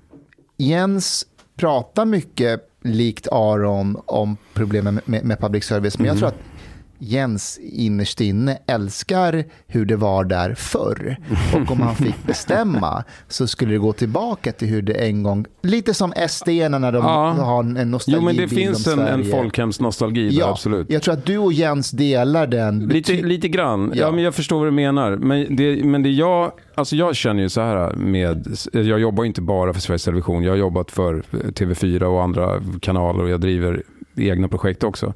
Jens 0.57 1.27
pratar 1.57 2.05
mycket 2.05 2.69
likt 2.83 3.29
Aron 3.33 4.01
om 4.07 4.37
problemen 4.55 5.01
med, 5.05 5.25
med 5.25 5.41
public 5.41 5.65
service. 5.65 5.99
Men 5.99 6.07
jag 6.07 6.13
Mm. 6.17 6.19
tror 6.19 6.29
att 6.29 6.56
Jens 6.99 7.59
innerst 7.63 8.21
inne 8.21 8.59
älskar 8.67 9.45
hur 9.67 9.85
det 9.85 9.97
var 9.97 10.25
där 10.25 10.55
förr. 10.55 11.17
Och 11.55 11.71
om 11.73 11.81
han 11.81 11.95
fick 11.95 12.23
bestämma 12.27 13.05
så 13.29 13.47
skulle 13.47 13.73
det 13.73 13.79
gå 13.79 13.93
tillbaka 13.93 14.53
till 14.53 14.69
hur 14.69 14.83
det 14.83 14.93
en 14.95 15.23
gång... 15.23 15.47
Lite 15.63 15.95
som 15.95 16.13
SD 16.29 16.49
när 16.49 16.93
de 16.93 17.05
Ja. 17.05 17.31
har 17.39 17.61
en 17.61 17.77
en 17.77 17.99
Jo, 18.07 18.21
men 18.21 18.37
det 18.37 18.49
finns 18.49 18.87
en, 18.87 18.99
en 18.99 19.25
folkhemsnostalgi 19.25 20.29
där, 20.29 20.39
Ja, 20.39 20.51
absolut. 20.51 20.91
jag 20.91 21.03
tror 21.03 21.15
att 21.15 21.27
du 21.27 21.39
och 21.39 21.53
Jens 21.53 21.91
delar 21.91 22.47
den. 22.47 22.89
Lite, 22.89 23.13
lite 23.13 23.49
grann. 23.49 23.93
Ja. 23.95 24.01
Ja. 24.07 24.13
men 24.13 24.25
jag 24.25 24.35
förstår 24.35 24.59
vad 24.59 24.67
du 24.67 24.71
menar. 24.71 25.17
Men 25.17 25.57
det, 25.57 25.85
men 25.85 26.03
det 26.03 26.11
jag, 26.11 26.53
alltså 26.75 26.97
jag 26.97 27.17
känner 27.17 27.43
ju 27.43 27.49
så 27.49 27.61
här 27.61 27.93
med, 27.93 28.57
jag 28.73 29.01
jobbar 29.01 29.25
inte 29.25 29.43
bara 29.43 29.73
för 29.73 29.81
Sveriges 29.81 30.05
Television. 30.05 30.43
Jag 30.43 30.53
har 30.53 30.57
jobbat 30.57 30.91
för 30.91 31.23
TV4 31.31 32.03
och 32.03 32.23
andra 32.23 32.63
kanaler 32.81 33.23
och 33.23 33.31
jag 33.31 33.41
driver 33.41 33.83
egna 34.17 34.49
projekt 34.49 34.85
också. 34.85 35.15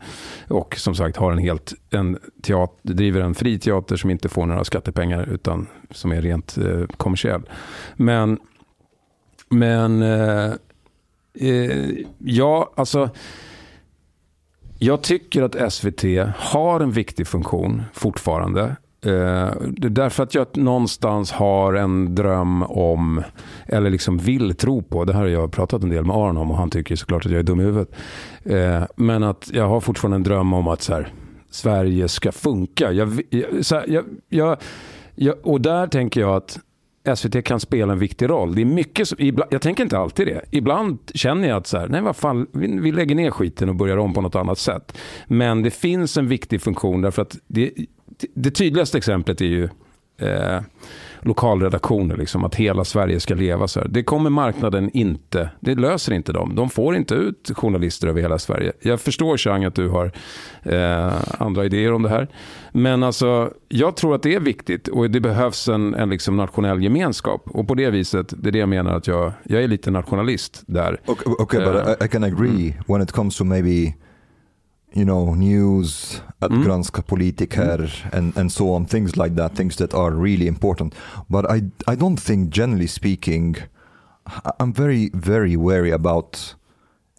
Och 0.49 0.77
som 0.77 0.95
sagt 0.95 1.17
har 1.17 1.33
en 1.33 1.39
helt, 1.39 1.73
en 1.91 2.19
teater, 2.43 2.93
driver 2.95 3.21
en 3.21 3.35
fri 3.35 3.59
teater 3.59 3.97
som 3.97 4.11
inte 4.11 4.29
får 4.29 4.47
några 4.47 4.65
skattepengar 4.65 5.29
utan 5.33 5.67
som 5.91 6.13
är 6.13 6.23
rent 6.23 6.59
eh, 6.59 6.87
kommersiell. 6.97 7.43
Men, 7.97 8.39
men 9.49 10.03
eh, 10.03 10.53
eh, 11.35 11.91
ja, 12.19 12.73
alltså 12.77 13.11
jag 14.79 15.03
tycker 15.03 15.43
att 15.43 15.73
SVT 15.73 16.03
har 16.37 16.81
en 16.81 16.91
viktig 16.91 17.27
funktion 17.27 17.83
fortfarande. 17.93 18.77
Eh, 19.03 19.53
det 19.69 19.87
är 19.87 19.91
därför 19.91 20.23
att 20.23 20.35
jag 20.35 20.57
någonstans 20.57 21.33
har 21.33 21.75
en 21.75 22.15
dröm 22.15 22.63
om, 22.63 23.23
eller 23.67 23.91
liksom 23.91 24.19
vill 24.19 24.55
tro 24.55 24.83
på, 24.83 25.05
det 25.05 25.13
här 25.13 25.21
har 25.21 25.29
jag 25.29 25.53
pratat 25.53 25.83
en 25.83 25.91
del 25.91 26.05
med 26.05 26.17
Aron 26.17 26.37
om 26.37 26.51
och 26.51 26.57
han 26.57 26.71
tycker 26.71 26.97
såklart 26.97 27.27
att 27.27 27.33
jag 27.33 27.39
är 27.39 27.43
dum 27.45 27.61
i 27.61 27.65
huvudet. 27.65 27.95
Eh, 28.45 28.83
men 28.97 29.23
att 29.23 29.51
jag 29.53 29.69
har 29.69 29.81
fortfarande 29.81 30.17
en 30.17 30.23
dröm 30.23 30.53
om 30.53 30.69
att 30.69 30.83
så 30.83 30.95
här, 30.95 31.13
Sverige 31.51 32.09
ska 32.09 32.33
funka. 32.33 32.93
Jag, 32.93 33.21
jag, 33.31 33.65
så 33.67 33.75
här, 33.75 33.85
jag, 33.89 34.05
jag, 34.29 34.57
jag, 35.15 35.35
och 35.43 35.61
där 35.61 35.87
tänker 35.87 36.21
jag 36.21 36.37
att 36.37 36.59
SVT 37.15 37.45
kan 37.45 37.61
spela 37.61 37.93
en 37.93 37.99
viktig 37.99 38.31
roll. 38.31 38.55
Det 38.55 38.61
är 38.61 38.67
mycket 38.67 39.09
som, 39.09 39.17
ibland, 39.21 39.53
jag 39.53 39.63
tänker 39.63 39.83
inte 39.83 39.99
alltid 39.99 40.27
det. 40.27 40.41
Ibland 40.51 40.99
känner 41.15 41.49
jag 41.49 41.57
att 41.57 41.67
så 41.67 41.79
här, 41.79 41.89
nej 41.89 42.03
vad 42.03 42.17
fan, 42.17 42.47
vi, 42.53 42.79
vi 42.81 42.93
lägger 42.93 43.15
ner 43.15 43.31
skiten 43.31 43.69
och 43.69 43.77
börjar 43.77 43.97
om 43.97 44.15
på 44.15 44.21
något 44.21 44.35
annat 44.35 44.59
sätt. 44.59 44.99
Men 45.27 45.63
det 45.63 45.71
finns 45.71 46.17
en 46.17 46.29
viktig 46.29 46.61
funktion 46.63 47.01
därför 47.01 47.23
att 47.23 47.37
det, 47.47 47.73
det 48.35 48.51
tydligaste 48.51 48.99
exemplet 48.99 49.41
är 49.41 49.45
ju 49.45 49.69
eh, 50.21 50.61
lokalredaktioner, 51.23 52.17
liksom, 52.17 52.45
att 52.45 52.55
hela 52.55 52.85
Sverige 52.85 53.21
ska 53.21 53.35
leva 53.35 53.69
så 53.69 53.81
här. 53.81 53.89
Det 53.89 54.03
kommer 54.03 54.31
marknaden 54.31 54.91
inte, 54.93 55.51
det 55.61 55.75
löser 55.75 56.13
inte 56.13 56.33
dem. 56.33 56.55
De 56.55 56.71
får 56.71 56.97
inte 56.97 57.15
ut 57.15 57.51
journalister 57.55 58.09
över 58.09 58.21
hela 58.21 58.39
Sverige. 58.39 58.73
Jag 58.81 59.01
förstår 59.01 59.37
Chang 59.37 59.65
att 59.65 59.75
du 59.75 59.89
har 59.89 60.13
eh, 60.63 61.13
andra 61.39 61.65
idéer 61.65 61.93
om 61.93 62.03
det 62.03 62.09
här. 62.09 62.29
Men 62.73 63.03
alltså, 63.03 63.53
jag 63.69 63.97
tror 63.97 64.15
att 64.15 64.23
det 64.23 64.35
är 64.35 64.41
viktigt 64.41 64.89
och 64.89 65.11
det 65.11 65.21
behövs 65.21 65.69
en, 65.69 65.95
en 65.95 66.11
liksom 66.11 66.37
nationell 66.37 66.83
gemenskap. 66.83 67.43
Och 67.47 67.69
på 67.69 67.75
det 67.75 67.91
viset, 67.91 68.35
det 68.37 68.51
är 68.51 68.53
det 68.53 68.59
jag 68.59 68.69
menar 68.69 68.97
att 68.97 69.07
jag, 69.07 69.33
jag 69.45 69.63
är 69.63 69.69
lite 69.69 69.91
nationalist 69.91 70.63
där. 70.67 71.01
Okay, 71.07 71.33
okay 71.39 71.61
but 71.61 72.01
I, 72.01 72.05
I 72.05 72.09
can 72.09 72.25
agree 72.25 72.75
when 72.87 73.03
it 73.03 73.13
comes 73.13 73.37
to 73.37 73.45
maybe 73.45 73.95
you 74.93 75.05
know 75.05 75.35
news 75.35 76.23
att 76.39 76.51
Mm. 76.53 76.65
granska 76.65 77.03
politiker 77.03 77.91
and, 78.13 78.37
and 78.39 78.53
so 78.53 78.73
on 78.75 78.87
things 78.87 79.17
like 79.17 79.35
that 79.37 79.55
things 79.57 79.77
that 79.77 79.95
are 79.95 80.11
really 80.11 80.47
important 80.47 80.95
but 81.29 81.45
I, 81.51 81.57
I 81.93 81.97
don't 81.97 82.21
think 82.21 82.55
generally 82.55 82.89
speaking 82.89 83.57
I'm 84.61 84.73
very, 84.73 85.11
very 85.15 85.57
wary 85.57 85.93
about 85.93 86.55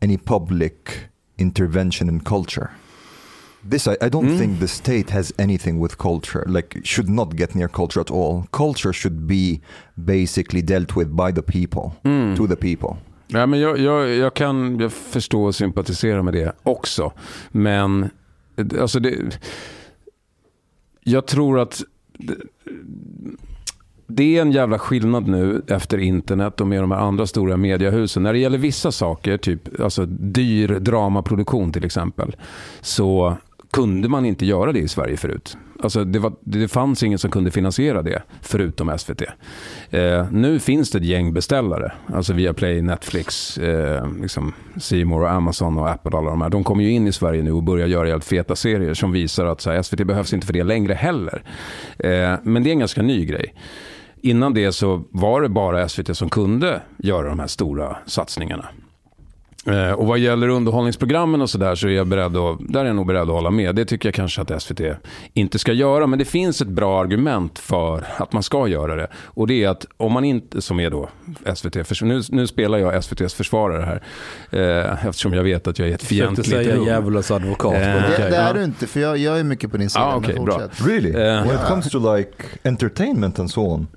any 0.02 0.18
public 0.18 1.10
intervention 1.38 2.10
in 2.10 2.20
culture. 2.22 2.70
This, 3.70 3.88
I, 3.88 3.98
I 4.02 4.10
don't 4.10 4.28
Mm. 4.30 4.38
think 4.38 4.60
the 4.60 4.68
state 4.68 5.10
has 5.14 5.34
anything 5.38 5.82
with 5.82 5.98
culture, 5.98 6.44
like, 6.48 6.80
should 6.84 7.10
not 7.10 7.36
get 7.36 7.54
near 7.56 7.68
culture 7.70 8.00
at 8.02 8.12
all. 8.12 8.46
Culture 8.52 8.94
should 8.94 9.28
be 9.28 9.60
basically 9.98 10.62
dealt 10.62 10.96
with 10.96 11.16
by 11.16 11.32
the 11.34 11.42
people, 11.42 11.92
Mm. 12.06 12.36
to 12.38 12.48
the 12.48 12.56
people. 12.56 12.96
Ja, 13.34 13.46
men 13.46 13.60
jag, 13.60 13.80
jag, 13.80 14.10
jag 14.10 14.34
kan 14.34 14.80
jag 14.80 14.92
förstå 14.92 15.44
och 15.44 15.56
sympatisera 15.56 16.24
med 16.24 16.34
det 16.34 16.54
också. 16.64 17.12
Men 17.52 18.10
alltså 18.80 19.00
det, 19.00 19.40
jag 21.04 21.26
tror 21.26 21.60
att 21.60 21.82
det, 22.14 22.36
det 24.08 24.38
är 24.38 24.42
en 24.42 24.52
jävla 24.52 24.80
skillnad 24.80 25.28
nu 25.28 25.62
efter 25.68 25.98
internet 25.98 26.62
och 26.62 26.68
med 26.68 26.84
de 26.84 26.92
här 26.92 27.00
andra 27.00 27.28
stora 27.28 27.58
mediehusen. 27.58 28.24
När 28.24 28.34
det 28.34 28.40
gäller 28.40 28.58
vissa 28.58 28.92
saker, 28.92 29.38
typ 29.38 29.82
alltså 29.82 30.06
dyr 30.06 30.68
dramaproduktion 30.68 31.74
till 31.74 31.86
exempel, 31.86 32.36
så 32.82 33.38
kunde 33.72 34.10
man 34.10 34.26
inte 34.26 34.46
göra 34.46 34.72
det 34.72 34.80
i 34.80 34.88
Sverige 34.88 35.18
förut. 35.18 35.58
Alltså 35.84 36.04
det, 36.04 36.20
var, 36.20 36.34
det 36.40 36.68
fanns 36.68 37.04
ingen 37.04 37.20
som 37.20 37.32
kunde 37.32 37.52
finansiera 37.52 38.02
det, 38.02 38.24
förutom 38.42 38.98
SVT. 38.98 39.22
Eh, 39.90 40.32
nu 40.32 40.60
finns 40.60 40.92
det 40.92 40.98
ett 40.98 41.06
gäng 41.06 41.34
beställare, 41.34 41.92
alltså 42.14 42.34
via 42.34 42.54
Play, 42.54 42.82
Netflix, 42.82 43.58
eh, 43.58 44.08
liksom 44.22 44.54
C 44.78 45.06
More 45.06 45.26
och 45.26 45.32
Amazon 45.32 45.78
och 45.78 45.90
Apple. 45.90 46.18
Alla 46.18 46.30
de, 46.30 46.42
här. 46.42 46.50
de 46.50 46.64
kommer 46.64 46.84
ju 46.84 46.92
in 46.92 47.08
i 47.08 47.12
Sverige 47.12 47.44
nu 47.44 47.52
och 47.52 47.64
börjar 47.64 47.88
göra 47.88 48.08
helt 48.08 48.26
feta 48.26 48.56
serier 48.56 48.94
som 48.94 49.12
visar 49.12 49.46
att 49.46 49.62
så 49.62 49.72
här, 49.72 49.82
SVT 49.82 50.08
behövs 50.08 50.34
inte 50.34 50.48
för 50.48 50.54
det 50.54 50.64
längre 50.64 50.94
heller. 50.94 51.44
Eh, 52.00 52.34
men 52.44 52.64
det 52.64 52.70
är 52.70 52.72
en 52.72 52.80
ganska 52.80 53.02
ny 53.02 53.26
grej. 53.26 53.54
Innan 54.22 54.54
det 54.54 54.72
så 54.72 55.04
var 55.10 55.42
det 55.42 55.50
bara 55.50 55.90
SVT 55.90 56.18
som 56.18 56.30
kunde 56.30 56.82
göra 56.98 57.30
de 57.30 57.40
här 57.40 57.48
stora 57.48 57.98
satsningarna. 58.06 58.66
Eh, 59.68 59.92
Och 59.92 60.08
vad 60.08 60.20
gäller 60.20 60.48
underhållningsprogrammen 60.48 61.42
och 61.42 61.50
sådär 61.50 61.76
så 61.76 61.88
är 61.88 61.92
jag 61.92 62.08
beredd 62.08 62.38
att, 62.38 62.58
där 62.60 62.80
är 62.82 62.86
jag 62.86 62.96
nog 62.96 63.08
beredd 63.08 63.22
att 63.22 63.28
hålla 63.28 63.52
med. 63.52 63.76
Det 63.76 63.86
tycker 63.86 64.10
jag 64.10 64.14
kanske 64.16 64.42
att 64.42 64.62
SVT 64.64 64.82
inte 65.34 65.60
ska 65.60 65.74
göra. 65.74 66.08
Men 66.08 66.20
det 66.20 66.26
finns 66.26 66.62
ett 66.62 66.68
bra 66.68 67.02
argument 67.02 67.60
för 67.60 68.06
att 68.18 68.34
man 68.34 68.44
ska 68.44 68.68
göra 68.68 68.96
det. 68.96 69.08
Och 69.26 69.48
det 69.48 69.64
är 69.64 69.70
att 69.70 69.86
om 69.98 70.12
man 70.12 70.24
inte, 70.24 70.62
som 70.62 70.80
är 70.80 70.90
då 70.90 71.10
SVT, 71.56 72.02
nu, 72.02 72.22
nu 72.30 72.48
spelar 72.48 72.78
jag 72.78 72.96
SVTs 72.96 73.34
försvarare 73.34 73.86
här. 73.86 74.02
Eh, 74.90 75.06
eftersom 75.08 75.34
jag 75.34 75.44
vet 75.44 75.68
att 75.68 75.80
jag 75.80 75.90
är 75.90 75.94
ett 75.96 76.04
Försökte 76.04 76.26
fientligt 76.26 76.50
säga 76.50 76.76
rum. 76.76 76.86
djävulens 76.86 77.32
advokat. 77.32 77.74
Eh, 77.74 77.80
Det, 77.80 78.28
det 78.30 78.36
är 78.38 78.54
du 78.54 78.64
inte, 78.64 78.88
för 78.88 79.00
jag, 79.00 79.18
jag 79.18 79.40
är 79.40 79.44
mycket 79.44 79.72
på 79.72 79.78
din 79.78 79.90
sida. 79.90 80.06
Ah, 80.06 80.20
bra. 80.20 80.36
fortsätt. 80.36 80.88
Really? 80.88 81.10
Eh, 81.12 81.18
When 81.48 81.56
it 81.56 81.68
comes 81.68 81.90
to 81.92 82.16
like 82.16 82.32
entertainment 82.64 83.40
and 83.40 83.52
so 83.52 83.62
on. 83.62 83.88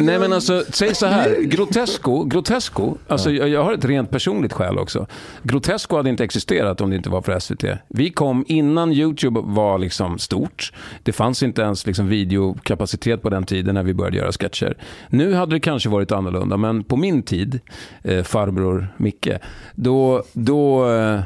Nej 0.00 0.18
men 0.18 0.32
alltså, 0.32 0.64
säg 0.68 0.94
så 0.94 1.06
här. 1.06 1.36
Grotesco, 1.42 2.24
Grotesco 2.24 2.96
alltså 3.08 3.30
jag, 3.30 3.48
jag 3.48 3.64
har 3.64 3.72
ett 3.72 3.84
rent 3.84 4.10
personligt 4.10 4.52
skäl 4.52 4.78
också. 4.78 5.06
Grotesco 5.42 5.96
hade 5.96 6.10
inte 6.10 6.24
existerat 6.24 6.80
om 6.80 6.90
det 6.90 6.96
inte 6.96 7.10
var 7.10 7.22
för 7.22 7.38
SVT. 7.38 7.64
Vi 7.88 8.10
kom 8.10 8.44
innan 8.48 8.92
YouTube 8.92 9.40
var 9.44 9.78
liksom 9.78 10.18
stort. 10.18 10.72
Det 11.02 11.12
fanns 11.12 11.42
inte 11.42 11.62
ens 11.62 11.86
liksom 11.86 12.08
videokapacitet 12.08 13.22
på 13.22 13.30
den 13.30 13.44
tiden 13.44 13.74
när 13.74 13.82
vi 13.82 13.94
började 13.94 14.16
göra 14.16 14.32
sketcher. 14.32 14.76
Nu 15.08 15.34
hade 15.34 15.56
det 15.56 15.60
kanske 15.60 15.88
varit 15.88 16.12
annorlunda, 16.12 16.56
men 16.56 16.84
på 16.84 16.96
min 16.96 17.22
tid, 17.22 17.60
eh, 18.02 18.22
farbror 18.22 18.88
Micke, 18.96 19.28
då, 19.74 20.22
då, 20.32 20.90
eh, 20.90 21.20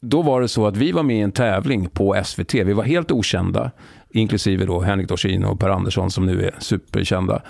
då 0.00 0.22
var 0.22 0.40
det 0.40 0.48
så 0.48 0.66
att 0.66 0.76
vi 0.76 0.92
var 0.92 1.02
med 1.02 1.16
i 1.16 1.20
en 1.20 1.32
tävling 1.32 1.88
på 1.88 2.14
SVT. 2.24 2.54
Vi 2.54 2.72
var 2.72 2.84
helt 2.84 3.10
okända, 3.10 3.70
inklusive 4.16 4.64
då 4.66 4.80
Henrik 4.80 5.08
Dorsin 5.08 5.44
och 5.44 5.60
Per 5.60 5.68
Andersson 5.68 6.10
som 6.10 6.26
nu 6.26 6.42
är 6.44 6.54
superkända. 6.58 7.42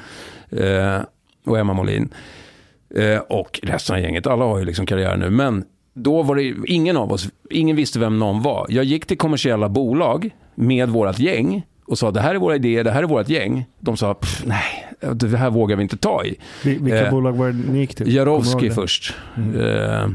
Eh, 0.51 0.99
och 1.47 1.59
Emma 1.59 1.73
Molin. 1.75 2.09
Eh, 2.95 3.19
och 3.19 3.61
resten 3.63 3.97
av 3.97 4.03
gänget. 4.03 4.27
Alla 4.27 4.45
har 4.45 4.59
ju 4.59 4.65
liksom 4.65 4.87
karriär 4.87 5.17
nu. 5.17 5.31
Men 5.31 5.65
då 5.95 6.23
var 6.23 6.35
det 6.37 6.55
ingen 6.67 6.97
av 6.97 7.13
oss, 7.13 7.29
ingen 7.51 7.77
visste 7.77 7.99
vem 7.99 8.19
någon 8.19 8.43
var. 8.43 8.67
Jag 8.69 8.85
gick 8.85 9.07
till 9.07 9.19
kommersiella 9.19 9.69
bolag 9.69 10.31
med 10.55 10.89
vårt 10.89 11.19
gäng 11.19 11.63
och 11.87 11.99
sa 11.99 12.11
det 12.11 12.21
här 12.21 12.35
är 12.35 12.39
våra 12.39 12.55
idéer, 12.57 12.85
det 12.85 12.91
här 12.91 13.03
är 13.03 13.07
vårt 13.07 13.29
gäng. 13.29 13.65
De 13.81 13.97
sa 13.97 14.15
"Pff, 14.15 14.43
nej, 14.47 14.87
det 15.15 15.37
här 15.37 15.51
vågar 15.51 15.77
vi 15.77 15.83
inte 15.83 15.97
ta 15.97 16.25
i. 16.25 16.37
Vil- 16.63 16.83
Vilka 16.83 17.05
Eh, 17.07 17.11
bolag 17.11 17.33
var 17.33 17.47
det 17.47 17.73
ni 17.73 17.79
gick 17.79 17.95
till? 17.95 18.15
Jarowski 18.15 18.71
först. 18.71 19.15
Eh, 19.37 20.09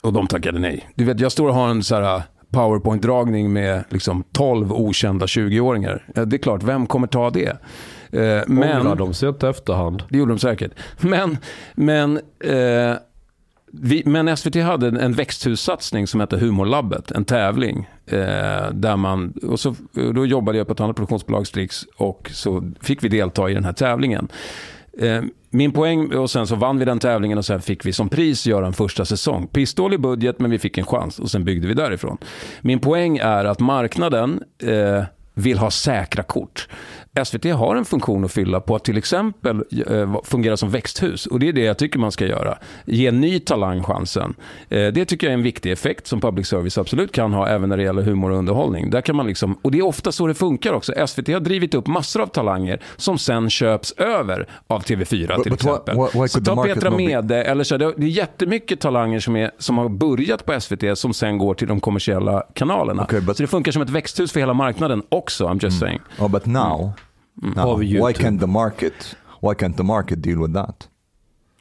och 0.00 0.12
de 0.12 0.26
tackade 0.26 0.58
nej. 0.58 0.88
Du 0.94 1.04
vet, 1.04 1.20
jag 1.20 1.32
står 1.32 1.48
och 1.48 1.54
har 1.54 1.68
en 1.68 1.82
så 1.82 1.94
här 2.00 2.22
powerpoint-dragning 2.52 3.52
med 3.52 3.84
liksom 3.88 4.24
12 4.32 4.72
okända 4.72 5.26
20-åringar. 5.26 6.04
Ja, 6.14 6.24
det 6.24 6.36
är 6.36 6.38
klart, 6.38 6.62
vem 6.62 6.86
kommer 6.86 7.06
ta 7.06 7.30
det? 7.30 7.48
Eh, 8.12 8.42
men, 8.46 8.80
Ångrar 8.80 8.96
de 8.96 9.14
sig 9.14 9.28
inte 9.28 9.48
efterhand? 9.48 10.02
det 10.08 10.18
gjorde 10.18 10.32
de 10.32 10.38
säkert. 10.38 10.72
Men, 11.00 11.38
men, 11.74 12.16
eh, 12.40 12.96
vi, 13.72 14.02
men 14.06 14.36
SVT 14.36 14.54
hade 14.54 14.88
en, 14.88 14.96
en 14.96 15.12
växthussatsning 15.12 16.06
som 16.06 16.20
hette 16.20 16.36
Humorlabbet, 16.36 17.10
en 17.10 17.24
tävling. 17.24 17.88
Eh, 18.06 18.70
där 18.72 18.96
man, 18.96 19.32
och 19.42 19.60
så, 19.60 19.74
då 20.14 20.26
jobbade 20.26 20.58
jag 20.58 20.66
på 20.66 20.72
ett 20.72 20.80
annat 20.80 20.96
produktionsbolag, 20.96 21.46
Strix, 21.46 21.84
och 21.96 22.30
så 22.32 22.72
fick 22.80 23.04
vi 23.04 23.08
delta 23.08 23.50
i 23.50 23.54
den 23.54 23.64
här 23.64 23.72
tävlingen. 23.72 24.28
Min 25.54 25.72
poäng, 25.72 26.14
och 26.14 26.30
sen 26.30 26.46
så 26.46 26.54
vann 26.56 26.78
vi 26.78 26.84
den 26.84 26.98
tävlingen 26.98 27.38
och 27.38 27.44
sen 27.44 27.60
fick 27.60 27.86
vi 27.86 27.92
som 27.92 28.08
pris 28.08 28.46
göra 28.46 28.66
en 28.66 28.72
första 28.72 29.04
säsong. 29.04 29.46
Pissdålig 29.46 30.00
budget, 30.00 30.38
men 30.40 30.50
vi 30.50 30.58
fick 30.58 30.78
en 30.78 30.86
chans 30.86 31.18
och 31.18 31.30
sen 31.30 31.44
byggde 31.44 31.68
vi 31.68 31.74
därifrån. 31.74 32.18
Min 32.60 32.78
poäng 32.78 33.18
är 33.18 33.44
att 33.44 33.60
marknaden 33.60 34.42
eh, 34.62 35.04
vill 35.34 35.58
ha 35.58 35.70
säkra 35.70 36.22
kort. 36.22 36.68
SVT 37.24 37.44
har 37.44 37.76
en 37.76 37.84
funktion 37.84 38.24
att 38.24 38.32
fylla 38.32 38.60
på 38.60 38.76
att 38.76 38.84
till 38.84 38.98
exempel 38.98 39.64
eh, 39.90 40.16
fungera 40.24 40.56
som 40.56 40.70
växthus. 40.70 41.26
Och 41.26 41.40
det 41.40 41.48
är 41.48 41.52
det 41.52 41.60
jag 41.60 41.78
tycker 41.78 41.98
man 41.98 42.12
ska 42.12 42.26
göra. 42.26 42.58
Ge 42.84 43.10
ny 43.10 43.38
talang 43.40 43.82
chansen. 43.82 44.34
Eh, 44.68 44.86
det 44.92 45.04
tycker 45.04 45.26
jag 45.26 45.32
är 45.32 45.36
en 45.38 45.42
viktig 45.42 45.72
effekt 45.72 46.06
som 46.06 46.20
public 46.20 46.46
service 46.46 46.78
absolut 46.78 47.12
kan 47.12 47.32
ha 47.32 47.48
även 47.48 47.68
när 47.68 47.76
det 47.76 47.82
gäller 47.82 48.02
humor 48.02 48.30
och 48.30 48.38
underhållning. 48.38 48.90
Där 48.90 49.00
kan 49.00 49.16
man 49.16 49.26
liksom, 49.26 49.58
och 49.62 49.70
det 49.70 49.78
är 49.78 49.82
ofta 49.86 50.12
så 50.12 50.26
det 50.26 50.34
funkar 50.34 50.72
också. 50.72 51.06
SVT 51.06 51.28
har 51.28 51.40
drivit 51.40 51.74
upp 51.74 51.86
massor 51.86 52.22
av 52.22 52.26
talanger 52.26 52.80
som 52.96 53.18
sen 53.18 53.50
köps 53.50 53.92
över 53.92 54.46
av 54.66 54.82
TV4 54.82 55.42
till 55.42 55.52
exempel. 55.52 55.96
why- 55.96 56.20
why 56.22 56.28
så 56.28 56.40
ta 56.40 56.62
Petra 56.64 56.90
Mede, 56.90 57.44
eller 57.44 57.64
så, 57.64 57.76
det 57.76 57.84
är 57.86 57.94
jättemycket 58.00 58.80
talanger 58.80 59.20
som, 59.20 59.36
är, 59.36 59.50
som 59.58 59.78
har 59.78 59.88
börjat 59.88 60.46
på 60.46 60.60
SVT 60.60 60.98
som 60.98 61.14
sen 61.14 61.38
går 61.38 61.54
till 61.54 61.68
de 61.68 61.80
kommersiella 61.80 62.42
kanalerna. 62.54 63.02
Okay, 63.02 63.20
but- 63.20 63.34
så 63.36 63.42
det 63.42 63.46
funkar 63.46 63.72
som 63.72 63.82
ett 63.82 63.90
växthus 63.90 64.32
för 64.32 64.40
hela 64.40 64.54
marknaden 64.54 65.02
också, 65.08 65.46
I'm 65.48 65.62
just 65.62 65.78
saying. 65.80 66.00
Oh, 66.18 66.28
but 66.28 66.46
now, 66.46 66.92
now 67.34 67.78
vi 67.78 68.00
why 68.00 68.12
can't 68.12 68.40
the 68.40 68.46
market? 68.46 69.16
Why 69.40 69.54
can't 69.54 69.76
the 69.76 69.82
market 69.82 70.22
deal 70.22 70.42
with 70.42 70.54
that? 70.54 70.88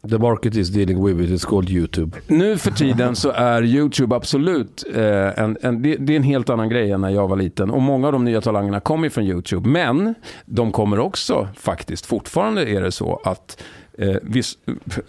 The 0.10 0.18
market 0.18 0.56
is 0.56 0.70
dealing 0.70 1.04
with 1.04 1.22
it, 1.22 1.30
it's 1.30 1.46
called 1.46 1.70
YouTube. 1.70 2.18
Nu 2.28 2.58
för 2.58 2.72
tiden 2.72 3.16
så 3.16 3.32
är 3.32 3.64
YouTube 3.64 4.16
absolut 4.16 4.84
eh, 4.96 5.40
en, 5.40 5.58
en, 5.62 5.82
det, 5.82 5.96
det 5.96 6.14
är 6.14 6.18
en 6.18 6.24
helt 6.24 6.50
annan 6.50 6.70
grej 6.70 6.92
än 6.92 7.02
när 7.02 7.10
jag 7.10 7.28
var 7.28 7.36
liten. 7.36 7.70
Och 7.70 7.82
många 7.82 8.08
av 8.08 8.14
de 8.14 8.26
nya 8.26 8.42
talangerna 8.42 8.80
kommer 8.80 9.10
från 9.10 9.24
YouTube. 9.24 9.70
Men 9.70 10.16
de 10.46 10.72
kommer 10.72 11.00
också 11.00 11.48
faktiskt, 11.56 12.06
fortfarande 12.06 12.66
är 12.66 12.82
det 12.82 12.92
så 12.92 13.22
att 13.24 13.64
eh, 13.98 14.16
viss, 14.24 14.58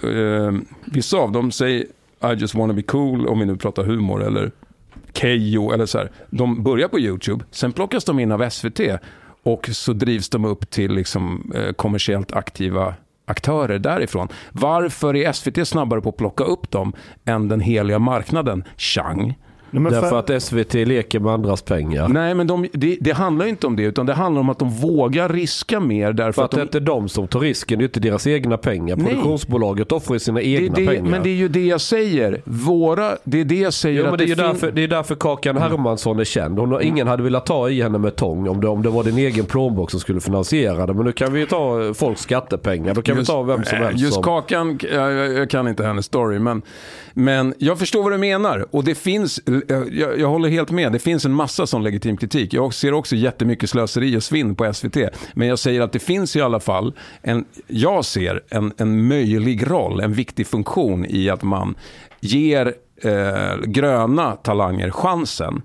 eh, 0.02 0.52
vissa 0.84 1.16
av 1.16 1.32
dem 1.32 1.52
säger 1.52 1.86
I 2.24 2.34
just 2.36 2.54
wanna 2.54 2.72
be 2.72 2.82
cool, 2.82 3.26
om 3.26 3.38
vi 3.38 3.46
nu 3.46 3.56
pratar 3.56 3.84
humor, 3.84 4.24
eller 4.24 4.50
Kejo, 5.12 5.72
eller 5.72 5.86
så 5.86 5.98
här. 5.98 6.10
De 6.30 6.62
börjar 6.62 6.88
på 6.88 7.00
YouTube, 7.00 7.44
sen 7.50 7.72
plockas 7.72 8.04
de 8.04 8.18
in 8.18 8.32
av 8.32 8.50
SVT 8.50 8.80
och 9.42 9.68
så 9.72 9.92
drivs 9.92 10.28
de 10.28 10.44
upp 10.44 10.70
till 10.70 10.92
liksom, 10.92 11.52
eh, 11.54 11.72
kommersiellt 11.72 12.32
aktiva 12.32 12.94
aktörer 13.24 13.78
därifrån. 13.78 14.28
Varför 14.52 15.16
är 15.16 15.32
SVT 15.32 15.68
snabbare 15.68 16.00
på 16.00 16.08
att 16.08 16.16
plocka 16.16 16.44
upp 16.44 16.70
dem 16.70 16.92
än 17.24 17.48
den 17.48 17.60
heliga 17.60 17.98
marknaden? 17.98 18.64
Chang. 18.76 19.38
Nej, 19.74 19.92
Därför 19.92 20.08
för- 20.08 20.18
att 20.34 20.42
SVT 20.42 20.74
leker 20.74 21.20
med 21.20 21.32
andras 21.32 21.62
pengar. 21.62 22.08
Nej, 22.08 22.34
men 22.34 22.46
de, 22.46 22.66
det, 22.72 22.96
det 23.00 23.10
handlar 23.12 23.46
inte 23.46 23.66
om 23.66 23.76
det, 23.76 23.82
utan 23.82 24.06
det 24.06 24.14
handlar 24.14 24.40
om 24.40 24.48
att 24.48 24.58
de 24.58 24.70
vågar 24.70 25.28
riska 25.28 25.80
mer 25.80 26.12
därför 26.12 26.32
För 26.32 26.42
att 26.42 26.44
att 26.44 26.50
det 26.50 26.56
är 26.56 26.60
de... 26.60 26.66
inte 26.66 26.80
de 26.80 27.08
som 27.08 27.28
tar 27.28 27.40
risken, 27.40 27.78
det 27.78 27.82
är 27.82 27.86
inte 27.86 28.00
deras 28.00 28.26
egna 28.26 28.56
pengar. 28.58 28.96
Nej. 28.96 29.06
Produktionsbolaget 29.06 29.92
offrar 29.92 30.18
sina 30.18 30.40
Det, 30.40 30.46
egna 30.46 30.74
det, 30.74 30.86
pengar. 30.86 31.10
men 31.10 31.22
det 31.22 31.28
är 31.28 31.34
ju 31.34 31.48
det 31.48 31.66
jag 31.66 31.80
säger. 31.80 32.42
Våra, 32.44 33.16
det 33.24 33.40
är 33.40 33.44
det 33.44 33.58
jag 33.58 33.72
säger 33.74 34.00
Jo, 34.00 34.06
men 34.10 34.18
det 34.18 34.24
är 34.24 34.26
ju 34.28 34.34
fin- 34.34 34.44
därför, 34.44 34.70
det 34.72 34.84
är 34.84 34.88
därför 34.88 35.14
Kakan 35.14 35.56
Hermansson 35.56 36.20
är 36.20 36.24
känd. 36.24 36.58
Hon, 36.58 36.72
har- 36.72 36.80
ingen 36.80 37.06
hade 37.08 37.22
velat 37.22 37.46
ta 37.46 37.68
i 37.70 37.82
henne 37.82 37.98
med 37.98 38.16
tång 38.16 38.48
om 38.48 38.60
det, 38.60 38.68
om 38.68 38.82
det 38.82 38.88
var 38.88 39.04
din 39.04 39.18
egen 39.18 39.44
plånbok 39.44 39.90
som 39.90 40.00
skulle 40.00 40.20
finansiera 40.20 40.86
det. 40.86 40.94
Men 40.94 41.04
nu 41.04 41.12
kan 41.12 41.32
vi 41.32 41.40
ju 41.40 41.46
ta 41.46 41.82
eh, 41.86 41.92
folks 41.92 42.20
skattepengar. 42.22 42.94
Då 42.94 43.02
kan 43.02 43.16
vi 43.16 43.24
ta 43.24 43.42
vem 43.42 43.64
som 43.64 43.78
eh, 43.78 43.84
helst. 43.84 44.00
Just 44.02 44.14
som- 44.14 44.22
Kakan, 44.22 44.78
jag, 44.92 45.12
jag, 45.12 45.32
jag 45.32 45.50
kan 45.50 45.68
inte 45.68 45.84
hennes 45.84 46.06
story, 46.06 46.38
men, 46.38 46.62
men 47.14 47.54
jag 47.58 47.78
förstår 47.78 48.02
vad 48.02 48.12
du 48.12 48.18
menar. 48.18 48.66
Och 48.70 48.84
det 48.84 48.94
finns, 48.94 49.40
jag, 49.68 50.18
jag 50.20 50.28
håller 50.28 50.48
helt 50.48 50.70
med, 50.70 50.92
det 50.92 50.98
finns 50.98 51.24
en 51.24 51.32
massa 51.32 51.66
sån 51.66 51.82
legitim 51.82 52.16
kritik. 52.16 52.54
Jag 52.54 52.74
ser 52.74 52.94
också 52.94 53.16
jättemycket 53.16 53.70
slöseri 53.70 54.16
och 54.16 54.22
svinn 54.22 54.54
på 54.54 54.72
SVT. 54.74 54.96
Men 55.34 55.48
jag 55.48 55.58
säger 55.58 55.80
att 55.80 55.92
det 55.92 55.98
finns 55.98 56.36
i 56.36 56.40
alla 56.40 56.60
fall, 56.60 56.94
en, 57.22 57.44
jag 57.66 58.04
ser 58.04 58.42
en, 58.48 58.72
en 58.76 59.08
möjlig 59.08 59.70
roll, 59.70 60.00
en 60.00 60.12
viktig 60.12 60.46
funktion 60.46 61.06
i 61.08 61.30
att 61.30 61.42
man 61.42 61.74
ger 62.20 62.74
eh, 63.02 63.56
gröna 63.64 64.32
talanger 64.32 64.90
chansen 64.90 65.62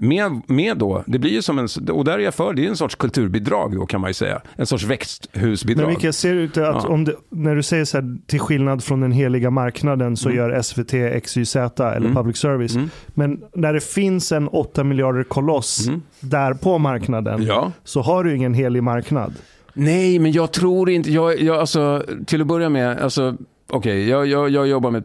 med, 0.00 0.40
med 0.46 0.76
då, 0.76 1.02
det 1.06 1.18
blir 1.18 1.30
ju 1.30 1.42
som 1.42 1.58
en, 1.58 1.68
och 1.92 2.04
där 2.04 2.12
är 2.12 2.18
jag 2.18 2.34
för, 2.34 2.52
det 2.52 2.64
är 2.64 2.68
en 2.68 2.76
sorts 2.76 2.94
kulturbidrag 2.94 3.74
då 3.76 3.86
kan 3.86 4.00
man 4.00 4.10
ju 4.10 4.14
säga. 4.14 4.40
En 4.56 4.66
sorts 4.66 4.84
växthusbidrag. 4.84 5.86
Men 5.86 5.94
vilka 5.94 6.12
ser 6.12 6.34
ut 6.34 6.56
att 6.56 6.84
Ja. 6.84 6.88
om 6.88 7.04
det, 7.04 7.14
när 7.28 7.56
du 7.56 7.62
säger 7.62 7.84
så 7.84 7.96
här, 7.96 8.16
till 8.26 8.40
skillnad 8.40 8.84
från 8.84 9.00
den 9.00 9.12
heliga 9.12 9.50
marknaden 9.50 10.16
så 10.16 10.28
Mm. 10.28 10.36
gör 10.38 10.62
SVT, 10.62 11.20
XYZ 11.24 11.56
eller 11.56 11.96
Mm. 11.96 12.14
public 12.14 12.36
service. 12.36 12.76
Men 13.06 13.40
när 13.54 13.72
det 13.72 13.80
finns 13.84 14.32
en 14.32 14.48
8 14.48 14.84
miljarder 14.84 15.22
koloss 15.24 15.88
där 16.20 16.54
på 16.54 16.78
marknaden 16.78 17.34
Mm. 17.34 17.46
Ja. 17.46 17.72
så 17.84 18.00
har 18.00 18.24
du 18.24 18.36
ingen 18.36 18.54
helig 18.54 18.82
marknad. 18.82 19.34
Nej, 19.74 20.18
men 20.18 20.32
jag 20.32 20.52
tror 20.52 20.90
inte, 20.90 21.12
jag, 21.12 21.40
jag, 21.40 21.56
alltså, 21.56 22.02
till 22.26 22.40
att 22.40 22.46
börja 22.46 22.68
med, 22.68 22.98
alltså, 22.98 23.36
okej, 23.70 24.08
jag, 24.08 24.26
jag, 24.26 24.50
jag 24.50 24.66
jobbar 24.68 24.90
med, 24.90 25.04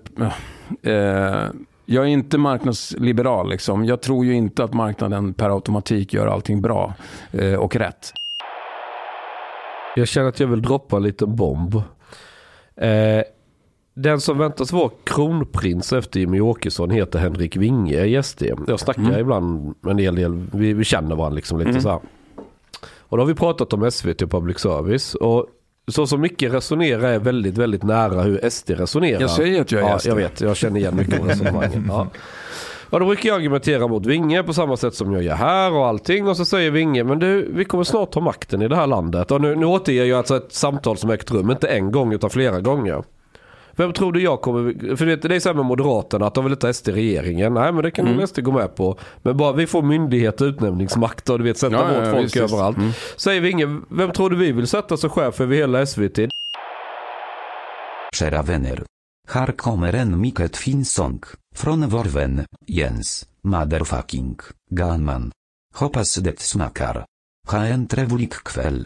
eh, 0.83 1.43
jag 1.85 2.03
är 2.03 2.07
inte 2.09 2.37
marknadsliberal 2.37 3.49
liksom. 3.49 3.85
Jag 3.85 4.01
tror 4.01 4.25
ju 4.25 4.33
inte 4.33 4.63
att 4.63 4.73
marknaden 4.73 5.33
per 5.33 5.49
automatik 5.49 6.13
gör 6.13 6.27
allting 6.27 6.61
bra 6.61 6.93
eh, 7.31 7.53
och 7.53 7.75
rätt. 7.75 8.13
Jag 9.95 10.07
känner 10.07 10.29
att 10.29 10.39
jag 10.39 10.47
vill 10.47 10.61
droppa 10.61 10.97
en 10.97 11.03
liten 11.03 11.35
bomb. 11.35 11.75
Eh, 12.75 13.23
den 13.95 14.21
som 14.21 14.37
väntas 14.37 14.71
vara 14.71 14.91
kronprins 15.03 15.93
efter 15.93 16.19
Jimmy 16.19 16.39
Åkesson 16.39 16.89
heter 16.89 17.19
Henrik 17.19 17.57
Winge 17.57 18.03
i 18.05 18.23
SD. 18.23 18.43
Jag 18.67 18.79
snackar 18.79 19.01
Mm. 19.01 19.19
ibland 19.19 19.75
med 19.81 19.91
en 19.91 19.97
hel 19.97 20.15
del, 20.15 20.47
vi, 20.53 20.73
vi 20.73 20.83
känner 20.83 21.15
varandra 21.15 21.35
liksom 21.35 21.57
lite 21.57 21.69
Mm. 21.69 21.81
så 21.81 21.89
här. 21.89 21.99
Och 22.97 23.17
då 23.17 23.23
har 23.23 23.27
vi 23.27 23.35
pratat 23.35 23.73
om 23.73 23.91
SVT 23.91 24.21
och 24.21 24.31
public 24.31 24.59
service. 24.59 25.15
Och 25.15 25.47
så 25.87 26.07
som 26.07 26.21
Micke 26.21 26.43
resonerar 26.43 27.03
är 27.03 27.19
väldigt, 27.19 27.57
väldigt 27.57 27.83
nära 27.83 28.21
hur 28.21 28.49
SD 28.49 28.69
resonerar. 28.71 29.21
Jag 29.21 29.29
säger 29.29 29.61
att 29.61 29.71
jag 29.71 29.81
är 29.81 29.89
ja, 29.89 29.99
SD. 29.99 30.07
jag 30.07 30.15
vet, 30.15 30.41
jag 30.41 30.55
känner 30.57 30.79
igen 30.79 30.95
mycket 30.95 31.19
av 31.19 31.27
resonemanget. 31.27 31.83
Ja. 31.87 32.07
Och 32.89 32.99
då 32.99 33.05
brukar 33.05 33.29
jag 33.29 33.35
argumentera 33.35 33.87
mot 33.87 34.05
Vinge 34.05 34.43
på 34.43 34.53
samma 34.53 34.77
sätt 34.77 34.95
som 34.95 35.13
jag 35.13 35.23
gör 35.23 35.35
här 35.35 35.73
och 35.73 35.87
allting. 35.87 36.27
Och 36.27 36.37
så 36.37 36.45
säger 36.45 36.71
Vinge, 36.71 37.03
men 37.03 37.19
du, 37.19 37.51
vi 37.53 37.65
kommer 37.65 37.83
snart 37.83 38.11
ta 38.11 38.19
makten 38.19 38.61
i 38.61 38.67
det 38.67 38.75
här 38.75 38.87
landet. 38.87 39.31
Och 39.31 39.41
nu, 39.41 39.55
nu 39.55 39.65
återger 39.65 40.05
jag 40.05 40.17
alltså 40.17 40.37
ett 40.37 40.53
samtal 40.53 40.97
som 40.97 41.09
ägt 41.09 41.31
rum, 41.31 41.51
inte 41.51 41.67
en 41.67 41.91
gång 41.91 42.13
utan 42.13 42.29
flera 42.29 42.59
gånger. 42.59 43.03
Vem 43.75 43.93
tror 43.93 44.11
du 44.11 44.21
jag 44.21 44.41
kommer... 44.41 44.95
För 44.95 45.05
du 45.05 45.11
vet, 45.15 45.21
det 45.21 45.35
är 45.35 45.47
här 45.47 45.53
med 45.53 45.65
Moderaterna, 45.65 46.27
att 46.27 46.33
de 46.33 46.43
vill 46.43 46.53
inte 46.53 46.67
ha 46.67 46.73
SD 46.73 46.89
i 46.89 46.91
regeringen. 46.91 47.53
Nej 47.53 47.71
men 47.71 47.83
det 47.83 47.91
kan 47.91 48.05
Mm. 48.05 48.15
mm. 48.15 48.27
SD 48.27 48.39
gå 48.39 48.51
med 48.51 48.75
på. 48.75 48.97
Men 49.21 49.37
bara 49.37 49.53
vi 49.53 49.67
får 49.67 49.81
myndighet 49.81 50.41
och 50.41 50.45
utnämningsmakt 50.45 51.29
och 51.29 51.37
du 51.37 51.43
vet 51.43 51.57
sätta 51.57 51.75
Ja, 51.75 51.87
vårt 51.87 52.05
ja, 52.07 52.11
folk 52.11 52.23
visst, 52.25 52.35
överallt. 52.35 52.77
Mm. 52.77 52.91
Säger 53.17 53.41
Vinge, 53.41 53.79
vem 53.89 54.11
tror 54.11 54.29
du 54.29 54.35
vi 54.35 54.51
vill 54.51 54.67
sätta 54.67 54.97
som 54.97 55.09
chef 55.09 55.41
över 55.41 55.55
hela 55.55 55.85
SVT? 55.85 56.19
Kära 58.15 58.41
vänner. 58.41 58.83
Här 59.29 59.47
kommer 59.51 59.93
en 59.93 60.21
mycket 60.21 60.57
fin 60.57 60.85
sång, 60.85 61.21
från 61.55 61.89
vår 61.89 62.03
vän, 62.03 62.45
Jens, 62.67 63.25
motherfucking, 63.43 64.37
Ganman. 64.71 65.31
Hoppas 65.75 66.15
det 66.15 66.39
smakar. 66.39 67.05
Ha 67.51 67.65
en 67.65 67.87
trevlig 67.87 68.31
kväll. 68.33 68.85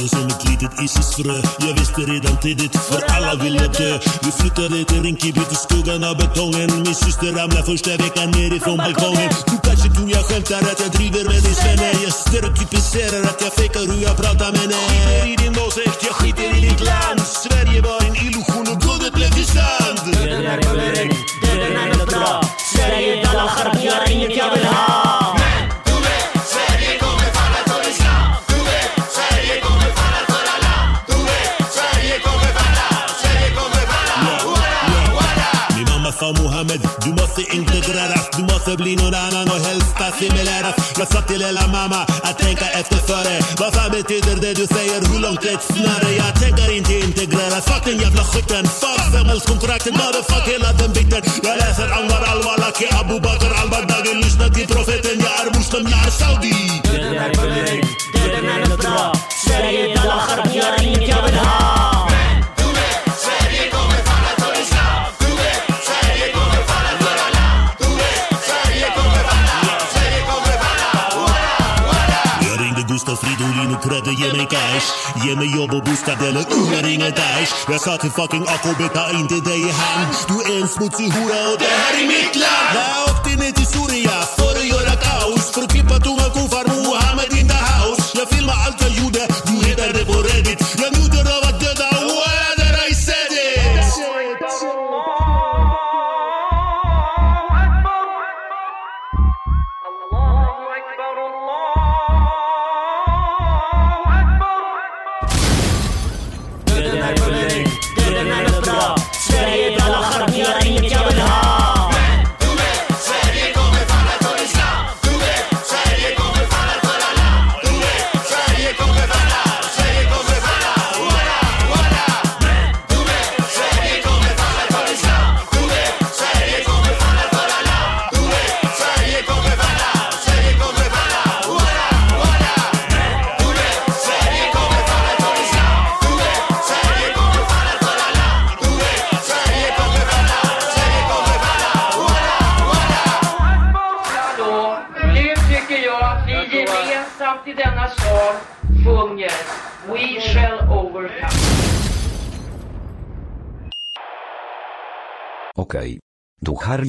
Jag 0.00 0.10
som 0.10 0.26
ett 0.26 0.44
litet 0.48 0.72
Isis-frö 0.84 1.36
Jag 1.66 1.74
visste 1.78 2.00
redan 2.00 2.36
tidigt 2.36 2.76
för 2.88 3.02
alla 3.14 3.34
ville 3.42 3.66
dö. 3.78 3.98
Vi 4.24 4.30
flyttade 4.40 4.84
till 4.84 5.02
Rinkeby 5.02 5.44
till 5.50 5.60
skuggan 5.66 6.04
av 6.04 6.16
betongen. 6.16 6.68
Min 6.86 6.94
syster 6.94 7.30
ramlade 7.38 7.66
första 7.66 7.90
veckan 7.90 8.30
nerifrån 8.30 8.76
balkongen. 8.76 9.30
Du 9.50 9.56
kanske 9.68 9.88
tror 9.94 10.10
jag 10.10 10.24
skämtar 10.28 10.62
att 10.70 10.80
jag 10.84 10.90
driver 10.98 11.24
med 11.30 11.40
din 11.46 11.56
svenne. 11.62 11.90
Jag 12.06 12.12
stereotypiserar 12.12 13.22
att 13.30 13.40
jag 13.44 13.52
fejkar 13.58 13.84
hur 13.90 14.00
jag 14.08 14.16
pratar 14.22 14.50
med 14.52 14.60
henne. 14.60 14.78
Skiter 14.90 15.26
i 15.32 15.36
din 15.42 15.54
åsikt, 15.66 15.98
jag 16.06 16.14
skiter 16.18 16.48
i 16.56 16.60
ditt 16.68 16.82
land. 16.90 17.20
Sverige 17.44 17.80
var 17.88 17.98
en 18.06 18.16
illusion 18.26 18.66
och 18.72 18.78
guldet 18.84 19.12
blev 19.18 19.30
till 19.38 19.48
sand. 19.56 19.98
Mohammed, 36.32 36.80
du 37.04 37.10
måste 37.10 37.42
integreras 37.56 38.30
Du 38.36 38.42
måste 38.42 38.76
bli 38.76 38.96
någon 38.96 39.14
annan 39.14 39.46
och 39.48 39.60
helst 39.66 39.94
assimileras 40.08 40.74
Jag 40.98 41.08
sa 41.12 41.20
till 41.22 41.42
hela 41.42 41.66
mamma 41.66 42.00
att 42.22 42.38
tänka 42.38 42.66
efter 42.80 42.96
före 42.96 43.36
Vad 43.58 43.74
fan 43.74 43.90
betyder 43.90 44.36
det 44.44 44.54
du 44.54 44.66
säger? 44.66 44.98
Hur 45.12 45.20
långt 45.20 45.44
är 45.44 45.48
er 45.48 45.54
ett 45.54 45.62
snöre? 45.62 46.10
Jag 46.22 46.32
tänker 46.42 46.76
inte 46.76 46.94
integreras 46.94 47.64
Fuck 47.64 47.84
den 47.84 47.98
jävla 47.98 48.24
skiten 48.24 48.64
Fuck 48.64 49.04
samhällskontraktet 49.12 49.92
Motherfuck 49.92 50.48
hela 50.54 50.72
den 50.72 50.92
biten. 50.92 51.22
Jag 51.42 51.56
läser 51.56 51.88
Anwar 51.98 52.22
al-Walaki 52.32 52.86
Abu 53.00 53.20
Bakr 53.20 53.52
al-Baghdadi 53.62 54.14
Lyssna 54.14 54.48
till 54.48 54.66
profeten. 54.66 55.16
Jag 55.26 55.34
är 55.40 55.46
er 55.46 55.56
muslim, 55.58 55.86
jag 55.90 56.00
är 56.00 56.06
er 56.06 56.10
saudi 56.10 57.83
Ge 73.84 74.32
mig 74.32 74.46
cash 74.46 74.88
Ge 75.24 75.36
mig 75.36 75.56
jobb 75.56 75.74
och 75.74 75.84
bostad 75.84 76.22
eller 76.22 76.44
unga 76.52 76.82
ringer 76.82 77.10
Daesh 77.10 77.54
Jag 77.68 77.80
sa 77.80 77.96
till 77.96 78.10
fucking 78.10 78.42
AKB 78.42 78.88
ta 78.94 79.10
inte 79.10 79.34
dig 79.34 79.60
i 79.60 79.70
hand 79.70 80.14
Du 80.28 80.54
är 80.54 80.62
en 80.62 80.68
smutsig 80.68 81.12
hora 81.12 81.52
och 81.52 81.58
det 81.58 81.64
här 81.64 82.02
är 82.02 82.06
mitt 82.06 82.36
land 82.36 82.74
Jag 82.74 83.16
åkte 83.16 83.44
ner 83.44 83.52
till 83.52 83.66
Soria 83.66 84.43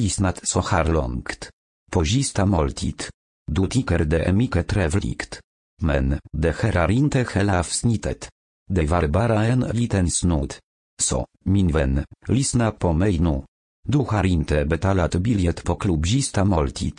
lyssnat 0.06 0.38
så 0.42 0.60
här 0.60 0.84
långt. 0.84 1.50
På 1.92 2.04
sista 2.04 2.46
måltid. 2.46 3.02
Du 3.52 3.66
tycker 3.66 3.98
det 4.04 4.22
är 4.28 4.32
mycket 4.32 4.68
trevligt. 4.68 5.40
Men, 5.82 6.18
det 6.32 6.56
här 6.60 6.76
är 6.76 6.90
inte 6.90 7.26
hela 7.34 7.58
avsnittet. 7.60 8.28
Det 8.70 8.86
var 8.86 9.06
bara 9.08 9.44
en 9.44 9.60
liten 9.60 10.10
snutt. 10.10 10.58
Så, 11.02 11.26
min 11.44 11.72
vän, 11.72 12.04
lyssna 12.28 12.70
på 12.70 12.92
mig 12.92 13.18
nu. 13.18 13.42
Du 13.88 13.98
har 13.98 14.26
inte 14.26 14.64
betalat 14.64 15.14
bilet 15.14 15.64
på 15.64 15.74
klubb 15.74 16.06
sista 16.06 16.44
måltid. 16.44 16.98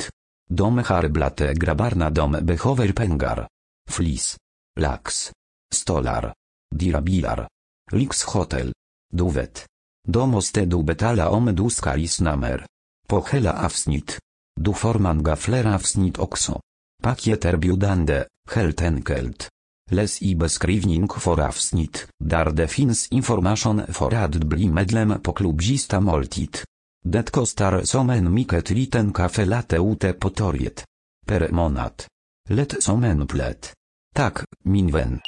De 0.50 0.78
har 0.78 1.08
blate 1.08 1.54
grabbarna 1.54 2.10
de 2.10 2.32
behöver 2.32 2.94
pengar. 2.94 3.48
Flis. 3.90 4.38
Lax. 4.80 5.32
Stolar. 5.74 6.34
Dirabilar. 6.76 7.48
Lyxhotel. 7.92 8.74
Du 9.14 9.30
vet. 9.32 9.66
Då 10.08 10.26
måste 10.26 10.66
du 10.66 10.84
betala 10.84 11.30
om 11.30 11.46
du 11.56 11.70
ska 11.70 11.96
lyssna 11.96 12.36
mer. 12.36 12.66
På 13.10 13.26
hela 13.32 13.66
avsnitt. 13.66 14.20
Du 14.62 14.74
forman 14.74 15.24
gaflera 15.24 15.76
avsnitt 15.76 16.18
också. 16.18 16.62
Paket 17.04 17.46
erbjudande, 17.46 18.26
helt 18.52 18.82
enkelt. 18.82 19.50
Les 19.92 20.22
i 20.22 20.36
beskrivning 20.36 21.08
for 21.10 21.40
avsnitt, 21.40 22.08
där 22.20 22.52
det 22.52 22.68
finns 22.68 23.08
information 23.08 23.82
för 23.88 24.14
att 24.14 24.36
bli 24.36 24.70
medlem 24.70 25.22
på 25.22 25.34
klubbzista 25.34 26.00
måltid. 26.00 26.58
Det 27.06 27.32
kostar 27.32 27.84
som 27.84 28.10
en 28.10 28.34
mycket 28.34 28.70
liten 28.70 29.14
kaffe 29.14 29.46
latte 29.46 29.78
ute 29.78 30.14
på. 30.14 30.30
Per 31.26 31.52
månad. 31.52 32.04
Lätt 32.50 32.84
som 32.84 33.04
en 33.04 33.28
plätt. 33.28 33.74
Tak, 34.16 34.44
min 34.64 34.92
vän. 34.92 35.20